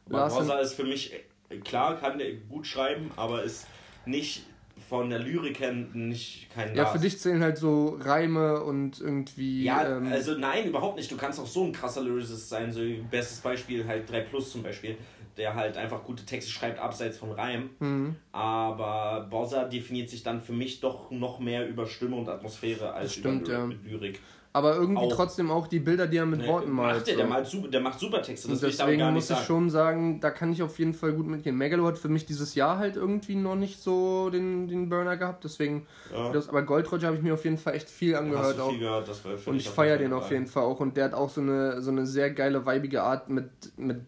Barbosa 0.07 0.59
ist 0.61 0.75
für 0.75 0.85
mich, 0.85 1.13
äh, 1.49 1.57
klar, 1.59 1.97
kann 1.97 2.19
der 2.19 2.35
gut 2.35 2.67
schreiben, 2.67 3.11
aber 3.17 3.43
ist 3.43 3.67
nicht 4.07 4.45
von 4.89 5.09
der 5.09 5.19
Lyrik 5.19 5.61
her 5.61 5.73
nicht 5.73 6.49
kein 6.55 6.75
ja, 6.75 6.83
Lars. 6.83 6.93
für 6.93 6.99
dich 6.99 7.19
zählen 7.19 7.43
halt 7.43 7.59
so 7.59 7.99
Reime 8.01 8.63
und 8.63 9.01
irgendwie. 9.01 9.65
Ja, 9.65 9.97
ähm, 9.97 10.13
also 10.13 10.35
nein, 10.37 10.67
überhaupt 10.67 10.97
nicht. 10.97 11.11
Du 11.11 11.17
kannst 11.17 11.41
auch 11.41 11.47
so 11.47 11.65
ein 11.65 11.73
krasser 11.73 12.03
Lyricist 12.03 12.49
sein. 12.49 12.71
So 12.71 12.81
bestes 13.11 13.41
Beispiel 13.41 13.87
halt 13.87 14.11
3 14.11 14.21
Plus 14.21 14.53
zum 14.53 14.63
Beispiel. 14.63 14.97
Der 15.37 15.55
halt 15.55 15.77
einfach 15.77 16.05
gute 16.05 16.25
Texte 16.25 16.51
schreibt, 16.51 16.79
abseits 16.79 17.19
von 17.19 17.33
Reim. 17.33 17.71
Mhm. 17.81 18.17
Aber 18.33 19.27
Bozza 19.31 19.65
definiert 19.65 20.09
sich 20.11 20.23
dann 20.23 20.41
für 20.41 20.53
mich 20.53 20.81
doch 20.81 21.11
noch 21.11 21.39
mehr 21.41 21.69
über 21.69 21.87
Stimme 21.87 22.17
und 22.17 22.29
Atmosphäre 22.29 22.93
als 22.93 23.15
stimmt, 23.15 23.49
über 23.49 23.59
ja. 23.59 23.67
mit 23.67 23.85
Lyrik. 23.85 24.21
Aber 24.57 24.77
irgendwie 24.77 25.03
Auch- 25.03 25.13
trotzdem 25.17 25.51
auch 25.51 25.67
die 25.67 25.81
Bilder, 25.81 26.07
die 26.07 26.17
er 26.17 26.27
mit 26.27 26.47
Worten 26.47 26.71
malt. 26.71 26.99
macht 26.99 27.07
der, 27.09 27.15
so. 27.15 27.19
der, 27.19 27.27
malt 27.29 27.47
super, 27.49 27.67
der 27.67 27.81
macht 27.81 27.99
super 27.99 28.23
Texte, 28.23 28.47
das 28.47 28.63
ich 28.63 28.77
deswegen 28.77 29.03
nicht 29.03 29.13
muss 29.15 29.25
ich 29.25 29.29
sagen. 29.31 29.47
schon 29.47 29.69
sagen, 29.71 30.21
da 30.21 30.31
kann 30.31 30.53
ich 30.53 30.63
auf 30.63 30.79
jeden 30.79 30.95
Fall 30.95 31.13
gut 31.13 31.27
mitgehen. 31.27 31.57
Megalo 31.57 31.85
hat 31.87 31.99
für 31.99 32.09
mich 32.09 32.25
dieses 32.25 32.55
Jahr 32.55 32.79
halt 32.79 32.95
irgendwie 32.95 33.35
noch 33.35 33.57
nicht 33.57 33.83
so 33.83 34.31
den, 34.31 34.69
den 34.69 34.89
Burner 34.89 35.17
gehabt, 35.17 35.43
deswegen. 35.43 35.89
Ja. 36.15 36.31
Das, 36.31 36.49
aber 36.49 36.63
Gold 36.63 36.93
Roger 36.93 37.09
habe 37.09 37.17
ich 37.17 37.23
mir 37.25 37.35
auf 37.35 37.43
jeden 37.43 37.59
Fall 37.59 37.75
echt 37.75 37.91
viel 37.91 38.15
angehört 38.15 38.61
auch. 38.61 38.71
viel 38.71 38.79
gehört, 38.79 39.11
Und 39.47 39.57
ich 39.57 39.69
feiere 39.69 39.99
den 39.99 40.13
auf 40.13 40.31
jeden 40.31 40.47
Fall 40.47 40.63
auch. 40.63 40.79
Und 40.79 40.97
der 40.97 41.07
hat 41.07 41.15
auch 41.15 41.31
so 41.31 41.41
eine, 41.41 41.83
so 41.83 41.91
eine 41.91 42.07
sehr 42.07 42.31
geile, 42.31 42.65
weibige 42.65 43.03
Art, 43.03 43.29
mit, 43.29 43.51
mit 43.77 44.03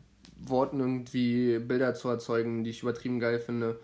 Worten 0.49 0.81
irgendwie 0.81 1.59
Bilder 1.59 1.95
zu 1.95 2.09
erzeugen, 2.09 2.65
die 2.65 2.71
ich 2.71 2.83
übertrieben 2.83 3.21
geil 3.21 3.39
finde. 3.39 3.81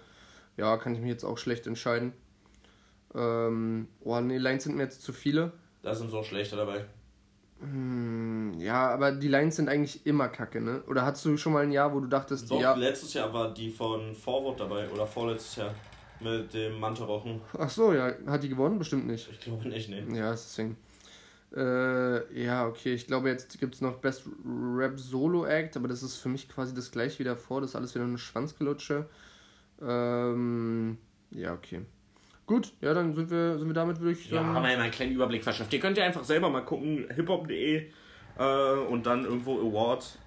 Ja, 0.57 0.77
kann 0.77 0.95
ich 0.95 1.01
mich 1.01 1.11
jetzt 1.11 1.25
auch 1.25 1.39
schlecht 1.39 1.67
entscheiden. 1.67 2.13
Ähm, 3.15 3.89
oh, 4.01 4.21
nee, 4.21 4.39
Lines 4.39 4.65
sind 4.65 4.77
mir 4.77 4.85
jetzt 4.85 5.03
zu 5.03 5.13
viele. 5.13 5.53
Da 5.83 5.95
sind 5.95 6.11
so 6.11 6.23
schlechte 6.23 6.57
dabei. 6.57 6.85
Hm, 7.61 8.55
ja, 8.59 8.91
aber 8.91 9.13
die 9.13 9.29
Lines 9.29 9.57
sind 9.57 9.69
eigentlich 9.69 10.05
immer 10.05 10.29
kacke, 10.29 10.61
ne? 10.61 10.83
Oder 10.89 11.05
hattest 11.05 11.25
du 11.25 11.37
schon 11.37 11.53
mal 11.53 11.63
ein 11.63 11.73
Jahr, 11.73 11.95
wo 11.95 12.01
du 12.01 12.09
dachtest, 12.09 12.51
Doch, 12.51 12.61
ja. 12.61 12.75
letztes 12.75 13.15
Jahr 13.15 13.33
war 13.33 13.55
die 13.55 13.71
von 13.71 14.15
Forward 14.15 14.59
dabei, 14.59 14.89
oder 14.91 15.07
vorletztes 15.07 15.57
Jahr. 15.57 15.75
Mit 16.21 16.55
dem 16.55 16.79
Mantarochen. 16.79 17.41
Ach 17.59 17.69
so, 17.69 17.93
ja, 17.93 18.13
hat 18.27 18.43
die 18.45 18.49
gewonnen? 18.49 18.79
Bestimmt 18.79 19.07
nicht. 19.09 19.29
Ich 19.31 19.41
glaube 19.41 19.69
nicht, 19.69 19.89
ne. 19.89 20.05
Ja, 20.17 20.31
deswegen. 20.31 20.77
Äh, 21.55 22.43
ja, 22.43 22.67
okay, 22.67 22.95
ich 22.95 23.07
glaube, 23.07 23.29
jetzt 23.29 23.59
gibt 23.61 23.75
es 23.75 23.81
noch 23.81 23.97
Best 23.97 24.25
Rap 24.45 24.99
Solo 24.99 25.45
Act, 25.45 25.77
aber 25.77 25.89
das 25.89 26.03
ist 26.03 26.17
für 26.17 26.29
mich 26.31 26.49
quasi 26.49 26.75
das 26.75 26.91
gleiche 26.91 27.19
wie 27.19 27.25
davor. 27.25 27.61
Das 27.61 27.71
ist 27.71 27.77
alles 27.77 27.95
wieder 27.95 28.05
eine 28.05 28.19
Schwanzgelutsche. 28.19 29.07
Ähm, 29.81 30.97
ja, 31.31 31.53
okay. 31.53 31.83
Gut, 32.47 32.73
ja, 32.81 32.93
dann 32.95 33.15
sind 33.15 33.31
wir, 33.31 33.59
sind 33.59 33.69
wir 33.69 33.75
damit, 33.75 34.01
würde 34.01 34.13
ich 34.13 34.31
Ja, 34.31 34.37
sagen. 34.43 34.55
haben 34.55 34.63
wir 34.63 34.71
ja 34.71 34.77
mal 34.77 34.83
einen 34.85 34.93
kleinen 34.93 35.13
Überblick 35.13 35.45
verschafft. 35.45 35.73
Ihr 35.73 35.81
könnt 35.81 35.97
ja 35.99 36.05
einfach 36.05 36.25
selber 36.25 36.51
mal 36.51 36.63
gucken, 36.65 37.07
hiphop.de 37.15 37.91
äh, 38.39 38.73
und 38.89 39.07
dann 39.07 39.25
irgendwo 39.25 39.59
Awards. 39.61 40.19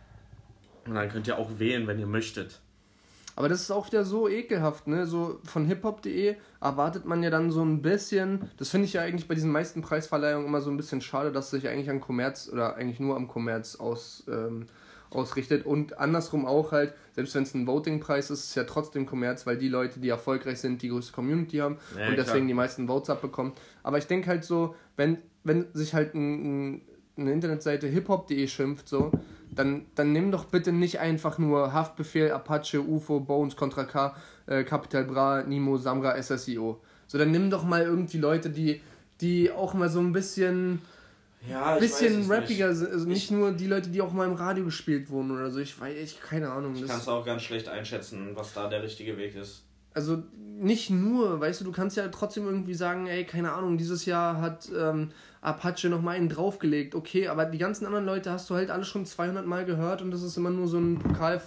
Und 0.86 0.96
dann 0.96 1.10
könnt 1.10 1.28
ihr 1.28 1.38
auch 1.38 1.58
wählen, 1.60 1.88
wenn 1.88 2.00
ihr 2.00 2.08
möchtet. 2.08 2.62
Aber 3.36 3.50
das 3.50 3.62
ist 3.62 3.72
auch 3.72 3.88
wieder 3.88 4.06
so 4.06 4.30
ekelhaft, 4.30 4.88
ne? 4.88 5.06
So 5.06 5.40
von 5.44 5.66
hiphop.de 5.66 6.36
erwartet 6.62 7.06
man 7.06 7.22
ja 7.22 7.30
dann 7.30 7.52
so 7.52 7.64
ein 7.64 7.82
bisschen, 7.82 8.50
das 8.58 8.70
finde 8.70 8.86
ich 8.86 8.94
ja 8.94 9.02
eigentlich 9.02 9.28
bei 9.28 9.36
diesen 9.36 9.52
meisten 9.52 9.82
Preisverleihungen 9.82 10.48
immer 10.48 10.62
so 10.62 10.70
ein 10.70 10.78
bisschen 10.78 11.02
schade, 11.02 11.32
dass 11.32 11.50
sich 11.50 11.68
eigentlich 11.68 11.90
an 11.90 12.00
Kommerz 12.00 12.50
oder 12.52 12.76
eigentlich 12.76 13.00
nur 13.00 13.16
am 13.18 13.28
Kommerz 13.28 13.76
aus, 13.76 14.24
ähm, 14.30 14.68
ausrichtet 15.10 15.66
und 15.66 16.00
andersrum 16.00 16.46
auch 16.46 16.72
halt, 16.72 16.94
selbst 17.14 17.36
wenn 17.36 17.44
es 17.44 17.54
ein 17.54 17.68
Voting-Preis 17.68 18.30
ist, 18.30 18.40
ist 18.40 18.50
es 18.50 18.56
ja 18.56 18.64
trotzdem 18.64 19.06
Kommerz, 19.06 19.46
weil 19.46 19.58
die 19.58 19.70
Leute, 19.70 20.00
die 20.00 20.10
erfolgreich 20.10 20.60
sind, 20.60 20.82
die 20.82 20.90
größte 20.90 21.14
Community 21.14 21.58
haben 21.58 21.78
Ja, 21.98 22.08
und 22.08 22.18
deswegen 22.18 22.40
klar. 22.40 22.48
die 22.48 22.54
meisten 22.54 22.88
Votes 22.88 23.10
abbekommen. 23.10 23.54
Aber 23.84 23.98
ich 23.98 24.08
denke 24.08 24.28
halt 24.28 24.44
so, 24.44 24.76
wenn, 24.96 25.18
wenn 25.44 25.68
sich 25.74 25.94
halt 25.94 26.16
ein, 26.16 26.76
ein, 26.76 26.82
eine 27.18 27.32
Internetseite 27.32 27.88
hiphop.de 27.88 28.48
schimpft, 28.48 28.88
so, 28.88 29.12
dann, 29.52 29.86
dann 29.96 30.12
nimm 30.12 30.32
doch 30.32 30.46
bitte 30.46 30.72
nicht 30.72 31.00
einfach 31.00 31.38
nur 31.38 31.74
Haftbefehl, 31.74 32.32
Apache, 32.32 32.82
UFO, 32.82 33.20
Bones, 33.20 33.56
Contra 33.56 33.86
K, 33.86 34.16
äh, 34.48 34.64
Capital 34.64 35.06
Bra, 35.06 35.44
Nimo, 35.44 35.78
Samra, 35.78 36.22
SSIO. 36.22 36.82
So, 37.08 37.18
dann 37.18 37.32
nimm 37.32 37.50
doch 37.50 37.64
mal 37.64 37.84
irgendwie 37.84 38.18
Leute, 38.18 38.50
die, 38.50 38.82
die 39.22 39.52
auch 39.52 39.74
mal 39.74 39.90
so 39.90 40.00
ein 40.00 40.12
bisschen, 40.12 40.82
Ja, 41.50 41.78
bisschen 41.78 42.30
rappiger 42.30 42.74
sind. 42.74 42.92
Also 42.92 43.08
nicht 43.08 43.32
nur 43.32 43.52
die 43.52 43.68
Leute, 43.68 43.90
die 43.90 44.02
auch 44.02 44.12
mal 44.12 44.28
im 44.28 44.34
Radio 44.34 44.66
gespielt 44.66 45.10
wurden 45.10 45.32
oder 45.32 45.52
so. 45.52 45.60
Ich 45.60 45.80
weiß, 45.80 45.96
ich 45.98 46.20
keine 46.20 46.50
Ahnung. 46.52 46.76
Ich 46.76 46.88
kann 46.88 46.98
es 46.98 47.08
auch 47.08 47.26
ganz 47.26 47.44
schlecht 47.44 47.70
einschätzen, 47.70 48.32
was 48.34 48.54
da 48.54 48.68
der 48.68 48.84
richtige 48.84 49.18
Weg 49.18 49.36
ist. 49.36 49.64
Also 49.96 50.22
nicht 50.58 50.90
nur, 50.90 51.40
weißt 51.42 51.62
du, 51.62 51.66
du 51.66 51.72
kannst 51.72 51.98
ja 51.98 52.08
trotzdem 52.08 52.46
irgendwie 52.46 52.76
sagen, 52.76 53.08
ey, 53.08 53.26
keine 53.26 53.52
Ahnung, 53.52 53.78
dieses 53.78 54.06
Jahr 54.06 54.40
hat 54.40 54.70
ähm, 54.78 55.10
Apache 55.42 55.90
noch 55.90 56.02
mal 56.02 56.12
einen 56.16 56.30
draufgelegt, 56.30 56.96
okay, 56.96 57.28
aber 57.28 57.46
die 57.46 57.58
ganzen 57.58 57.86
anderen 57.86 58.06
Leute 58.06 58.32
hast 58.32 58.50
du 58.50 58.56
halt 58.56 58.72
alle 58.72 58.86
schon 58.86 59.06
200 59.06 59.46
Mal 59.46 59.66
gehört 59.66 60.02
und 60.02 60.12
das 60.12 60.22
ist 60.24 60.38
immer 60.38 60.50
nur 60.52 60.68
so 60.68 60.78
ein 60.78 60.98
Pokal 61.00 61.42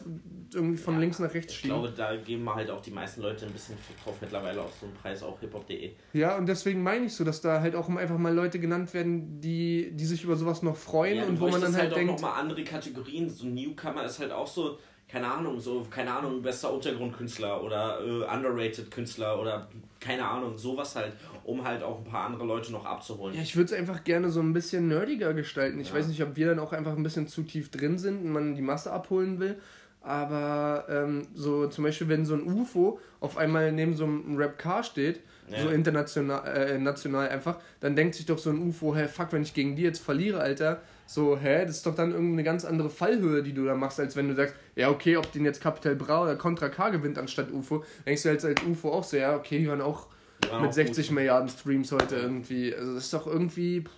irgendwie 0.52 0.76
von 0.76 0.94
Ja, 0.94 1.00
links 1.00 1.18
nach 1.18 1.32
rechts 1.32 1.52
Ich 1.54 1.60
schieben. 1.60 1.76
glaube, 1.78 1.92
da 1.96 2.16
geben 2.16 2.44
wir 2.44 2.54
halt 2.54 2.70
auch 2.70 2.80
die 2.82 2.90
meisten 2.90 3.22
Leute 3.22 3.46
ein 3.46 3.52
bisschen 3.52 3.76
drauf 4.04 4.14
mittlerweile 4.20 4.60
auf 4.60 4.72
so 4.78 4.86
einen 4.86 4.94
Preis, 4.94 5.22
auch 5.22 5.40
hiphop.de. 5.40 5.92
Ja, 6.12 6.36
und 6.36 6.46
deswegen 6.46 6.82
meine 6.82 7.06
ich 7.06 7.14
so, 7.14 7.24
dass 7.24 7.40
da 7.40 7.60
halt 7.60 7.74
auch 7.74 7.88
einfach 7.88 8.18
mal 8.18 8.34
Leute 8.34 8.58
genannt 8.58 8.92
werden, 8.94 9.40
die, 9.40 9.90
die 9.94 10.04
sich 10.04 10.22
über 10.24 10.36
sowas 10.36 10.62
noch 10.62 10.76
freuen 10.76 11.16
Ja, 11.16 11.24
und 11.24 11.40
wo 11.40 11.48
man 11.48 11.60
dann 11.60 11.72
bräuchtest 11.72 11.78
halt, 11.78 11.92
auch 11.92 11.96
denkt, 11.96 12.12
nochmal 12.12 12.40
andere 12.40 12.62
Kategorien. 12.64 13.28
So 13.30 13.46
Newcomer 13.46 14.04
ist 14.04 14.18
halt 14.18 14.32
auch 14.32 14.46
so, 14.46 14.78
keine 15.10 15.26
Ahnung, 15.32 15.58
so, 15.58 15.86
keine 15.90 16.12
Ahnung, 16.12 16.42
bester 16.42 16.72
Untergrundkünstler 16.72 17.62
oder 17.62 17.98
äh, 18.04 18.24
underrated 18.36 18.90
Künstler 18.90 19.40
oder 19.40 19.66
keine 20.00 20.24
Ahnung, 20.28 20.56
sowas 20.58 20.94
halt, 20.96 21.12
um 21.44 21.64
halt 21.64 21.82
auch 21.82 21.98
ein 21.98 22.04
paar 22.04 22.26
andere 22.26 22.44
Leute 22.44 22.70
noch 22.72 22.84
abzuholen. 22.84 23.34
Ja, 23.34 23.42
ich 23.42 23.56
würde 23.56 23.72
es 23.72 23.78
einfach 23.78 24.04
gerne 24.04 24.30
so 24.30 24.40
ein 24.40 24.52
bisschen 24.52 24.86
nerdiger 24.88 25.32
gestalten. 25.34 25.80
Ich 25.80 25.88
Ja. 25.88 25.94
weiß 25.94 26.08
nicht, 26.08 26.22
ob 26.22 26.36
wir 26.36 26.46
dann 26.48 26.58
auch 26.58 26.72
einfach 26.72 26.94
ein 26.96 27.02
bisschen 27.02 27.26
zu 27.26 27.42
tief 27.42 27.70
drin 27.70 27.98
sind 27.98 28.22
und 28.24 28.30
man 28.32 28.54
die 28.54 28.62
Masse 28.62 28.92
abholen 28.92 29.40
will. 29.40 29.58
Aber 30.00 30.86
ähm, 30.88 31.26
so 31.34 31.66
zum 31.66 31.84
Beispiel, 31.84 32.08
wenn 32.08 32.24
so 32.24 32.34
ein 32.34 32.42
UFO 32.42 33.00
auf 33.20 33.36
einmal 33.36 33.72
neben 33.72 33.96
so 33.96 34.04
einem 34.04 34.36
Rap-Car 34.36 34.82
steht, 34.82 35.20
Ja. 35.50 35.62
so 35.62 35.68
international, 35.70 36.46
äh, 36.46 36.78
national 36.78 37.28
einfach, 37.28 37.58
dann 37.80 37.96
denkt 37.96 38.14
sich 38.14 38.26
doch 38.26 38.38
so 38.38 38.50
ein 38.50 38.58
UFO, 38.68 38.94
hey, 38.94 39.08
fuck, 39.08 39.32
wenn 39.32 39.42
ich 39.42 39.54
gegen 39.54 39.74
die 39.76 39.82
jetzt 39.82 39.98
verliere, 40.00 40.40
Alter, 40.40 40.82
so, 41.10 41.38
hä, 41.38 41.64
das 41.64 41.76
ist 41.76 41.86
doch 41.86 41.94
dann 41.94 42.10
irgendeine 42.12 42.44
ganz 42.44 42.64
andere 42.66 42.90
Fallhöhe, 42.90 43.42
die 43.42 43.54
du 43.54 43.64
da 43.64 43.74
machst, 43.74 43.98
als 43.98 44.14
wenn 44.14 44.28
du 44.28 44.34
sagst, 44.34 44.54
ja, 44.76 44.90
okay, 44.90 45.16
ob 45.16 45.32
den 45.32 45.44
jetzt 45.46 45.62
Capital 45.62 45.96
Bra 45.96 46.22
oder 46.24 46.36
Contra 46.36 46.68
K 46.68 46.90
gewinnt 46.90 47.16
anstatt 47.18 47.50
UFO, 47.50 47.82
denkst 48.06 48.22
du 48.24 48.28
jetzt 48.28 48.44
als 48.44 48.62
UFO 48.62 48.92
auch 48.92 49.04
so, 49.04 49.16
ja, 49.16 49.34
okay, 49.34 49.58
die 49.58 49.68
waren 49.68 49.80
auch 49.80 50.08
waren 50.50 50.60
mit 50.60 50.70
auch 50.70 50.74
60 50.74 51.06
gut. 51.08 51.14
Milliarden 51.16 51.48
Streams 51.48 51.90
heute 51.92 52.16
irgendwie. 52.16 52.74
Also 52.74 52.94
das 52.94 53.04
ist 53.04 53.14
doch 53.14 53.26
irgendwie. 53.26 53.80
pff, 53.80 53.90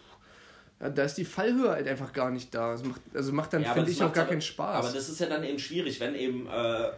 Ja, 0.81 0.89
da 0.89 1.03
ist 1.03 1.17
die 1.17 1.25
Fallhöhe 1.27 1.71
halt 1.71 1.87
einfach 1.89 2.13
gar 2.13 2.31
nicht 2.31 2.55
da. 2.55 2.73
Das 2.73 2.85
macht, 2.85 3.01
also 3.13 3.33
macht 3.33 3.53
dann, 3.53 3.63
Ja, 3.65 3.75
finde 3.75 3.91
ich, 3.91 4.01
auch 4.03 4.13
gar 4.13 4.23
aber- 4.23 4.31
keinen 4.31 4.41
Spaß. 4.41 4.87
Aber 4.87 4.95
das 4.95 5.09
ist 5.09 5.21
ja 5.21 5.27
dann 5.27 5.43
eben 5.45 5.59
schwierig, 5.59 5.99
wenn 6.01 6.15
eben 6.15 6.47
äh, 6.47 6.51
äh, 6.53 6.89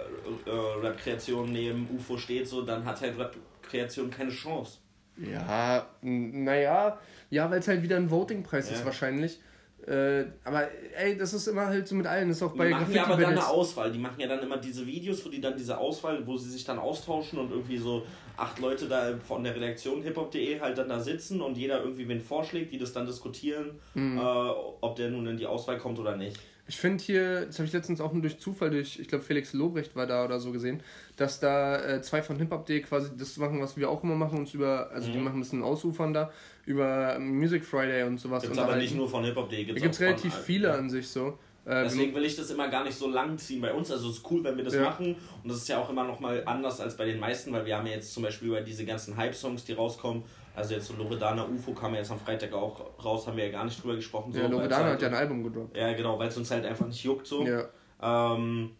Rap-Kreation 0.82 1.50
neben 1.50 1.88
UFO 1.96 2.18
steht, 2.18 2.46
so, 2.46 2.62
dann 2.62 2.84
hat 2.84 3.00
halt 3.00 3.18
Rap-Kreation 3.18 4.10
keine 4.10 4.30
Chance. 4.30 4.78
ja, 5.16 5.86
naja, 6.02 6.98
ja, 7.30 7.50
weil 7.50 7.58
es 7.60 7.68
halt 7.68 7.82
wieder 7.82 7.96
ein 7.96 8.10
Voting-Preis 8.10 8.70
ist 8.70 8.80
Ja. 8.80 8.84
wahrscheinlich. 8.84 9.40
Äh, 9.87 10.24
aber 10.45 10.68
ey, 10.97 11.16
das 11.18 11.33
ist 11.35 11.49
immer 11.49 11.66
halt 11.66 11.89
so 11.89 11.95
mit 11.97 12.07
allen. 12.07 12.28
Das 12.28 12.37
ist 12.37 12.43
auch 12.45 12.55
bei 12.55 12.66
die 12.68 12.70
machen 12.74 12.93
ja 12.95 13.05
aber 13.07 13.16
dann 13.20 13.33
eine. 13.33 13.47
Auswahl. 13.49 13.91
Die 13.91 13.99
machen 13.99 14.20
ja 14.20 14.28
dann 14.28 14.39
immer 14.41 14.57
diese 14.57 14.87
Videos, 14.87 15.24
wo 15.24 15.28
die 15.28 15.41
dann 15.41 15.57
diese 15.57 15.76
Auswahl, 15.76 16.24
wo 16.26 16.37
sie 16.37 16.51
sich 16.51 16.64
dann 16.64 16.78
austauschen 16.78 17.39
und 17.41 17.51
irgendwie 17.51 17.78
so 17.78 18.05
acht 18.37 18.61
Leute 18.61 18.87
da 18.87 19.12
von 19.26 19.43
der 19.43 19.55
Redaktion 19.57 20.03
hiphop.de 20.03 20.61
halt 20.61 20.78
dann 20.78 20.89
da 20.89 21.01
sitzen 21.01 21.41
und 21.41 21.57
jeder 21.59 21.80
irgendwie 21.83 22.07
wen 22.09 22.20
vorschlägt, 22.20 22.72
die 22.72 22.78
das 22.78 22.93
dann 22.93 23.07
diskutieren, 23.07 23.72
Mhm. 23.95 24.18
äh, 24.18 24.20
ob 24.22 24.95
der 24.97 25.11
nun 25.11 25.26
in 25.26 25.37
die 25.37 25.47
Auswahl 25.47 25.78
kommt 25.78 25.99
oder 25.99 26.16
nicht. 26.16 26.39
Ich 26.68 26.76
finde 26.76 27.02
hier, 27.02 27.46
das 27.46 27.58
habe 27.58 27.66
ich 27.66 27.72
letztens 27.72 28.00
auch 28.00 28.12
nur 28.12 28.22
durch 28.22 28.38
Zufall, 28.38 28.70
durch, 28.70 28.98
ich 28.98 29.08
glaube 29.08 29.24
Felix 29.24 29.52
Lobrecht 29.52 29.96
war 29.96 30.06
da 30.06 30.24
oder 30.24 30.38
so 30.38 30.52
gesehen, 30.52 30.80
dass 31.16 31.40
da 31.40 31.76
äh, 31.84 32.02
zwei 32.02 32.22
von 32.22 32.36
Hip-Hop.de 32.38 32.80
quasi 32.82 33.10
das 33.16 33.36
machen, 33.36 33.60
was 33.60 33.76
wir 33.76 33.90
auch 33.90 34.02
immer 34.04 34.14
machen, 34.14 34.38
uns 34.38 34.54
über, 34.54 34.90
also 34.92 35.10
die 35.10 35.18
Mhm. 35.18 35.24
machen 35.24 35.36
ein 35.38 35.40
bisschen 35.40 35.62
Ausufern 35.64 36.12
da, 36.14 36.30
über 36.64 37.18
Music 37.18 37.64
Friday 37.64 38.04
und 38.04 38.18
sowas. 38.18 38.42
Gibt's 38.42 38.56
aber 38.58 38.68
unterhalten. 38.68 38.84
nicht 38.86 38.96
nur 38.96 39.08
von 39.08 39.24
hiphop.de, 39.24 39.58
Da 39.58 39.64
gibt's 39.64 39.82
gibt 39.82 39.94
es 39.94 40.00
auch 40.00 40.04
relativ 40.04 40.34
von, 40.34 40.42
viele 40.44 40.68
ja. 40.68 40.74
an 40.74 40.88
sich 40.88 41.08
so. 41.08 41.38
Äh, 41.64 41.82
Deswegen 41.84 42.14
will 42.14 42.24
ich 42.24 42.34
das 42.36 42.50
immer 42.50 42.68
gar 42.68 42.84
nicht 42.84 42.96
so 42.96 43.08
lang 43.08 43.38
ziehen 43.38 43.60
bei 43.60 43.72
uns. 43.72 43.90
Also 43.90 44.08
es 44.10 44.16
ist 44.18 44.30
cool, 44.30 44.42
wenn 44.42 44.56
wir 44.56 44.64
das 44.64 44.74
Ja. 44.74 44.82
machen. 44.82 45.14
Und 45.42 45.48
das 45.48 45.58
ist 45.58 45.68
ja 45.68 45.78
auch 45.78 45.90
immer 45.90 46.04
noch 46.04 46.18
mal 46.20 46.42
anders 46.46 46.80
als 46.80 46.96
bei 46.96 47.04
den 47.04 47.20
meisten, 47.20 47.52
weil 47.52 47.66
wir 47.66 47.76
haben 47.76 47.86
ja 47.86 47.92
jetzt 47.94 48.12
zum 48.14 48.22
Beispiel 48.22 48.48
über 48.48 48.60
diese 48.62 48.84
ganzen 48.84 49.16
Hype-Songs, 49.16 49.64
die 49.64 49.72
rauskommen. 49.72 50.22
Also 50.55 50.74
jetzt 50.74 50.86
so 50.86 50.94
Loredana 50.94 51.46
UFO 51.46 51.72
kam 51.72 51.92
ja 51.92 51.98
jetzt 52.00 52.11
am 52.11 52.18
Freitag 52.18 52.53
auch 52.53 52.90
raus, 53.03 53.26
haben 53.26 53.36
wir 53.36 53.46
ja 53.46 53.53
gar 53.53 53.64
nicht 53.64 53.82
drüber 53.82 53.96
gesprochen. 53.96 54.32
So, 54.32 54.40
ja, 54.40 54.46
Loredana 54.46 54.84
halt- 54.84 54.94
hat 54.94 55.03
ja 55.03 55.09
ein 55.09 55.14
Album 55.14 55.42
gedroppt. 55.44 55.76
Ja, 55.76 55.92
genau, 55.94 56.18
weil 56.18 56.28
es 56.28 56.36
uns 56.36 56.50
halt 56.50 56.64
einfach 56.66 56.86
nicht 56.86 57.03
juckt 57.03 57.26
so. 57.26 57.46
Ja. 57.46 57.64
Ähm, 58.03 58.70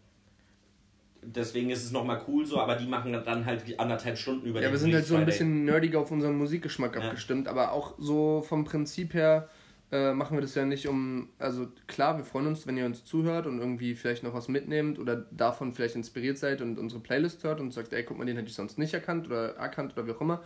deswegen 1.23 1.69
ist 1.69 1.83
es 1.83 1.91
nochmal 1.91 2.21
cool 2.27 2.45
so, 2.45 2.59
aber 2.59 2.75
die 2.75 2.85
machen 2.87 3.13
dann 3.13 3.45
halt 3.45 3.63
anderthalb 3.79 4.17
Stunden 4.17 4.45
über 4.45 4.61
Ja, 4.61 4.71
wir 4.71 4.77
sind 4.77 4.93
halt 4.93 5.05
so 5.05 5.15
ein 5.15 5.25
bisschen 5.25 5.65
nerdiger 5.65 5.99
auf 5.99 6.11
unseren 6.11 6.37
Musikgeschmack 6.37 6.95
Ja. 6.95 7.01
abgestimmt, 7.01 7.47
aber 7.47 7.71
auch 7.71 7.95
so 7.97 8.43
vom 8.47 8.65
Prinzip 8.65 9.13
her 9.13 9.49
äh, 9.91 10.11
machen 10.11 10.35
wir 10.35 10.41
das 10.41 10.55
ja 10.55 10.65
nicht 10.65 10.87
um, 10.87 11.29
also 11.37 11.67
klar, 11.85 12.17
wir 12.17 12.23
freuen 12.25 12.47
uns, 12.47 12.65
wenn 12.65 12.75
ihr 12.77 12.85
uns 12.85 13.05
zuhört 13.05 13.45
und 13.45 13.59
irgendwie 13.59 13.93
vielleicht 13.93 14.23
noch 14.23 14.33
was 14.33 14.47
mitnehmt 14.47 14.97
oder 14.97 15.15
davon 15.29 15.71
vielleicht 15.71 15.95
inspiriert 15.95 16.39
seid 16.39 16.61
und 16.63 16.79
unsere 16.79 16.99
Playlist 16.99 17.43
hört 17.43 17.59
und 17.59 17.71
sagt, 17.71 17.93
ey, 17.93 18.03
guck 18.03 18.17
mal, 18.17 18.25
den 18.25 18.35
hätte 18.37 18.49
ich 18.49 18.55
sonst 18.55 18.79
nicht 18.79 18.93
erkannt 18.95 19.27
oder 19.27 19.55
erkannt 19.55 19.93
oder 19.93 20.07
wie 20.07 20.11
auch 20.11 20.21
immer. 20.21 20.41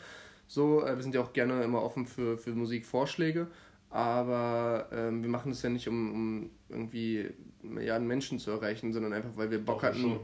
So, 0.48 0.86
äh, 0.86 0.96
wir 0.96 1.04
sind 1.04 1.14
ja 1.14 1.22
auch 1.22 1.34
gerne 1.34 1.64
immer 1.64 1.84
offen 1.84 2.06
für, 2.06 2.38
für 2.38 2.52
Musikvorschläge, 2.52 3.48
aber 3.90 4.88
ähm, 4.92 5.22
wir 5.22 5.30
machen 5.30 5.52
das 5.52 5.62
ja 5.62 5.70
nicht, 5.70 5.88
um, 5.88 6.12
um 6.14 6.50
irgendwie 6.70 7.30
Milliarden 7.62 8.08
Menschen 8.08 8.40
zu 8.40 8.52
erreichen, 8.52 8.94
sondern 8.94 9.14
einfach, 9.14 9.32
weil 9.36 9.52
wir 9.52 9.60
Bock 9.60 9.78
Doch, 9.78 9.84
hatten. 9.84 10.02
schon. 10.02 10.20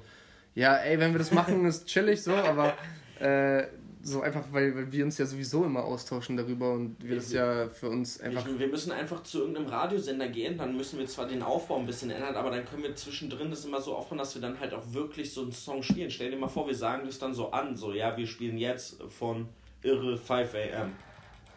Ja, 0.55 0.77
ey, 0.77 0.99
wenn 0.99 1.11
wir 1.11 1.19
das 1.19 1.31
machen, 1.31 1.65
ist 1.65 1.87
chillig 1.87 2.21
so, 2.21 2.33
aber 2.33 2.73
äh, 3.19 3.67
so 4.03 4.21
einfach, 4.21 4.43
weil, 4.51 4.75
weil 4.75 4.91
wir 4.91 5.05
uns 5.05 5.17
ja 5.17 5.25
sowieso 5.25 5.63
immer 5.63 5.83
austauschen 5.83 6.35
darüber 6.35 6.73
und 6.73 6.97
wir 7.01 7.15
das 7.15 7.31
ja 7.31 7.69
für 7.69 7.89
uns 7.89 8.19
einfach. 8.19 8.45
Ich, 8.45 8.59
wir 8.59 8.67
müssen 8.67 8.91
einfach 8.91 9.23
zu 9.23 9.39
irgendeinem 9.39 9.67
Radiosender 9.67 10.27
gehen, 10.27 10.57
dann 10.57 10.75
müssen 10.75 10.99
wir 10.99 11.07
zwar 11.07 11.25
den 11.25 11.41
Aufbau 11.41 11.79
ein 11.79 11.85
bisschen 11.85 12.11
ändern, 12.11 12.35
aber 12.35 12.51
dann 12.51 12.65
können 12.65 12.83
wir 12.83 12.95
zwischendrin 12.95 13.49
das 13.49 13.63
immer 13.65 13.81
so 13.81 13.95
aufbauen, 13.95 14.17
dass 14.17 14.35
wir 14.35 14.41
dann 14.41 14.59
halt 14.59 14.73
auch 14.73 14.83
wirklich 14.91 15.33
so 15.33 15.41
einen 15.41 15.53
Song 15.53 15.81
spielen. 15.81 16.11
Stell 16.11 16.31
dir 16.31 16.37
mal 16.37 16.49
vor, 16.49 16.67
wir 16.67 16.75
sagen 16.75 17.03
das 17.05 17.17
dann 17.17 17.33
so 17.33 17.51
an, 17.51 17.75
so 17.77 17.93
ja, 17.93 18.15
wir 18.17 18.27
spielen 18.27 18.57
jetzt 18.57 19.01
von 19.03 19.47
Irre 19.83 20.17
5 20.17 20.55
am. 20.79 20.93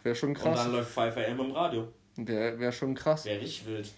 Wäre 0.02 0.14
schon 0.14 0.34
krass. 0.34 0.58
Und 0.58 0.66
dann 0.66 0.72
läuft 0.72 0.90
5 0.92 1.16
am 1.16 1.40
im 1.40 1.50
Radio. 1.52 1.88
Wäre 2.16 2.58
wär 2.58 2.72
schon 2.72 2.94
krass. 2.94 3.24
Wäre 3.24 3.40
richtig 3.40 3.66
wild. 3.66 3.88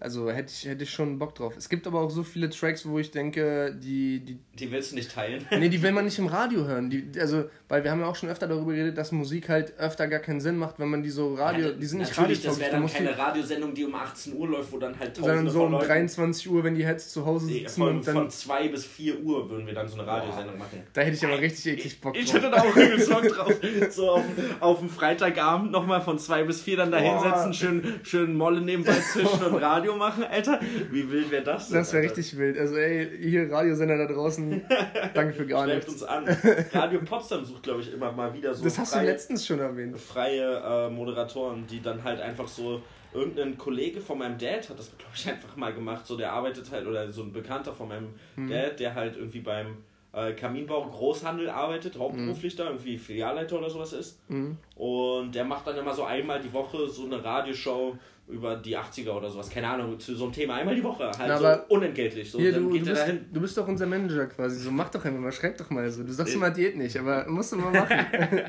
Also 0.00 0.30
hätte 0.30 0.52
ich, 0.52 0.68
hätte 0.68 0.82
ich 0.84 0.90
schon 0.90 1.18
Bock 1.18 1.34
drauf. 1.34 1.54
Es 1.56 1.68
gibt 1.68 1.86
aber 1.86 2.00
auch 2.00 2.10
so 2.10 2.22
viele 2.22 2.50
Tracks, 2.50 2.86
wo 2.86 2.98
ich 2.98 3.10
denke, 3.10 3.74
die. 3.74 4.20
Die, 4.20 4.38
die 4.58 4.72
willst 4.72 4.92
du 4.92 4.96
nicht 4.96 5.12
teilen? 5.12 5.46
nee, 5.50 5.68
die 5.68 5.80
will 5.82 5.92
man 5.92 6.04
nicht 6.04 6.18
im 6.18 6.26
Radio 6.36 6.64
hören. 6.66 6.90
Die, 6.90 7.08
also, 7.18 7.44
weil 7.68 7.84
wir 7.84 7.90
haben 7.90 8.00
ja 8.00 8.06
auch 8.06 8.16
schon 8.16 8.28
öfter 8.28 8.48
darüber 8.48 8.72
geredet, 8.72 8.98
dass 8.98 9.12
Musik 9.12 9.48
halt 9.48 9.78
öfter 9.78 10.08
gar 10.08 10.20
keinen 10.20 10.40
Sinn 10.40 10.56
macht, 10.56 10.78
wenn 10.78 10.88
man 10.88 11.02
die 11.02 11.10
so 11.10 11.34
Radio. 11.34 11.68
Ja, 11.68 11.72
die 11.72 11.86
sind 11.86 12.00
nicht 12.00 12.16
Natürlich, 12.16 12.42
das 12.42 12.58
wäre 12.58 12.72
dann 12.72 12.86
keine 12.86 13.12
die, 13.12 13.14
Radiosendung, 13.14 13.74
die 13.74 13.84
um 13.84 13.94
18 13.94 14.36
Uhr 14.36 14.48
läuft, 14.48 14.72
wo 14.72 14.78
dann 14.78 14.98
halt 14.98 15.16
Sondern 15.16 15.48
so 15.48 15.64
um 15.64 15.78
23 15.78 16.50
Uhr, 16.50 16.64
wenn 16.64 16.74
die 16.74 16.84
Heads 16.84 17.12
zu 17.12 17.24
Hause 17.24 17.46
sitzen. 17.46 17.80
Von, 17.80 17.96
und 17.96 18.06
dann, 18.06 18.14
von 18.14 18.30
2 18.30 18.68
bis 18.68 18.84
4 18.84 19.20
Uhr 19.20 19.48
würden 19.48 19.66
wir 19.66 19.74
dann 19.74 19.88
so 19.88 19.98
eine 19.98 20.06
Radiosendung 20.06 20.58
machen. 20.58 20.82
Da 20.92 21.02
hätte 21.02 21.16
ich 21.16 21.24
aber 21.24 21.40
richtig 21.40 21.66
eklig 21.66 22.00
Bock 22.00 22.14
drauf. 22.14 22.22
Ich 22.22 22.32
hätte 22.32 22.50
da 22.50 22.56
auch 22.56 22.76
einen 22.76 23.00
Song 23.00 23.22
drauf. 23.22 23.52
So 23.90 24.10
auf, 24.10 24.24
auf 24.60 24.78
dem 24.80 24.88
Freitagabend 24.88 25.70
nochmal 25.70 26.00
von 26.00 26.18
2 26.18 26.44
bis 26.44 26.60
4 26.60 26.76
dann 26.78 26.90
da 26.90 26.98
hinsetzen, 26.98 27.54
schön, 27.54 28.00
schön 28.02 28.34
Molle 28.34 28.60
nebenbei 28.60 28.94
zwischen 29.12 29.44
und 29.44 29.54
Radio 29.56 29.75
machen, 29.96 30.24
Alter. 30.24 30.60
Wie 30.90 31.10
wild 31.10 31.30
wäre 31.30 31.44
das 31.44 31.68
denn? 31.68 31.78
Das 31.78 31.92
wäre 31.92 32.04
richtig 32.04 32.36
wild. 32.36 32.58
Also 32.58 32.76
ey, 32.76 33.08
hier 33.20 33.50
Radiosender 33.50 33.98
da 33.98 34.12
draußen, 34.12 34.62
danke 35.14 35.34
für 35.34 35.46
gar 35.46 35.66
nichts. 35.66 35.88
uns 35.88 36.02
an. 36.02 36.24
Radio 36.72 37.00
Potsdam 37.00 37.44
sucht, 37.44 37.62
glaube 37.62 37.80
ich, 37.80 37.92
immer 37.92 38.12
mal 38.12 38.32
wieder 38.34 38.54
so 38.54 38.64
Das 38.64 38.78
hast 38.78 38.92
freie, 38.92 39.06
du 39.06 39.10
letztens 39.10 39.46
schon 39.46 39.60
erwähnt. 39.60 39.98
Freie 39.98 40.86
äh, 40.86 40.90
Moderatoren, 40.90 41.66
die 41.66 41.82
dann 41.82 42.02
halt 42.04 42.20
einfach 42.20 42.48
so 42.48 42.82
irgendein 43.12 43.56
Kollege 43.56 44.00
von 44.00 44.18
meinem 44.18 44.38
Dad 44.38 44.68
hat 44.68 44.78
das, 44.78 44.90
glaube 44.96 45.12
ich, 45.14 45.28
einfach 45.28 45.56
mal 45.56 45.72
gemacht. 45.72 46.06
So, 46.06 46.16
der 46.16 46.32
arbeitet 46.32 46.70
halt, 46.70 46.86
oder 46.86 47.10
so 47.10 47.22
ein 47.22 47.32
Bekannter 47.32 47.72
von 47.72 47.88
meinem 47.88 48.08
hm. 48.34 48.50
Dad, 48.50 48.78
der 48.80 48.94
halt 48.94 49.16
irgendwie 49.16 49.40
beim 49.40 49.78
äh, 50.16 50.32
Kaminbau 50.32 50.86
Großhandel 50.86 51.50
arbeitet, 51.50 51.98
hauptberuflich 51.98 52.54
mhm. 52.54 52.58
da, 52.58 52.64
irgendwie 52.66 52.96
Filialleiter 52.96 53.58
oder 53.58 53.68
sowas 53.68 53.92
ist. 53.92 54.18
Mhm. 54.30 54.56
Und 54.74 55.34
der 55.34 55.44
macht 55.44 55.66
dann 55.66 55.76
immer 55.76 55.92
so 55.92 56.04
einmal 56.04 56.40
die 56.40 56.52
Woche 56.52 56.88
so 56.88 57.04
eine 57.04 57.22
Radioshow 57.22 57.98
über 58.28 58.56
die 58.56 58.76
80er 58.76 59.10
oder 59.10 59.30
sowas, 59.30 59.48
keine 59.48 59.68
Ahnung, 59.68 60.00
zu 60.00 60.14
so 60.16 60.24
einem 60.24 60.32
Thema 60.32 60.54
einmal 60.56 60.74
die 60.74 60.82
Woche, 60.82 61.04
halt 61.04 61.28
Na, 61.28 61.38
so 61.38 61.74
unentgeltlich. 61.74 62.28
So, 62.28 62.38
hier, 62.38 62.52
du, 62.52 62.70
du, 62.70 62.84
bist, 62.84 63.04
du, 63.32 63.40
bist, 63.40 63.56
doch 63.56 63.68
unser 63.68 63.86
Manager 63.86 64.26
quasi, 64.26 64.58
so 64.58 64.72
mach 64.72 64.88
doch 64.90 65.04
einfach 65.04 65.20
mal, 65.20 65.30
schreib 65.30 65.56
doch 65.56 65.70
mal 65.70 65.88
so. 65.90 66.02
Du 66.02 66.12
sagst 66.12 66.34
immer 66.34 66.50
Diät 66.50 66.76
nicht, 66.76 66.96
aber 66.96 67.28
musst 67.28 67.52
du 67.52 67.56
mal 67.56 67.70
machen. 67.70 67.96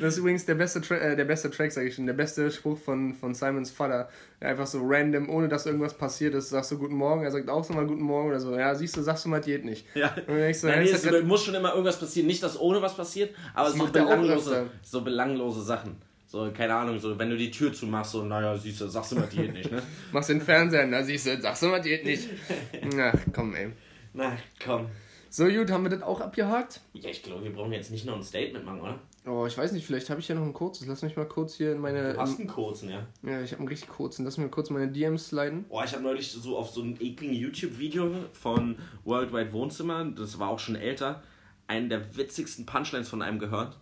das 0.00 0.14
ist 0.14 0.18
übrigens 0.18 0.44
der 0.44 0.56
beste, 0.56 0.82
Tra 0.82 0.96
äh, 0.96 1.16
der 1.16 1.24
beste 1.24 1.50
Track, 1.50 1.72
sag 1.72 1.86
ich 1.86 1.94
schon, 1.94 2.04
der 2.04 2.12
beste 2.12 2.50
Spruch 2.50 2.78
von, 2.78 3.14
von 3.14 3.34
Simons 3.34 3.70
Vater. 3.70 4.10
Einfach 4.40 4.66
so 4.66 4.80
random, 4.82 5.30
ohne 5.30 5.48
dass 5.48 5.64
irgendwas 5.64 5.94
passiert 5.96 6.34
ist, 6.34 6.50
sagst 6.50 6.72
du 6.72 6.78
Guten 6.78 6.96
Morgen, 6.96 7.24
er 7.24 7.30
sagt 7.30 7.48
auch 7.48 7.64
so 7.64 7.72
mal 7.72 7.86
Guten 7.86 8.02
Morgen 8.02 8.28
oder 8.28 8.40
so. 8.40 8.54
Ja, 8.54 8.74
siehst 8.74 8.94
du, 8.94 9.00
sagst 9.00 9.24
du 9.24 9.30
mal 9.30 9.40
Diät 9.40 9.64
nicht. 9.64 9.86
Ja. 9.94 10.14
Und 10.26 10.38
ich 10.38 10.60
so, 10.60 10.66
Nein, 10.66 10.82
nee, 10.82 10.90
es 10.90 11.24
muss 11.24 11.44
schon 11.44 11.54
immer 11.54 11.70
irgendwas 11.70 11.98
passieren, 11.98 12.26
nicht, 12.26 12.42
dass 12.42 12.60
ohne 12.60 12.82
was 12.82 12.94
passiert, 12.94 13.34
aber 13.54 13.70
so 13.70 13.86
belanglose, 13.86 14.66
so 14.82 15.00
belanglose 15.00 15.62
Sachen. 15.62 15.96
So, 16.34 16.50
keine 16.50 16.74
Ahnung, 16.74 16.98
so, 16.98 17.16
wenn 17.16 17.30
du 17.30 17.36
die 17.36 17.48
Tür 17.48 17.72
zumachst, 17.72 18.10
so, 18.10 18.24
naja, 18.24 18.56
siehst 18.56 18.80
du, 18.80 18.88
sagst 18.88 19.12
du 19.12 19.16
mal 19.16 19.28
Diät 19.28 19.52
nicht, 19.52 19.70
ne? 19.70 19.80
Machst 20.12 20.30
den 20.30 20.40
Fernseher, 20.40 20.84
na, 20.84 21.00
siehst 21.00 21.28
du, 21.28 21.40
sagst 21.40 21.62
du 21.62 21.68
mal 21.68 21.80
Diät 21.80 22.04
nicht. 22.04 22.28
Na, 22.96 23.12
komm, 23.32 23.54
ey. 23.54 23.70
Na, 24.14 24.36
komm. 24.58 24.88
So, 25.30 25.44
gut, 25.44 25.70
haben 25.70 25.84
wir 25.84 25.90
das 25.90 26.02
auch 26.02 26.20
abgehakt? 26.20 26.80
Ja, 26.92 27.08
ich 27.08 27.22
glaube, 27.22 27.44
wir 27.44 27.52
brauchen 27.52 27.70
jetzt 27.70 27.92
nicht 27.92 28.04
noch 28.04 28.16
ein 28.16 28.22
Statement 28.24 28.64
machen, 28.64 28.80
oder? 28.80 28.98
Oh, 29.24 29.46
ich 29.46 29.56
weiß 29.56 29.70
nicht, 29.70 29.86
vielleicht 29.86 30.10
habe 30.10 30.18
ich 30.18 30.26
ja 30.26 30.34
noch 30.34 30.42
ein 30.42 30.52
kurzes. 30.52 30.88
Lass 30.88 31.02
mich 31.02 31.14
mal 31.14 31.28
kurz 31.28 31.54
hier 31.54 31.70
in 31.70 31.78
meine. 31.78 32.14
Du 32.14 32.18
hast 32.18 32.40
einen 32.40 32.48
kurzen, 32.48 32.90
ja. 32.90 33.06
Ja, 33.22 33.40
ich 33.40 33.52
habe 33.52 33.60
einen 33.60 33.68
richtig 33.68 33.88
kurzen. 33.88 34.24
Lass 34.24 34.36
mich 34.36 34.46
mal 34.46 34.50
kurz 34.50 34.70
meine 34.70 34.90
DMs 34.90 35.28
sliden. 35.28 35.66
Oh, 35.68 35.82
ich 35.84 35.92
habe 35.92 36.02
neulich 36.02 36.32
so 36.32 36.58
auf 36.58 36.70
so 36.70 36.82
ein 36.82 36.96
ekligen 37.00 37.34
YouTube-Video 37.34 38.10
von 38.32 38.74
Worldwide 39.04 39.52
Wohnzimmer, 39.52 40.04
das 40.04 40.40
war 40.40 40.48
auch 40.48 40.58
schon 40.58 40.74
älter, 40.74 41.22
einen 41.68 41.88
der 41.88 42.16
witzigsten 42.16 42.66
Punchlines 42.66 43.08
von 43.08 43.22
einem 43.22 43.38
gehört. 43.38 43.78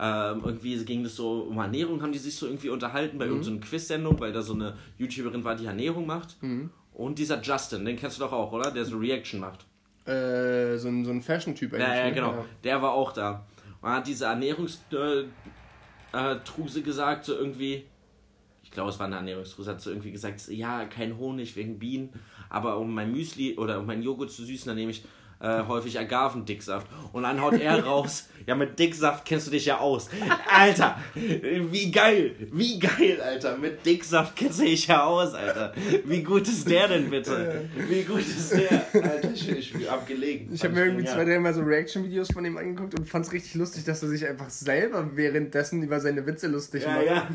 Ähm, 0.00 0.42
irgendwie 0.44 0.84
ging 0.84 1.04
es 1.04 1.16
so 1.16 1.40
um 1.40 1.58
Ernährung, 1.58 2.02
haben 2.02 2.12
die 2.12 2.18
sich 2.18 2.36
so 2.36 2.46
irgendwie 2.46 2.68
unterhalten 2.68 3.18
bei 3.18 3.26
mhm. 3.26 3.32
irgendeiner 3.32 3.60
so 3.62 3.68
Quiz-Sendung, 3.68 4.20
weil 4.20 4.32
da 4.32 4.42
so 4.42 4.54
eine 4.54 4.74
YouTuberin 4.96 5.42
war, 5.42 5.56
die 5.56 5.66
Ernährung 5.66 6.06
macht. 6.06 6.40
Mhm. 6.42 6.70
Und 6.94 7.18
dieser 7.18 7.40
Justin, 7.40 7.84
den 7.84 7.96
kennst 7.96 8.18
du 8.18 8.22
doch 8.22 8.32
auch, 8.32 8.52
oder? 8.52 8.70
Der 8.70 8.84
so 8.84 8.96
Reaction 8.96 9.40
macht. 9.40 9.66
Äh, 10.08 10.78
so 10.78 10.88
ein, 10.88 11.04
so 11.04 11.10
ein 11.10 11.22
Fashion-Typ 11.22 11.74
eigentlich. 11.74 11.88
Ja, 11.88 11.96
ja, 11.96 12.04
ne? 12.06 12.12
genau. 12.12 12.30
Ja. 12.32 12.44
Der 12.64 12.82
war 12.82 12.92
auch 12.92 13.12
da. 13.12 13.46
Und 13.80 13.90
hat 13.90 14.06
diese 14.06 14.24
Ernährungstruse 14.24 15.28
äh, 16.12 16.82
gesagt, 16.82 17.24
so 17.24 17.34
irgendwie. 17.34 17.84
Ich 18.62 18.70
glaube, 18.70 18.90
es 18.90 18.98
war 18.98 19.06
eine 19.06 19.16
Ernährungstruse, 19.16 19.70
hat 19.70 19.80
so 19.80 19.90
irgendwie 19.90 20.10
gesagt, 20.10 20.46
ja, 20.48 20.84
kein 20.84 21.16
Honig 21.16 21.56
wegen 21.56 21.78
Bienen, 21.78 22.10
aber 22.50 22.76
um 22.78 22.92
mein 22.92 23.10
Müsli 23.12 23.56
oder 23.56 23.78
um 23.78 23.86
mein 23.86 24.02
Joghurt 24.02 24.30
zu 24.30 24.44
süßen, 24.44 24.68
dann 24.68 24.76
nehme 24.76 24.90
ich 24.90 25.04
äh, 25.40 25.62
häufig 25.66 25.98
Agavendicksaft. 25.98 26.86
Und 27.12 27.22
dann 27.22 27.40
haut 27.40 27.54
er 27.54 27.84
raus, 27.84 28.28
ja, 28.46 28.54
mit 28.54 28.78
Dicksaft 28.78 29.24
kennst 29.24 29.46
du 29.46 29.50
dich 29.50 29.66
ja 29.66 29.78
aus. 29.78 30.08
Alter, 30.50 30.96
wie 31.14 31.90
geil, 31.90 32.34
wie 32.50 32.78
geil, 32.78 33.20
Alter. 33.22 33.58
Mit 33.58 33.84
Dicksaft 33.84 34.34
kennst 34.36 34.60
du 34.60 34.64
dich 34.64 34.86
ja 34.86 35.04
aus, 35.04 35.34
Alter. 35.34 35.74
Wie 36.04 36.22
gut 36.22 36.48
ist 36.48 36.68
der 36.68 36.88
denn 36.88 37.10
bitte? 37.10 37.68
Wie 37.88 38.02
gut 38.02 38.20
ist 38.20 38.52
der? 38.52 38.86
Alter, 38.94 39.30
ich 39.32 39.46
bin 39.46 39.58
ich 39.58 39.90
abgelegen. 39.90 40.48
Ich 40.52 40.64
habe 40.64 40.74
mir 40.74 40.86
irgendwie 40.86 41.04
zwei, 41.04 41.24
dreimal 41.24 41.52
so 41.52 41.60
Reaction-Videos 41.60 42.32
von 42.32 42.44
ihm 42.44 42.56
angeguckt 42.56 42.98
und 42.98 43.08
fand 43.08 43.26
es 43.26 43.32
richtig 43.32 43.54
lustig, 43.54 43.84
dass 43.84 44.02
er 44.02 44.08
sich 44.08 44.26
einfach 44.26 44.50
selber 44.50 45.10
währenddessen 45.14 45.82
über 45.82 46.00
seine 46.00 46.26
Witze 46.26 46.48
lustig 46.48 46.84
ja, 46.84 46.90
macht. 46.90 47.06
Ja, 47.06 47.28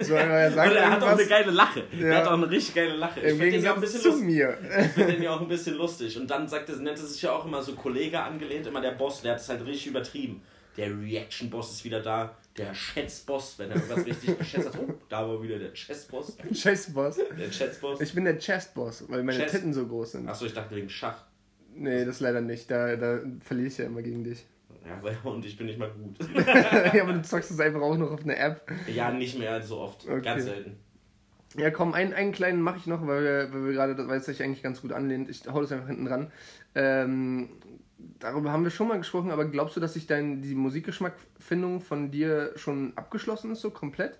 so, 0.00 0.14
er, 0.14 0.52
sagt 0.52 0.70
und 0.72 0.76
er 0.76 0.90
hat 0.90 1.02
auch 1.02 1.08
eine 1.08 1.26
geile 1.26 1.50
Lache. 1.52 1.84
Ja. 1.98 2.06
Er 2.06 2.16
hat 2.18 2.26
auch 2.26 2.32
eine 2.32 2.50
richtig 2.50 2.74
geile 2.74 2.96
Lache. 2.96 3.20
Ich 3.20 3.28
finde 3.28 3.50
den 3.50 3.62
ja 3.62 3.70
auch 3.70 3.76
ein 3.76 3.80
bisschen 3.80 4.02
lustig. 4.02 4.26
Mir. 4.26 4.58
Ich 4.80 4.86
finde 4.92 5.12
den 5.12 5.22
ja 5.22 5.30
auch 5.34 5.40
ein 5.40 5.48
bisschen 5.48 5.76
lustig. 5.76 6.18
Und 6.18 6.28
dann 6.28 6.48
sagt 6.48 6.68
er, 6.68 6.76
nennt 6.76 6.98
er 6.98 7.06
sich 7.06 7.22
ja 7.22 7.32
auch 7.32 7.45
immer 7.46 7.62
so 7.62 7.74
Kollege 7.74 8.20
angelehnt, 8.20 8.66
immer 8.66 8.80
der 8.80 8.92
Boss, 8.92 9.22
der 9.22 9.32
hat 9.32 9.40
es 9.40 9.48
halt 9.48 9.64
richtig 9.64 9.88
übertrieben. 9.88 10.42
Der 10.76 10.90
Reaction-Boss 10.90 11.72
ist 11.72 11.84
wieder 11.84 12.00
da. 12.00 12.36
Der 12.56 12.72
Chess-Boss, 12.72 13.58
wenn 13.58 13.70
er 13.70 13.76
irgendwas 13.76 14.04
richtig 14.04 14.38
geschätzt 14.38 14.74
hat. 14.74 14.78
Oh, 14.80 14.94
da 15.08 15.26
war 15.26 15.42
wieder 15.42 15.58
der 15.58 15.72
Chess-Boss. 15.72 16.36
Chess-Boss? 16.52 17.18
Der 17.38 17.50
Chess-Boss. 17.50 18.00
Ich 18.00 18.14
bin 18.14 18.24
der 18.24 18.38
Chess-Boss, 18.38 19.04
weil 19.08 19.22
meine 19.22 19.38
Chess 19.38 19.52
Titten 19.52 19.72
so 19.72 19.86
groß 19.86 20.12
sind. 20.12 20.28
Achso, 20.28 20.46
ich 20.46 20.54
dachte 20.54 20.74
wegen 20.74 20.88
Schach. 20.88 21.24
Nee, 21.74 22.04
das 22.04 22.20
leider 22.20 22.40
nicht. 22.40 22.70
Da, 22.70 22.96
da 22.96 23.20
verliere 23.40 23.68
ich 23.68 23.78
ja 23.78 23.86
immer 23.86 24.02
gegen 24.02 24.24
dich. 24.24 24.44
Ja, 24.86 25.00
und 25.30 25.44
ich 25.44 25.56
bin 25.56 25.66
nicht 25.66 25.78
mal 25.78 25.90
gut. 25.90 26.16
ja, 26.94 27.02
aber 27.02 27.14
du 27.14 27.22
zockst 27.22 27.50
es 27.50 27.60
einfach 27.60 27.80
auch 27.80 27.96
noch 27.96 28.12
auf 28.12 28.22
eine 28.22 28.36
App. 28.36 28.70
Ja, 28.86 29.10
nicht 29.10 29.38
mehr 29.38 29.60
so 29.62 29.78
oft. 29.78 30.06
Okay. 30.06 30.22
Ganz 30.22 30.44
selten. 30.44 30.78
Ja, 31.58 31.70
komm, 31.70 31.94
einen, 31.94 32.12
einen 32.12 32.32
kleinen 32.32 32.60
mache 32.60 32.78
ich 32.78 32.86
noch, 32.86 33.06
weil 33.06 33.22
wir, 33.22 33.52
weil 33.52 33.64
wir 33.66 33.72
gerade, 33.72 34.08
weil 34.08 34.18
es 34.18 34.26
sich 34.26 34.42
eigentlich 34.42 34.62
ganz 34.62 34.82
gut 34.82 34.92
anlehnt. 34.92 35.28
Ich 35.28 35.42
hau 35.46 35.60
das 35.60 35.72
einfach 35.72 35.88
hinten 35.88 36.04
dran. 36.04 36.30
Ähm, 36.74 37.48
darüber 38.18 38.52
haben 38.52 38.64
wir 38.64 38.70
schon 38.70 38.88
mal 38.88 38.98
gesprochen, 38.98 39.30
aber 39.30 39.46
glaubst 39.46 39.76
du, 39.76 39.80
dass 39.80 39.94
sich 39.94 40.06
dein, 40.06 40.42
die 40.42 40.54
Musikgeschmackfindung 40.54 41.80
von 41.80 42.10
dir 42.10 42.52
schon 42.56 42.92
abgeschlossen 42.96 43.52
ist, 43.52 43.60
so 43.60 43.70
komplett? 43.70 44.18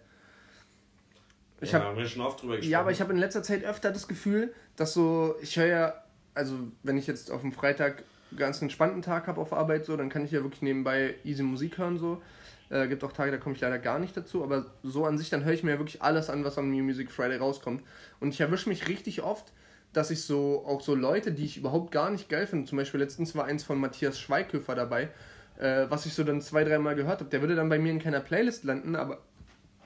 Ich 1.61 1.73
ja, 1.73 1.79
hab, 1.79 1.89
haben 1.89 1.99
wir 1.99 2.07
schon 2.07 2.23
oft 2.23 2.41
drüber 2.41 2.57
gesprochen. 2.57 2.71
Ja, 2.71 2.81
aber 2.81 2.91
ich 2.91 3.01
habe 3.01 3.13
in 3.13 3.19
letzter 3.19 3.43
Zeit 3.43 3.65
öfter 3.65 3.91
das 3.91 4.09
Gefühl, 4.09 4.55
dass 4.77 4.93
so, 4.93 5.37
ich 5.41 5.57
höre 5.57 5.67
ja, 5.67 5.95
also 6.35 6.55
wenn 6.83 6.99
ich 6.99 7.07
jetzt 7.07 7.31
auf 7.31 7.41
dem 7.41 7.53
Freitag 7.53 8.05
einen 8.31 8.39
ganz 8.39 8.61
entspannten 8.61 9.03
Tag 9.03 9.27
habe 9.27 9.41
auf 9.41 9.53
Arbeit, 9.53 9.85
so, 9.85 9.97
dann 9.97 10.09
kann 10.09 10.25
ich 10.25 10.31
ja 10.31 10.43
wirklich 10.43 10.63
nebenbei 10.63 11.15
easy 11.25 11.43
Musik 11.43 11.79
hören, 11.79 11.99
so. 11.99 12.23
Äh, 12.69 12.89
gibt 12.89 13.05
auch 13.05 13.13
Tage, 13.13 13.31
da 13.31 13.39
komme 13.39 13.55
ich 13.55 13.61
leider 13.61 13.79
gar 13.79 13.99
nicht 13.99 14.17
dazu, 14.17 14.43
aber 14.43 14.67
so 14.83 15.05
an 15.05 15.19
sich, 15.19 15.31
dann 15.31 15.45
höre 15.45 15.53
ich 15.53 15.63
mir 15.63 15.73
ja 15.73 15.79
wirklich 15.79 16.03
alles 16.03 16.31
an, 16.31 16.45
was 16.45 16.59
am 16.59 16.71
New 16.71 16.83
Music 16.83 17.11
Friday 17.11 17.39
rauskommt. 17.39 17.83
Und 18.21 18.31
ich 18.31 18.41
erwische 18.41 18.69
mich 18.69 18.89
richtig 18.89 19.23
oft, 19.23 19.53
dass 19.93 20.11
ich 20.11 20.23
so 20.23 20.65
auch 20.67 20.81
so 20.81 20.95
Leute, 20.95 21.33
die 21.33 21.45
ich 21.45 21.57
überhaupt 21.57 21.93
gar 21.93 22.11
nicht 22.11 22.29
geil 22.29 22.47
finde, 22.47 22.67
zum 22.67 22.77
Beispiel 22.79 23.01
letztens 23.01 23.35
war 23.35 23.45
eins 23.45 23.63
von 23.63 23.79
Matthias 23.79 24.19
Schweighöfer 24.19 24.75
dabei, 24.75 25.11
äh, 25.59 25.87
was 25.89 26.07
ich 26.07 26.15
so 26.15 26.25
dann 26.25 26.41
zwei, 26.41 26.65
dreimal 26.65 26.97
gehört 26.97 27.21
habe. 27.21 27.31
Der 27.31 27.41
würde 27.41 27.55
dann 27.55 27.69
bei 27.69 27.79
mir 27.79 27.93
in 27.93 28.01
keiner 28.01 28.21
Playlist 28.21 28.65
landen, 28.65 28.97
aber 28.97 29.23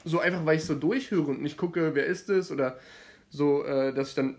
so 0.04 0.18
einfach, 0.18 0.46
weil 0.46 0.56
ich 0.56 0.64
so 0.64 0.74
durchhöre 0.74 1.30
und 1.30 1.42
nicht 1.42 1.58
gucke, 1.58 1.94
wer 1.94 2.06
ist 2.06 2.30
es 2.30 2.50
oder 2.50 2.78
so, 3.28 3.64
äh, 3.64 3.92
dass 3.92 4.08
ich 4.08 4.14
dann 4.14 4.36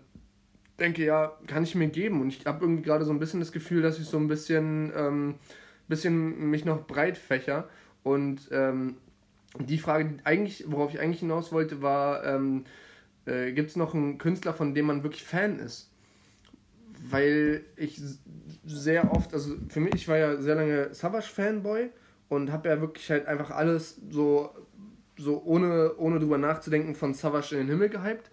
denke, 0.78 1.04
ja, 1.04 1.38
kann 1.46 1.62
ich 1.62 1.74
mir 1.74 1.88
geben. 1.88 2.20
Und 2.20 2.28
ich 2.28 2.44
habe 2.44 2.64
irgendwie 2.64 2.82
gerade 2.82 3.04
so 3.04 3.12
ein 3.12 3.18
bisschen 3.18 3.40
das 3.40 3.52
Gefühl, 3.52 3.82
dass 3.82 3.98
ich 3.98 4.06
so 4.06 4.18
ein 4.18 4.28
bisschen, 4.28 4.92
ähm, 4.96 5.34
bisschen 5.88 6.50
mich 6.50 6.64
noch 6.64 6.86
breit 6.86 7.16
fächer. 7.16 7.68
Und 8.02 8.48
ähm, 8.50 8.96
die 9.58 9.78
Frage, 9.78 10.16
eigentlich, 10.24 10.64
worauf 10.66 10.92
ich 10.94 11.00
eigentlich 11.00 11.20
hinaus 11.20 11.52
wollte, 11.52 11.82
war, 11.82 12.24
ähm, 12.24 12.64
äh, 13.26 13.52
gibt 13.52 13.70
es 13.70 13.76
noch 13.76 13.94
einen 13.94 14.18
Künstler, 14.18 14.54
von 14.54 14.74
dem 14.74 14.86
man 14.86 15.02
wirklich 15.02 15.24
Fan 15.24 15.58
ist? 15.58 15.90
Weil 17.10 17.64
ich 17.76 18.00
sehr 18.64 19.12
oft, 19.12 19.34
also 19.34 19.56
für 19.68 19.80
mich, 19.80 19.94
ich 19.94 20.08
war 20.08 20.16
ja 20.16 20.36
sehr 20.36 20.54
lange 20.54 20.94
Savage-Fanboy 20.94 21.90
und 22.28 22.50
habe 22.52 22.68
ja 22.68 22.80
wirklich 22.80 23.10
halt 23.10 23.26
einfach 23.26 23.50
alles 23.50 24.00
so, 24.10 24.50
so 25.18 25.42
ohne, 25.44 25.96
ohne 25.96 26.18
drüber 26.18 26.38
nachzudenken 26.38 26.94
von 26.94 27.14
Savage 27.14 27.52
in 27.52 27.66
den 27.66 27.68
Himmel 27.68 27.88
gehypt. 27.88 28.30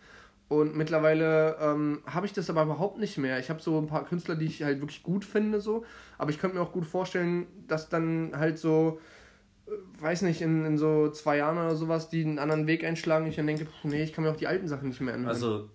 Und 0.47 0.75
mittlerweile 0.75 1.57
ähm, 1.61 1.99
habe 2.07 2.25
ich 2.25 2.33
das 2.33 2.49
aber 2.49 2.63
überhaupt 2.63 2.97
nicht 2.97 3.19
mehr. 3.19 3.37
Ich 3.37 3.51
habe 3.51 3.61
so 3.61 3.77
ein 3.77 3.85
paar 3.85 4.05
Künstler, 4.05 4.35
die 4.35 4.45
ich 4.45 4.63
halt 4.63 4.81
wirklich 4.81 5.03
gut 5.03 5.23
finde, 5.23 5.61
so. 5.61 5.85
Aber 6.17 6.31
ich 6.31 6.39
könnte 6.39 6.57
mir 6.57 6.63
auch 6.63 6.71
gut 6.71 6.87
vorstellen, 6.87 7.45
dass 7.67 7.89
dann 7.89 8.31
halt 8.35 8.57
so 8.57 8.99
weiß 9.99 10.23
nicht, 10.23 10.41
in, 10.41 10.65
in 10.65 10.77
so 10.77 11.09
zwei 11.09 11.37
Jahren 11.37 11.57
oder 11.57 11.75
sowas, 11.75 12.09
die 12.09 12.23
einen 12.23 12.39
anderen 12.39 12.67
Weg 12.67 12.83
einschlagen. 12.83 13.27
Ich 13.27 13.35
dann 13.35 13.47
denke, 13.47 13.67
nee, 13.83 14.03
ich 14.03 14.13
kann 14.13 14.23
mir 14.23 14.31
auch 14.31 14.37
die 14.37 14.47
alten 14.47 14.67
Sachen 14.67 14.89
nicht 14.89 15.01
mehr 15.01 15.13
anhören. 15.13 15.29
Also 15.29 15.69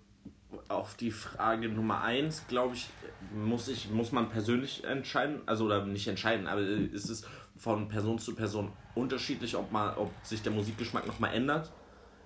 auf 0.68 0.94
die 0.94 1.10
Frage 1.10 1.68
Nummer 1.68 2.02
eins, 2.02 2.44
glaube 2.48 2.74
ich, 2.74 2.88
muss 3.34 3.68
ich, 3.68 3.90
muss 3.90 4.12
man 4.12 4.28
persönlich 4.28 4.84
entscheiden, 4.84 5.40
also 5.46 5.66
oder 5.66 5.84
nicht 5.84 6.08
entscheiden, 6.08 6.46
aber 6.46 6.60
ist 6.60 7.08
es 7.08 7.26
von 7.56 7.88
Person 7.88 8.18
zu 8.18 8.34
Person 8.34 8.72
unterschiedlich, 8.94 9.56
ob 9.56 9.72
man, 9.72 9.96
ob 9.96 10.10
sich 10.22 10.42
der 10.42 10.52
Musikgeschmack 10.52 11.06
nochmal 11.06 11.34
ändert. 11.34 11.72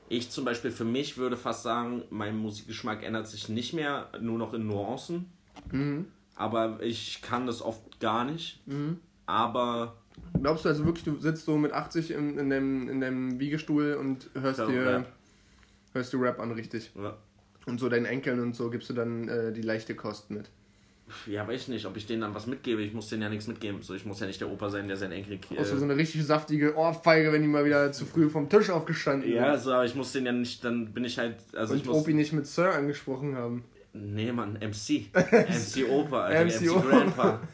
Ich 0.09 0.31
zum 0.31 0.45
Beispiel 0.45 0.71
für 0.71 0.85
mich 0.85 1.19
würde 1.19 1.37
fast 1.37 1.63
sagen, 1.63 2.03
mein 2.11 2.37
Musikgeschmack 2.37 3.03
ändert 3.03 3.29
sich 3.29 3.49
nicht 3.49 3.75
mehr, 3.75 4.09
nur 4.21 4.39
noch 4.39 4.55
in 4.55 4.67
Nuancen. 4.67 5.31
Mhm. 5.71 6.07
Aber 6.35 6.83
ich 6.83 7.21
kann 7.21 7.47
das 7.47 7.61
oft 7.61 8.01
gar 8.01 8.25
nicht. 8.25 8.61
Aber 9.27 9.98
Glaubst 10.41 10.65
du 10.65 10.69
also 10.69 10.85
wirklich, 10.85 11.05
du 11.05 11.17
sitzt 11.19 11.45
so 11.45 11.57
mit 11.59 11.73
80 11.73 12.11
in, 12.13 12.39
in, 12.39 12.51
dem, 12.51 12.89
in 12.89 13.01
dem 13.01 13.41
Wiegestuhl 13.41 13.95
und 13.95 14.29
hörst 14.41 14.59
Ja, 14.61 14.67
dir 14.67 14.87
Rap. 14.87 15.13
hörst 15.95 16.13
du 16.13 16.19
Rap 16.19 16.39
an, 16.41 16.53
richtig? 16.53 16.91
ja, 16.95 17.17
Und 17.67 17.81
so 17.81 17.89
deinen 17.89 18.07
Enkeln 18.07 18.41
und 18.41 18.55
so 18.55 18.71
gibst 18.71 18.89
du 18.91 18.95
dann 18.95 19.29
äh, 19.29 19.53
die 19.53 19.63
leichte 19.63 19.95
Kost 19.95 20.31
mit. 20.31 20.51
ja, 21.27 21.47
weiß 21.49 21.63
ich 21.63 21.69
nicht, 21.69 21.87
ob 21.87 21.97
ich 21.97 22.07
denen 22.07 22.21
dann 22.21 22.35
was 22.35 22.47
mitgebe. 22.47 22.83
Ich 22.83 22.93
muss 22.93 23.09
denen 23.09 23.23
ja 23.23 23.29
nichts 23.31 23.47
mitgeben. 23.47 23.81
So, 23.83 23.95
ich 23.95 24.05
muss 24.07 24.21
ja 24.21 24.27
nicht 24.27 24.41
der 24.41 24.51
Opa 24.51 24.69
sein, 24.71 24.87
der 24.89 24.97
seinen 24.97 25.13
Enkel. 25.13 25.39
Äh, 25.57 25.59
Außer 25.61 25.77
so 25.79 25.85
eine 25.85 25.97
richtig 25.97 26.25
saftige 26.25 26.77
Ohrfeige, 26.77 27.33
wenn 27.33 27.43
die 27.43 27.49
mal 27.49 27.65
wieder 27.65 27.91
zu 27.93 28.05
früh 28.07 28.29
vom 28.29 28.49
Tisch 28.49 28.71
aufgestanden 28.71 29.31
ja, 29.33 29.55
sind. 29.57 29.65
so, 29.65 29.73
aber 29.73 29.87
ich 29.87 29.95
muss 29.95 30.13
den 30.13 30.27
ja 30.27 30.33
nicht, 30.33 30.63
dann 30.65 30.93
bin 30.93 31.05
ich 31.05 31.19
halt, 31.19 31.37
also 31.55 31.75
ich 31.75 31.81
Und 31.83 31.89
muss, 31.89 31.97
Opi 32.03 32.15
nicht 32.15 32.33
mit 32.33 32.47
Sir 32.47 32.73
angesprochen 32.75 33.35
haben. 33.37 33.65
nee, 33.95 34.31
Mann, 34.33 34.53
MC, 34.61 35.07
MC 35.15 35.89
Opa, 35.91 36.25
Alter, 36.27 36.45
MC 36.45 36.61
MC, 36.67 36.77
Opa. 36.77 36.89
Grandpa. 36.89 37.41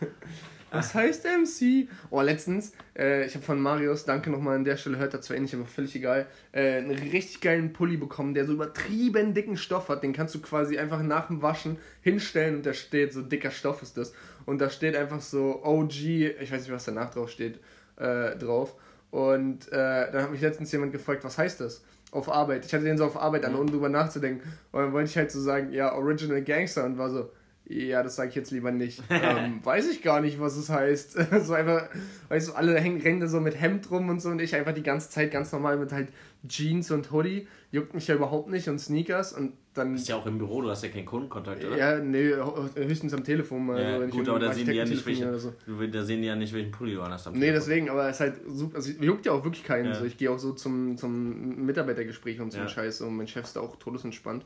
Was 0.75 0.95
heißt 0.95 1.25
MC? 1.25 1.89
Oh, 2.11 2.21
letztens, 2.21 2.73
äh, 2.99 3.27
ich 3.27 3.35
habe 3.37 3.45
von 3.45 3.61
Marius, 3.61 4.05
danke 4.05 4.29
nochmal 4.29 4.57
an 4.57 4.65
der 4.65 4.77
Stelle, 4.77 4.99
hört 4.99 5.15
er 5.15 5.21
zwar 5.21 5.37
eh 5.37 5.41
nicht, 5.41 5.55
aber 5.55 5.67
völlig 5.67 5.95
egal, 5.95 6.27
äh, 6.51 6.79
einen 6.79 6.91
richtig 6.91 7.41
geilen 7.41 7.73
Pulli 7.73 7.97
bekommen, 7.97 8.35
der 8.35 8.45
so 8.45 8.55
übertrieben 8.55 9.35
dicken 9.35 9.57
Stoff 9.57 9.89
hat. 9.89 10.03
Den 10.03 10.13
kannst 10.13 10.35
du 10.35 10.41
quasi 10.41 10.77
einfach 10.77 11.01
nach 11.01 11.29
dem 11.29 11.43
Waschen 11.43 11.79
hinstellen 12.01 12.57
und 12.57 12.67
da 12.67 12.73
steht, 12.73 13.13
so 13.13 13.23
dicker 13.23 13.53
Stoff 13.53 13.83
ist 13.83 13.97
das. 13.97 14.13
Und 14.47 14.61
da 14.61 14.69
steht 14.69 14.97
einfach 14.97 15.21
so 15.21 15.65
OG, 15.65 15.93
ich 16.41 16.51
weiß 16.51 16.63
nicht, 16.63 16.73
was 16.73 16.85
danach 16.85 17.11
drauf 17.11 17.31
steht, 17.31 17.61
äh, 17.97 18.37
drauf. 18.37 18.75
Und 19.13 19.69
äh, 19.69 20.11
dann 20.11 20.23
hat 20.23 20.31
mich 20.33 20.41
letztens 20.41 20.73
jemand 20.73 20.91
gefragt, 20.91 21.23
was 21.23 21.39
heißt 21.39 21.61
das? 21.61 21.85
Auf 22.11 22.29
Arbeit. 22.29 22.67
Ich 22.67 22.75
hatte 22.75 22.85
den 22.85 22.99
so 22.99 23.05
auf 23.05 23.17
Arbeit 23.17 23.45
an, 23.45 23.55
ohne 23.55 23.71
drüber 23.71 23.89
nachzudenken. 23.89 24.43
Und 24.73 24.83
dann 24.83 24.93
wollte 24.93 25.09
ich 25.09 25.17
halt 25.17 25.31
so 25.31 25.41
sagen, 25.41 25.73
ja, 25.73 25.95
Original 25.95 26.43
Gangster 26.43 26.85
und 26.85 26.99
war 26.99 27.11
so, 27.11 27.31
ja, 27.67 28.03
das 28.03 28.17
sage 28.17 28.29
ich 28.31 28.35
jetzt 28.35 28.51
lieber 28.51 28.71
nicht. 28.71 29.03
ähm, 29.11 29.61
weiß 29.65 29.91
ich 29.91 30.03
gar 30.03 30.21
nicht, 30.21 30.39
was 30.41 30.57
es 30.57 30.69
heißt. 30.69 31.13
so 31.45 31.55
einfach, 31.55 31.89
weißt 32.29 32.49
du, 32.49 32.53
alle 32.53 32.79
hängen, 32.79 33.01
rennen 33.01 33.21
da 33.21 33.27
so 33.27 33.41
mit 33.41 33.61
Hemd 33.61 33.91
rum 33.91 34.09
und 34.11 34.21
so 34.21 34.29
und 34.29 34.41
ich 34.41 34.55
einfach 34.55 34.75
die 34.75 34.83
ganze 34.83 35.11
Zeit 35.11 35.31
ganz 35.31 35.51
normal 35.53 35.79
mit 35.79 35.93
halt 35.93 36.09
Jeans 36.47 36.91
und 36.91 37.11
Hoodie. 37.11 37.49
Juckt 37.71 37.95
mich 37.95 38.07
ja 38.07 38.15
überhaupt 38.15 38.51
nicht 38.51 38.69
und 38.69 38.79
Sneakers 38.79 39.33
und 39.33 39.55
dann. 39.73 39.89
Du 39.89 39.95
bist 39.95 40.09
ja 40.09 40.17
auch 40.17 40.27
im 40.27 40.39
Büro, 40.39 40.61
du 40.63 40.71
hast 40.71 40.85
ja 40.85 40.91
keinen 40.91 41.07
Kundenkontakt, 41.07 41.65
oder? 41.65 41.77
Ja, 41.77 41.99
nee, 41.99 42.33
höchstens 42.77 43.15
am 43.15 43.25
Telefon 43.25 43.67
mal. 43.67 43.83
Ja, 43.83 44.07
gut, 44.07 44.29
aber 44.29 44.39
da 44.39 44.53
sehen 44.53 44.67
die 44.67 44.73
ja 44.73 44.85
nicht, 44.85 45.05
welchen, 45.07 45.37
so. 45.39 45.53
da 45.91 46.03
sehen 46.05 46.21
die 46.21 46.29
ja 46.29 46.37
nicht, 46.37 46.53
welchen 46.53 46.71
Pulli 46.71 46.95
du 46.95 47.03
an 47.03 47.13
hast. 47.13 47.27
am 47.27 47.33
Nee, 47.33 47.47
Telefon. 47.47 47.61
deswegen, 47.61 47.91
aber 47.91 48.09
es 48.09 48.17
ist 48.17 48.21
halt 48.21 48.35
super. 48.47 48.77
Also, 48.77 48.93
juckt 49.01 49.27
ja 49.27 49.33
auch 49.33 49.43
wirklich 49.43 49.65
keinen. 49.65 49.87
Ja. 49.87 49.95
So. 49.95 50.05
Ich 50.05 50.17
gehe 50.17 50.31
auch 50.31 50.39
so 50.39 50.53
zum, 50.53 50.97
zum 50.97 51.65
Mitarbeitergespräch 51.67 52.41
und 52.41 52.53
so 52.53 52.59
Ja. 52.59 52.69
Scheiß 52.69 53.01
und 53.01 53.17
mein 53.17 53.27
Chef 53.27 53.45
ist 53.45 53.57
da 53.57 53.61
auch 53.61 53.77
todesentspannt. 53.77 54.45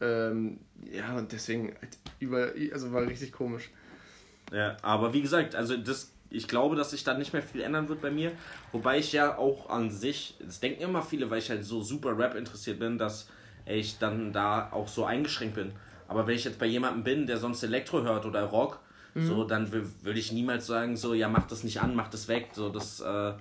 Ähm, 0.00 0.58
ja, 0.90 1.16
und 1.16 1.30
deswegen 1.32 1.68
halt 1.80 1.98
über, 2.18 2.52
also 2.72 2.92
war 2.92 3.02
richtig 3.06 3.32
komisch. 3.32 3.70
Ja, 4.52 4.76
aber 4.82 5.12
wie 5.12 5.22
gesagt, 5.22 5.54
also 5.54 5.76
das, 5.76 6.12
ich 6.30 6.48
glaube, 6.48 6.76
dass 6.76 6.90
sich 6.90 7.04
da 7.04 7.14
nicht 7.16 7.32
mehr 7.32 7.42
viel 7.42 7.62
ändern 7.62 7.88
wird 7.88 8.00
bei 8.00 8.10
mir. 8.10 8.32
Wobei 8.72 8.98
ich 8.98 9.12
ja 9.12 9.36
auch 9.38 9.70
an 9.70 9.90
sich, 9.90 10.36
das 10.44 10.60
denken 10.60 10.82
immer 10.82 11.02
viele, 11.02 11.30
weil 11.30 11.38
ich 11.38 11.50
halt 11.50 11.64
so 11.64 11.80
super 11.82 12.16
Rap 12.18 12.34
interessiert 12.34 12.78
bin, 12.78 12.98
dass 12.98 13.28
ich 13.66 13.98
dann 13.98 14.32
da 14.32 14.70
auch 14.72 14.88
so 14.88 15.04
eingeschränkt 15.06 15.54
bin. 15.54 15.72
Aber 16.06 16.26
wenn 16.26 16.34
ich 16.34 16.44
jetzt 16.44 16.58
bei 16.58 16.66
jemandem 16.66 17.02
bin, 17.02 17.26
der 17.26 17.38
sonst 17.38 17.62
Elektro 17.62 18.02
hört 18.02 18.26
oder 18.26 18.42
Rock, 18.44 18.80
so, 19.16 19.44
dann 19.44 19.68
wür- 19.70 19.86
würde 20.02 20.18
ich 20.18 20.32
niemals 20.32 20.66
sagen, 20.66 20.96
so, 20.96 21.14
ja, 21.14 21.28
mach 21.28 21.46
das 21.46 21.62
nicht 21.62 21.80
an, 21.80 21.94
mach 21.94 22.08
das 22.08 22.26
weg. 22.26 22.48
So, 22.52 22.68
das, 22.68 23.00
äh, 23.00 23.32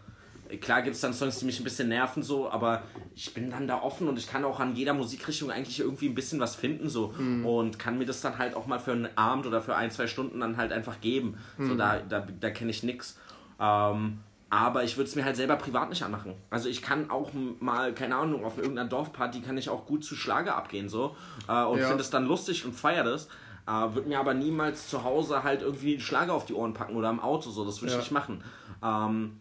klar 0.61 0.81
gibt 0.81 0.95
es 0.95 1.01
dann 1.01 1.13
Songs, 1.13 1.39
die 1.39 1.45
mich 1.45 1.59
ein 1.59 1.63
bisschen 1.63 1.89
nerven, 1.89 2.23
so, 2.23 2.49
aber 2.49 2.83
ich 3.15 3.33
bin 3.33 3.49
dann 3.51 3.67
da 3.67 3.81
offen 3.81 4.07
und 4.07 4.17
ich 4.19 4.27
kann 4.27 4.43
auch 4.45 4.59
an 4.59 4.75
jeder 4.75 4.93
Musikrichtung 4.93 5.51
eigentlich 5.51 5.79
irgendwie 5.79 6.07
ein 6.09 6.15
bisschen 6.15 6.39
was 6.39 6.55
finden, 6.55 6.89
so. 6.89 7.13
Und 7.43 7.79
kann 7.79 7.97
mir 7.97 8.05
das 8.05 8.21
dann 8.21 8.37
halt 8.37 8.55
auch 8.55 8.67
mal 8.67 8.79
für 8.79 8.91
einen 8.91 9.09
Abend 9.17 9.45
oder 9.47 9.61
für 9.61 9.75
ein, 9.75 9.91
zwei 9.91 10.07
Stunden 10.07 10.39
dann 10.39 10.57
halt 10.57 10.71
einfach 10.71 11.01
geben. 11.01 11.37
So, 11.59 11.75
da, 11.75 11.99
da, 11.99 12.19
da 12.39 12.49
kenne 12.51 12.71
ich 12.71 12.83
nix. 12.83 13.17
Ähm, 13.59 14.19
aber 14.49 14.83
ich 14.83 14.97
würde 14.97 15.09
es 15.09 15.15
mir 15.15 15.25
halt 15.25 15.35
selber 15.35 15.55
privat 15.55 15.89
nicht 15.89 16.03
anmachen. 16.03 16.35
Also 16.51 16.69
ich 16.69 16.83
kann 16.83 17.09
auch 17.09 17.31
mal, 17.59 17.91
keine 17.93 18.15
Ahnung, 18.17 18.45
auf 18.45 18.57
irgendeiner 18.59 18.87
Dorfparty 18.87 19.41
kann 19.41 19.57
ich 19.57 19.67
auch 19.69 19.85
gut 19.87 20.03
zu 20.05 20.15
Schlager 20.15 20.55
abgehen 20.55 20.89
so 20.89 21.15
äh, 21.47 21.63
und 21.63 21.79
Ja. 21.79 21.87
finde 21.87 22.01
es 22.03 22.11
dann 22.11 22.25
lustig 22.25 22.63
und 22.65 22.73
feiere 22.73 23.03
das. 23.03 23.27
Äh, 23.65 23.71
würde 23.95 24.09
mir 24.09 24.19
aber 24.19 24.33
niemals 24.35 24.89
zu 24.89 25.03
Hause 25.03 25.41
halt 25.43 25.61
irgendwie 25.63 25.93
einen 25.93 26.01
Schlager 26.01 26.33
auf 26.33 26.45
die 26.45 26.53
Ohren 26.53 26.73
packen 26.73 26.95
oder 26.95 27.09
im 27.09 27.19
Auto 27.19 27.49
so. 27.49 27.65
Das 27.65 27.81
würde 27.81 27.87
ich 27.87 27.93
Ja. 27.93 27.99
nicht 27.99 28.11
machen. 28.11 28.43
Ähm, 28.83 29.39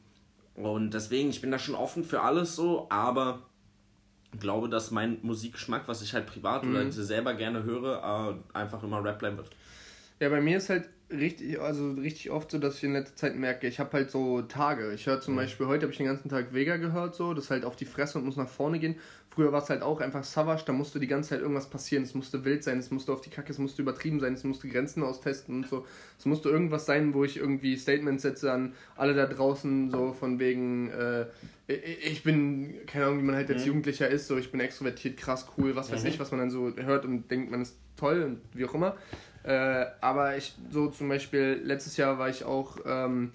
und 0.63 0.93
deswegen, 0.95 1.31
ich 1.31 1.41
bin 1.41 1.51
da 1.51 1.59
schon 1.59 1.75
offen 1.75 2.05
für 2.05 2.21
alles 2.21 2.57
so, 2.57 2.87
aber 2.91 3.43
glaube, 4.39 4.69
dass 4.69 4.91
mein 4.91 5.19
Musikgeschmack, 5.23 5.89
was 5.89 6.03
ich 6.03 6.15
halt 6.15 6.27
privat 6.27 6.65
Mhm. 6.65 6.71
oder 6.71 6.93
selber 6.93 7.35
gerne 7.35 7.65
höre, 7.65 8.39
äh, 8.55 8.59
einfach 8.59 8.83
immer 8.83 9.05
Rap 9.05 9.19
bleiben 9.19 9.37
wird. 9.37 9.51
Ja, 10.21 10.29
bei 10.29 10.41
mir 10.41 10.57
ist 10.57 10.69
halt 10.71 10.89
richtig, 11.11 11.61
also 11.61 11.93
richtig 11.93 12.31
oft 12.31 12.51
so, 12.51 12.59
dass 12.59 12.77
ich 12.77 12.85
in 12.85 12.93
letzter 12.93 13.17
Zeit 13.17 13.37
merke, 13.37 13.67
ich 13.67 13.79
habe 13.81 13.93
halt 13.93 14.11
so 14.11 14.43
Tage. 14.43 14.93
Ich 14.95 15.07
höre 15.07 15.21
zum 15.21 15.37
Beispiel, 15.37 15.67
heute 15.67 15.83
habe 15.83 15.93
ich 15.93 15.99
den 15.99 16.07
ganzen 16.07 16.29
Tag 16.29 16.55
Vega 16.55 16.77
gehört, 16.77 17.15
so, 17.15 17.35
das 17.35 17.45
ist 17.45 17.51
halt 17.51 17.65
auf 17.65 17.77
die 17.77 17.85
Fresse 17.85 18.19
und 18.19 18.25
muss 18.25 18.37
nach 18.37 18.49
vorne 18.49 18.79
gehen. 18.79 18.97
Früher 19.35 19.51
war 19.51 19.63
es 19.63 19.71
halt 19.71 19.81
auch 19.81 20.03
einfach 20.03 20.25
Savage, 20.25 20.65
da 20.67 20.75
musste 20.75 21.01
die 21.01 21.07
ganze 21.07 21.31
Zeit 21.31 21.41
irgendwas 21.41 21.71
passieren. 21.71 22.03
Es 22.05 22.15
musste 22.15 22.45
wild 22.45 22.63
sein, 22.63 22.79
es 22.79 22.91
musste 22.91 23.13
auf 23.15 23.23
die 23.23 23.31
Kacke, 23.31 23.51
es 23.51 23.59
musste 23.59 23.81
übertrieben 23.81 24.21
sein, 24.21 24.35
es 24.35 24.45
musste 24.45 24.69
Grenzen 24.69 25.03
austesten 25.03 25.55
und 25.57 25.69
so. 25.69 25.87
Es 26.19 26.27
musste 26.27 26.51
irgendwas 26.51 26.85
sein, 26.85 27.15
wo 27.15 27.25
ich 27.25 27.39
irgendwie 27.39 27.79
Statements 27.79 28.25
setze 28.25 28.53
an 28.53 28.75
alle 28.95 29.15
da 29.15 29.25
draußen, 29.25 29.91
so 29.91 30.13
von 30.13 30.39
wegen, 30.39 30.91
äh, 30.91 31.25
ich 31.67 32.23
bin, 32.23 32.75
keine 32.87 33.07
Ahnung, 33.07 33.21
wie 33.21 33.23
man 33.23 33.35
halt 33.35 33.49
als 33.51 33.65
Jugendlicher 33.65 34.07
ist, 34.07 34.27
so 34.27 34.37
ich 34.37 34.53
bin 34.53 34.61
extrovertiert, 34.61 35.17
krass, 35.17 35.47
cool, 35.57 35.75
was 35.75 35.91
weiß 35.91 36.03
Mhm. 36.03 36.09
ich, 36.11 36.21
was 36.21 36.31
man 36.31 36.41
dann 36.41 36.51
so 36.51 36.71
hört 36.77 37.07
und 37.07 37.31
denkt, 37.31 37.51
man 37.51 37.63
ist 37.63 37.79
toll 37.97 38.23
und 38.25 38.41
wie 38.53 38.67
auch 38.67 38.75
immer. 38.75 38.97
Äh, 39.45 39.87
aber 40.03 40.37
ich, 40.37 40.55
so 40.71 40.89
zum 40.89 41.09
Beispiel, 41.09 41.59
letztes 41.65 41.97
Jahr 41.97 42.19
war 42.19 42.29
ich 42.29 42.45
auch 42.45 42.77
ähm, 42.85 43.33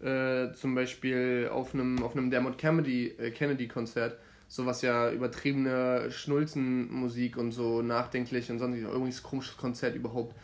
äh, 0.00 0.52
zum 0.52 0.76
Beispiel 0.76 1.50
auf 1.52 1.74
einem 1.74 2.02
auf 2.04 2.16
einem 2.16 2.30
Dermot 2.30 2.56
Kennedy, 2.56 3.08
äh, 3.18 3.32
Kennedy 3.32 3.66
Konzert, 3.66 4.16
so 4.50 4.66
was 4.66 4.82
ja 4.82 5.12
übertriebene 5.12 6.10
Schnulzenmusik 6.10 7.36
und 7.36 7.52
so 7.52 7.82
nachdenklich 7.82 8.50
und 8.50 8.58
sonst 8.58 8.76
irgendwie 8.76 9.12
das 9.12 9.22
komisches 9.22 9.56
Konzert 9.56 9.94
überhaupt. 9.94 10.34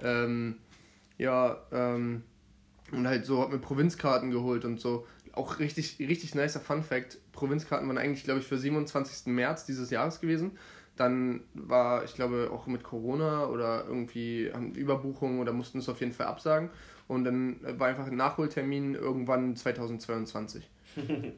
Ähm, 0.00 0.58
ja, 1.18 1.58
ähm, 1.72 2.22
und 2.92 3.08
halt 3.08 3.26
so, 3.26 3.40
hab 3.40 3.50
mir 3.50 3.58
Provinzkarten 3.58 4.30
geholt 4.30 4.64
und 4.64 4.78
so. 4.78 5.04
Auch 5.32 5.58
richtig, 5.58 5.98
richtig 5.98 6.36
nicer 6.36 6.60
Fun 6.60 6.84
Fact. 6.84 7.18
Provinzkarten 7.32 7.88
waren 7.88 7.98
eigentlich, 7.98 8.22
glaube 8.22 8.38
ich, 8.38 8.46
für 8.46 8.56
27. 8.56 9.26
März 9.34 9.66
dieses 9.66 9.90
Jahres 9.90 10.20
gewesen. 10.20 10.52
Dann 10.94 11.40
war, 11.54 12.04
ich 12.04 12.14
glaube, 12.14 12.50
auch 12.52 12.68
mit 12.68 12.84
Corona 12.84 13.48
oder 13.48 13.84
irgendwie 13.88 14.48
haben 14.54 14.76
Überbuchungen 14.76 15.40
oder 15.40 15.52
mussten 15.52 15.78
es 15.80 15.88
auf 15.88 15.98
jeden 15.98 16.12
Fall 16.12 16.26
absagen. 16.26 16.70
Und 17.08 17.24
dann 17.24 17.56
war 17.80 17.88
einfach 17.88 18.06
ein 18.06 18.16
Nachholtermin 18.16 18.94
irgendwann 18.94 19.56
2022. 19.56 20.70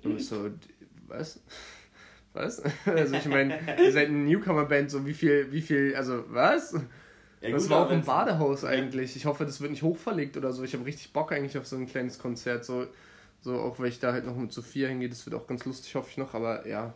Und 0.05 0.17
ich 0.19 0.29
so, 0.29 0.51
was? 1.07 1.41
Was? 2.33 2.63
Also 2.87 3.15
ich 3.17 3.27
meine, 3.27 3.59
ihr 3.83 3.93
seid 3.93 4.09
eine 4.09 4.19
Newcomer-Band, 4.19 4.91
so 4.91 5.07
wie 5.07 5.15
viel, 5.15 5.51
wie 5.53 5.63
viel, 5.63 5.95
also 5.97 6.25
was? 6.29 6.73
Ja, 7.41 7.51
das 7.51 7.65
gut, 7.65 7.71
war 7.71 7.87
auch 7.87 7.91
im 7.91 8.05
Badehaus 8.05 8.65
eigentlich. 8.65 9.17
Ich 9.17 9.27
hoffe, 9.27 9.45
das 9.45 9.61
wird 9.61 9.71
nicht 9.71 9.83
hochverlegt 9.83 10.37
oder 10.37 10.53
so. 10.53 10.65
Ich 10.65 10.75
habe 10.75 10.85
richtig 10.85 11.13
Bock 11.13 11.33
eigentlich 11.33 11.57
auf 11.57 11.67
so 11.67 11.77
ein 11.77 11.87
kleines 11.87 12.19
Konzert. 12.19 12.65
So, 12.65 12.87
so 13.41 13.61
auch 13.61 13.79
weil 13.79 13.89
ich 13.89 14.01
da 14.01 14.13
halt 14.13 14.27
noch 14.27 14.37
mit 14.37 14.53
Sophia 14.53 14.89
hingehe. 14.89 15.09
Das 15.09 15.25
wird 15.25 15.37
auch 15.37 15.47
ganz 15.47 15.65
lustig, 15.65 15.95
hoffe 15.95 16.11
ich 16.11 16.17
noch. 16.17 16.35
Aber 16.35 16.67
ja. 16.67 16.95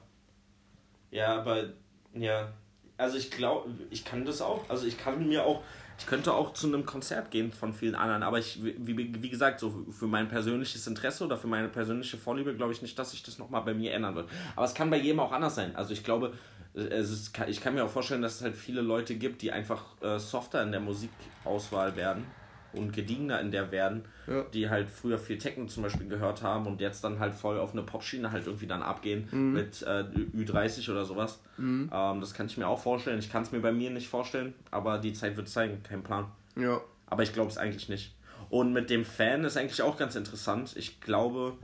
Ja, 1.11 1.37
aber 1.37 1.73
ja, 2.15 2.53
also 2.97 3.19
ich 3.19 3.31
glaube, 3.31 3.71
ich 3.91 4.05
kann 4.05 4.25
das 4.25 4.41
auch. 4.41 4.69
Also 4.69 4.87
ich 4.87 4.99
kann 4.99 5.29
mir 5.29 5.45
auch, 5.45 5.63
ich 5.99 6.07
könnte 6.07 6.33
auch 6.35 6.53
zu 6.53 6.67
einem 6.67 6.87
Konzert 6.87 7.31
gehen 7.31 7.53
von 7.53 7.73
vielen 7.73 7.95
anderen, 7.95 8.23
aber 8.23 8.39
ich, 8.39 8.63
wie, 8.63 9.23
wie 9.23 9.29
gesagt, 9.29 9.61
so 9.61 9.87
für 9.91 10.07
mein 10.07 10.29
persönliches 10.29 10.87
Interesse 10.87 11.25
oder 11.25 11.37
für 11.37 11.47
meine 11.47 11.69
persönliche 11.69 12.17
Vorliebe 12.17 12.55
glaube 12.55 12.73
ich 12.73 12.83
nicht, 12.83 12.99
dass 12.99 13.13
sich 13.13 13.23
das 13.23 13.39
nochmal 13.39 13.63
bei 13.63 13.75
mir 13.75 13.93
ändern 13.93 14.15
wird. 14.15 14.29
Aber 14.57 14.65
es 14.65 14.75
kann 14.75 14.91
bei 14.91 14.99
jedem 14.99 15.21
auch 15.21 15.33
anders 15.33 15.55
sein. 15.55 15.77
Also 15.77 15.93
ich 15.93 16.05
glaube, 16.05 16.33
ist, 16.75 17.39
ich 17.49 17.61
kann 17.61 17.75
mir 17.75 17.85
auch 17.85 17.91
vorstellen, 17.91 18.23
dass 18.23 18.37
es 18.37 18.43
halt 18.43 18.57
viele 18.57 18.81
Leute 18.81 19.15
gibt, 19.15 19.43
die 19.43 19.53
einfach 19.53 19.85
äh, 20.01 20.19
softer 20.19 20.63
in 20.63 20.73
der 20.73 20.81
Musikauswahl 20.81 21.97
werden 21.97 22.25
und 22.73 22.93
gediegener 22.93 23.41
in 23.41 23.51
der 23.51 23.71
werden, 23.71 24.05
Ja. 24.27 24.43
die 24.55 24.69
halt 24.71 24.89
früher 24.89 25.19
viel 25.19 25.39
Techno 25.39 25.67
zum 25.67 25.83
Beispiel 25.83 26.09
gehört 26.09 26.43
haben 26.43 26.67
und 26.67 26.81
jetzt 26.81 27.05
dann 27.05 27.19
halt 27.19 27.35
voll 27.35 27.59
auf 27.59 27.73
eine 27.73 27.83
Popschiene 27.83 28.33
halt 28.33 28.47
irgendwie 28.47 28.67
dann 28.67 28.83
abgehen 28.83 29.29
Mhm. 29.31 29.53
mit 29.53 29.83
äh, 29.83 30.05
Ü30 30.37 30.91
oder 30.91 31.05
sowas. 31.05 31.41
Ähm, 31.59 31.89
das 31.91 32.35
kann 32.35 32.47
ich 32.47 32.57
mir 32.57 32.67
auch 32.69 32.81
vorstellen. 32.81 33.19
Ich 33.19 33.31
kann 33.31 33.43
es 33.43 33.53
mir 33.53 33.61
bei 33.61 33.73
mir 33.73 33.91
nicht 33.91 34.09
vorstellen, 34.09 34.55
aber 34.71 34.99
die 34.99 35.13
Zeit 35.13 35.37
wird 35.37 35.49
zeigen, 35.49 35.83
kein 35.83 36.03
Plan. 36.03 36.27
Ja. 36.57 36.81
Aber 37.07 37.23
ich 37.23 37.33
glaube 37.33 37.51
es 37.51 37.59
eigentlich 37.59 37.89
nicht. 37.89 38.15
Und 38.49 38.73
mit 38.73 38.91
dem 38.91 39.05
Fan 39.05 39.45
ist 39.45 39.57
eigentlich 39.57 39.83
auch 39.83 39.97
ganz 39.97 40.15
interessant. 40.17 40.75
Ich 40.77 41.01
glaube, 41.01 41.55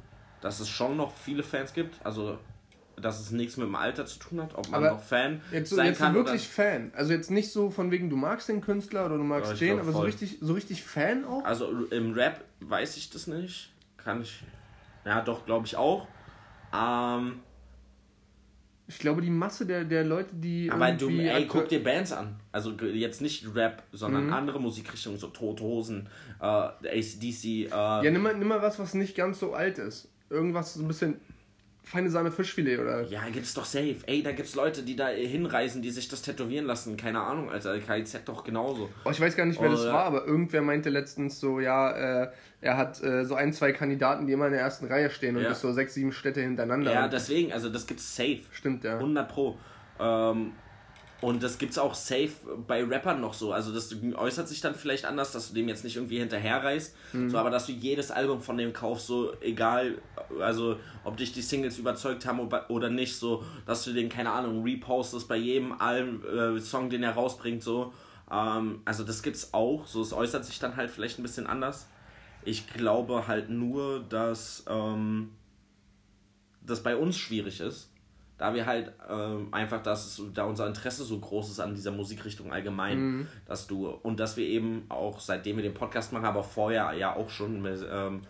dass 0.41 0.61
es 0.61 0.69
schon 0.69 0.97
noch 0.97 1.13
viele 1.15 1.43
Fans 1.43 1.73
gibt. 1.75 2.05
Also, 2.05 2.39
dass 3.01 3.21
es 3.21 3.31
nichts 3.31 3.57
mit 3.57 3.67
dem 3.67 3.75
Alter 3.75 4.07
zu 4.07 4.19
tun 4.19 4.41
hat, 4.43 4.55
ob 4.57 4.69
man 4.71 4.83
Aber 4.85 4.95
noch 4.97 5.03
Fan 5.03 5.41
Jetzt 5.53 5.71
so, 5.71 5.77
sein 5.77 5.87
jetzt 5.87 5.99
kann. 5.99 6.15
wirklich 6.15 6.49
Fan. 6.49 6.93
Also 6.95 7.13
jetzt 7.13 7.31
nicht 7.31 7.51
so 7.53 7.71
von 7.71 7.91
wegen, 7.91 8.11
du 8.11 8.17
magst 8.17 8.49
den 8.49 8.61
Künstler 8.61 9.07
oder 9.07 9.17
du 9.17 9.25
magst 9.25 9.53
Ja, 9.53 9.57
den, 9.59 9.81
aber 9.81 9.93
so 9.93 10.01
richtig, 10.01 10.39
so 10.41 10.53
richtig 10.55 10.83
Fan 10.85 11.25
auch? 11.25 11.39
oder, 11.41 11.47
also 11.47 11.71
im 11.91 12.13
Rap 12.13 12.45
weiß 12.61 12.97
ich 12.97 13.11
das 13.11 13.27
nicht. 13.27 13.73
Kann 13.97 14.23
ich. 14.23 14.43
Ja, 15.05 15.21
doch, 15.23 15.47
glaube 15.47 15.67
ich 15.67 15.77
auch. 15.77 16.07
Ähm, 16.75 17.41
Ich 18.91 18.99
glaube, 18.99 19.21
die 19.21 19.29
Masse 19.31 19.67
der, 19.67 19.85
der 19.85 20.03
Leute, 20.03 20.31
die. 20.35 20.71
aber 20.71 20.91
du, 20.93 21.11
ey, 21.11 21.47
guck 21.47 21.69
dir 21.69 21.83
Bands 21.85 22.11
an. 22.13 22.41
Also 22.53 22.71
jetzt 22.73 23.21
nicht 23.21 23.55
Rap, 23.55 23.83
sondern 23.93 24.27
Mhm. 24.29 24.33
andere 24.33 24.61
Musikrichtungen, 24.61 25.19
so 25.19 25.27
Tote 25.27 25.63
Hosen, 25.63 26.09
äh, 26.41 26.45
ACDC, 26.45 27.67
äh, 27.67 27.69
Ja, 27.71 28.03
nimm 28.11 28.23
mal, 28.23 28.35
nimm 28.35 28.49
mal 28.49 28.63
was, 28.63 28.79
was 28.79 28.95
nicht 28.95 29.15
ganz 29.15 29.41
so 29.41 29.53
alt 29.53 29.77
ist. 29.79 30.09
Irgendwas 30.31 30.73
so 30.75 30.83
ein 30.83 30.89
bisschen 30.89 31.21
feine 31.89 32.11
Sahne 32.11 32.31
Fischfilet 32.31 32.79
oder. 32.79 33.03
Ja, 33.05 33.23
gibt's 33.33 33.55
doch 33.55 33.65
safe. 33.65 33.97
Ey, 34.07 34.23
da 34.23 34.33
gibt's 34.33 34.55
Leute, 34.55 34.83
die 34.83 34.95
da 34.97 35.09
hinreisen, 35.09 35.83
die 35.83 35.91
sich 35.91 36.09
das 36.09 36.23
tätowieren 36.23 36.67
lassen. 36.67 36.97
Keine 36.97 37.21
Ahnung, 37.21 37.51
Alter. 37.51 37.79
KIZ 37.79 38.21
doch 38.25 38.45
genauso. 38.45 38.89
Oh, 39.05 39.11
ich 39.11 39.21
weiß 39.21 39.35
gar 39.37 39.47
nicht, 39.47 39.61
wer 39.61 39.71
das 39.71 39.83
Oder- 39.83 39.93
war, 39.93 40.05
aber 40.05 40.27
irgendwer 40.27 40.63
meinte 40.63 40.91
letztens 40.91 41.41
so, 41.41 41.61
ja, 41.61 42.25
äh, 42.25 42.31
er 42.61 42.77
hat 42.77 43.03
äh, 43.03 43.25
so 43.25 43.35
ein, 43.35 43.53
zwei 43.53 43.73
Kandidaten, 43.73 44.27
die 44.27 44.33
immer 44.33 44.47
in 44.47 44.53
der 44.53 44.61
ersten 44.61 44.87
Reihe 44.87 45.11
stehen 45.11 45.37
und 45.37 45.43
Ja. 45.43 45.49
das 45.51 45.61
so 45.61 45.73
sechs, 45.73 45.95
sieben 45.95 46.13
Städte 46.13 46.41
hintereinander. 46.41 46.93
Ja, 46.93 47.09
deswegen, 47.09 47.53
also 47.53 47.69
das 47.69 47.87
gibt's 47.87 48.15
safe. 48.17 48.41
Stimmt, 48.53 48.85
ja. 48.85 48.99
100 48.99 49.29
Pro. 49.29 49.57
Ähm, 50.01 50.53
und 51.21 51.43
das 51.43 51.59
gibt's 51.59 51.79
auch 51.79 51.95
safe 51.95 52.31
bei 52.69 52.85
Rappern 52.85 53.21
noch 53.21 53.35
so. 53.35 53.53
Also 53.53 53.73
das 53.75 53.93
äußert 54.15 54.47
sich 54.49 54.61
dann 54.61 54.75
vielleicht 54.77 55.05
anders, 55.05 55.33
dass 55.33 55.49
du 55.49 55.55
dem 55.55 55.69
jetzt 55.69 55.83
nicht 55.83 55.97
irgendwie 55.97 56.19
hinterherreist, 56.21 56.95
Mhm. 57.13 57.29
so, 57.31 57.39
aber 57.39 57.51
dass 57.51 57.67
du 57.67 57.73
jedes 57.73 58.11
Album 58.13 58.41
von 58.41 58.57
dem 58.57 58.73
kaufst, 58.73 59.07
so 59.09 59.33
egal, 59.41 59.99
also 60.41 60.77
ob 61.05 61.17
dich 61.17 61.33
die 61.33 61.43
Singles 61.43 61.77
überzeugt 61.79 62.25
haben 62.27 62.39
oder- 62.69 62.89
nicht, 62.91 63.17
so, 63.17 63.43
dass 63.67 63.85
du 63.85 63.93
den, 63.93 64.09
keine 64.09 64.31
Ahnung, 64.31 64.63
repostest 64.63 65.27
bei 65.29 65.37
jedem 65.37 65.73
Album, 65.81 66.23
äh, 66.25 66.61
Song, 66.61 66.89
den 66.89 67.03
er 67.03 67.13
rausbringt, 67.13 67.63
so. 67.65 67.93
Ähm, 68.31 68.83
also 68.85 69.03
das 69.05 69.23
gibt's 69.23 69.53
auch, 69.55 69.87
so 69.87 70.03
es 70.03 70.13
äußert 70.13 70.45
sich 70.45 70.59
dann 70.61 70.77
halt 70.77 70.91
vielleicht 70.91 71.19
ein 71.19 71.23
bisschen 71.23 71.47
anders. 71.49 71.87
Ich 72.45 72.69
glaube 72.69 73.27
halt 73.27 73.51
nur, 73.51 74.01
dass 74.09 74.63
ähm, 74.69 75.31
das 76.65 76.83
bei 76.83 76.97
uns 76.97 77.17
schwierig 77.19 77.61
ist, 77.61 77.91
da 78.39 78.55
wir 78.55 78.65
halt 78.67 78.93
ähm, 79.11 79.49
einfach, 79.53 79.83
dass 79.83 80.23
da 80.33 80.45
unser 80.45 80.67
Interesse 80.67 81.05
so 81.05 81.19
groß 81.19 81.51
ist 81.51 81.61
an 81.61 81.75
dieser 81.75 81.91
Musikrichtung 81.91 82.53
allgemein, 82.53 82.99
Mhm. 82.99 83.27
dass 83.47 83.67
du 83.67 83.89
und 83.89 84.19
dass 84.21 84.37
wir 84.37 84.47
eben 84.47 84.87
auch 84.89 85.21
seitdem 85.21 85.57
wir 85.57 85.63
den 85.65 85.75
Podcast 85.75 86.13
machen, 86.13 86.25
aber 86.25 86.43
vorher 86.45 86.93
ja 86.95 87.15
auch 87.17 87.29
schon 87.31 87.67
ähm, 87.67 88.23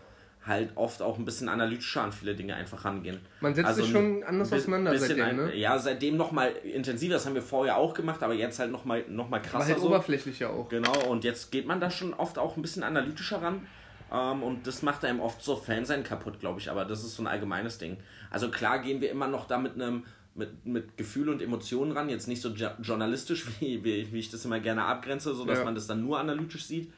halt 0.47 0.71
oft 0.77 1.03
auch 1.03 1.19
ein 1.19 1.27
bisschen 1.27 1.49
analytischer 1.51 2.01
an 2.03 2.13
viele 2.13 2.35
Dinge 2.35 2.55
einfach 2.55 2.85
rangehen. 2.87 3.21
Man 3.41 3.55
setzt 3.55 3.75
sich 3.75 3.91
schon 3.91 4.23
anders 4.25 4.51
auseinander 4.51 4.97
seitdem, 4.99 5.25
ein, 5.25 5.37
ne? 5.37 5.55
Ja, 5.55 5.79
seitdem 5.79 6.17
nochmal 6.17 6.53
intensiver, 6.65 7.15
das 7.15 7.27
haben 7.27 7.35
wir 7.35 7.43
vorher 7.43 7.77
auch 7.77 7.93
gemacht, 7.93 8.23
aber 8.23 8.33
jetzt 8.33 8.59
halt 8.59 8.73
nochmal 8.73 9.05
noch 9.09 9.29
mal 9.29 9.41
Aber 9.41 9.47
krasser 9.47 9.69
halt 9.73 9.81
so. 9.81 9.89
oberflächlicher 9.89 10.49
auch. 10.51 10.71
Genau, 10.71 10.99
und 11.11 11.25
jetzt 11.25 11.53
geht 11.53 11.67
man 11.67 11.81
da 11.81 11.91
schon 11.91 12.15
oft 12.15 12.39
auch 12.39 12.57
ein 12.57 12.63
bisschen 12.63 12.83
analytischer 12.83 13.43
ran. 13.43 13.67
Ähm, 14.13 14.43
und 14.43 14.67
das 14.67 14.83
macht 14.83 15.05
einem 15.05 15.21
oft 15.21 15.43
so 15.43 15.57
Fansein 15.57 16.03
kaputt, 16.05 16.41
glaube 16.41 16.61
ich. 16.61 16.71
Aber 16.71 16.85
das 16.85 17.05
ist 17.05 17.15
so 17.17 17.23
ein 17.23 17.27
allgemeines 17.27 17.79
Ding. 17.79 17.97
Also 18.31 18.51
klar 18.51 18.79
gehen 18.81 19.01
wir 19.01 19.11
immer 19.11 19.29
noch 19.29 19.47
da 19.47 19.59
mit 19.59 19.75
einem 19.75 20.05
mit, 20.35 20.65
mit 20.65 20.97
Gefühl 20.97 21.29
und 21.31 21.43
Emotionen 21.43 21.91
ran. 21.93 22.09
Jetzt 22.09 22.29
nicht 22.29 22.41
so 22.41 22.51
jo- 22.51 22.71
journalistisch, 22.81 23.45
wie, 23.61 23.83
wie, 23.83 24.13
wie 24.13 24.19
ich 24.21 24.31
das 24.31 24.45
immer 24.45 24.61
gerne 24.61 24.85
abgrenze, 24.85 25.35
so 25.35 25.45
dass 25.45 25.59
Ja. 25.59 25.65
man 25.65 25.75
das 25.75 25.87
dann 25.89 26.03
nur 26.05 26.19
analytisch 26.21 26.65
sieht. 26.65 26.93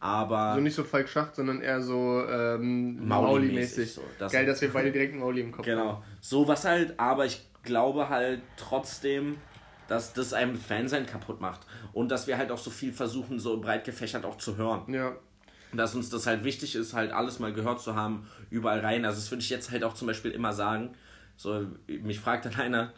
Aber 0.00 0.54
So 0.54 0.60
nicht 0.60 0.74
so 0.74 0.84
Falk 0.84 1.08
Schacht, 1.08 1.34
sondern 1.34 1.60
eher 1.60 1.82
so 1.82 2.24
ähm, 2.28 3.06
Mauli-mäßig 3.06 3.92
so. 3.92 4.02
Das- 4.18 4.32
Geil, 4.32 4.46
dass 4.46 4.60
wir 4.60 4.72
beide 4.72 4.90
direkt 4.92 5.14
Mauli 5.16 5.40
im 5.40 5.50
Kopf 5.52 5.66
haben. 5.66 5.76
Genau. 5.76 6.02
Sowas 6.20 6.64
halt, 6.64 6.98
aber 6.98 7.26
ich 7.26 7.44
glaube 7.64 8.08
halt 8.08 8.40
trotzdem, 8.56 9.36
dass 9.88 10.12
das 10.12 10.32
einem 10.32 10.56
Fansein 10.56 11.04
kaputt 11.04 11.40
macht. 11.40 11.62
Und 11.92 12.10
dass 12.10 12.26
wir 12.26 12.38
halt 12.38 12.50
auch 12.52 12.58
so 12.58 12.70
viel 12.70 12.92
versuchen, 12.92 13.38
so 13.40 13.60
breit 13.60 13.84
gefächert 13.84 14.24
auch 14.24 14.36
zu 14.38 14.56
hören. 14.56 14.82
Ja, 14.92 15.16
dass 15.72 15.94
uns 15.94 16.10
das 16.10 16.26
halt 16.26 16.44
wichtig 16.44 16.74
ist, 16.74 16.94
halt 16.94 17.12
alles 17.12 17.38
mal 17.38 17.52
gehört 17.52 17.80
zu 17.80 17.94
haben, 17.94 18.26
überall 18.50 18.80
rein. 18.80 19.04
Also 19.04 19.18
das 19.20 19.30
würde 19.30 19.42
ich 19.42 19.50
jetzt 19.50 19.70
halt 19.70 19.84
auch 19.84 19.94
zum 19.94 20.06
Beispiel 20.06 20.30
immer 20.30 20.52
sagen. 20.52 20.94
So, 21.36 21.66
mich 21.86 22.18
fragt 22.20 22.46
dann 22.46 22.54
einer, 22.56 22.92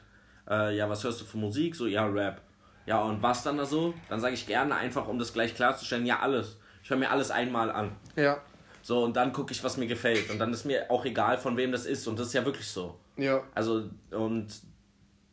äh, 0.49 0.77
ja, 0.77 0.89
was 0.89 1.05
hörst 1.05 1.21
du 1.21 1.25
für 1.25 1.37
Musik? 1.39 1.75
So, 1.75 1.87
ja, 1.87 2.07
Rap. 2.07 2.41
Ja, 2.87 3.03
und 3.03 3.23
was 3.23 3.43
dann 3.43 3.57
da 3.59 3.65
so? 3.67 3.95
Dann 4.09 4.21
sage 4.21 4.35
ich 4.35 4.47
gerne 4.47 4.75
einfach, 4.75 5.07
um 5.09 5.19
das 5.19 5.33
gleich 5.33 5.55
klarzustellen, 5.55 6.07
ja, 6.07 6.21
alles. 6.21 6.57
Ich 6.83 6.91
höre 6.91 6.97
mir 6.97 7.11
alles 7.11 7.31
einmal 7.31 7.71
an. 7.71 7.93
ja, 8.17 8.39
So, 8.83 9.05
und 9.05 9.15
dann 9.15 9.33
gucke 9.33 9.53
ich, 9.53 9.63
was 9.63 9.77
mir 9.77 9.87
gefällt. 9.87 10.31
Und 10.31 10.39
dann 10.39 10.53
ist 10.53 10.65
mir 10.65 10.91
auch 10.91 11.05
egal, 11.05 11.37
von 11.39 11.57
wem 11.59 11.73
das 11.73 11.85
ist. 11.87 12.07
Und 12.09 12.19
das 12.19 12.29
ist 12.29 12.33
ja 12.33 12.45
wirklich 12.45 12.67
so. 12.67 12.99
ja. 13.17 13.43
Also, 13.55 13.91
und 14.11 14.47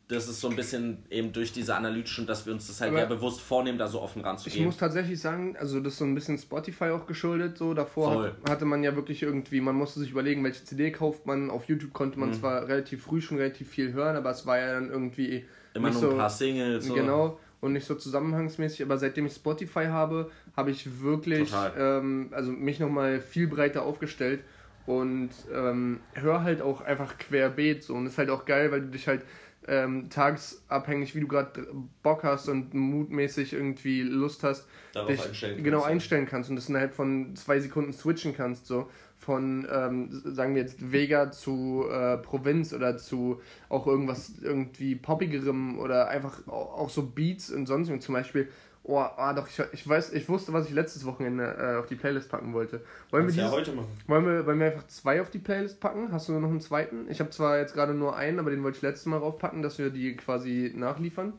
das 0.08 0.26
ist 0.26 0.40
so 0.40 0.48
ein 0.48 0.56
bisschen 0.56 1.04
eben 1.10 1.32
durch 1.34 1.52
diese 1.52 1.74
analytischen, 1.74 2.26
dass 2.26 2.46
wir 2.46 2.52
uns 2.54 2.66
das 2.66 2.80
halt 2.80 2.92
Aber 2.92 3.00
ja 3.00 3.06
bewusst 3.06 3.40
vornehmen, 3.42 3.76
da 3.78 3.86
so 3.88 4.00
offen 4.00 4.20
Ich 4.20 4.24
ranzugehen. 4.26 4.64
muss 4.64 4.78
tatsächlich 4.78 5.20
sagen, 5.20 5.54
also 5.60 5.80
das 5.80 5.92
ist 5.92 5.98
so 5.98 6.06
ein 6.06 6.14
bisschen 6.14 6.38
Spotify 6.38 6.86
auch 6.86 7.06
geschuldet. 7.06 7.58
So 7.58 7.74
davor 7.74 8.24
hat, 8.24 8.50
hatte 8.50 8.64
man 8.64 8.82
ja 8.82 8.96
wirklich 8.96 9.22
irgendwie, 9.22 9.60
man 9.60 9.74
musste 9.74 10.00
sich 10.00 10.10
überlegen, 10.10 10.42
welche 10.44 10.64
CD 10.64 10.90
kauft 10.92 11.26
man. 11.26 11.50
Auf 11.50 11.64
YouTube 11.68 11.92
konnte 11.92 12.16
Mhm. 12.18 12.24
man 12.26 12.32
zwar 12.34 12.66
relativ 12.68 13.02
früh 13.02 13.20
schon 13.20 13.36
relativ 13.36 13.68
viel 13.68 13.92
hören, 13.92 14.16
aber 14.16 14.30
es 14.30 14.46
war 14.46 14.58
ja 14.58 14.72
dann 14.72 14.88
irgendwie 14.88 15.44
Immer 15.74 15.88
nicht 15.90 16.00
nur 16.00 16.10
ein 16.10 16.12
so, 16.12 16.16
paar 16.16 16.30
Singles. 16.30 16.86
So. 16.86 16.94
Genau, 16.94 17.38
und 17.60 17.74
nicht 17.74 17.86
so 17.86 17.94
zusammenhangsmäßig. 17.94 18.82
Aber 18.82 18.96
seitdem 18.96 19.26
ich 19.26 19.34
Spotify 19.34 19.86
habe, 19.86 20.30
habe 20.56 20.70
ich 20.70 21.02
wirklich 21.02 21.52
ähm, 21.78 22.28
also 22.30 22.50
mich 22.50 22.80
nochmal 22.80 23.20
viel 23.20 23.46
breiter 23.46 23.82
aufgestellt 23.82 24.40
und 24.86 25.30
ähm, 25.54 26.00
höre 26.14 26.42
halt 26.42 26.62
auch 26.62 26.80
einfach 26.80 27.18
querbeet 27.18 27.82
so. 27.82 27.94
Und 27.94 28.06
ist 28.06 28.16
halt 28.16 28.30
auch 28.30 28.46
geil, 28.46 28.70
weil 28.72 28.80
du 28.80 28.86
dich 28.88 29.06
halt 29.06 29.20
ähm, 29.68 30.08
tagsabhängig, 30.10 31.14
wie 31.14 31.20
du 31.20 31.28
gerade 31.28 31.66
Bock 32.02 32.24
hast 32.24 32.48
und 32.48 32.74
mutmäßig 32.74 33.52
irgendwie 33.52 34.02
Lust 34.02 34.42
hast, 34.42 34.66
Darauf 34.92 35.10
dich 35.10 35.20
einstellen 35.20 35.52
kannst, 35.52 35.64
genau 35.64 35.80
ja. 35.80 35.86
einstellen 35.86 36.26
kannst 36.26 36.50
und 36.50 36.56
das 36.56 36.68
innerhalb 36.68 36.94
von 36.94 37.36
zwei 37.36 37.60
Sekunden 37.60 37.92
switchen 37.92 38.34
kannst. 38.34 38.66
So 38.66 38.88
von, 39.18 39.66
ähm, 39.70 40.22
sagen 40.24 40.54
wir 40.54 40.62
jetzt, 40.62 40.90
Vega 40.90 41.30
zu 41.30 41.84
äh, 41.90 42.16
Provinz 42.18 42.72
oder 42.72 42.96
zu 42.96 43.40
auch 43.68 43.86
irgendwas 43.86 44.32
irgendwie 44.40 44.94
poppigerem 44.94 45.78
oder 45.78 46.08
einfach 46.08 46.46
auch, 46.48 46.78
auch 46.78 46.90
so 46.90 47.02
Beats 47.02 47.50
und 47.50 47.66
sonst 47.66 47.90
zum 48.02 48.14
Beispiel. 48.14 48.48
Oh, 48.90 48.96
ah, 48.96 49.34
doch, 49.34 49.46
ich, 49.46 49.62
ich 49.74 49.86
weiß, 49.86 50.14
ich 50.14 50.26
wusste, 50.30 50.54
was 50.54 50.66
ich 50.66 50.72
letztes 50.72 51.04
Wochenende 51.04 51.44
äh, 51.44 51.76
auf 51.78 51.84
die 51.88 51.94
Playlist 51.94 52.30
packen 52.30 52.54
wollte. 52.54 52.80
Wollen 53.10 53.26
wir, 53.26 53.34
du 53.34 53.38
ja 53.38 53.44
dieses, 53.44 53.52
heute 53.58 53.72
machen. 53.72 53.88
wollen, 54.06 54.24
wir, 54.24 54.46
wollen 54.46 54.58
wir 54.58 54.66
einfach 54.68 54.86
zwei 54.86 55.20
auf 55.20 55.28
die 55.28 55.40
Playlist 55.40 55.78
packen? 55.78 56.10
Hast 56.10 56.30
du 56.30 56.32
noch 56.32 56.48
einen 56.48 56.62
zweiten? 56.62 57.06
Ich 57.10 57.20
habe 57.20 57.28
zwar 57.28 57.58
jetzt 57.58 57.74
gerade 57.74 57.92
nur 57.92 58.16
einen, 58.16 58.38
aber 58.38 58.50
den 58.50 58.62
wollte 58.62 58.76
ich 58.76 58.82
letztes 58.82 59.04
Mal 59.04 59.18
raufpacken, 59.18 59.60
dass 59.60 59.78
wir 59.78 59.90
die 59.90 60.16
quasi 60.16 60.72
nachliefern. 60.74 61.34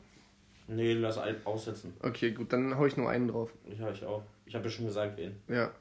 Nee, 0.68 0.92
lass 0.92 1.18
ein 1.18 1.34
aussetzen. 1.44 1.92
Okay, 2.00 2.30
gut, 2.30 2.52
dann 2.52 2.78
hau 2.78 2.86
ich 2.86 2.96
nur 2.96 3.10
einen 3.10 3.26
drauf. 3.26 3.50
Ja, 3.76 3.90
ich 3.90 4.04
auch. 4.04 4.22
Ich 4.46 4.54
habe 4.54 4.66
ja 4.66 4.70
schon 4.70 4.86
gesagt, 4.86 5.16
wen. 5.18 5.34
Ja. 5.48 5.72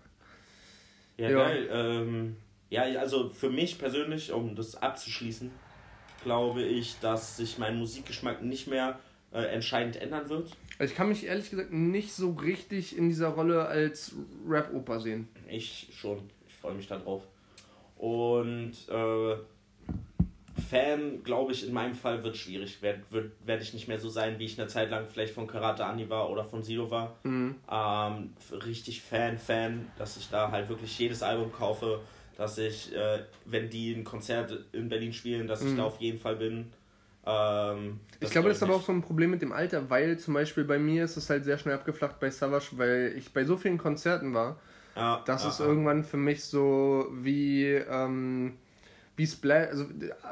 Ja, 1.17 1.29
Ja. 1.29 1.37
geil. 1.37 1.69
Ähm, 1.71 2.37
ja, 2.71 2.81
also 2.99 3.29
für 3.29 3.51
mich 3.51 3.77
persönlich, 3.77 4.31
um 4.31 4.55
das 4.55 4.75
abzuschließen, 4.75 5.51
glaube 6.23 6.63
ich, 6.63 6.99
dass 6.99 7.37
sich 7.37 7.59
mein 7.59 7.77
Musikgeschmack 7.77 8.41
nicht 8.41 8.67
mehr 8.67 8.97
äh, 9.33 9.41
entscheidend 9.43 9.95
ändern 9.97 10.29
wird. 10.29 10.51
Ich 10.79 10.95
kann 10.95 11.09
mich 11.09 11.25
ehrlich 11.25 11.49
gesagt 11.49 11.73
nicht 11.73 12.13
so 12.13 12.31
richtig 12.31 12.97
in 12.97 13.09
dieser 13.09 13.29
Rolle 13.29 13.65
als 13.65 14.13
Rap-Oper 14.47 14.99
sehen. 14.99 15.27
Ich 15.49 15.89
schon. 15.93 16.19
Ich 16.47 16.55
freue 16.55 16.73
mich 16.75 16.87
darauf. 16.87 17.23
Und 17.97 18.73
äh, 18.89 19.35
Fan, 20.69 21.23
glaube 21.23 21.51
ich, 21.53 21.65
in 21.67 21.73
meinem 21.73 21.93
Fall 21.95 22.23
wird 22.23 22.35
schwierig. 22.35 22.81
Werde 22.81 23.01
werd, 23.11 23.31
werd 23.45 23.61
ich 23.61 23.73
nicht 23.73 23.87
mehr 23.87 23.99
so 23.99 24.09
sein, 24.09 24.39
wie 24.39 24.45
ich 24.45 24.59
eine 24.59 24.67
Zeit 24.67 24.89
lang 24.89 25.05
vielleicht 25.07 25.33
von 25.33 25.47
Karate 25.47 25.85
Andi 25.85 26.09
war 26.09 26.29
oder 26.29 26.43
von 26.43 26.63
Silo 26.63 26.89
war. 26.91 27.15
Mhm. 27.23 27.55
Ähm, 27.71 28.33
richtig 28.65 29.01
Fan, 29.01 29.37
Fan, 29.37 29.87
dass 29.97 30.17
ich 30.17 30.29
da 30.29 30.51
halt 30.51 30.67
wirklich 30.69 30.97
jedes 30.99 31.23
Album 31.23 31.51
kaufe, 31.51 32.01
dass 32.37 32.57
ich, 32.57 32.93
äh, 32.95 33.19
wenn 33.45 33.69
die 33.69 33.93
ein 33.93 34.03
Konzert 34.03 34.65
in 34.73 34.89
Berlin 34.89 35.13
spielen, 35.13 35.47
dass 35.47 35.61
ich 35.61 35.71
Mhm. 35.71 35.77
da 35.77 35.83
auf 35.85 35.99
jeden 36.01 36.19
Fall 36.19 36.35
bin. 36.35 36.71
Ähm, 37.29 37.99
Ich 38.21 38.31
glaube, 38.31 38.49
das 38.49 38.57
ist 38.57 38.63
aber 38.63 38.75
auch 38.75 38.83
so 38.83 38.91
ein 38.91 39.01
Problem 39.01 39.31
mit 39.31 39.41
dem 39.41 39.53
Alter, 39.53 39.89
weil 39.89 40.17
zum 40.19 40.33
Beispiel 40.33 40.65
bei 40.65 40.77
mir 40.77 41.05
ist 41.05 41.15
es 41.15 41.29
halt 41.29 41.45
sehr 41.45 41.57
schnell 41.57 41.75
abgeflacht 41.75 42.19
bei 42.19 42.29
Savage, 42.29 42.71
weil 42.77 43.13
ich 43.17 43.33
bei 43.33 43.45
so 43.45 43.55
vielen 43.55 43.77
Konzerten 43.77 44.33
war, 44.33 44.59
ja, 44.95 45.25
dass 45.25 45.43
ja, 45.43 45.45
es 45.45 45.59
ja. 45.59 45.61
irgendwann 45.61 46.03
für 46.03 46.17
mich 46.17 46.43
so 46.45 47.07
wie, 47.13 47.65
ähm, 47.67 48.53
wie 49.17 49.27
Splash, 49.27 49.69
also 49.69 49.85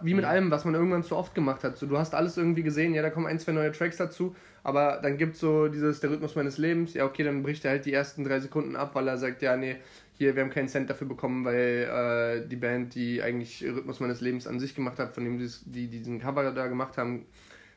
wie 0.04 0.14
mit 0.16 0.26
Mhm. 0.26 0.32
allem, 0.32 0.52
was 0.52 0.66
man 0.66 0.76
irgendwann 0.76 1.04
zu 1.04 1.16
oft 1.18 1.36
gemacht 1.36 1.64
hat. 1.64 1.78
So, 1.78 1.88
du 1.88 1.98
hast 1.98 2.16
alles 2.16 2.38
irgendwie 2.38 2.64
gesehen, 2.64 2.94
ja, 2.96 3.02
da 3.04 3.10
kommen 3.12 3.28
ein, 3.28 3.40
zwei 3.40 3.54
neue 3.54 3.72
Tracks 3.74 3.98
dazu, 3.98 4.36
aber 4.64 5.00
dann 5.04 5.18
gibt 5.18 5.38
so 5.38 5.68
dieses, 5.70 6.00
der 6.02 6.12
Rhythmus 6.12 6.36
meines 6.36 6.58
Lebens, 6.60 6.94
ja, 6.96 7.06
okay, 7.06 7.24
dann 7.24 7.44
bricht 7.44 7.66
er 7.66 7.72
halt 7.72 7.86
die 7.86 7.94
ersten 7.94 8.24
drei 8.26 8.40
Sekunden 8.42 8.76
ab, 8.76 8.96
weil 8.96 9.08
er 9.08 9.18
sagt, 9.18 9.42
ja, 9.44 9.58
nee, 9.58 9.78
hier, 10.18 10.36
wir 10.36 10.44
haben 10.44 10.50
keinen 10.50 10.68
Cent 10.68 10.90
dafür 10.90 11.08
bekommen, 11.08 11.46
weil 11.46 12.44
äh, 12.44 12.48
die 12.48 12.56
Band, 12.56 12.96
die 12.96 13.22
eigentlich 13.22 13.64
Rhythmus 13.64 14.00
meines 14.00 14.22
Lebens 14.22 14.48
an 14.48 14.60
sich 14.60 14.76
gemacht 14.76 14.98
hat, 15.00 15.14
von 15.14 15.24
dem 15.24 15.40
sie 15.46 15.60
die 15.66 15.88
diesen 15.88 16.20
Cover 16.20 16.52
da 16.52 16.68
gemacht 16.68 16.98
haben, 16.98 17.26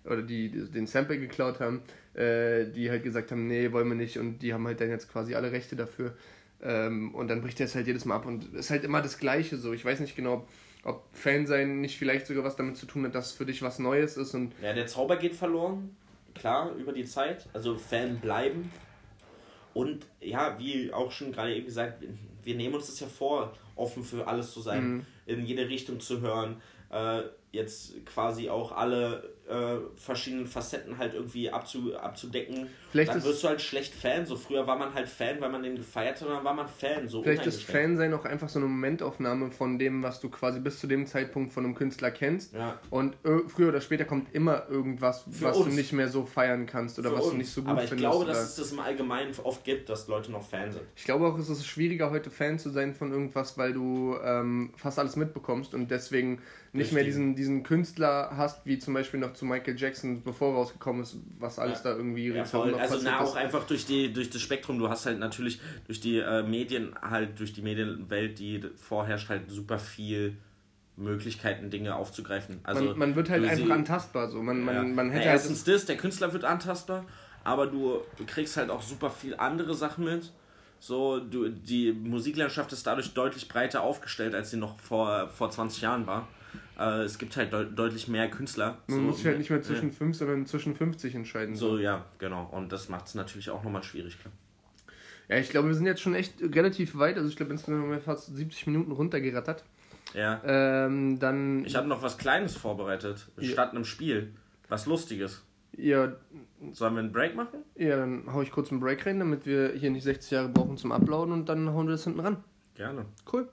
oder 0.05 0.23
die, 0.23 0.49
die 0.51 0.71
den 0.71 0.87
Sample 0.87 1.19
geklaut 1.19 1.61
haben, 1.61 1.83
äh, 2.15 2.67
die 2.67 2.91
halt 2.91 3.03
gesagt 3.03 3.31
haben, 3.31 3.47
nee, 3.47 3.71
wollen 3.73 3.89
wir 3.89 3.95
nicht 3.95 4.19
und 4.19 4.39
die 4.39 4.55
haben 4.55 4.67
halt 4.67 4.81
dann 4.81 4.89
jetzt 4.89 5.11
quasi 5.11 5.35
alle 5.35 5.53
Rechte 5.53 5.77
dafür. 5.77 6.15
Ähm, 6.63 7.15
und 7.15 7.29
dann 7.29 7.41
bricht 7.43 7.61
er 7.61 7.67
es 7.67 7.75
halt 7.75 7.87
jedes 7.87 8.05
Mal 8.05 8.17
ab 8.17 8.27
und 8.27 8.53
es 8.55 8.67
ist 8.67 8.71
halt 8.71 8.85
immer 8.85 9.03
das 9.03 9.19
Gleiche 9.19 9.57
so. 9.57 9.73
Ich 9.73 9.85
weiß 9.85 10.01
nicht 10.01 10.17
genau, 10.17 10.47
ob 10.85 11.05
Fan 11.13 11.47
sein 11.47 11.81
nicht 11.81 11.99
vielleicht 11.99 12.27
sogar 12.27 12.45
was 12.45 12.57
damit 12.57 12.77
zu 12.77 12.87
tun 12.87 13.05
hat, 13.05 13.15
dass 13.15 13.33
für 13.33 13.47
dich 13.47 13.63
was 13.63 13.79
Neues 13.79 14.17
ist 14.17 14.35
und. 14.35 14.53
Ja, 14.63 14.73
der 14.73 14.87
Zauber 14.87 15.17
geht 15.17 15.35
verloren, 15.35 15.97
klar, 16.35 16.75
über 16.77 16.93
die 16.93 17.05
Zeit. 17.05 17.49
Also 17.53 17.77
Fan 17.77 18.19
bleiben. 18.19 18.71
Und 19.73 20.07
ja, 20.21 20.59
wie 20.59 20.93
auch 20.93 21.13
schon 21.13 21.33
gerade 21.33 21.55
eben 21.55 21.67
gesagt, 21.67 22.03
wir 22.43 22.55
nehmen 22.55 22.75
uns 22.75 22.87
das 22.87 23.01
ja 23.01 23.07
vor, 23.07 23.53
offen 23.77 24.05
für 24.05 24.27
alles 24.27 24.53
zu 24.53 24.61
sein, 24.61 24.85
mhm. 24.85 25.07
in 25.27 25.47
jede 25.47 25.69
Richtung 25.69 26.01
zu 26.01 26.21
hören, 26.21 26.61
äh, 26.91 27.23
jetzt 27.53 28.05
quasi 28.07 28.49
auch 28.49 28.73
alle 28.73 29.33
äh, 29.51 29.79
verschiedenen 29.97 30.47
Facetten 30.47 30.99
halt 30.99 31.15
irgendwie 31.15 31.51
abzu, 31.51 31.97
abzudecken. 31.97 32.69
Vielleicht 32.93 33.15
dann 33.15 33.25
wirst 33.25 33.43
du 33.45 33.49
halt 33.49 33.61
schlecht 33.61 33.95
Fan. 33.95 34.27
So 34.27 34.37
früher 34.37 34.67
war 34.67 34.77
man 34.77 34.95
halt 34.95 35.09
Fan, 35.09 35.41
weil 35.41 35.51
man 35.51 35.63
den 35.63 35.77
gefeiert 35.77 36.21
hat, 36.21 36.29
dann 36.29 36.45
war 36.45 36.55
man 36.55 36.69
Fan. 36.69 37.09
So 37.09 37.23
vielleicht 37.23 37.47
ist 37.47 37.63
Fan 37.63 37.97
sein 37.97 38.15
auch 38.15 38.25
einfach 38.25 38.49
so 38.49 38.59
eine 38.59 38.69
Momentaufnahme 38.69 39.51
von 39.51 39.79
dem, 39.79 40.03
was 40.03 40.21
du 40.21 40.29
quasi 40.29 40.61
bis 40.61 40.81
zu 40.81 40.87
dem 40.87 41.07
Zeitpunkt 41.07 41.53
von 41.53 41.65
einem 41.65 41.75
Künstler 41.75 42.11
kennst. 42.11 42.55
Ja. 42.55 42.79
Und 42.91 43.17
früher 43.49 43.69
oder 43.69 43.81
später 43.81 44.05
kommt 44.05 44.35
immer 44.35 44.69
irgendwas, 44.69 45.25
Für 45.31 45.47
was 45.47 45.57
uns. 45.59 45.67
du 45.69 45.73
nicht 45.75 45.93
mehr 45.93 46.09
so 46.09 46.25
feiern 46.25 46.67
kannst 46.67 46.99
oder 46.99 47.11
Für 47.11 47.17
was 47.17 47.25
uns. 47.25 47.33
du 47.33 47.39
nicht 47.39 47.51
so 47.51 47.63
gut 47.63 47.71
findest. 47.71 47.93
Aber 47.93 47.97
ich 47.97 48.01
glaube, 48.01 48.25
dass 48.27 48.39
es 48.51 48.57
das 48.57 48.73
im 48.73 48.81
Allgemeinen 48.81 49.35
oft 49.43 49.65
gibt, 49.65 49.89
dass 49.89 50.09
Leute 50.09 50.33
noch 50.33 50.49
Fan 50.49 50.73
sind. 50.73 50.85
Ich 50.97 51.05
glaube 51.05 51.27
auch, 51.27 51.39
es 51.39 51.49
ist 51.49 51.67
schwieriger 51.67 52.11
heute 52.11 52.31
Fan 52.31 52.59
zu 52.59 52.71
sein 52.71 52.95
von 52.95 53.11
irgendwas, 53.13 53.59
weil 53.59 53.73
du 53.73 54.17
ähm, 54.23 54.73
fast 54.77 54.99
alles 54.99 55.17
mitbekommst 55.17 55.75
und 55.75 55.91
deswegen 55.91 56.41
nicht 56.73 56.83
Richtig. 56.83 56.95
mehr 56.95 57.05
diesen, 57.05 57.35
diesen 57.35 57.63
Künstler 57.65 58.31
hast, 58.37 58.65
wie 58.65 58.79
zum 58.79 58.95
Beispiel 58.95 59.19
noch 59.19 59.33
zu 59.33 59.45
Michael 59.45 59.77
Jackson, 59.77 60.23
bevor 60.23 60.55
rausgekommen 60.55 61.03
ist, 61.03 61.17
was 61.39 61.59
alles 61.59 61.83
ja. 61.83 61.91
da 61.91 61.97
irgendwie 61.97 62.29
ja, 62.29 62.45
voll. 62.45 62.77
Also 62.77 63.01
na, 63.03 63.21
auch 63.21 63.35
einfach 63.35 63.67
durch 63.67 63.87
die 63.87 64.13
durch 64.13 64.31
das 64.31 64.41
Spektrum. 64.41 64.79
Du 64.79 64.89
hast 64.89 65.05
halt 65.05 65.19
natürlich 65.19 65.61
durch 65.87 65.99
die 66.01 66.19
äh, 66.19 66.45
Medien 66.45 66.95
halt 67.03 67.41
durch 67.41 67.53
die 67.53 67.63
Medienwelt, 67.63 68.39
die 68.39 68.63
vorherrscht, 68.77 69.31
halt 69.31 69.51
super 69.51 69.81
viel 69.81 70.37
Möglichkeiten, 70.97 71.71
Dinge 71.71 71.97
aufzugreifen. 71.97 72.61
Also 72.63 72.85
man, 72.85 72.99
man 72.99 73.17
wird 73.17 73.31
halt 73.31 73.43
einfach 73.43 73.67
sie, 73.67 73.73
antastbar. 73.73 74.29
So. 74.29 74.41
Man, 74.41 74.63
man, 74.63 74.75
ja. 74.75 74.83
man 74.85 75.11
hätte 75.11 75.25
ja, 75.25 75.31
halt 75.31 75.41
erstens 75.41 75.65
das, 75.65 75.87
der 75.87 75.97
Künstler 75.97 76.33
wird 76.33 76.45
antastbar, 76.45 77.05
aber 77.43 77.67
du, 77.67 78.01
du 78.17 78.25
kriegst 78.27 78.57
halt 78.57 78.71
auch 78.71 78.83
super 78.83 79.11
viel 79.11 79.35
andere 79.35 79.75
Sachen 79.75 80.05
mit. 80.05 80.31
So, 80.79 81.19
du, 81.19 81.49
die 81.49 81.93
Musiklandschaft 81.93 82.73
ist 82.73 82.87
dadurch 82.87 83.13
deutlich 83.13 83.49
breiter 83.49 83.83
aufgestellt, 83.83 84.35
als 84.35 84.51
sie 84.51 84.57
noch 84.57 84.79
vor, 84.79 85.29
vor 85.29 85.51
20 85.51 85.83
Jahren 85.83 86.07
war. 86.07 86.29
Äh, 86.81 87.03
es 87.03 87.19
gibt 87.19 87.37
halt 87.37 87.53
de 87.53 87.67
deutlich 87.71 88.09
mehr 88.09 88.31
Künstler. 88.31 88.79
Man 88.87 89.01
so, 89.01 89.03
muss 89.03 89.17
sich 89.19 89.27
halt 89.27 89.39
nicht 89.39 89.51
mehr 89.51 89.61
zwischen 89.61 89.93
5, 89.93 90.17
sondern 90.17 90.47
zwischen 90.47 90.75
50 90.75 91.15
entscheiden. 91.15 91.55
So, 91.55 91.79
ja, 91.79 92.07
genau. 92.19 92.49
Und 92.51 92.73
das 92.73 92.89
macht 92.89 93.07
es 93.07 93.15
natürlich 93.15 93.51
auch 93.51 93.63
nochmal 93.63 93.83
schwierig, 93.83 94.19
klar. 94.19 94.33
Ja, 95.29 95.37
ich 95.37 95.51
glaube, 95.51 95.69
wir 95.69 95.75
sind 95.75 95.87
jetzt 95.87 96.01
schon 96.01 96.15
echt 96.15 96.41
relativ 96.41 96.97
weit. 96.97 97.17
Also 97.17 97.29
ich 97.29 97.37
glaube, 97.37 97.53
insgesamt 97.53 97.83
haben 97.83 97.91
wir 97.91 98.01
fast 98.01 98.35
70 98.35 98.67
Minuten 98.67 98.93
runtergerattert. 98.93 99.63
Ja. 100.15 100.41
Ähm, 100.45 101.19
dann. 101.21 101.65
Ich 101.67 101.77
habe 101.77 101.87
noch 101.87 102.03
was 102.03 102.17
Kleines 102.17 102.57
vorbereitet. 102.57 103.29
Ja. 103.39 103.51
Statt 103.51 103.71
einem 103.71 103.85
Spiel. 103.85 104.33
Was 104.69 104.87
Lustiges. 104.87 105.45
Ja. 105.77 106.15
Sollen 106.73 106.95
wir 106.95 107.01
einen 107.01 107.13
Break 107.13 107.37
machen? 107.37 107.61
Ja, 107.77 107.97
dann 107.99 108.25
hau 108.33 108.43
ich 108.43 108.51
kurz 108.51 108.71
einen 108.71 108.81
Break 108.81 109.07
rein, 109.07 109.19
damit 109.19 109.47
wir 109.47 109.73
hier 109.75 109.91
nicht 109.91 110.03
60 110.03 110.31
Jahre 110.31 110.49
brauchen 110.49 110.77
zum 110.79 110.93
Uploaden 110.93 111.33
und 111.33 111.49
dann 111.49 111.69
hauen 111.71 111.87
wir 111.87 111.93
das 111.93 112.05
hinten 112.05 112.21
ran. 112.21 112.43
Gerne. 112.75 113.05
Cool. 113.31 113.49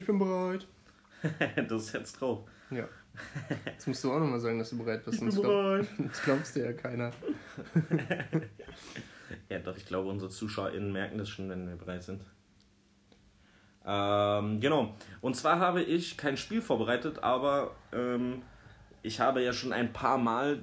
Ich 0.00 0.06
bin 0.06 0.18
bereit. 0.18 0.66
das 1.68 1.84
ist 1.84 1.92
jetzt 1.92 2.20
drauf. 2.20 2.48
Ja. 2.70 2.88
Jetzt 3.64 3.86
musst 3.88 4.04
du 4.04 4.12
auch 4.12 4.20
nochmal 4.20 4.40
sagen, 4.40 4.58
dass 4.58 4.70
du 4.70 4.78
bereit 4.78 5.04
bist. 5.04 5.22
Ich 5.22 5.28
bin 5.28 5.42
bereit. 5.42 5.88
Glaub, 5.96 6.08
das 6.08 6.22
glaubst 6.22 6.56
du 6.56 6.60
ja 6.60 6.72
keiner. 6.72 7.10
ja, 9.48 9.58
doch, 9.60 9.76
ich 9.76 9.86
glaube, 9.86 10.08
unsere 10.10 10.30
ZuschauerInnen 10.30 10.92
merken 10.92 11.18
das 11.18 11.28
schon, 11.28 11.48
wenn 11.48 11.66
wir 11.68 11.76
bereit 11.76 12.02
sind. 12.02 12.22
Ähm, 13.86 14.60
genau. 14.60 14.94
Und 15.20 15.36
zwar 15.36 15.60
habe 15.60 15.82
ich 15.82 16.16
kein 16.16 16.36
Spiel 16.36 16.60
vorbereitet, 16.60 17.22
aber 17.22 17.76
ähm, 17.92 18.42
ich 19.02 19.20
habe 19.20 19.42
ja 19.42 19.52
schon 19.52 19.72
ein 19.72 19.92
paar 19.92 20.18
Mal 20.18 20.60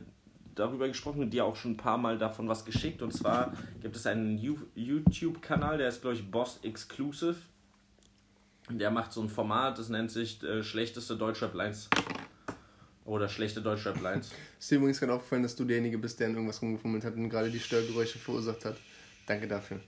darüber 0.56 0.88
gesprochen 0.88 1.22
und 1.22 1.32
dir 1.32 1.46
auch 1.46 1.56
schon 1.56 1.72
ein 1.72 1.78
paar 1.78 1.98
Mal 1.98 2.18
davon 2.18 2.48
was 2.48 2.66
geschickt. 2.66 3.02
Und 3.02 3.12
zwar 3.12 3.54
gibt 3.82 3.96
es 3.96 4.06
einen 4.06 4.38
YouTube-Kanal, 4.38 5.78
der 5.78 5.88
ist, 5.88 6.02
glaube 6.02 6.16
ich, 6.18 6.30
Boss 6.30 6.60
Exclusive. 6.64 7.38
Der 8.69 8.91
macht 8.91 9.11
so 9.11 9.22
ein 9.22 9.30
Format, 9.30 9.77
das 9.77 9.90
nennt 9.90 10.11
sich 10.11 10.41
äh, 10.44 10.64
Schlechteste 10.64 11.18
Deutschrap 11.18 11.53
Lines. 11.53 11.90
Oder 13.06 13.27
schlechte 13.27 13.61
Deutschrap 13.61 14.02
Lines. 14.02 14.31
ist 14.57 14.72
dir 14.72 14.76
übrigens 14.76 14.99
gerade 14.99 15.14
aufgefallen, 15.14 15.44
dass 15.44 15.56
du 15.56 15.65
derjenige 15.65 15.98
bist, 15.98 16.19
der 16.19 16.27
in 16.27 16.35
irgendwas 16.35 16.61
rumgefummelt 16.61 17.03
hat 17.03 17.15
und 17.15 17.30
gerade 17.30 17.49
die 17.49 17.60
Störgeräusche 17.60 18.18
verursacht 18.18 18.64
hat. 18.64 18.77
Danke 19.27 19.48
dafür. 19.48 19.81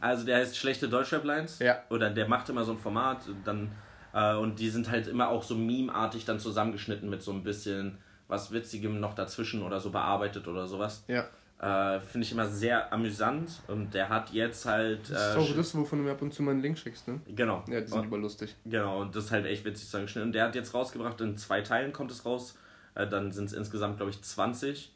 Also 0.00 0.24
der 0.24 0.38
heißt 0.38 0.56
Schlechte 0.56 0.88
Deutschrap 0.88 1.24
Lines. 1.24 1.58
Ja. 1.58 1.82
Oder 1.90 2.08
der 2.10 2.26
macht 2.26 2.48
immer 2.48 2.64
so 2.64 2.72
ein 2.72 2.78
Format, 2.78 3.24
dann 3.44 3.70
äh, 4.12 4.34
und 4.34 4.58
die 4.58 4.70
sind 4.70 4.90
halt 4.90 5.06
immer 5.06 5.28
auch 5.28 5.42
so 5.42 5.54
meme-artig 5.54 6.24
dann 6.24 6.40
zusammengeschnitten 6.40 7.08
mit 7.08 7.22
so 7.22 7.32
ein 7.32 7.42
bisschen 7.42 7.98
was 8.28 8.52
Witzigem 8.52 9.00
noch 9.00 9.14
dazwischen 9.14 9.62
oder 9.62 9.80
so 9.80 9.90
bearbeitet 9.90 10.46
oder 10.48 10.66
sowas. 10.66 11.04
Ja. 11.08 11.28
Äh, 11.60 12.00
Finde 12.00 12.24
ich 12.24 12.32
immer 12.32 12.48
sehr 12.48 12.90
amüsant 12.90 13.60
und 13.68 13.92
der 13.92 14.08
hat 14.08 14.30
jetzt 14.30 14.64
halt. 14.64 15.10
das 15.10 15.30
ist 15.32 15.36
auch 15.36 15.50
äh, 15.50 15.54
das, 15.54 15.74
wovon 15.74 15.98
du 15.98 16.04
mir 16.06 16.12
ab 16.12 16.22
und 16.22 16.32
zu 16.32 16.42
mal 16.42 16.52
einen 16.52 16.62
Link 16.62 16.78
schickst, 16.78 17.06
ne? 17.06 17.20
Genau. 17.28 17.62
Ja, 17.68 17.82
die 17.82 17.86
sind 17.86 18.06
über 18.06 18.16
lustig. 18.16 18.56
Genau, 18.64 19.02
und 19.02 19.14
das 19.14 19.24
ist 19.24 19.30
halt 19.30 19.44
echt 19.44 19.66
witzig 19.66 19.84
zusammengeschnitten. 19.84 20.28
Und 20.28 20.32
der 20.32 20.44
hat 20.44 20.54
jetzt 20.54 20.72
rausgebracht, 20.72 21.20
in 21.20 21.36
zwei 21.36 21.60
Teilen 21.60 21.92
kommt 21.92 22.10
es 22.12 22.24
raus. 22.24 22.56
Äh, 22.94 23.06
dann 23.08 23.30
sind 23.30 23.44
es 23.44 23.52
insgesamt, 23.52 23.98
glaube 23.98 24.10
ich, 24.10 24.22
20. 24.22 24.90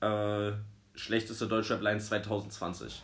Äh, 0.00 0.52
schlechteste 0.94 1.46
Deutschrap-Line 1.46 2.00
2020. 2.00 3.02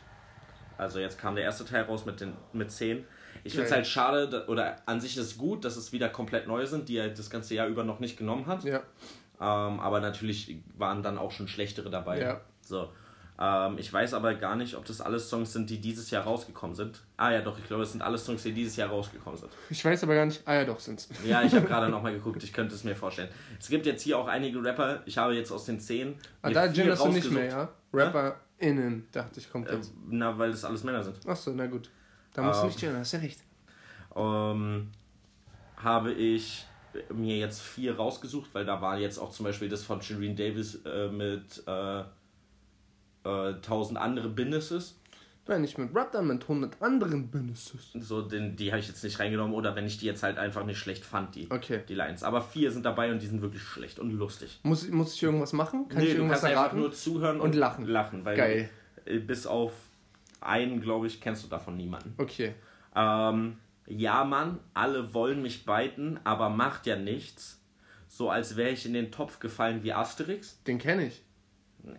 Also 0.78 1.01
jetzt 1.01 1.19
kam 1.19 1.35
der 1.35 1.44
erste 1.44 1.66
Teil 1.66 1.82
raus 1.82 2.07
mit, 2.07 2.23
den, 2.23 2.32
mit 2.55 2.70
10. 2.70 3.05
Ich 3.44 3.52
finde 3.52 3.66
es 3.66 3.73
halt 3.73 3.86
schade, 3.86 4.47
oder 4.48 4.77
an 4.86 5.02
sich 5.02 5.19
ist 5.19 5.24
es 5.27 5.39
gut, 5.39 5.66
dass 5.66 5.77
es 5.77 5.93
wieder 5.93 6.09
komplett 6.09 6.47
neu 6.47 6.65
sind, 6.65 6.89
die 6.89 6.97
er 6.97 7.11
das 7.11 7.28
ganze 7.28 7.55
Jahr 7.55 7.69
über 7.69 7.85
noch 7.85 8.01
nicht 8.01 8.16
genommen 8.16 8.47
hat. 8.47 8.65
Ja. 8.65 8.78
Ähm, 9.39 9.81
aber 9.81 10.01
natürlich 10.01 10.57
waren 10.78 11.02
dann 11.02 11.19
auch 11.19 11.32
schon 11.32 11.47
schlechtere 11.47 11.90
dabei. 11.90 12.20
Ja. 12.20 12.40
So. 12.70 12.88
Ähm, 13.38 13.78
ich 13.78 13.90
weiß 13.90 14.12
aber 14.14 14.34
gar 14.34 14.55
nicht, 14.55 14.74
ob 14.76 14.84
das 14.84 15.01
alles 15.01 15.28
Songs 15.28 15.52
sind, 15.52 15.70
die 15.70 15.80
dieses 15.80 16.10
Jahr 16.10 16.24
rausgekommen 16.24 16.76
sind. 16.76 17.01
Ah 17.16 17.32
ja, 17.32 17.40
doch, 17.40 17.59
ich 17.59 17.66
glaube, 17.66 17.84
es 17.84 17.92
sind 17.92 18.02
alles 18.02 18.24
Songs, 18.24 18.42
die 18.42 18.52
dieses 18.52 18.76
Jahr 18.76 18.90
rausgekommen 18.90 19.38
sind. 19.38 19.51
Ich 19.70 19.82
weiß 19.82 20.02
aber 20.05 20.14
gar 20.14 20.26
nicht. 20.26 20.42
Ah 20.44 20.56
ja, 20.56 20.64
doch, 20.64 20.78
sind's. 20.78 21.09
Ja, 21.24 21.42
ich 21.42 21.55
habe 21.55 21.66
gerade 21.66 21.88
nochmal 21.90 22.12
geguckt, 22.12 22.42
ich 22.42 22.52
könnte 22.52 22.74
es 22.74 22.84
mir 22.84 22.94
vorstellen. 22.94 23.30
Es 23.59 23.68
gibt 23.68 23.86
jetzt 23.86 24.02
hier 24.02 24.18
auch 24.18 24.28
einige 24.28 24.62
Rapper, 24.62 25.02
ich 25.06 25.16
habe 25.16 25.34
jetzt 25.34 25.51
aus 25.51 25.64
den 25.64 25.80
zehn. 25.80 26.16
Ah, 26.42 26.51
da 26.51 26.66
genderst 26.66 27.02
du 27.02 27.09
nicht 27.09 27.30
mehr, 27.30 27.47
ja? 27.47 27.68
RapperInnen, 27.94 29.09
dachte 29.10 29.40
ich, 29.40 29.51
kommt 29.51 29.70
jetzt. 29.70 29.88
Äh, 29.88 29.94
na, 30.10 30.38
weil 30.38 30.51
das 30.51 30.64
alles 30.64 30.84
Männer 30.84 31.02
sind. 31.02 31.16
Achso, 31.26 31.52
na 31.55 31.66
gut. 31.66 31.88
Da 32.34 32.42
musst 32.42 32.59
ähm, 32.59 32.62
du 32.62 32.66
nicht 32.68 32.80
gendern, 32.80 33.01
hast 33.01 33.12
ja 33.12 33.18
recht. 33.20 33.40
Ähm, 34.14 34.90
habe 35.76 36.12
ich 36.12 36.66
mir 37.10 37.38
jetzt 37.38 37.62
vier 37.62 37.97
rausgesucht, 37.97 38.51
weil 38.52 38.66
da 38.66 38.82
war 38.82 38.98
jetzt 38.98 39.18
auch 39.18 39.30
zum 39.30 39.44
Beispiel 39.44 39.70
das 39.70 39.82
von 39.82 40.02
Shireen 40.02 40.36
Davis 40.36 40.80
äh, 40.84 41.09
mit 41.09 41.62
äh, 41.66 42.02
äh, 43.24 43.55
1000 43.55 43.98
andere 43.98 44.28
Businesses. 44.28 44.97
Wenn 45.47 45.64
ich 45.64 45.78
mit 45.78 45.94
Rap, 45.97 46.12
dann 46.12 46.28
mit 46.28 46.42
100 46.42 46.80
anderen 46.80 47.28
Businesses. 47.28 47.92
So, 47.94 48.22
den, 48.22 48.56
die 48.56 48.70
habe 48.70 48.80
ich 48.80 48.88
jetzt 48.88 49.02
nicht 49.02 49.18
reingenommen 49.18 49.55
oder 49.55 49.74
wenn 49.74 49.86
ich 49.86 49.98
die 49.98 50.06
jetzt 50.06 50.22
halt 50.22 50.38
einfach 50.38 50.64
nicht 50.64 50.78
schlecht 50.78 51.05
fand, 51.05 51.34
die, 51.34 51.51
okay. 51.51 51.80
die 51.88 51.94
Lines. 51.94 52.22
Aber 52.22 52.40
vier 52.40 52.70
sind 52.70 52.84
dabei 52.84 53.10
und 53.10 53.20
die 53.20 53.26
sind 53.26 53.42
wirklich 53.42 53.62
schlecht 53.62 53.98
und 53.98 54.12
lustig. 54.12 54.60
Muss, 54.62 54.88
muss 54.88 55.14
ich 55.14 55.22
irgendwas 55.22 55.52
machen? 55.52 55.88
Kann 55.88 55.98
nee, 55.98 56.10
ich 56.10 56.14
irgendwas 56.14 56.40
du 56.40 56.47
kannst 56.47 56.56
erraten? 56.56 56.76
einfach 56.76 56.76
nur 56.76 56.92
zuhören 56.92 57.40
und, 57.40 57.51
und 57.51 57.55
lachen. 57.56 57.86
lachen 57.86 58.24
weil 58.24 58.36
Geil. 58.36 58.70
Bis 59.26 59.47
auf 59.47 59.72
einen, 60.40 60.80
glaube 60.80 61.06
ich, 61.06 61.20
kennst 61.20 61.42
du 61.42 61.48
davon 61.48 61.76
niemanden. 61.76 62.14
Okay. 62.18 62.55
Ähm, 62.94 63.56
ja, 63.86 64.24
Mann, 64.24 64.60
alle 64.72 65.14
wollen 65.14 65.42
mich 65.42 65.64
beiten, 65.64 66.20
aber 66.22 66.48
macht 66.48 66.86
ja 66.86 66.97
nichts. 66.97 67.60
So 68.09 68.30
als 68.30 68.56
wäre 68.56 68.70
ich 68.70 68.86
in 68.86 68.92
den 68.92 69.10
Topf 69.10 69.40
gefallen 69.40 69.82
wie 69.82 69.92
Asterix. 69.92 70.62
Den 70.64 70.78
kenne 70.78 71.06
ich. 71.09 71.22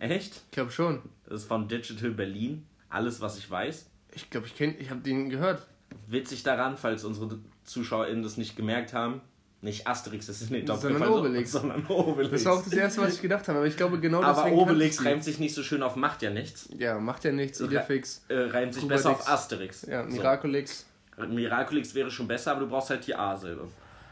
Echt? 0.00 0.42
Ich 0.46 0.50
glaube 0.52 0.70
schon. 0.70 1.02
Das 1.26 1.42
ist 1.42 1.48
von 1.48 1.68
Digital 1.68 2.10
Berlin. 2.10 2.66
Alles, 2.88 3.20
was 3.20 3.38
ich 3.38 3.50
weiß. 3.50 3.86
Ich 4.14 4.30
glaube, 4.30 4.46
ich 4.46 4.56
kenne, 4.56 4.74
ich 4.78 4.90
habe 4.90 5.00
den 5.00 5.30
gehört. 5.30 5.66
Witzig 6.06 6.42
daran, 6.42 6.76
falls 6.76 7.04
unsere 7.04 7.38
ZuschauerInnen 7.64 8.22
das 8.22 8.36
nicht 8.36 8.56
gemerkt 8.56 8.92
haben, 8.92 9.20
nicht 9.62 9.86
Asterix 9.86 10.28
ist 10.28 10.42
in 10.42 10.52
den 10.54 10.66
Topf 10.66 10.80
sondern 10.80 11.00
gefallen, 11.00 11.20
Obelix. 11.20 11.52
sondern 11.52 11.86
Obelix. 11.86 12.30
Das 12.32 12.44
war 12.44 12.54
auch 12.54 12.64
das 12.64 12.72
Erste, 12.72 13.00
was 13.00 13.14
ich 13.14 13.22
gedacht 13.22 13.46
habe, 13.46 13.58
aber 13.58 13.66
ich 13.68 13.76
glaube 13.76 14.00
genau 14.00 14.22
Aber 14.22 14.50
Obelix 14.52 15.04
reimt 15.04 15.22
sich 15.22 15.38
nicht 15.38 15.54
so 15.54 15.62
schön 15.62 15.82
auf 15.82 15.94
macht 15.94 16.22
ja 16.22 16.30
nichts. 16.30 16.68
Ja, 16.76 16.98
macht 16.98 17.24
ja 17.24 17.32
nichts, 17.32 17.60
Idefix. 17.60 18.24
Äh, 18.28 18.38
reimt 18.50 18.74
sich 18.74 18.86
besser 18.88 19.10
auf 19.10 19.28
Asterix. 19.28 19.86
Ja, 19.86 20.02
Miraculix. 20.02 20.86
So. 21.16 21.26
Miraculix 21.26 21.94
wäre 21.94 22.10
schon 22.10 22.26
besser, 22.26 22.52
aber 22.52 22.60
du 22.62 22.68
brauchst 22.68 22.90
halt 22.90 23.06
die 23.06 23.14
A-Silbe. 23.14 23.68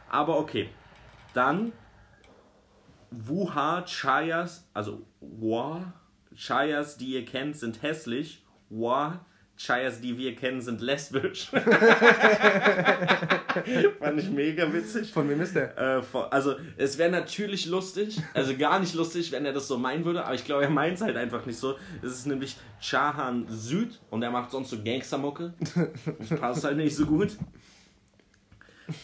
Aber 0.08 0.38
okay. 0.38 0.68
Dann 1.34 1.72
Wuha 3.10 3.84
Chayas, 3.86 4.64
also 4.72 5.06
Wa 5.20 5.92
Chayas, 6.34 6.96
die 6.96 7.14
ihr 7.14 7.24
kennt, 7.24 7.56
sind 7.56 7.82
hässlich. 7.82 8.44
Wa 8.68 9.24
Chayas, 9.60 10.00
die 10.00 10.16
wir 10.16 10.34
kennen, 10.36 10.62
sind 10.62 10.80
lesbisch. 10.80 11.48
Fand 13.98 14.18
ich 14.18 14.30
mega 14.30 14.72
witzig. 14.72 15.12
Von 15.12 15.28
wem 15.28 15.42
ist 15.42 15.54
der? 15.54 15.76
Äh, 15.76 16.02
von, 16.02 16.24
also, 16.30 16.54
es 16.78 16.96
wäre 16.96 17.10
natürlich 17.10 17.66
lustig, 17.66 18.22
also 18.32 18.56
gar 18.56 18.80
nicht 18.80 18.94
lustig, 18.94 19.32
wenn 19.32 19.44
er 19.44 19.52
das 19.52 19.68
so 19.68 19.76
meinen 19.76 20.06
würde, 20.06 20.24
aber 20.24 20.34
ich 20.34 20.46
glaube, 20.46 20.62
er 20.62 20.70
meint 20.70 20.94
es 20.96 21.02
halt 21.02 21.18
einfach 21.18 21.44
nicht 21.44 21.58
so. 21.58 21.76
Es 22.00 22.12
ist 22.12 22.26
nämlich 22.26 22.56
Chahan 22.80 23.44
Süd 23.50 24.00
und 24.08 24.22
er 24.22 24.30
macht 24.30 24.50
sonst 24.50 24.70
so 24.70 24.82
Gangstermucke. 24.82 25.52
Das 26.18 26.40
passt 26.40 26.64
halt 26.64 26.78
nicht 26.78 26.96
so 26.96 27.04
gut. 27.04 27.36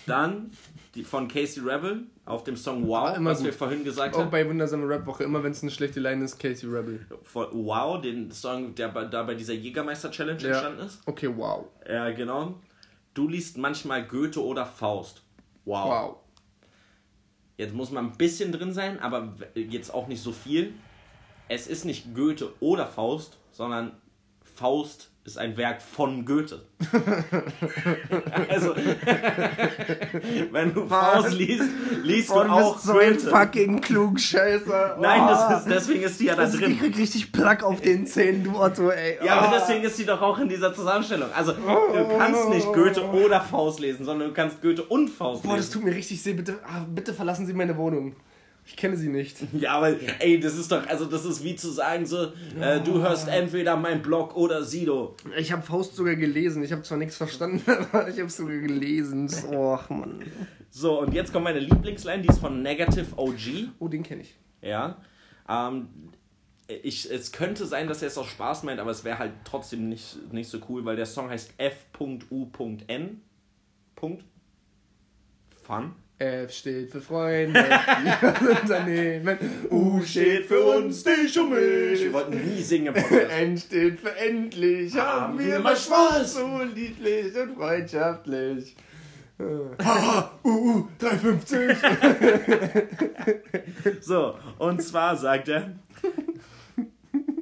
Dann 0.06 0.50
die 0.94 1.04
von 1.04 1.28
Casey 1.28 1.62
Rebel 1.62 2.04
auf 2.24 2.44
dem 2.44 2.56
Song 2.56 2.86
Wow, 2.88 3.16
immer 3.16 3.30
was 3.30 3.38
gut. 3.38 3.46
wir 3.46 3.52
vorhin 3.52 3.84
gesagt 3.84 4.14
Auch 4.14 4.20
haben. 4.20 4.30
bei 4.30 4.48
Wundersame 4.48 4.88
Rap-Woche, 4.88 5.24
immer 5.24 5.42
wenn 5.42 5.52
es 5.52 5.62
eine 5.62 5.70
schlechte 5.70 6.00
Line 6.00 6.24
ist, 6.24 6.38
Casey 6.38 6.68
Rebel. 6.68 7.06
Von 7.22 7.46
Wow, 7.52 8.00
den 8.00 8.30
Song, 8.32 8.74
der 8.74 8.88
bei, 8.88 9.04
da 9.04 9.22
bei 9.24 9.34
dieser 9.34 9.54
Jägermeister-Challenge 9.54 10.40
Ja. 10.40 10.48
entstanden 10.48 10.80
ist. 10.86 11.00
Okay, 11.06 11.30
wow. 11.36 11.66
Ja, 11.88 12.10
genau. 12.10 12.54
Du 13.14 13.28
liest 13.28 13.58
manchmal 13.58 14.06
Goethe 14.06 14.42
oder 14.42 14.64
Faust. 14.66 15.22
Wow. 15.64 15.88
Wow. 15.88 16.16
Jetzt 17.58 17.74
muss 17.74 17.90
man 17.90 18.06
ein 18.06 18.16
bisschen 18.18 18.52
drin 18.52 18.72
sein, 18.72 19.00
aber 19.00 19.34
jetzt 19.54 19.92
auch 19.94 20.08
nicht 20.08 20.22
so 20.22 20.32
viel. 20.32 20.74
Es 21.48 21.66
ist 21.66 21.84
nicht 21.84 22.14
Goethe 22.14 22.52
oder 22.60 22.86
Faust, 22.86 23.38
sondern 23.52 23.92
Faust 24.44 25.10
ist 25.26 25.38
ein 25.38 25.56
Werk 25.56 25.82
von 25.82 26.24
Goethe. 26.24 26.62
also, 28.48 28.74
wenn 30.52 30.72
du 30.74 30.86
Faust 30.86 31.32
liest, 31.32 31.64
liest 32.02 32.30
du 32.30 32.34
auch 32.34 32.80
Goethe. 32.84 33.30
fucking 33.30 33.80
Klugscheißer. 33.80 34.98
Nein, 35.00 35.22
Oh. 35.24 35.28
das 35.28 35.60
ist, 35.62 35.68
deswegen 35.70 36.02
ist 36.02 36.20
die 36.20 36.26
ja 36.26 36.34
da 36.36 36.46
Ich 36.48 36.54
drin. 36.58 36.78
krieg 36.78 36.96
richtig 36.96 37.32
Plack 37.32 37.62
auf 37.62 37.80
den 37.80 38.06
Zähnen, 38.06 38.44
du 38.44 38.56
Otto, 38.58 38.90
ey. 38.90 39.18
Ja, 39.24 39.38
aber 39.38 39.48
Oh. 39.48 39.58
deswegen 39.58 39.84
ist 39.84 39.96
sie 39.96 40.04
doch 40.06 40.20
auch 40.22 40.38
in 40.38 40.48
dieser 40.48 40.72
Zusammenstellung. 40.74 41.28
Also, 41.34 41.52
du 41.52 42.18
kannst 42.18 42.48
nicht 42.50 42.72
Goethe 42.72 43.02
oder 43.04 43.40
Faust 43.40 43.80
lesen, 43.80 44.04
sondern 44.04 44.28
du 44.28 44.34
kannst 44.34 44.62
Goethe 44.62 44.82
und 44.84 45.08
Faust 45.08 45.42
Boah, 45.42 45.56
das 45.56 45.66
lesen. 45.66 45.72
tut 45.72 45.84
mir 45.84 45.94
richtig 45.94 46.24
weh. 46.24 46.34
Bitte, 46.34 46.58
ah, 46.64 46.84
bitte 46.88 47.12
verlassen 47.14 47.46
Sie 47.46 47.52
meine 47.54 47.76
Wohnung. 47.76 48.14
Ich 48.66 48.76
kenne 48.76 48.96
sie 48.96 49.08
nicht. 49.08 49.36
Ja, 49.52 49.76
aber 49.76 49.94
ey, 50.20 50.40
das 50.40 50.56
ist 50.56 50.72
doch, 50.72 50.86
also 50.88 51.06
das 51.06 51.24
ist 51.24 51.44
wie 51.44 51.54
zu 51.54 51.70
sagen 51.70 52.04
so, 52.04 52.32
äh, 52.60 52.80
du 52.80 53.00
hörst 53.00 53.28
entweder 53.28 53.76
mein 53.76 54.02
Blog 54.02 54.36
oder 54.36 54.64
Sido. 54.64 55.16
Ich 55.38 55.52
habe 55.52 55.62
Faust 55.62 55.94
sogar 55.94 56.16
gelesen. 56.16 56.62
Ich 56.64 56.72
habe 56.72 56.82
zwar 56.82 56.98
nichts 56.98 57.16
verstanden, 57.16 57.62
aber 57.92 58.08
ich 58.08 58.18
habe 58.18 58.28
sogar 58.28 58.56
gelesen. 58.56 59.30
Och, 59.52 59.88
Mann. 59.88 60.24
So, 60.70 61.00
und 61.00 61.14
jetzt 61.14 61.32
kommt 61.32 61.44
meine 61.44 61.60
Lieblingsline, 61.60 62.22
die 62.22 62.28
ist 62.28 62.40
von 62.40 62.62
Negative 62.62 63.06
OG. 63.16 63.70
Oh, 63.78 63.88
den 63.88 64.02
kenne 64.02 64.22
ich. 64.22 64.36
Ja. 64.60 64.96
Ähm, 65.48 65.88
ich, 66.66 67.10
es 67.10 67.30
könnte 67.30 67.66
sein, 67.66 67.86
dass 67.86 68.02
er 68.02 68.08
es 68.08 68.18
aus 68.18 68.26
Spaß 68.26 68.64
meint, 68.64 68.80
aber 68.80 68.90
es 68.90 69.04
wäre 69.04 69.18
halt 69.18 69.32
trotzdem 69.44 69.88
nicht, 69.88 70.32
nicht 70.32 70.50
so 70.50 70.58
cool, 70.68 70.84
weil 70.84 70.96
der 70.96 71.06
Song 71.06 71.30
heißt 71.30 71.54
F.U.N. 71.58 73.20
Punkt. 73.94 74.24
Fun. 75.62 75.94
F 76.18 76.50
steht 76.50 76.90
für 76.92 77.00
Freunde, 77.02 77.60
I 77.60 78.26
Unternehmen. 78.62 79.38
U 79.70 80.00
steht 80.02 80.46
für 80.46 80.60
uns, 80.60 81.04
dich 81.04 81.38
und 81.38 81.50
Wir 81.54 81.90
mich. 81.90 82.12
wollten 82.12 82.42
nie 82.42 82.62
singen. 82.62 82.94
N 83.38 83.58
steht 83.58 84.00
für 84.00 84.16
endlich. 84.16 84.96
Haben 84.96 85.38
wir 85.38 85.58
mal 85.60 85.76
Spaß. 85.76 86.34
So 86.34 86.60
lieblich 86.74 87.36
und 87.36 87.54
freundschaftlich. 87.56 88.74
Haha, 89.84 90.30
UU 90.42 90.88
350. 90.98 91.76
So, 94.00 94.34
und 94.58 94.82
zwar 94.82 95.14
sagt 95.16 95.48
er, 95.48 95.72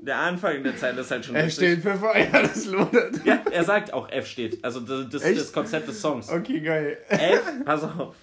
der 0.03 0.17
Anfang 0.17 0.65
der 0.65 0.77
Zeile 0.77 1.03
ist 1.03 1.11
halt 1.13 1.25
schon 1.25 1.37
F 1.37 1.45
lustig. 1.45 1.73
steht 1.79 1.83
für 1.83 1.95
Feuer, 1.97 2.27
das 2.43 2.67
lodert. 2.67 3.25
Ja, 3.25 3.41
er 3.53 3.63
sagt 3.63 3.93
auch 3.93 4.11
F 4.11 4.27
steht. 4.27 4.63
Also 4.65 4.81
das, 4.81 5.09
das 5.11 5.23
das 5.23 5.53
Konzept 5.53 5.87
des 5.87 6.01
Songs. 6.01 6.29
Okay, 6.29 6.59
geil. 6.61 6.99
F, 7.09 7.43
pass 7.65 7.85
auf. 7.85 8.17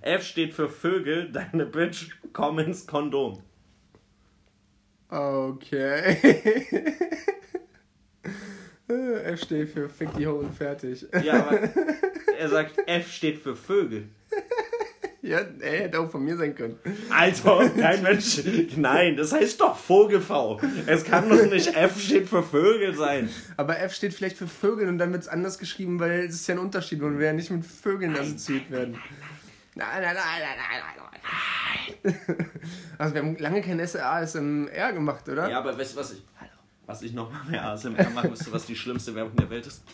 F 0.00 0.24
steht 0.24 0.54
für 0.54 0.68
Vögel, 0.68 1.30
deine 1.32 1.66
Bitch, 1.66 2.10
komm 2.32 2.58
ins 2.58 2.86
Kondom. 2.86 3.42
Okay. 5.08 6.16
F 8.88 9.42
steht 9.42 9.70
für 9.70 9.88
Fick 9.88 10.14
die 10.16 10.26
Ho 10.26 10.38
und 10.38 10.54
fertig. 10.54 11.06
Ja, 11.22 11.46
aber 11.46 11.60
er 12.38 12.48
sagt, 12.48 12.76
F 12.86 13.12
steht 13.12 13.38
für 13.38 13.54
Vögel. 13.54 14.08
Ja, 15.20 15.40
er 15.60 15.80
hätte 15.80 16.00
auch 16.00 16.10
von 16.10 16.24
mir 16.24 16.36
sein 16.36 16.54
können. 16.54 16.78
Alter, 17.10 17.68
kein 17.70 18.02
Mensch. 18.02 18.40
Nein, 18.76 19.16
das 19.16 19.32
heißt 19.32 19.60
doch 19.60 19.76
Vogelfau. 19.76 20.60
Es 20.86 21.04
kann 21.04 21.28
doch 21.28 21.44
nicht 21.44 21.76
F 21.76 22.00
steht 22.00 22.28
für 22.28 22.42
Vögel 22.42 22.94
sein. 22.94 23.28
Aber 23.56 23.78
F 23.78 23.92
steht 23.92 24.14
vielleicht 24.14 24.36
für 24.36 24.46
Vögel 24.46 24.88
und 24.88 24.96
dann 24.98 25.12
wird 25.12 25.22
es 25.22 25.28
anders 25.28 25.58
geschrieben, 25.58 25.98
weil 26.00 26.20
es 26.20 26.36
ist 26.36 26.46
ja 26.46 26.54
ein 26.54 26.60
Unterschied 26.60 27.02
und 27.02 27.18
wir 27.18 27.26
ja 27.26 27.32
nicht 27.32 27.50
mit 27.50 27.66
Vögeln 27.66 28.16
assoziiert 28.16 28.70
werden. 28.70 28.96
Nein, 29.78 30.02
nein, 30.02 30.16
nein, 30.16 30.40
nein, 30.40 30.58
nein, 30.58 30.82
nein, 30.96 32.14
nein. 32.34 32.50
Also 32.98 33.14
wir 33.14 33.22
haben 33.22 33.36
lange 33.36 33.62
kein 33.62 33.86
SASMR 33.86 34.92
gemacht, 34.92 35.28
oder? 35.28 35.48
Ja, 35.48 35.60
aber 35.60 35.78
weißt 35.78 35.92
du, 35.94 36.00
was 36.00 36.12
ich, 36.14 36.22
was 36.84 37.02
ich 37.02 37.12
nochmal 37.12 37.44
mehr 37.44 37.64
ASMR 37.64 38.10
machen 38.10 38.30
müsste, 38.30 38.50
was 38.50 38.66
die 38.66 38.74
schlimmste 38.74 39.14
Werbung 39.14 39.36
der 39.36 39.48
Welt 39.50 39.68
ist? 39.68 39.84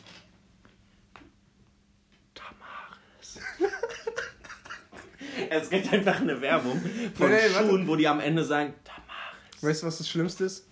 Tamaris. 2.35 3.41
es 5.51 5.69
gibt 5.69 5.93
einfach 5.93 6.19
eine 6.19 6.41
Werbung 6.41 6.81
von 7.15 7.29
Nee, 7.29 7.37
nee, 7.37 7.55
warte. 7.55 7.69
Schuhen, 7.69 7.87
wo 7.87 7.97
die 7.97 8.09
am 8.09 8.21
Ende 8.21 8.43
sagen, 8.43 8.73
Tamaris. 8.85 9.63
Weißt 9.63 9.83
du, 9.83 9.87
was 9.87 9.99
das 9.99 10.09
Schlimmste 10.09 10.45
ist? 10.45 10.67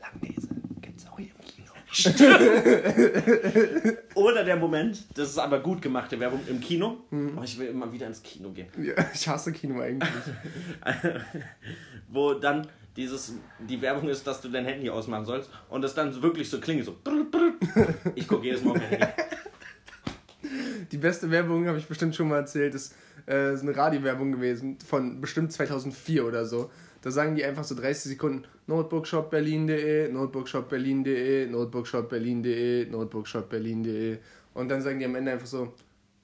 Langnese 0.00 0.48
gibt's 0.80 1.06
auch 1.06 1.16
hier 1.16 1.28
im 1.28 1.87
Kino. 2.04 2.36
Oder 4.14 4.44
der 4.44 4.56
Moment, 4.56 5.04
das 5.14 5.30
ist 5.30 5.38
aber 5.38 5.60
gut 5.60 5.82
gemachte 5.82 6.18
Werbung 6.20 6.40
im 6.48 6.60
Kino. 6.60 6.98
Mhm. 7.10 7.38
Oh, 7.38 7.42
ich 7.42 7.58
will 7.58 7.68
immer 7.68 7.92
wieder 7.92 8.06
ins 8.06 8.22
Kino 8.22 8.50
gehen. 8.50 8.68
Ja, 8.82 8.94
ich 9.12 9.28
hasse 9.28 9.52
Kino 9.52 9.80
eigentlich. 9.80 10.10
wo 12.08 12.34
dann 12.34 12.66
dieses, 12.96 13.34
die 13.60 13.80
Werbung 13.80 14.08
ist, 14.08 14.26
dass 14.26 14.40
du 14.40 14.48
dein 14.48 14.64
Handy 14.64 14.90
ausmachen 14.90 15.24
sollst 15.24 15.50
und 15.68 15.84
es 15.84 15.94
dann 15.94 16.20
wirklich 16.20 16.50
so 16.50 16.60
klingt, 16.60 16.84
so. 16.84 16.96
Ich 18.14 18.26
gucke 18.26 18.44
jedes 18.44 18.62
Mal 18.62 18.72
auf 18.72 18.78
mein 18.78 18.88
Handy. 18.88 19.06
Die 20.92 20.96
beste 20.96 21.30
Werbung, 21.30 21.66
habe 21.66 21.78
ich 21.78 21.86
bestimmt 21.86 22.16
schon 22.16 22.28
mal 22.28 22.38
erzählt, 22.38 22.74
ist, 22.74 22.94
äh, 23.26 23.52
ist 23.52 23.62
eine 23.62 23.76
Radiowerbung 23.76 24.32
gewesen 24.32 24.78
von 24.86 25.20
bestimmt 25.20 25.52
2004 25.52 26.24
oder 26.24 26.46
so. 26.46 26.70
Da 27.02 27.10
sagen 27.10 27.36
die 27.36 27.44
einfach 27.44 27.64
so 27.64 27.74
30 27.74 28.12
Sekunden 28.12 28.44
notebookshopberlin.de, 28.66 30.10
notebookshopberlin.de, 30.10 31.46
notebookshopberlin.de, 31.46 32.86
notebookshopberlin.de 32.86 34.18
und 34.54 34.68
dann 34.68 34.80
sagen 34.82 34.98
die 34.98 35.04
am 35.04 35.14
Ende 35.14 35.32
einfach 35.32 35.46
so 35.46 35.72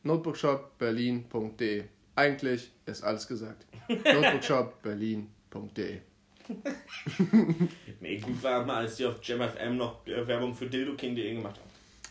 notebookshopberlin.de. 0.03 1.85
Eigentlich 2.17 2.73
ist 2.87 3.05
alles 3.05 3.27
gesagt. 3.27 3.67
notebookshopberlin.de. 3.89 5.99
Nee, 8.01 8.19
gut 8.19 8.43
war 8.43 8.67
mal, 8.67 8.83
als 8.83 8.97
die 8.97 9.07
auf 9.07 9.15
JamFM 9.23 9.79
noch 9.79 10.07
äh, 10.07 10.27
Werbung 10.27 10.55
für 10.55 10.67
DildoKing.de 10.67 11.37
gemacht 11.37 11.59
haben. 11.59 11.71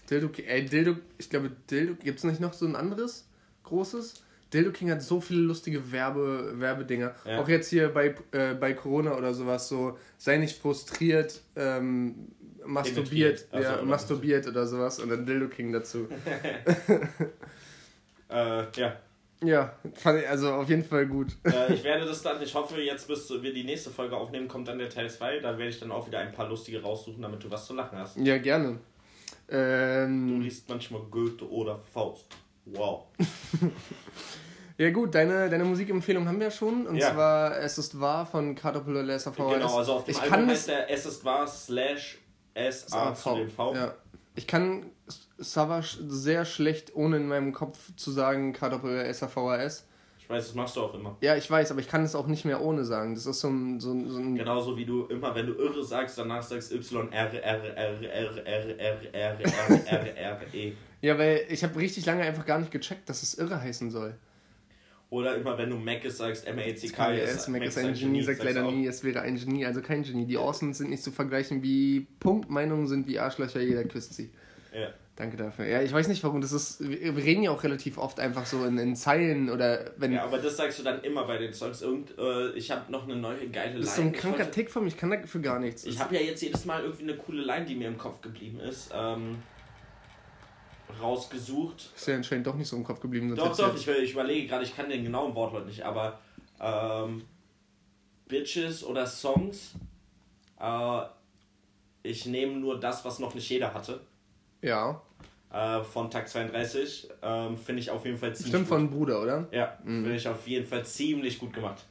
Dildo 0.09 0.29
ey, 0.41 0.65
Dildo, 0.65 0.95
ich 1.17 1.29
glaube, 1.29 1.51
Dildo, 1.69 1.93
gibt 1.95 2.17
es 2.17 2.23
nicht 2.23 2.41
noch 2.41 2.53
so 2.53 2.65
ein 2.65 2.75
anderes 2.75 3.27
großes? 3.63 4.22
Dildo 4.53 4.71
King 4.71 4.91
hat 4.91 5.01
so 5.01 5.19
viele 5.19 5.41
lustige 5.41 5.91
Werbe, 5.91 6.53
Werbedinger. 6.55 7.15
Ja. 7.25 7.39
Auch 7.39 7.47
jetzt 7.47 7.69
hier 7.69 7.89
bei, 7.89 8.15
äh, 8.31 8.53
bei 8.53 8.73
Corona 8.73 9.17
oder 9.17 9.33
sowas, 9.33 9.67
so, 9.67 9.97
sei 10.17 10.37
nicht 10.37 10.57
frustriert, 10.57 11.41
ähm, 11.55 12.27
masturbiert. 12.65 13.45
Ach 13.51 13.57
so, 13.57 13.63
ja, 13.63 13.73
oder 13.75 13.83
masturbiert 13.83 14.47
oder 14.47 14.65
sowas 14.67 14.99
und 14.99 15.09
dann 15.09 15.25
Dildo 15.25 15.47
King 15.47 15.71
dazu. 15.71 16.07
Äh, 18.29 18.65
ja. 18.77 18.97
ja, 19.43 19.77
fand 19.93 20.21
ich 20.21 20.27
also 20.27 20.53
auf 20.53 20.67
jeden 20.67 20.83
Fall 20.83 21.05
gut. 21.05 21.27
Äh, 21.43 21.71
ich 21.71 21.83
werde 21.83 22.05
das 22.05 22.23
dann, 22.23 22.41
ich 22.41 22.55
hoffe, 22.55 22.81
jetzt 22.81 23.07
bis 23.07 23.29
wir 23.29 23.53
die 23.53 23.63
nächste 23.63 23.91
Folge 23.91 24.17
aufnehmen, 24.17 24.47
kommt 24.47 24.67
dann 24.67 24.79
der 24.79 24.89
Teil 24.89 25.07
2. 25.07 25.39
Da 25.39 25.55
werde 25.59 25.69
ich 25.69 25.79
dann 25.79 25.91
auch 25.91 26.07
wieder 26.07 26.17
ein 26.17 26.31
paar 26.31 26.49
lustige 26.49 26.81
raussuchen, 26.81 27.21
damit 27.21 27.43
du 27.43 27.51
was 27.51 27.67
zu 27.67 27.75
lachen 27.75 27.99
hast. 27.99 28.17
Ja, 28.17 28.39
gerne. 28.39 28.79
Du 29.47 29.55
Ähm, 29.55 30.41
liest 30.41 30.67
manchmal 30.67 31.01
Goethe 31.11 31.47
oder 31.47 31.79
Faust. 31.93 32.25
Wow. 32.65 33.03
ja 34.77 34.89
gut, 34.91 35.13
deine, 35.15 35.49
deine 35.49 35.65
Musikempfehlung 35.65 36.27
haben 36.27 36.39
wir 36.39 36.51
schon. 36.51 36.87
Und 36.87 36.95
Ja. 36.95 37.13
zwar 37.13 37.57
Es 37.59 37.77
ist 37.77 37.99
wahr 37.99 38.25
von 38.25 38.55
Caterpillar 38.55 39.03
Laser 39.03 39.31
VHS. 39.31 39.53
Genau, 39.53 39.77
also 39.77 39.93
auf 39.93 40.03
dem 40.05 40.11
ich 40.11 40.21
Album 40.21 40.37
kann 40.37 40.49
heißt 40.49 40.67
der 40.67 40.89
Es 40.89 41.05
ist 41.05 41.23
wahr 41.25 41.47
slash 41.47 42.19
SA 42.55 43.13
zu 43.13 43.35
dem 43.35 43.49
V. 43.49 43.75
Ja. 43.75 43.93
Ich 44.35 44.47
kann 44.47 44.87
Savage 45.37 45.97
sehr 46.07 46.45
schlecht, 46.45 46.95
ohne 46.95 47.17
in 47.17 47.27
meinem 47.27 47.53
Kopf 47.53 47.77
zu 47.95 48.11
sagen, 48.11 48.53
Caterpillar 48.53 49.13
SAVHS. 49.13 49.85
Ich 50.17 50.29
weiß, 50.29 50.45
das 50.47 50.55
machst 50.55 50.75
du 50.77 50.81
auch 50.81 50.93
immer. 50.93 51.17
Ja, 51.19 51.35
ich 51.35 51.51
weiß, 51.51 51.69
aber 51.71 51.81
ich 51.81 51.87
kann 51.89 52.03
es 52.03 52.15
auch 52.15 52.27
nicht 52.27 52.45
mehr 52.45 52.61
ohne 52.61 52.85
sagen. 52.85 53.13
Das 53.13 53.25
ist 53.25 53.41
so 53.41 53.49
ein. 53.49 53.79
So 53.81 53.91
ein, 53.91 54.09
so 54.09 54.17
ein 54.19 54.35
Genauso 54.35 54.77
wie 54.77 54.85
du 54.85 55.05
immer, 55.07 55.35
wenn 55.35 55.47
du 55.47 55.53
irre 55.53 55.83
sagst, 55.83 56.17
danach 56.17 56.41
sagst 56.41 56.71
Y 56.71 57.11
R 57.11 57.33
R 57.33 57.43
R 57.43 57.75
R 57.75 58.47
R 58.47 58.79
R 58.79 59.13
R 59.13 59.39
R 59.39 59.87
R 59.87 60.17
R 60.17 60.39
E. 60.53 60.73
Ja, 61.01 61.19
weil 61.19 61.45
ich 61.49 61.61
habe 61.63 61.77
richtig 61.77 62.05
lange 62.05 62.23
einfach 62.23 62.45
gar 62.45 62.57
nicht 62.57 62.71
gecheckt, 62.71 63.09
dass 63.09 63.21
es 63.21 63.33
irre 63.37 63.61
heißen 63.61 63.91
soll. 63.91 64.15
Oder 65.13 65.35
immer 65.35 65.55
wenn 65.59 65.69
du 65.69 65.75
Mac 65.77 66.03
ist, 66.05 66.17
sagst 66.17 66.47
M-A-C-K. 66.47 67.13
KS, 67.13 67.47
Mac 67.47 67.63
ist 67.63 67.77
ein 67.77 67.93
Genie, 67.93 68.23
sagt 68.23 68.43
leider 68.43 68.63
nie, 68.71 68.87
es 68.87 69.03
wäre 69.03 69.21
ein 69.21 69.35
Genie, 69.35 69.63
also 69.63 69.79
kein 69.79 70.01
Genie. 70.01 70.25
Die 70.25 70.37
Orsons 70.37 70.79
sind 70.79 70.89
nicht 70.89 71.03
zu 71.03 71.11
vergleichen 71.11 71.61
wie 71.61 72.07
Punktmeinungen 72.19 72.87
sind 72.87 73.05
wie 73.07 73.19
Arschlöcher, 73.19 73.61
jeder 73.61 73.83
küsst 73.83 74.15
sie. 74.15 74.31
Ja. 74.73 74.87
Danke 75.15 75.37
dafür. 75.37 75.67
Ja, 75.67 75.83
ich 75.83 75.93
weiß 75.93 76.07
nicht 76.07 76.23
warum, 76.23 76.41
das 76.41 76.51
ist, 76.51 76.79
wir 76.89 77.15
reden 77.15 77.43
ja 77.43 77.51
auch 77.51 77.63
relativ 77.63 77.99
oft 77.99 78.19
einfach 78.19 78.47
so 78.47 78.65
in, 78.65 78.79
in 78.79 78.95
Zeilen 78.95 79.51
oder 79.51 79.91
wenn, 79.97 80.13
ja, 80.13 80.23
aber 80.23 80.39
das 80.39 80.57
sagst 80.57 80.79
du 80.79 80.83
dann 80.83 81.03
immer 81.03 81.27
bei 81.27 81.37
den 81.37 81.53
Songs. 81.53 81.83
Und 81.83 82.17
äh, 82.17 82.49
ich 82.53 82.71
habe 82.71 82.91
noch 82.91 83.03
eine 83.03 83.15
neue 83.15 83.47
geile 83.49 83.73
Line. 83.73 83.81
das 83.81 83.89
ist 83.89 83.95
so 83.97 84.01
ein 84.01 84.13
kranker 84.13 84.39
wollte- 84.39 84.51
Tick 84.51 84.71
von 84.71 84.81
mir, 84.81 84.87
ich 84.89 84.97
kann 84.97 85.11
dafür 85.11 85.41
gar 85.41 85.59
nichts. 85.59 85.85
Ich 85.85 85.99
habe 85.99 86.15
ja 86.15 86.21
jetzt 86.21 86.41
jedes 86.41 86.65
Mal 86.65 86.81
irgendwie 86.81 87.03
eine 87.03 87.17
coole 87.17 87.43
Line, 87.43 87.65
die 87.65 87.75
mir 87.75 87.87
im 87.89 87.99
Kopf 87.99 88.21
geblieben 88.21 88.59
ist, 88.61 88.89
ähm, 88.91 89.35
rausgesucht. 91.01 91.91
ist 91.95 92.07
ja 92.07 92.15
anscheinend 92.15 92.47
doch 92.47 92.55
nicht 92.55 92.67
so 92.67 92.75
im 92.75 92.83
Kopf 92.83 92.99
geblieben. 92.99 93.35
sonst 93.35 93.59
Doch, 93.59 93.69
doch, 93.69 93.75
ich, 93.75 93.87
ich 93.87 94.11
überlege 94.13 94.47
gerade, 94.47 94.63
ich 94.63 94.75
kann 94.75 94.89
den 94.89 95.03
genauen 95.03 95.33
Wortlaut 95.35 95.65
nicht, 95.65 95.81
aber 95.83 96.19
ähm, 96.59 97.23
Bitches 98.27 98.83
oder 98.83 99.05
Songs, 99.05 99.73
äh, 100.59 101.01
ich 102.03 102.25
nehme 102.25 102.53
nur 102.53 102.79
das, 102.79 103.03
was 103.05 103.19
noch 103.19 103.33
nicht 103.35 103.49
jeder 103.49 103.73
hatte. 103.73 104.01
Ja, 104.61 105.01
Äh, 105.51 105.83
von 105.83 106.09
Tag 106.09 106.27
32 106.27 107.09
ähm, 107.21 107.57
finde 107.57 107.81
ich 107.81 107.91
auf 107.91 108.05
jeden 108.05 108.17
Fall 108.17 108.33
ziemlich 108.35 108.49
stimmt 108.53 108.67
gut. 108.69 108.77
von 108.77 108.89
Bruder, 108.89 109.21
oder? 109.21 109.47
Ja, 109.51 109.77
finde 109.83 110.15
ich 110.15 110.27
auf 110.27 110.47
jeden 110.47 110.65
Fall 110.65 110.83
ziemlich 110.85 111.37
gut 111.37 111.53
gemacht. 111.53 111.85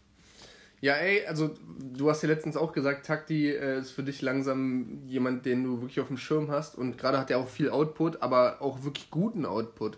Ja, 0.82 0.94
ey, 0.94 1.24
also 1.26 1.54
du 1.78 2.10
hast 2.10 2.22
ja 2.22 2.28
letztens 2.28 2.56
auch 2.56 2.72
gesagt, 2.72 3.06
Takti 3.06 3.50
äh, 3.50 3.78
ist 3.78 3.92
für 3.92 4.02
dich 4.02 4.20
langsam 4.20 5.02
jemand, 5.06 5.46
den 5.46 5.62
du 5.62 5.80
wirklich 5.80 6.00
auf 6.00 6.09
dem 6.09 6.16
Schirm 6.16 6.50
hast 6.50 6.76
und 6.76 6.98
gerade 6.98 7.18
hat 7.18 7.30
er 7.30 7.38
auch 7.38 7.48
viel 7.48 7.70
Output, 7.70 8.20
aber 8.20 8.60
auch 8.60 8.82
wirklich 8.82 9.09
guten 9.09 9.46
Output. 9.46 9.96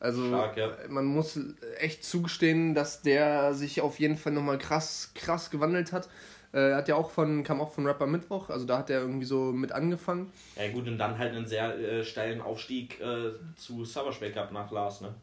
Also 0.00 0.26
Stark, 0.26 0.56
ja. 0.56 0.72
man 0.88 1.04
muss 1.04 1.38
echt 1.78 2.02
zugestehen, 2.02 2.74
dass 2.74 3.02
der 3.02 3.52
sich 3.52 3.82
auf 3.82 4.00
jeden 4.00 4.16
Fall 4.16 4.32
nochmal 4.32 4.56
krass, 4.56 5.12
krass 5.14 5.50
gewandelt 5.50 5.92
hat. 5.92 6.08
Äh, 6.54 6.70
Er 6.70 6.76
hat 6.76 6.88
ja 6.88 6.94
auch 6.94 7.10
von, 7.10 7.44
kam 7.44 7.60
auch 7.60 7.70
von 7.70 7.86
Rapper 7.86 8.06
Mittwoch, 8.06 8.48
also 8.48 8.64
da 8.64 8.78
hat 8.78 8.88
er 8.88 9.00
irgendwie 9.00 9.26
so 9.26 9.52
mit 9.52 9.70
angefangen. 9.72 10.32
Ja 10.56 10.72
gut, 10.72 10.88
und 10.88 10.96
dann 10.96 11.18
halt 11.18 11.34
einen 11.34 11.46
sehr 11.46 11.78
äh, 11.78 12.04
steilen 12.04 12.40
Aufstieg 12.40 12.98
äh, 13.02 13.32
zu 13.54 13.84
Savage 13.84 14.16
Backup 14.18 14.50
nach 14.50 14.70
Lars, 14.72 15.02
ne? 15.02 15.14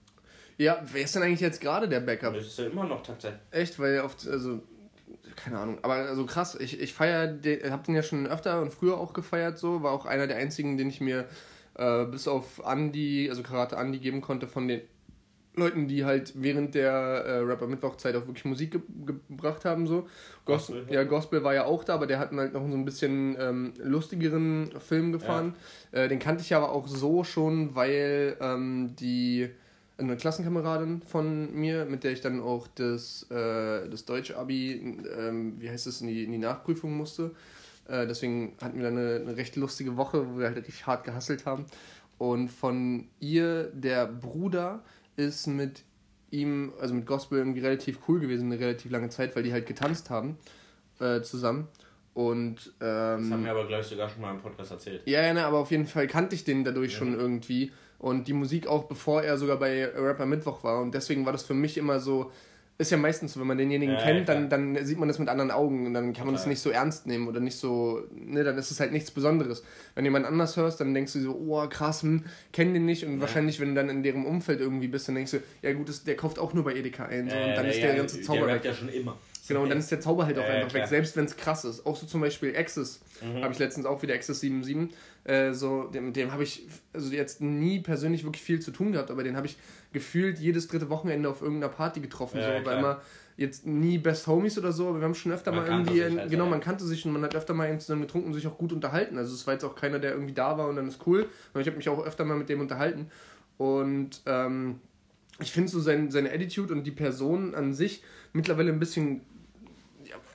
Ja, 0.60 0.84
wer 0.92 1.02
ist 1.02 1.16
denn 1.16 1.24
eigentlich 1.24 1.40
jetzt 1.40 1.62
gerade 1.62 1.90
der 1.90 2.02
Backup? 2.02 2.36
Das 2.36 2.46
ist 2.46 2.60
ja 2.60 2.66
immer 2.66 2.84
noch 2.84 3.02
2. 3.02 3.34
Echt, 3.50 3.80
weil 3.80 4.02
oft, 4.02 4.28
also, 4.28 4.62
keine 5.44 5.60
Ahnung, 5.60 5.80
aber 5.82 5.96
also 5.96 6.26
krass, 6.26 6.56
ich, 6.60 6.80
ich 6.80 6.94
feiere, 6.94 7.28
den, 7.28 7.72
hab 7.72 7.84
den 7.84 7.96
ja 7.96 8.04
schon 8.04 8.28
öfter 8.28 8.62
und 8.62 8.74
früher 8.74 8.98
auch 8.98 9.14
gefeiert, 9.14 9.58
so, 9.58 9.84
war 9.84 9.92
auch 9.92 10.06
einer 10.06 10.28
der 10.28 10.38
einzigen, 10.38 10.78
den 10.78 10.90
ich 10.90 11.02
mir 11.02 11.28
äh, 11.76 12.06
bis 12.06 12.28
auf 12.28 12.62
Andy, 12.66 13.30
also 13.30 13.44
Karate 13.44 13.76
Andy 13.78 14.00
geben 14.00 14.22
konnte 14.22 14.48
von 14.48 14.68
den 14.68 14.82
Leuten, 15.56 15.88
die 15.88 16.06
halt 16.06 16.34
während 16.36 16.76
der 16.76 16.92
äh, 16.92 17.40
Rapper 17.40 17.68
Mittwochzeit 17.68 18.16
auch 18.16 18.28
wirklich 18.28 18.46
Musik 18.46 18.72
ge 18.72 18.82
gebracht 19.28 19.66
haben, 19.66 19.88
so. 19.88 20.08
Gospel, 20.46 20.80
Gospel, 20.80 20.96
ja, 20.96 21.04
Gospel 21.04 21.44
war 21.44 21.54
ja 21.54 21.66
auch 21.66 21.84
da, 21.84 21.96
aber 21.96 22.08
der 22.08 22.20
hat 22.20 22.32
halt 22.32 22.54
noch 22.54 22.68
so 22.68 22.76
ein 22.76 22.86
bisschen 22.86 23.36
ähm, 23.40 23.74
lustigeren 23.78 24.72
Film 24.80 25.12
gefahren. 25.12 25.56
Äh, 25.92 26.08
den 26.08 26.20
kannte 26.20 26.44
ich 26.44 26.56
aber 26.56 26.72
auch 26.72 26.88
so 26.88 27.24
schon, 27.24 27.76
weil 27.76 28.38
ähm, 28.42 28.96
die 29.00 29.50
eine 30.00 30.18
Klassenkameradin 30.18 31.02
von 31.02 31.54
mir, 31.54 31.86
mit 31.86 32.04
der 32.04 32.12
ich 32.12 32.22
dann 32.22 32.40
auch 32.42 32.68
das, 32.76 33.24
äh, 33.30 33.90
das 33.90 34.06
deutsche 34.06 34.38
Abi, 34.38 34.98
ähm, 35.18 35.56
wie 35.60 35.70
heißt 35.70 35.88
es, 35.88 36.02
in 36.02 36.08
die, 36.08 36.24
in 36.24 36.32
die 36.32 36.38
Nachprüfung 36.38 36.96
musste. 36.96 37.32
Äh, 37.88 38.08
deswegen 38.08 38.54
hatten 38.62 38.78
wir 38.78 38.86
dann 38.86 38.98
eine, 38.98 39.16
eine 39.16 39.38
recht 39.38 39.56
lustige 39.56 39.98
Woche, 39.98 40.28
wo 40.28 40.40
wir 40.40 40.48
halt 40.48 40.58
richtig 40.58 40.88
hart 40.88 41.04
gehasselt 41.04 41.46
haben. 41.46 41.66
Und 42.18 42.50
von 42.50 43.08
ihr, 43.20 43.72
der 43.74 44.06
Bruder, 44.08 44.84
ist 45.16 45.48
mit 45.48 45.84
ihm, 46.32 46.72
also 46.80 46.94
mit 46.94 47.06
Gospel 47.06 47.40
irgendwie 47.40 47.60
relativ 47.60 48.00
cool 48.08 48.20
gewesen, 48.20 48.52
eine 48.52 48.60
relativ 48.60 48.92
lange 48.92 49.10
Zeit, 49.10 49.36
weil 49.36 49.44
die 49.44 49.52
halt 49.52 49.66
getanzt 49.66 50.10
haben 50.10 50.38
äh, 51.00 51.22
zusammen. 51.22 51.68
Und 52.14 52.74
Das 52.80 52.88
haben 52.90 53.34
ähm, 53.34 53.44
wir 53.44 53.52
aber 53.52 53.68
gleich 53.68 53.86
sogar 53.86 54.10
schon 54.10 54.22
mal 54.22 54.32
im 54.32 54.42
Podcast 54.42 54.72
erzählt. 54.72 55.02
ja, 55.06 55.22
ja, 55.22 55.34
ne, 55.34 55.46
aber 55.46 55.60
auf 55.60 55.72
jeden 55.72 55.86
Fall 55.86 56.08
kannte 56.08 56.36
ich 56.36 56.44
den 56.44 56.64
dadurch 56.64 56.94
schon 56.96 57.18
irgendwie. 57.18 57.72
Und 58.00 58.28
die 58.28 58.34
Musik 58.34 58.66
auch, 58.68 58.86
bevor 58.86 59.24
er 59.24 59.38
sogar 59.38 59.58
bei 59.58 59.86
Rapper 59.86 60.26
Mittwoch 60.26 60.64
war. 60.64 60.82
Und 60.82 60.94
deswegen 60.96 61.26
war 61.26 61.34
das 61.34 61.44
für 61.44 61.54
mich 61.54 61.78
immer 61.78 62.00
so. 62.00 62.32
Ist 62.82 62.92
ja 62.92 62.98
meistens 62.98 63.34
so, 63.34 63.42
wenn 63.42 63.48
man 63.48 63.58
denjenigen 63.58 63.94
Ja, 63.96 64.00
ja, 64.00 64.06
kennt, 64.08 64.24
klar. 64.24 64.38
dann, 64.48 64.74
dann 64.76 64.86
sieht 64.86 64.98
man 64.98 65.10
das 65.10 65.20
mit 65.20 65.28
anderen 65.28 65.52
Augen 65.52 65.86
und 65.86 65.94
dann 65.94 66.14
kann 66.14 66.26
man 66.26 66.34
das 66.34 66.44
Total. 66.44 66.52
nicht 66.54 66.62
so 66.62 66.70
ernst 66.70 67.08
nehmen 67.08 67.28
oder 67.28 67.42
nicht 67.42 67.58
so, 67.58 68.04
ne, 68.16 68.42
dann 68.46 68.58
ist 68.58 68.72
es 68.72 68.80
halt 68.80 68.94
nichts 68.94 69.12
Besonderes. 69.12 69.64
Wenn 69.96 70.06
jemand 70.06 70.26
anders 70.26 70.56
hörst, 70.56 70.80
dann 70.80 70.94
denkst 70.94 71.12
du 71.12 71.20
so, 71.20 71.36
oh 71.36 71.68
krass, 71.68 72.04
hm, 72.04 72.24
kenn 72.54 72.74
den 72.74 72.86
nicht 72.86 73.06
und 73.06 73.20
wahrscheinlich, 73.20 73.60
wenn 73.60 73.70
du 73.70 73.76
dann 73.76 73.90
in 73.90 74.02
deren 74.02 74.26
Umfeld 74.26 74.62
irgendwie 74.62 74.88
bist, 74.88 75.10
dann 75.10 75.16
denkst 75.16 75.32
du, 75.32 75.38
ja 75.62 75.74
gut, 75.74 75.90
das, 75.90 76.06
der 76.06 76.16
kauft 76.16 76.40
auch 76.40 76.54
nur 76.54 76.64
bei 76.64 76.74
Edeka 76.74 77.04
ein 77.04 77.30
so, 77.30 77.36
und 77.36 77.54
dann 77.58 77.66
ist 77.66 77.82
der 77.82 77.96
ganze 77.96 78.22
Zauber 78.22 78.46
Der 78.48 78.56
weg. 78.56 78.64
ja 78.64 78.74
schon 78.74 78.88
immer. 78.88 79.18
Genau, 79.50 79.64
und 79.64 79.70
dann 79.70 79.80
ist 79.80 79.92
der 79.92 80.00
Zauber 80.00 80.26
halt 80.26 80.38
auch 80.38 80.44
Ja, 80.44 80.48
ja, 80.50 80.56
einfach 80.62 80.74
weg, 80.76 80.88
selbst 80.88 81.18
wenn 81.18 81.26
es 81.26 81.36
krass 81.36 81.66
ist. 81.66 81.86
Auch 81.86 81.98
so 81.98 82.06
zum 82.08 82.22
Beispiel 82.22 82.56
Axis, 82.56 83.02
Mhm. 83.22 83.42
habe 83.44 83.52
ich 83.52 83.60
letztens 83.60 83.86
auch 83.86 84.02
wieder 84.02 84.14
Axis 84.14 84.40
77. 84.40 84.96
Äh, 85.30 85.54
so, 85.54 85.84
dem, 85.84 86.08
mit 86.08 86.16
dem 86.16 86.32
habe 86.32 86.42
ich 86.42 86.68
also 86.92 87.14
jetzt 87.14 87.40
nie 87.40 87.82
persönlich 87.82 88.24
wirklich 88.24 88.42
viel 88.42 88.60
zu 88.60 88.72
tun 88.72 88.94
gehabt, 88.94 89.12
aber 89.12 89.24
den 89.24 89.38
habe 89.38 89.46
ich 89.46 89.58
gefühlt 89.94 90.40
jedes 90.40 90.68
dritte 90.68 90.90
Wochenende 90.90 91.30
auf 91.30 91.44
irgendeiner 91.44 91.72
Party 91.72 92.00
getroffen. 92.00 92.40
Ja, 92.40 92.48
so, 92.48 92.52
ja, 92.52 92.66
weil 92.66 92.80
immer 92.80 93.02
jetzt 93.38 93.68
nie 93.68 94.00
Best 94.00 94.26
Homies 94.26 94.58
oder 94.58 94.72
so, 94.72 94.90
aber 94.90 95.00
wir 95.00 95.06
haben 95.06 95.14
schon 95.14 95.32
öfter 95.32 95.52
Man 95.52 95.62
mal 95.62 95.70
irgendwie, 95.70 96.02
sich 96.02 96.18
halt, 96.18 96.32
genau, 96.32 96.46
ja. 96.46 96.50
man 96.50 96.62
kannte 96.62 96.84
sich 96.84 97.06
und 97.06 97.14
man 97.14 97.22
hat 97.22 97.36
öfter 97.36 97.54
mal 97.54 97.70
eben 97.70 97.80
zusammen 97.80 98.02
getrunken 98.02 98.30
und 98.30 98.34
sich 98.34 98.48
auch 98.48 98.58
gut 98.58 98.74
unterhalten. 98.74 99.20
Also 99.20 99.36
es 99.36 99.46
war 99.46 99.54
jetzt 99.54 99.64
auch 99.64 99.76
keiner, 99.76 100.00
der 100.00 100.14
irgendwie 100.14 100.34
da 100.34 100.58
war 100.58 100.68
und 100.68 100.76
dann 100.76 100.88
ist 100.88 101.06
cool. 101.06 101.28
Und 101.54 101.62
ich 101.62 101.68
habe 101.68 101.78
mich 101.78 101.88
auch 101.90 102.04
öfter 102.04 102.26
mal 102.26 102.36
mit 102.36 102.50
dem 102.50 102.60
unterhalten. 102.60 103.12
Und 103.58 104.22
ähm, 104.26 104.80
ich 105.40 105.52
finde 105.52 105.70
so 105.70 105.80
sein, 105.80 106.10
seine 106.10 106.34
Attitude 106.34 106.74
und 106.74 106.84
die 106.86 106.92
Person 106.92 107.54
an 107.54 107.74
sich 107.74 108.04
mittlerweile 108.34 108.72
ein 108.72 108.80
bisschen. 108.80 109.22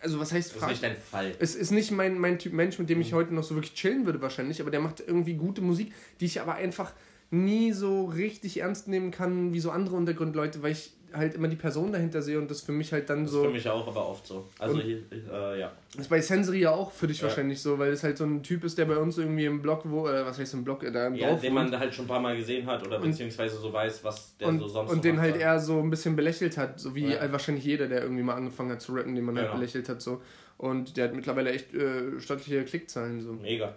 Also, 0.04 0.20
was 0.20 0.32
heißt 0.32 0.54
Das 0.54 0.62
ist 0.62 0.68
nicht 0.68 0.82
dein 0.82 0.96
Fall. 0.96 1.32
Es 1.38 1.54
ist 1.54 1.70
nicht 1.70 1.90
mein, 1.90 2.18
mein 2.18 2.38
Typ 2.38 2.52
Mensch, 2.52 2.78
mit 2.78 2.90
dem 2.90 3.00
ich 3.00 3.14
heute 3.14 3.34
noch 3.34 3.42
so 3.42 3.54
wirklich 3.54 3.74
chillen 3.74 4.04
würde, 4.04 4.20
wahrscheinlich, 4.20 4.60
aber 4.60 4.70
der 4.70 4.80
macht 4.80 5.00
irgendwie 5.00 5.34
gute 5.34 5.62
Musik, 5.62 5.92
die 6.20 6.26
ich 6.26 6.42
aber 6.42 6.54
einfach 6.54 6.92
nie 7.30 7.72
so 7.72 8.04
richtig 8.04 8.60
ernst 8.60 8.86
nehmen 8.86 9.10
kann 9.10 9.54
wie 9.54 9.60
so 9.60 9.70
andere 9.70 9.96
Untergrundleute, 9.96 10.62
weil 10.62 10.72
ich 10.72 10.92
halt 11.14 11.34
immer 11.34 11.48
die 11.48 11.56
Person 11.56 11.92
dahinter 11.92 12.20
sehe 12.22 12.38
und 12.38 12.50
das 12.50 12.60
für 12.60 12.72
mich 12.72 12.92
halt 12.92 13.08
dann 13.08 13.20
Das 13.24 13.30
ist 13.30 13.36
so. 13.36 13.44
für 13.44 13.50
mich 13.50 13.68
auch 13.68 13.86
aber 13.86 14.08
oft 14.08 14.26
so. 14.26 14.46
Also, 14.58 14.74
Und- 14.76 14.82
hier, 14.82 14.98
äh, 15.32 15.60
ja. 15.60 15.72
Das 15.92 16.02
ist 16.02 16.08
bei 16.08 16.20
Sensory 16.20 16.60
ja 16.60 16.72
auch 16.72 16.90
für 16.90 17.06
dich 17.06 17.18
Ja. 17.18 17.24
wahrscheinlich 17.28 17.62
so, 17.62 17.78
weil 17.78 17.92
es 17.92 18.02
halt 18.02 18.18
so 18.18 18.24
ein 18.24 18.42
Typ 18.42 18.64
ist, 18.64 18.76
der 18.78 18.84
bei 18.86 18.96
uns 18.96 19.16
irgendwie 19.18 19.44
im 19.44 19.62
Blog, 19.62 19.82
wo, 19.84 20.02
oder 20.02 20.26
was 20.26 20.38
heißt 20.38 20.54
im 20.54 20.64
Blog, 20.64 20.82
äh, 20.82 20.90
da 20.90 21.06
im 21.06 21.14
ja 21.14 21.28
Dorf 21.28 21.40
den 21.40 21.54
man 21.54 21.78
halt 21.78 21.94
schon 21.94 22.04
ein 22.06 22.08
paar 22.08 22.20
Mal 22.20 22.36
gesehen 22.36 22.66
hat 22.66 22.84
oder 22.86 22.98
beziehungsweise 22.98 23.56
so 23.58 23.72
weiß, 23.72 24.02
was 24.04 24.36
der 24.38 24.48
und, 24.48 24.58
so 24.58 24.66
sonst 24.68 24.90
und 24.90 24.96
so 24.96 25.02
den 25.02 25.20
halt 25.20 25.36
eher 25.36 25.58
so 25.60 25.78
ein 25.80 25.90
bisschen 25.90 26.16
belächelt 26.16 26.56
hat, 26.58 26.80
so 26.80 26.94
wie 26.94 27.12
Ja. 27.12 27.20
halt 27.20 27.32
wahrscheinlich 27.32 27.64
jeder, 27.64 27.86
der 27.86 28.02
irgendwie 28.02 28.22
mal 28.22 28.34
angefangen 28.34 28.70
hat 28.72 28.80
zu 28.82 28.92
rappen, 28.92 29.14
den 29.14 29.24
man 29.24 29.36
halt 29.36 29.46
Genau. 29.46 29.58
belächelt 29.58 29.88
hat, 29.88 30.02
so. 30.02 30.20
Und 30.58 30.96
der 30.96 31.04
hat 31.04 31.14
mittlerweile 31.14 31.50
echt 31.52 31.72
äh, 31.74 32.18
stattliche 32.20 32.64
Klickzahlen, 32.64 33.20
so. 33.20 33.32
Mega. 33.34 33.74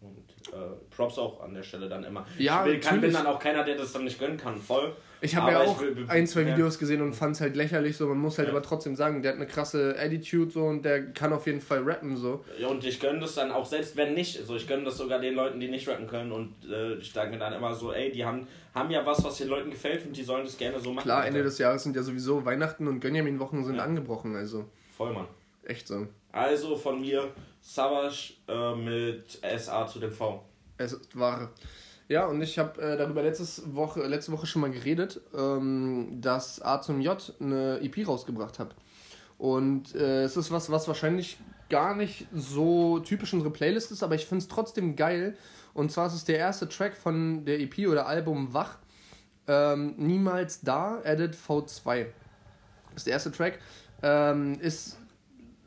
Und 0.00 0.16
äh, 0.54 0.56
Props 0.96 1.18
auch 1.18 1.42
an 1.42 1.52
der 1.52 1.62
Stelle 1.62 1.88
dann 1.88 2.04
immer. 2.04 2.26
Ja, 2.38 2.64
ich 2.64 2.72
bin, 2.72 2.80
kann, 2.80 3.00
bin 3.00 3.12
dann 3.12 3.26
auch 3.26 3.38
keiner, 3.38 3.64
der 3.64 3.76
das 3.76 3.92
dann 3.92 4.04
nicht 4.04 4.18
gönnen 4.18 4.38
kann, 4.38 4.56
voll. 4.56 4.92
Ich 5.22 5.36
habe 5.36 5.52
ja 5.52 5.60
auch 5.60 5.80
will- 5.80 6.06
ein, 6.08 6.26
zwei 6.26 6.42
ja. 6.42 6.48
Videos 6.54 6.78
gesehen 6.78 7.02
und 7.02 7.12
fand 7.14 7.34
es 7.36 7.40
halt 7.42 7.54
lächerlich, 7.56 7.96
so. 7.96 8.06
Man 8.08 8.18
muss 8.18 8.38
halt 8.38 8.48
Ja. 8.48 8.54
aber 8.54 8.62
trotzdem 8.62 8.96
sagen, 8.96 9.20
der 9.22 9.32
hat 9.32 9.36
eine 9.36 9.46
krasse 9.46 9.94
Attitude, 9.98 10.50
so, 10.50 10.64
und 10.64 10.82
der 10.84 11.12
kann 11.12 11.32
auf 11.32 11.46
jeden 11.46 11.60
Fall 11.60 11.82
rappen, 11.82 12.16
so. 12.16 12.44
Ja, 12.58 12.68
und 12.68 12.84
ich 12.84 12.98
gönne 13.00 13.20
das 13.20 13.34
dann 13.34 13.50
auch, 13.50 13.66
selbst 13.66 13.96
wenn 13.96 14.14
nicht, 14.14 14.38
also 14.38 14.56
ich 14.56 14.66
gönne 14.66 14.84
das 14.84 14.96
sogar 14.96 15.18
den 15.18 15.34
Leuten, 15.34 15.60
die 15.60 15.68
nicht 15.68 15.86
rappen 15.88 16.06
können 16.06 16.32
und 16.32 16.54
äh, 16.70 16.94
ich 16.94 17.12
sage 17.12 17.30
mir 17.30 17.38
dann 17.38 17.52
immer 17.52 17.74
so, 17.74 17.92
ey, 17.92 18.10
die 18.10 18.24
haben, 18.24 18.46
haben 18.74 18.90
ja 18.90 19.04
was, 19.04 19.22
was 19.22 19.36
den 19.38 19.48
Leuten 19.48 19.70
gefällt 19.70 20.06
und 20.06 20.16
die 20.16 20.22
sollen 20.22 20.44
das 20.44 20.56
gerne 20.56 20.80
so 20.80 20.92
machen. 20.92 21.04
Klar. 21.04 21.26
Ende 21.26 21.42
des 21.42 21.58
Jahres 21.58 21.82
sind 21.82 21.94
ja 21.96 22.02
sowieso 22.02 22.44
Weihnachten 22.44 22.88
und 22.88 23.00
Gönjamin-Wochen 23.00 23.64
sind 23.64 23.76
Ja. 23.76 23.84
angebrochen, 23.84 24.34
also. 24.36 24.64
Voll, 24.96 25.12
Mann. 25.12 25.26
Echt 25.64 25.86
so. 25.86 26.06
Also 26.32 26.76
von 26.76 27.00
mir 27.00 27.28
Savage 27.60 28.32
äh, 28.48 28.74
mit 28.74 29.38
SA 29.58 29.86
zu 29.86 29.98
dem 29.98 30.12
V. 30.12 30.42
Es 30.78 30.98
Ware. 31.14 31.50
Ja, 32.10 32.26
und 32.26 32.42
ich 32.42 32.58
habe 32.58 32.82
äh, 32.82 32.96
darüber 32.96 33.22
letztes 33.22 33.72
Woche, 33.72 34.02
letzte 34.02 34.32
Woche 34.32 34.44
schon 34.44 34.62
mal 34.62 34.70
geredet, 34.72 35.20
ähm, 35.32 36.20
dass 36.20 36.60
A 36.60 36.82
zum 36.82 37.00
J 37.00 37.32
eine 37.38 37.78
EP 37.82 38.04
rausgebracht 38.04 38.58
hat. 38.58 38.74
Und 39.38 39.94
äh, 39.94 40.24
es 40.24 40.36
ist 40.36 40.50
was, 40.50 40.72
was 40.72 40.88
wahrscheinlich 40.88 41.38
gar 41.68 41.94
nicht 41.94 42.26
so 42.34 42.98
typisch 42.98 43.32
unsere 43.32 43.52
Playlist 43.52 43.92
ist, 43.92 44.02
aber 44.02 44.16
ich 44.16 44.26
finde 44.26 44.42
es 44.42 44.48
trotzdem 44.48 44.96
geil. 44.96 45.36
Und 45.72 45.92
zwar 45.92 46.08
ist 46.08 46.14
es 46.14 46.24
der 46.24 46.38
erste 46.38 46.68
Track 46.68 46.96
von 46.96 47.44
der 47.44 47.60
EP 47.60 47.86
oder 47.86 48.08
Album 48.08 48.52
Wach. 48.52 48.78
Ähm, 49.46 49.94
Niemals 49.96 50.62
da, 50.62 51.00
Edit 51.04 51.36
V2. 51.36 52.06
Das 52.06 52.96
ist 52.96 53.06
der 53.06 53.12
erste 53.12 53.30
Track. 53.30 53.60
Ähm, 54.02 54.58
ist 54.58 54.98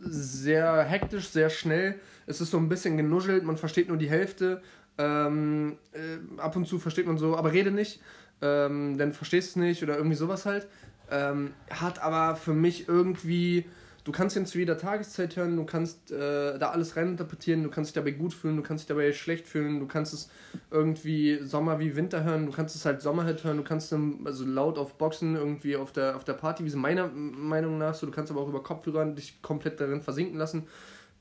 sehr 0.02 0.84
hektisch, 0.84 1.30
sehr 1.30 1.50
schnell. 1.50 2.02
Es 2.26 2.42
ist 2.42 2.52
so 2.52 2.58
ein 2.58 2.68
bisschen 2.68 2.98
genuschelt, 2.98 3.46
man 3.46 3.56
versteht 3.56 3.88
nur 3.88 3.98
die 3.98 4.10
Hälfte. 4.10 4.62
Ähm, 4.98 5.78
äh, 5.92 6.40
ab 6.40 6.56
und 6.56 6.68
zu 6.68 6.80
versteht 6.80 7.08
man 7.08 7.18
so, 7.18 7.36
aber 7.36 7.52
rede 7.52 7.72
nicht, 7.72 8.02
ähm, 8.42 8.98
dann 8.98 9.14
verstehst 9.14 9.56
du 9.56 9.60
es 9.60 9.66
nicht 9.66 9.84
oder 9.84 9.98
irgendwie 9.98 10.16
sowas 10.16 10.46
halt. 10.46 10.68
Ähm, 11.10 11.54
hat 11.70 12.02
aber 12.02 12.36
für 12.36 12.54
mich 12.54 12.88
irgendwie 12.88 13.66
du 14.04 14.12
kannst 14.12 14.36
ihn 14.36 14.46
zu 14.46 14.58
jeder 14.58 14.78
Tageszeit 14.78 15.36
hören, 15.36 15.56
du 15.56 15.66
kannst 15.66 16.12
äh, 16.12 16.58
da 16.58 16.70
alles 16.70 16.96
reininterpretieren, 16.96 17.64
du 17.64 17.70
kannst 17.70 17.90
dich 17.90 17.94
dabei 17.96 18.12
gut 18.12 18.34
fühlen, 18.34 18.58
du 18.58 18.64
kannst 18.64 18.84
dich 18.84 18.88
dabei 18.88 19.12
schlecht 19.14 19.48
fühlen, 19.48 19.80
du 19.80 19.88
kannst 19.88 20.14
es 20.14 20.30
irgendwie 20.72 21.40
Sommer 21.44 21.80
wie 21.80 21.96
Winter 21.96 22.24
hören, 22.24 22.46
du 22.46 22.52
kannst 22.52 22.76
es 22.76 22.86
halt 22.86 23.02
Sommerhit 23.02 23.44
hören, 23.44 23.58
du 23.58 23.64
kannst 23.64 23.94
also 23.94 24.46
laut 24.46 24.78
auf 24.78 24.98
Boxen 24.98 25.36
irgendwie 25.36 25.76
auf 25.76 25.92
der, 25.92 26.16
auf 26.16 26.24
der 26.24 26.34
Party, 26.34 26.66
wie 26.66 26.70
sie 26.70 26.78
meiner 26.78 27.08
Meinung 27.08 27.78
nach 27.78 27.94
so, 27.94 28.06
du 28.06 28.12
kannst 28.12 28.32
aber 28.32 28.42
auch 28.42 28.50
über 28.50 28.64
Kopfhörer 28.64 29.06
dich 29.06 29.42
komplett 29.42 29.80
darin 29.80 30.02
versinken 30.02 30.38
lassen. 30.38 30.68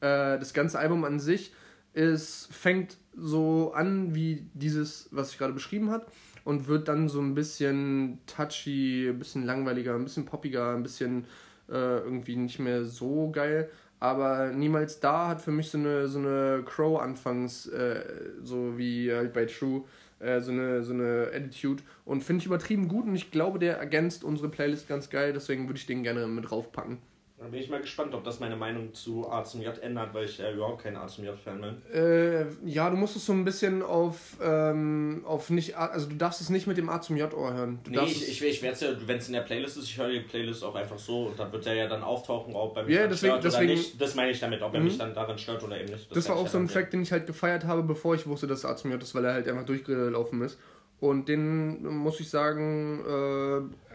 Äh, 0.00 0.38
das 0.38 0.52
ganze 0.52 0.78
Album 0.78 1.04
an 1.04 1.20
sich 1.20 1.52
ist, 1.94 2.48
fängt 2.52 2.96
so 3.14 3.72
an 3.74 4.14
wie 4.14 4.46
dieses, 4.54 5.08
was 5.10 5.32
ich 5.32 5.38
gerade 5.38 5.52
beschrieben 5.52 5.90
habe 5.90 6.06
und 6.44 6.66
wird 6.68 6.88
dann 6.88 7.08
so 7.08 7.20
ein 7.20 7.34
bisschen 7.34 8.18
touchy, 8.26 9.08
ein 9.08 9.18
bisschen 9.18 9.44
langweiliger, 9.44 9.94
ein 9.94 10.04
bisschen 10.04 10.24
poppiger, 10.24 10.74
ein 10.74 10.82
bisschen 10.82 11.26
äh, 11.68 11.98
irgendwie 11.98 12.36
nicht 12.36 12.58
mehr 12.58 12.84
so 12.84 13.30
geil. 13.30 13.70
Aber 14.00 14.50
niemals 14.50 14.98
da 14.98 15.28
hat 15.28 15.42
für 15.42 15.52
mich 15.52 15.70
so 15.70 15.78
eine, 15.78 16.08
so 16.08 16.18
eine 16.18 16.64
Crow 16.64 17.00
anfangs, 17.00 17.66
äh, 17.66 18.02
so 18.42 18.76
wie 18.76 19.12
halt 19.12 19.32
bei 19.32 19.44
True, 19.44 19.84
äh, 20.18 20.40
so, 20.40 20.50
eine, 20.50 20.82
so 20.82 20.92
eine 20.92 21.28
Attitude. 21.32 21.84
Und 22.04 22.24
finde 22.24 22.40
ich 22.40 22.46
übertrieben 22.46 22.88
gut 22.88 23.06
und 23.06 23.14
ich 23.14 23.30
glaube, 23.30 23.60
der 23.60 23.76
ergänzt 23.76 24.24
unsere 24.24 24.48
Playlist 24.48 24.88
ganz 24.88 25.08
geil, 25.08 25.32
deswegen 25.32 25.68
würde 25.68 25.78
ich 25.78 25.86
den 25.86 26.02
gerne 26.02 26.26
mit 26.26 26.50
draufpacken. 26.50 26.98
Da 27.42 27.48
bin 27.48 27.60
ich 27.60 27.68
mal 27.68 27.80
gespannt, 27.80 28.14
ob 28.14 28.22
das 28.22 28.38
meine 28.38 28.54
Meinung 28.54 28.94
zu 28.94 29.28
A 29.28 29.42
zum 29.42 29.62
J 29.62 29.76
ändert, 29.82 30.14
weil 30.14 30.26
ich 30.26 30.38
ja 30.38 30.52
überhaupt 30.52 30.84
kein 30.84 30.96
A 30.96 31.08
zum 31.08 31.24
J-Fan 31.24 31.60
bin. 31.60 31.82
Äh, 31.92 32.46
ja, 32.64 32.88
du 32.88 32.96
musst 32.96 33.16
es 33.16 33.26
so 33.26 33.32
ein 33.32 33.44
bisschen 33.44 33.82
auf, 33.82 34.36
ähm, 34.40 35.22
auf 35.26 35.50
nicht, 35.50 35.76
also 35.76 36.08
du 36.08 36.14
darfst 36.14 36.40
es 36.40 36.50
nicht 36.50 36.68
mit 36.68 36.78
dem 36.78 36.88
A 36.88 37.00
zum 37.00 37.16
J-Ohr 37.16 37.52
hören. 37.52 37.80
Du 37.82 37.90
nee, 37.90 38.04
ich, 38.04 38.28
ich, 38.28 38.44
ich 38.44 38.62
werde 38.62 38.74
es 38.74 38.80
ja, 38.82 38.90
wenn 39.08 39.18
es 39.18 39.26
in 39.26 39.34
der 39.34 39.40
Playlist 39.40 39.76
ist, 39.76 39.86
ich 39.86 39.98
höre 39.98 40.10
die 40.10 40.20
Playlist 40.20 40.62
auch 40.62 40.76
einfach 40.76 40.98
so 41.00 41.26
und 41.26 41.38
dann 41.40 41.50
wird 41.50 41.66
der 41.66 41.74
ja 41.74 41.88
dann 41.88 42.04
auftauchen, 42.04 42.54
ob 42.54 42.76
bei 42.76 42.84
mir 42.84 42.92
ja, 42.92 43.06
deswegen, 43.08 43.32
stört 43.32 43.44
deswegen, 43.44 43.72
oder 43.72 43.74
nicht. 43.74 44.00
Das 44.00 44.14
meine 44.14 44.30
ich 44.30 44.38
damit, 44.38 44.62
ob 44.62 44.72
er 44.74 44.78
mhm. 44.78 44.86
mich 44.86 44.98
dann 44.98 45.12
darin 45.12 45.36
stört 45.36 45.64
oder 45.64 45.80
eben 45.80 45.90
nicht. 45.90 46.10
Das, 46.10 46.18
das 46.18 46.28
war 46.28 46.36
auch 46.36 46.46
so 46.46 46.58
ein 46.58 46.68
Track, 46.68 46.92
den 46.92 47.02
ich 47.02 47.10
halt 47.10 47.26
gefeiert 47.26 47.64
habe, 47.64 47.82
bevor 47.82 48.14
ich 48.14 48.24
wusste, 48.24 48.46
dass 48.46 48.64
A 48.64 48.76
zum 48.76 48.92
J 48.92 49.02
ist, 49.02 49.16
weil 49.16 49.24
er 49.24 49.32
halt 49.34 49.48
einfach 49.48 49.66
durchgelaufen 49.66 50.42
ist. 50.42 50.60
Und 51.00 51.28
den, 51.28 51.84
muss 51.84 52.20
ich 52.20 52.30
sagen, 52.30 53.00
äh, 53.04 53.92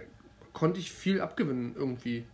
konnte 0.51 0.81
ich 0.81 0.91
viel 0.91 1.21
abgewinnen 1.21 1.75
irgendwie 1.77 2.25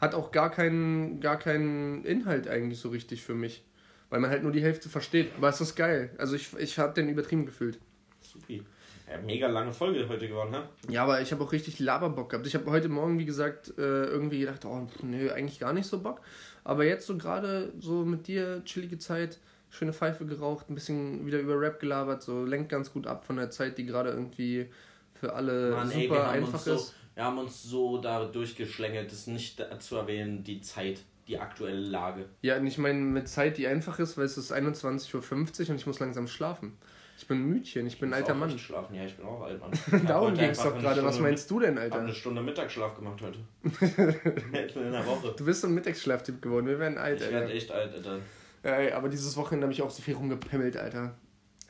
hat 0.00 0.14
auch 0.14 0.32
gar 0.32 0.50
keinen, 0.50 1.20
gar 1.20 1.38
keinen 1.38 2.04
Inhalt 2.04 2.48
eigentlich 2.48 2.78
so 2.78 2.88
richtig 2.90 3.22
für 3.22 3.34
mich. 3.34 3.64
Weil 4.08 4.20
man 4.20 4.30
halt 4.30 4.42
nur 4.42 4.52
die 4.52 4.62
Hälfte 4.62 4.88
versteht. 4.88 5.32
Aber 5.36 5.48
es 5.48 5.60
ist 5.60 5.74
geil. 5.74 6.10
Also 6.18 6.36
ich, 6.36 6.56
ich 6.58 6.78
habe 6.78 6.94
den 6.94 7.08
übertrieben 7.08 7.44
gefühlt. 7.44 7.78
Supi. 8.20 8.62
Ja, 9.08 9.18
mega 9.18 9.46
lange 9.46 9.72
Folge 9.72 10.08
heute 10.08 10.26
geworden, 10.26 10.50
ne? 10.50 10.68
Ja, 10.88 11.04
aber 11.04 11.20
ich 11.20 11.30
habe 11.32 11.42
auch 11.44 11.52
richtig 11.52 11.78
Laberbock 11.78 12.30
gehabt. 12.30 12.46
Ich 12.46 12.54
habe 12.54 12.70
heute 12.70 12.88
Morgen, 12.88 13.18
wie 13.18 13.24
gesagt, 13.24 13.72
äh, 13.78 14.04
irgendwie 14.04 14.40
gedacht, 14.40 14.64
oh, 14.64 14.88
nö, 15.02 15.30
eigentlich 15.30 15.60
gar 15.60 15.72
nicht 15.72 15.86
so 15.86 16.00
Bock. 16.00 16.20
Aber 16.64 16.84
jetzt 16.84 17.06
so 17.06 17.16
gerade 17.16 17.72
so 17.78 18.04
mit 18.04 18.26
dir, 18.26 18.62
chillige 18.64 18.98
Zeit, 18.98 19.38
schöne 19.70 19.92
Pfeife 19.92 20.26
geraucht, 20.26 20.68
ein 20.68 20.74
bisschen 20.74 21.24
wieder 21.24 21.38
über 21.38 21.60
Rap 21.60 21.78
gelabert, 21.78 22.22
so 22.22 22.44
lenkt 22.44 22.68
ganz 22.68 22.92
gut 22.92 23.06
ab 23.06 23.24
von 23.24 23.36
der 23.36 23.50
Zeit, 23.50 23.78
die 23.78 23.86
gerade 23.86 24.10
irgendwie 24.10 24.66
für 25.14 25.34
alle 25.34 25.70
Mann, 25.70 25.88
super 25.88 26.32
ey, 26.32 26.38
einfach 26.38 26.66
ist. 26.66 26.94
Wir 27.16 27.24
haben 27.24 27.38
uns 27.38 27.62
so 27.62 27.96
da 27.96 28.26
durchgeschlängelt, 28.26 29.10
das 29.10 29.26
nicht 29.26 29.64
zu 29.78 29.96
erwähnen, 29.96 30.44
die 30.44 30.60
Zeit, 30.60 31.00
die 31.26 31.38
aktuelle 31.38 31.80
Lage. 31.80 32.26
Ja, 32.42 32.58
und 32.58 32.66
ich 32.66 32.76
meine, 32.76 32.98
mit 33.00 33.26
Zeit, 33.26 33.56
die 33.56 33.66
einfach 33.66 33.98
ist, 33.98 34.18
weil 34.18 34.26
es 34.26 34.36
ist 34.36 34.52
21.50 34.52 35.14
Uhr 35.14 35.70
und 35.70 35.76
ich 35.76 35.86
muss 35.86 35.98
langsam 35.98 36.28
schlafen. 36.28 36.76
Ich 37.16 37.26
bin 37.26 37.38
ein 37.38 37.48
Mütchen, 37.48 37.86
ich 37.86 37.98
bin 37.98 38.10
ein 38.10 38.20
alter 38.20 38.34
Mann. 38.34 38.54
Ich 38.54 38.60
schlafen, 38.60 38.94
ja, 38.94 39.06
ich 39.06 39.16
bin 39.16 39.24
auch 39.24 39.40
alt, 39.40 39.58
Mann. 39.58 39.70
Darum 40.06 40.34
ging 40.34 40.50
es 40.50 40.58
doch 40.58 40.78
gerade. 40.78 41.02
Was 41.02 41.18
meinst 41.18 41.50
du 41.50 41.58
denn, 41.58 41.78
Alter? 41.78 41.86
Ich 41.86 41.94
habe 41.94 42.04
eine 42.04 42.14
Stunde 42.14 42.42
Mittagsschlaf 42.42 42.94
gemacht 42.94 43.22
heute. 43.22 43.38
in 44.78 44.92
der 44.92 45.06
Woche. 45.06 45.34
Du 45.38 45.46
bist 45.46 45.62
so 45.62 45.68
ein 45.68 45.74
Mittagsschlaftyp 45.74 46.42
geworden, 46.42 46.66
wir 46.66 46.78
werden 46.78 46.98
alt, 46.98 47.22
ich 47.22 47.26
Alter. 47.28 47.36
Ich 47.38 47.40
werde 47.40 47.54
echt 47.54 47.72
alt, 47.72 47.94
Alter. 47.94 48.18
Ja, 48.62 48.70
ey, 48.72 48.92
aber 48.92 49.08
dieses 49.08 49.34
Wochenende 49.38 49.64
habe 49.64 49.72
ich 49.72 49.80
auch 49.80 49.90
so 49.90 50.02
viel 50.02 50.14
rumgepimmelt, 50.16 50.76
Alter. 50.76 51.14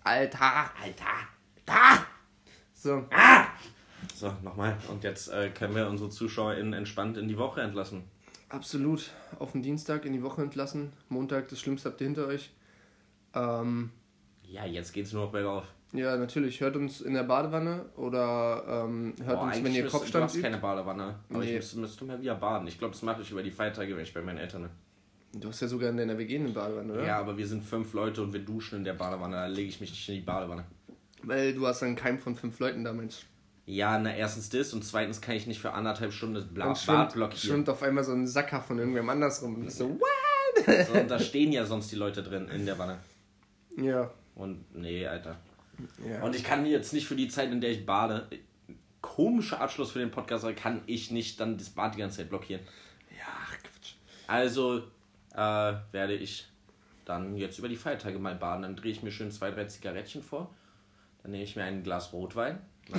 Alter! 0.02 0.72
Alter! 0.82 1.04
Alter! 1.68 2.06
So. 2.74 3.06
Ah! 3.12 3.46
So, 4.14 4.32
nochmal. 4.42 4.76
Und 4.90 5.04
jetzt 5.04 5.28
äh, 5.28 5.50
können 5.50 5.74
wir 5.74 5.88
unsere 5.88 6.10
ZuschauerInnen 6.10 6.72
entspannt 6.72 7.16
in 7.16 7.28
die 7.28 7.38
Woche 7.38 7.60
entlassen. 7.60 8.04
Absolut. 8.48 9.10
Auf 9.38 9.52
den 9.52 9.62
Dienstag 9.62 10.04
in 10.04 10.12
die 10.12 10.22
Woche 10.22 10.42
entlassen. 10.42 10.92
Montag, 11.08 11.48
das 11.48 11.60
Schlimmste 11.60 11.90
habt 11.90 12.00
ihr 12.00 12.06
hinter 12.06 12.26
euch. 12.26 12.50
Ähm, 13.34 13.90
ja, 14.44 14.64
jetzt 14.64 14.92
geht's 14.92 15.12
nur 15.12 15.24
noch 15.24 15.32
bergauf. 15.32 15.64
Ja, 15.92 16.16
natürlich. 16.16 16.60
Hört 16.60 16.76
uns 16.76 17.00
in 17.00 17.14
der 17.14 17.24
Badewanne 17.24 17.86
oder 17.96 18.84
ähm, 18.84 19.14
hört 19.24 19.38
Boah, 19.38 19.46
uns, 19.46 19.64
wenn 19.64 19.74
ihr 19.74 19.86
Kopfstand 19.86 20.14
Du 20.14 20.20
hast 20.20 20.42
keine 20.42 20.58
Badewanne. 20.58 21.16
Aber 21.30 21.38
nee. 21.40 21.50
ich 21.50 21.54
müsste, 21.56 21.78
müsste 21.78 22.04
mal 22.04 22.20
wieder 22.20 22.34
baden. 22.34 22.68
Ich 22.68 22.78
glaube, 22.78 22.92
das 22.92 23.02
mache 23.02 23.22
ich 23.22 23.30
über 23.30 23.42
die 23.42 23.50
Feiertage, 23.50 23.96
wenn 23.96 24.02
ich 24.02 24.14
bei 24.14 24.22
meinen 24.22 24.38
Eltern 24.38 24.62
bin. 24.62 25.40
Du 25.40 25.48
hast 25.48 25.60
ja 25.60 25.68
sogar 25.68 25.90
in 25.90 25.96
deiner 25.96 26.16
WG 26.16 26.36
eine 26.36 26.48
Badewanne, 26.48 26.92
oder? 26.92 27.04
Ja, 27.04 27.18
aber 27.18 27.36
wir 27.36 27.46
sind 27.46 27.62
fünf 27.62 27.92
Leute 27.92 28.22
und 28.22 28.32
wir 28.32 28.40
duschen 28.40 28.78
in 28.78 28.84
der 28.84 28.94
Badewanne. 28.94 29.36
Da 29.36 29.46
lege 29.46 29.68
ich 29.68 29.80
mich 29.80 29.90
nicht 29.90 30.08
in 30.08 30.14
die 30.16 30.20
Badewanne. 30.20 30.64
Weil 31.22 31.54
du 31.54 31.66
hast 31.66 31.82
dann 31.82 31.96
keinen 31.96 32.18
von 32.18 32.34
fünf 32.36 32.58
Leuten 32.58 32.84
da, 32.84 32.92
meinst 32.92 33.26
ja, 33.66 33.98
na 33.98 34.14
erstens 34.14 34.48
das 34.48 34.72
und 34.72 34.84
zweitens 34.84 35.20
kann 35.20 35.34
ich 35.34 35.48
nicht 35.48 35.60
für 35.60 35.72
anderthalb 35.72 36.12
Stunden 36.12 36.36
das 36.36 36.44
Bla 36.44 36.68
Bad 36.68 36.78
schwimmt, 36.78 37.12
blockieren. 37.14 37.40
schwimmt 37.40 37.68
auf 37.68 37.82
einmal 37.82 38.04
so 38.04 38.12
ein 38.12 38.26
Sacker 38.26 38.62
von 38.62 38.78
irgendwem 38.78 39.08
anders 39.10 39.42
rum 39.42 39.56
und 39.56 39.66
ist 39.66 39.78
so, 39.78 39.90
what? 39.90 40.86
So, 40.86 40.92
und 40.94 41.10
da 41.10 41.18
stehen 41.18 41.52
ja 41.52 41.66
sonst 41.66 41.90
die 41.90 41.96
Leute 41.96 42.22
drin 42.22 42.48
in 42.48 42.64
der 42.64 42.78
Wanne. 42.78 42.98
Ja. 43.76 44.10
Und 44.36 44.74
nee, 44.74 45.06
Alter. 45.06 45.36
Ja. 46.08 46.22
Und 46.22 46.34
ich 46.36 46.44
kann 46.44 46.64
jetzt 46.64 46.92
nicht 46.92 47.06
für 47.06 47.16
die 47.16 47.28
Zeit, 47.28 47.50
in 47.50 47.60
der 47.60 47.70
ich 47.70 47.84
bade, 47.84 48.28
komischer 49.00 49.60
Abschluss 49.60 49.90
für 49.90 49.98
den 49.98 50.12
Podcast, 50.12 50.46
kann 50.56 50.82
ich 50.86 51.10
nicht 51.10 51.40
dann 51.40 51.58
das 51.58 51.70
Bad 51.70 51.94
die 51.96 51.98
ganze 51.98 52.18
Zeit 52.18 52.28
blockieren. 52.28 52.62
Ja, 53.10 53.58
Quatsch. 53.62 53.94
Also 54.28 54.84
äh, 55.34 55.74
werde 55.92 56.14
ich 56.14 56.46
dann 57.04 57.36
jetzt 57.36 57.58
über 57.58 57.68
die 57.68 57.76
Feiertage 57.76 58.18
mal 58.18 58.36
baden. 58.36 58.62
Dann 58.62 58.76
drehe 58.76 58.92
ich 58.92 59.02
mir 59.02 59.10
schön 59.10 59.32
zwei, 59.32 59.50
drei 59.50 59.64
Zigarettchen 59.64 60.22
vor. 60.22 60.54
Dann 61.22 61.32
nehme 61.32 61.44
ich 61.44 61.56
mir 61.56 61.64
ein 61.64 61.82
Glas 61.82 62.12
Rotwein 62.12 62.60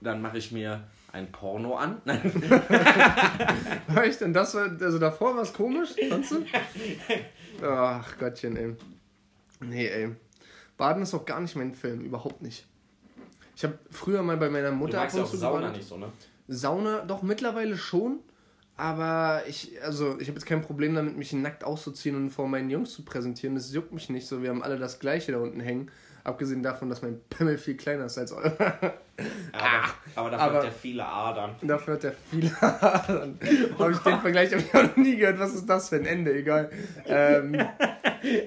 dann 0.00 0.22
mache 0.22 0.38
ich 0.38 0.52
mir 0.52 0.84
ein 1.12 1.30
Porno 1.30 1.76
an. 1.76 2.00
war 3.88 4.04
ich 4.04 4.18
denn 4.18 4.32
das? 4.32 4.56
Also 4.56 4.98
davor 4.98 5.36
war 5.36 5.42
es 5.42 5.52
komisch, 5.52 5.90
fandst 6.08 6.32
du? 6.32 6.44
Ach 7.64 8.18
Gottchen, 8.18 8.56
ey. 8.56 8.74
Nee, 9.60 9.86
ey. 9.86 10.14
Baden 10.76 11.02
ist 11.02 11.14
auch 11.14 11.24
gar 11.24 11.40
nicht 11.40 11.54
mein 11.54 11.74
Film, 11.74 12.00
überhaupt 12.00 12.42
nicht. 12.42 12.66
Ich 13.54 13.64
habe 13.64 13.78
früher 13.90 14.22
mal 14.22 14.36
bei 14.36 14.48
meiner 14.48 14.72
Mutter 14.72 14.92
du 14.92 14.98
magst 14.98 15.16
und 15.16 15.28
zu 15.28 15.36
Sauna 15.36 15.58
gebadet. 15.58 15.76
nicht 15.76 15.88
so, 15.88 15.96
ne? 15.98 16.10
Sauna, 16.48 17.04
doch 17.04 17.22
mittlerweile 17.22 17.76
schon. 17.76 18.20
Aber 18.76 19.42
ich, 19.46 19.80
also 19.82 20.18
ich 20.18 20.28
habe 20.28 20.38
jetzt 20.38 20.46
kein 20.46 20.62
Problem 20.62 20.94
damit, 20.94 21.16
mich 21.16 21.32
nackt 21.34 21.62
auszuziehen 21.62 22.16
und 22.16 22.30
vor 22.30 22.48
meinen 22.48 22.70
Jungs 22.70 22.92
zu 22.92 23.04
präsentieren. 23.04 23.54
Das 23.54 23.72
juckt 23.72 23.92
mich 23.92 24.08
nicht 24.08 24.26
so. 24.26 24.42
Wir 24.42 24.50
haben 24.50 24.62
alle 24.62 24.78
das 24.78 24.98
Gleiche 24.98 25.32
da 25.32 25.38
unten 25.38 25.60
hängen. 25.60 25.90
Abgesehen 26.24 26.62
davon, 26.62 26.88
dass 26.88 27.02
mein 27.02 27.20
Pimmel 27.30 27.58
viel 27.58 27.76
kleiner 27.76 28.04
ist 28.04 28.16
als 28.16 28.32
euer. 28.32 28.52
Aber, 29.52 29.94
aber 30.14 30.30
dafür 30.30 30.46
aber, 30.46 30.56
hat 30.56 30.64
der 30.64 30.72
viele 30.72 31.04
Adern. 31.04 31.54
Dafür 31.62 31.94
hat 31.94 32.02
der 32.02 32.14
viele 32.30 32.50
Adern. 32.62 33.38
habe 33.78 33.92
ich 33.92 33.98
den 33.98 34.20
Vergleich 34.20 34.52
hab 34.52 34.60
ich 34.60 34.72
noch 34.72 34.96
nie 34.96 35.16
gehört. 35.16 35.38
Was 35.38 35.54
ist 35.54 35.66
das 35.66 35.88
für 35.88 35.96
ein 35.96 36.06
Ende? 36.06 36.32
Egal. 36.32 36.70
Ähm, 37.06 37.60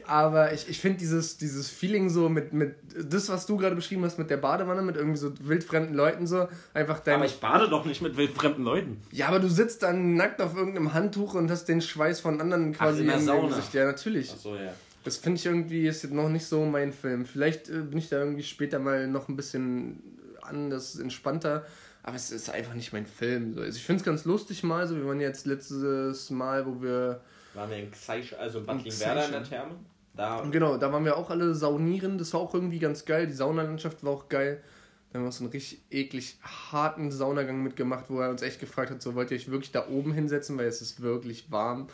aber 0.07 0.53
ich, 0.53 0.69
ich 0.69 0.79
finde 0.79 0.99
dieses, 0.99 1.37
dieses 1.37 1.69
Feeling 1.69 2.09
so 2.09 2.29
mit, 2.29 2.53
mit 2.53 2.75
das, 2.97 3.29
was 3.29 3.45
du 3.45 3.57
gerade 3.57 3.75
beschrieben 3.75 4.03
hast 4.05 4.17
mit 4.17 4.29
der 4.29 4.37
Badewanne, 4.37 4.81
mit 4.81 4.95
irgendwie 4.95 5.17
so 5.17 5.33
wildfremden 5.41 5.93
Leuten 5.93 6.27
so, 6.27 6.47
einfach 6.73 6.99
dein... 6.99 7.15
Aber 7.15 7.25
ich 7.25 7.39
bade 7.39 7.69
doch 7.69 7.85
nicht 7.85 8.01
mit 8.01 8.17
wildfremden 8.17 8.63
Leuten. 8.63 9.01
Ja, 9.11 9.27
aber 9.27 9.39
du 9.39 9.49
sitzt 9.49 9.83
dann 9.83 10.15
nackt 10.15 10.41
auf 10.41 10.55
irgendeinem 10.55 10.93
Handtuch 10.93 11.35
und 11.35 11.51
hast 11.51 11.65
den 11.65 11.81
Schweiß 11.81 12.21
von 12.21 12.39
anderen 12.41 12.73
quasi 12.73 12.99
Ach, 12.99 13.01
in 13.01 13.07
der 13.07 13.19
Sauna. 13.19 13.47
Gesicht. 13.49 13.73
Ja, 13.73 13.85
natürlich. 13.85 14.31
Ach 14.33 14.39
so, 14.39 14.55
ja. 14.55 14.73
Das 15.05 15.17
finde 15.17 15.39
ich 15.39 15.45
irgendwie 15.45 15.87
ist 15.87 16.11
noch 16.11 16.29
nicht 16.29 16.45
so 16.45 16.65
mein 16.65 16.91
Film. 16.91 17.25
Vielleicht 17.25 17.69
äh, 17.69 17.81
bin 17.81 17.99
ich 17.99 18.09
da 18.09 18.19
irgendwie 18.19 18.43
später 18.43 18.79
mal 18.79 19.07
noch 19.07 19.29
ein 19.29 19.35
bisschen 19.35 20.01
anders, 20.41 20.97
entspannter. 20.97 21.63
Aber 22.01 22.15
es 22.15 22.31
ist 22.31 22.49
einfach 22.49 22.73
nicht 22.73 22.91
mein 22.91 23.05
Film. 23.05 23.53
So. 23.53 23.61
Also 23.61 23.77
ich 23.77 23.83
finde 23.83 23.99
es 24.01 24.05
ganz 24.05 24.25
lustig 24.25 24.63
mal. 24.63 24.87
So, 24.87 24.95
wir 24.95 25.05
waren 25.07 25.21
jetzt 25.21 25.45
letztes 25.45 26.29
Mal, 26.31 26.65
wo 26.65 26.81
wir. 26.81 27.21
Waren 27.53 27.69
wir 27.69 27.77
in 27.77 27.91
Xeisch, 27.91 28.33
also 28.33 28.59
in 28.59 28.65
Bad 28.65 28.99
Werder 28.99 29.25
in 29.25 29.31
der 29.31 29.43
Therme? 29.43 29.75
Da. 30.15 30.41
Genau, 30.49 30.77
da 30.77 30.91
waren 30.91 31.05
wir 31.05 31.17
auch 31.17 31.29
alle 31.29 31.53
saunieren. 31.53 32.17
Das 32.17 32.33
war 32.33 32.41
auch 32.41 32.53
irgendwie 32.53 32.79
ganz 32.79 33.05
geil. 33.05 33.27
Die 33.27 33.33
Saunalandschaft 33.33 34.03
war 34.03 34.11
auch 34.11 34.27
geil. 34.27 34.63
Da 35.11 35.19
haben 35.19 35.25
wir 35.25 35.31
so 35.31 35.43
einen 35.43 35.51
richtig 35.51 35.81
eklig 35.91 36.37
harten 36.71 37.11
Saunagang 37.11 37.61
mitgemacht, 37.61 38.05
wo 38.09 38.19
er 38.21 38.29
uns 38.31 38.41
echt 38.41 38.59
gefragt 38.59 38.91
hat, 38.91 39.01
so 39.01 39.15
wollt 39.15 39.31
ihr 39.31 39.37
euch 39.37 39.49
wirklich 39.49 39.71
da 39.71 39.87
oben 39.87 40.13
hinsetzen, 40.13 40.57
weil 40.57 40.65
es 40.65 40.81
ist 40.81 41.01
wirklich 41.01 41.51
warm. 41.51 41.87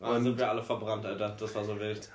Da 0.00 0.20
sind 0.20 0.36
wir 0.36 0.50
alle 0.50 0.62
verbrannt, 0.62 1.04
Alter. 1.06 1.36
Das 1.38 1.54
war 1.54 1.64
so 1.64 1.78
wild. 1.78 2.08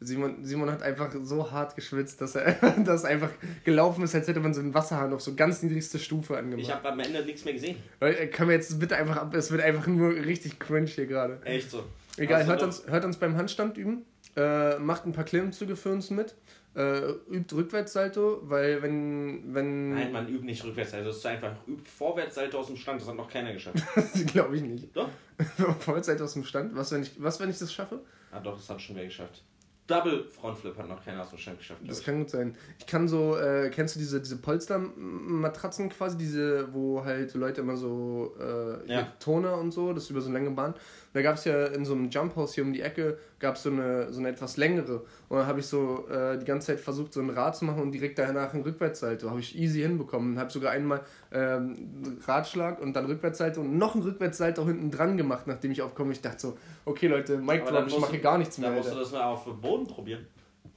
Simon, 0.00 0.44
Simon 0.44 0.70
hat 0.70 0.82
einfach 0.82 1.10
so 1.22 1.50
hart 1.50 1.74
geschwitzt, 1.74 2.20
dass 2.20 2.34
er 2.34 2.52
das 2.84 3.04
einfach 3.04 3.30
gelaufen 3.64 4.04
ist, 4.04 4.14
als 4.14 4.28
hätte 4.28 4.40
man 4.40 4.52
so 4.52 4.60
einen 4.60 4.74
Wasserhahn 4.74 5.12
auf 5.12 5.22
so 5.22 5.34
ganz 5.34 5.62
niedrigste 5.62 5.98
Stufe 5.98 6.36
angemacht. 6.36 6.66
Ich 6.66 6.72
habe 6.72 6.88
am 6.88 7.00
Ende 7.00 7.24
nichts 7.24 7.44
mehr 7.44 7.54
gesehen. 7.54 7.76
Äh, 8.00 8.26
können 8.26 8.50
wir 8.50 8.56
jetzt 8.56 8.78
bitte 8.78 8.96
einfach 8.96 9.16
ab, 9.16 9.34
es 9.34 9.50
wird 9.50 9.62
einfach 9.62 9.86
nur 9.86 10.10
richtig 10.10 10.58
cringe 10.58 10.86
hier 10.86 11.06
gerade. 11.06 11.40
Echt 11.44 11.70
so. 11.70 11.84
Egal, 12.18 12.46
hört 12.46 12.62
uns, 12.62 12.86
hört 12.86 13.04
uns 13.04 13.16
beim 13.16 13.36
Handstand 13.36 13.76
üben. 13.78 14.04
Äh, 14.36 14.78
macht 14.78 15.06
ein 15.06 15.12
paar 15.12 15.24
Klimmzüge 15.24 15.76
für 15.76 15.90
uns 15.90 16.10
mit. 16.10 16.34
Äh, 16.74 17.12
übt 17.30 17.54
Rückwärtssalto, 17.54 18.40
weil 18.42 18.82
wenn. 18.82 19.54
wenn 19.54 19.94
Nein, 19.94 20.12
man 20.12 20.28
übt 20.28 20.44
nicht 20.44 20.62
rückwärts. 20.62 20.92
Also 20.92 21.08
es 21.08 21.16
ist 21.16 21.26
einfach, 21.26 21.52
übt 21.66 21.88
Vorwärtssalto 21.88 22.58
aus 22.58 22.66
dem 22.66 22.76
Stand. 22.76 23.00
Das 23.00 23.08
hat 23.08 23.16
noch 23.16 23.30
keiner 23.30 23.54
geschafft. 23.54 23.78
Glaube 24.26 24.56
ich 24.56 24.62
nicht. 24.62 24.94
Doch? 24.94 25.08
Vorwärtssalto 25.80 26.24
aus 26.24 26.34
dem 26.34 26.44
Stand. 26.44 26.76
Was 26.76 26.92
wenn, 26.92 27.02
ich, 27.02 27.12
was, 27.16 27.40
wenn 27.40 27.48
ich 27.48 27.58
das 27.58 27.72
schaffe? 27.72 28.00
Ah 28.30 28.40
doch, 28.40 28.56
das 28.56 28.68
hat 28.68 28.82
schon 28.82 28.96
wer 28.96 29.04
geschafft. 29.04 29.42
Double 29.86 30.24
Frontflip 30.24 30.76
hat 30.78 30.88
noch 30.88 31.04
keiner 31.04 31.22
aus 31.22 31.30
dem 31.30 31.38
Stand 31.38 31.58
geschafft. 31.58 31.80
Das 31.86 32.02
kann 32.02 32.18
gut 32.18 32.30
sein. 32.30 32.56
Ich 32.78 32.86
kann 32.86 33.06
so, 33.06 33.36
äh, 33.36 33.70
kennst 33.70 33.94
du 33.94 34.00
diese, 34.00 34.20
diese 34.20 34.36
Polstermatratzen 34.36 35.88
quasi, 35.90 36.18
diese, 36.18 36.72
wo 36.74 37.04
halt 37.04 37.32
Leute 37.34 37.60
immer 37.60 37.76
so 37.76 38.34
äh, 38.40 38.92
Ja. 38.92 39.12
Toner 39.20 39.58
und 39.58 39.70
so, 39.72 39.92
das 39.92 40.04
ist 40.04 40.10
über 40.10 40.20
so 40.20 40.28
eine 40.28 40.38
lange 40.38 40.50
Bahn. 40.50 40.74
Da 41.16 41.22
gab 41.22 41.36
es 41.36 41.46
ja 41.46 41.64
in 41.68 41.86
so 41.86 41.94
einem 41.94 42.10
Jumphouse 42.10 42.52
hier 42.54 42.62
um 42.62 42.74
die 42.74 42.82
Ecke, 42.82 43.16
gab 43.38 43.54
es 43.54 43.62
so 43.62 43.70
eine, 43.70 44.12
so 44.12 44.20
eine 44.20 44.28
etwas 44.28 44.58
längere. 44.58 44.96
Und 45.30 45.38
dann 45.38 45.46
habe 45.46 45.60
ich 45.60 45.66
so 45.66 46.06
äh, 46.10 46.36
die 46.36 46.44
ganze 46.44 46.66
Zeit 46.66 46.80
versucht, 46.80 47.14
so 47.14 47.20
ein 47.22 47.30
Rad 47.30 47.56
zu 47.56 47.64
machen 47.64 47.80
und 47.80 47.92
direkt 47.92 48.18
danach 48.18 48.52
ein 48.52 48.60
Rückwärtssalto. 48.60 49.30
Habe 49.30 49.40
ich 49.40 49.58
easy 49.58 49.80
hinbekommen. 49.80 50.38
Habe 50.38 50.50
sogar 50.50 50.72
einmal 50.72 51.00
ähm, 51.32 52.18
Radschlag 52.26 52.82
und 52.82 52.94
dann 52.94 53.06
Rückwärtssalto 53.06 53.62
und 53.62 53.78
noch 53.78 53.94
ein 53.94 54.02
Rückwärtssalto 54.02 54.66
hinten 54.66 54.90
dran 54.90 55.16
gemacht, 55.16 55.46
nachdem 55.46 55.70
ich 55.70 55.80
aufkomme. 55.80 56.12
Ich 56.12 56.20
dachte 56.20 56.38
so, 56.38 56.58
okay 56.84 57.06
Leute, 57.06 57.38
Mike 57.38 57.64
Drop, 57.64 57.72
dann 57.72 57.86
ich 57.86 57.94
mache 57.98 58.06
du- 58.08 58.12
hier 58.12 58.20
gar 58.20 58.36
nichts 58.36 58.58
mehr. 58.58 58.68
Da 58.68 58.76
musst 58.76 58.88
du 58.88 58.92
Alter. 58.92 59.02
das 59.04 59.12
mal 59.12 59.24
auf 59.24 59.44
dem 59.44 59.58
Boden 59.58 59.86
probieren. 59.86 60.26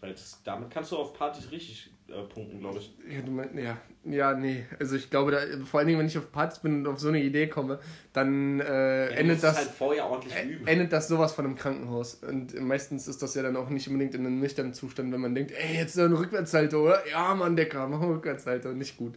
Weil 0.02 0.12
das, 0.14 0.42
damit 0.46 0.70
kannst 0.72 0.92
du 0.94 0.98
auf 0.98 1.14
Partys 1.14 1.52
richtig 1.52 1.92
äh, 2.08 2.22
punkten, 2.34 2.60
glaube 2.60 2.80
ich. 2.80 2.94
Ja, 3.14 3.22
du 3.22 3.32
meinst, 3.32 3.54
ja, 3.56 3.78
ja, 4.06 4.34
nee. 4.34 4.66
Also 4.80 4.96
ich 4.96 5.10
glaube, 5.10 5.32
da, 5.32 5.40
vor 5.66 5.80
allen 5.80 5.88
Dingen, 5.88 6.00
wenn 6.00 6.08
ich 6.08 6.18
auf 6.18 6.32
Partys 6.32 6.60
bin 6.60 6.78
und 6.80 6.88
auf 6.94 7.00
so 7.00 7.10
eine 7.10 7.22
Idee 7.22 7.48
komme, 7.48 7.80
dann 8.14 8.62
äh, 8.62 9.10
Ja, 9.12 9.18
endet 9.18 9.44
das 9.44 9.58
halt 9.58 9.68
vorher 9.68 10.06
ordentlich 10.06 10.34
äh, 10.36 10.46
üben. 10.48 10.66
endet 10.68 10.94
das 10.94 11.10
sowas 11.10 11.34
von 11.34 11.44
einem 11.46 11.56
Krankenhaus. 11.58 12.16
Und 12.16 12.58
meistens 12.62 13.10
ist 13.10 13.22
das 13.22 13.36
ja 13.36 13.44
dann 13.44 13.58
auch 13.58 13.70
nicht 13.70 13.88
unbedingt 13.90 14.16
in 14.16 14.26
einem 14.26 14.40
nüchternen 14.40 14.74
Zustand, 14.74 15.12
wenn 15.12 15.20
man 15.20 15.36
denkt, 15.36 15.52
ey, 15.52 15.76
jetzt 15.76 15.96
so 15.96 16.04
ein 16.04 16.14
Rückwärtssalto, 16.14 16.82
oder? 16.86 17.06
Ja, 17.10 17.36
Mann, 17.36 17.58
Decker, 17.58 17.86
mach 17.88 18.00
mal 18.00 18.14
Rückwärtssalto. 18.14 18.70
Nicht 18.72 18.96
gut. 18.96 19.16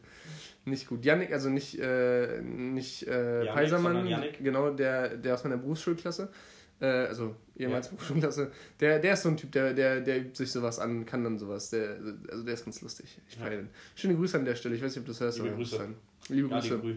Nicht 0.65 0.89
gut. 0.89 1.05
Yannick, 1.05 1.33
also 1.33 1.49
nicht, 1.49 1.79
äh, 1.81 2.41
nicht 2.43 3.07
äh, 3.07 3.39
Yannick, 3.39 3.53
Peisermann, 3.53 4.25
genau, 4.41 4.71
der, 4.71 5.17
der 5.17 5.35
aus 5.35 5.43
meiner 5.45 5.57
Berufsschulklasse, 5.59 6.29
äh, 6.83 7.07
also 7.07 7.35
ehemals 7.57 7.89
Berufsschulklasse, 7.89 8.51
der, 8.81 8.99
der 8.99 9.13
ist 9.15 9.23
so 9.23 9.29
ein 9.31 9.37
Typ, 9.37 9.53
der, 9.53 9.73
der, 9.73 10.01
der 10.01 10.19
übt 10.21 10.35
sich 10.37 10.51
sowas 10.53 10.79
an, 10.79 11.07
kann 11.07 11.23
dann 11.25 11.39
sowas. 11.39 11.71
Der, 11.71 11.97
also 12.31 12.43
der 12.45 12.55
ist 12.55 12.65
ganz 12.65 12.81
lustig. 12.83 13.19
Ich 13.29 13.37
Ja. 13.37 13.43
feiere 13.43 13.57
den. 13.59 13.71
Schöne 13.95 14.17
Grüße 14.17 14.37
an 14.39 14.45
der 14.45 14.55
Stelle. 14.57 14.75
Ich 14.75 14.83
weiß 14.83 14.91
nicht, 14.95 14.99
ob 15.01 15.07
du 15.07 15.13
das 15.13 15.21
hörst. 15.21 15.39
Liebe 15.39 15.55
Grüße. 15.55 15.77
sein. 15.77 15.95
Liebe 16.29 16.49
Ja, 16.49 16.59
Grüße. 16.61 16.79
Grü. 16.81 16.97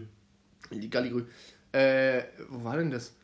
Die 0.72 0.90
Galligrü. 0.90 1.24
Äh, 1.72 2.22
wo 2.48 2.64
war 2.64 2.76
denn 2.76 2.90
das? 2.90 3.14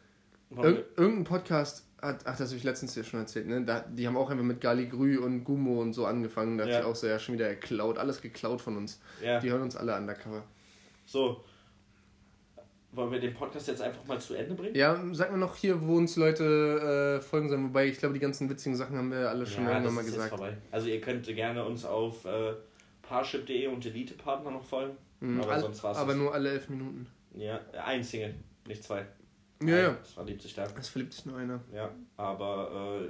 Ir 0.51 0.85
irgendein 0.97 1.25
Podcast 1.25 1.85
hat, 2.01 2.27
ach, 2.27 2.37
das 2.37 2.49
habe 2.51 2.57
ich 2.59 2.65
letztens 2.65 2.95
ja 2.95 3.03
schon 3.05 3.21
erzählt, 3.21 3.47
ne? 3.47 3.65
Da, 3.65 3.81
die 3.81 4.07
haben 4.07 4.17
auch 4.17 4.29
einfach 4.31 4.45
mit 4.45 4.61
Galligrü 4.61 5.19
und 5.19 5.45
Gummo 5.45 5.81
und 5.81 5.93
so 5.95 6.05
angefangen. 6.05 6.59
Da 6.59 6.65
hat 6.65 6.71
Ja. 6.71 6.79
ich 6.81 6.85
auch 6.85 6.95
so, 6.97 7.07
ja, 7.07 7.19
schon 7.19 7.35
wieder 7.37 7.49
geklaut, 7.49 7.97
alles 7.99 8.21
geklaut 8.21 8.61
von 8.61 8.77
uns. 8.77 9.01
Ja, 9.23 9.41
Die 9.41 9.51
hören 9.51 9.63
uns 9.63 9.77
alle 9.77 9.97
undercover. 9.97 10.45
so. 11.07 11.43
Wollen 12.95 13.11
wir 13.11 13.21
den 13.21 13.33
Podcast 13.33 13.69
jetzt 13.69 13.81
einfach 13.81 14.05
mal 14.07 14.21
zu 14.21 14.35
Ende 14.35 14.55
bringen? 14.55 14.75
Ja, 14.75 15.03
sag 15.13 15.33
mir 15.33 15.39
noch 15.39 15.57
hier, 15.57 15.81
wo 15.81 15.97
uns 15.97 16.17
Leute 16.17 17.19
äh, 17.19 17.23
folgen 17.23 17.49
sollen, 17.49 17.65
wobei 17.65 17.87
ich 17.87 17.97
glaube, 17.99 18.13
die 18.13 18.21
ganzen 18.21 18.51
witzigen 18.51 18.77
Sachen 18.77 18.97
haben 18.99 19.11
wir 19.11 19.31
alle 19.31 19.47
schon 19.47 19.65
Ja, 19.65 19.73
irgendwann 19.73 19.95
mal 19.95 20.05
gesagt. 20.05 20.29
vorbei. 20.29 20.57
Also 20.71 20.89
ihr 20.89 21.01
könnt 21.01 21.25
gerne 21.27 21.65
uns 21.65 21.87
auf 21.87 22.27
äh, 22.27 22.53
parship.de 23.01 23.67
und 23.69 23.87
Elite-Partner 23.87 24.51
noch 24.51 24.65
folgen. 24.65 24.95
Mhm, 25.21 25.41
aber 25.41 25.53
all- 25.53 25.61
sonst 25.61 25.83
war's 25.83 25.97
aber 25.97 26.15
nur 26.15 26.35
alle 26.35 26.51
elf 26.51 26.69
Minuten. 26.69 27.07
Ja, 27.35 27.61
ein 27.83 28.05
Single, 28.05 28.35
nicht 28.69 28.85
zwei. 28.85 29.07
Ja, 29.63 29.79
ja. 29.79 29.91
Das 29.99 30.13
verliebt 30.13 30.43
sich 30.43 30.55
da. 30.55 30.67
Es 30.79 30.89
verliebt 30.91 31.15
sich 31.15 31.25
nur 31.25 31.39
einer. 31.39 31.61
Ja, 31.73 31.89
aber 32.19 33.01
äh, 33.05 33.09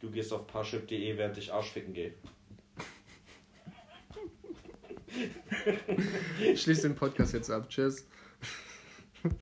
du 0.00 0.10
gehst 0.10 0.32
auf 0.32 0.48
parship.de, 0.48 1.16
während 1.16 1.38
ich 1.38 1.52
Arschficken 1.52 1.92
gehe. 1.94 2.12
Ich 6.42 6.62
schließe 6.62 6.88
den 6.88 6.96
Podcast 6.96 7.32
jetzt 7.34 7.50
ab. 7.50 7.68
Tschüss. 7.68 8.06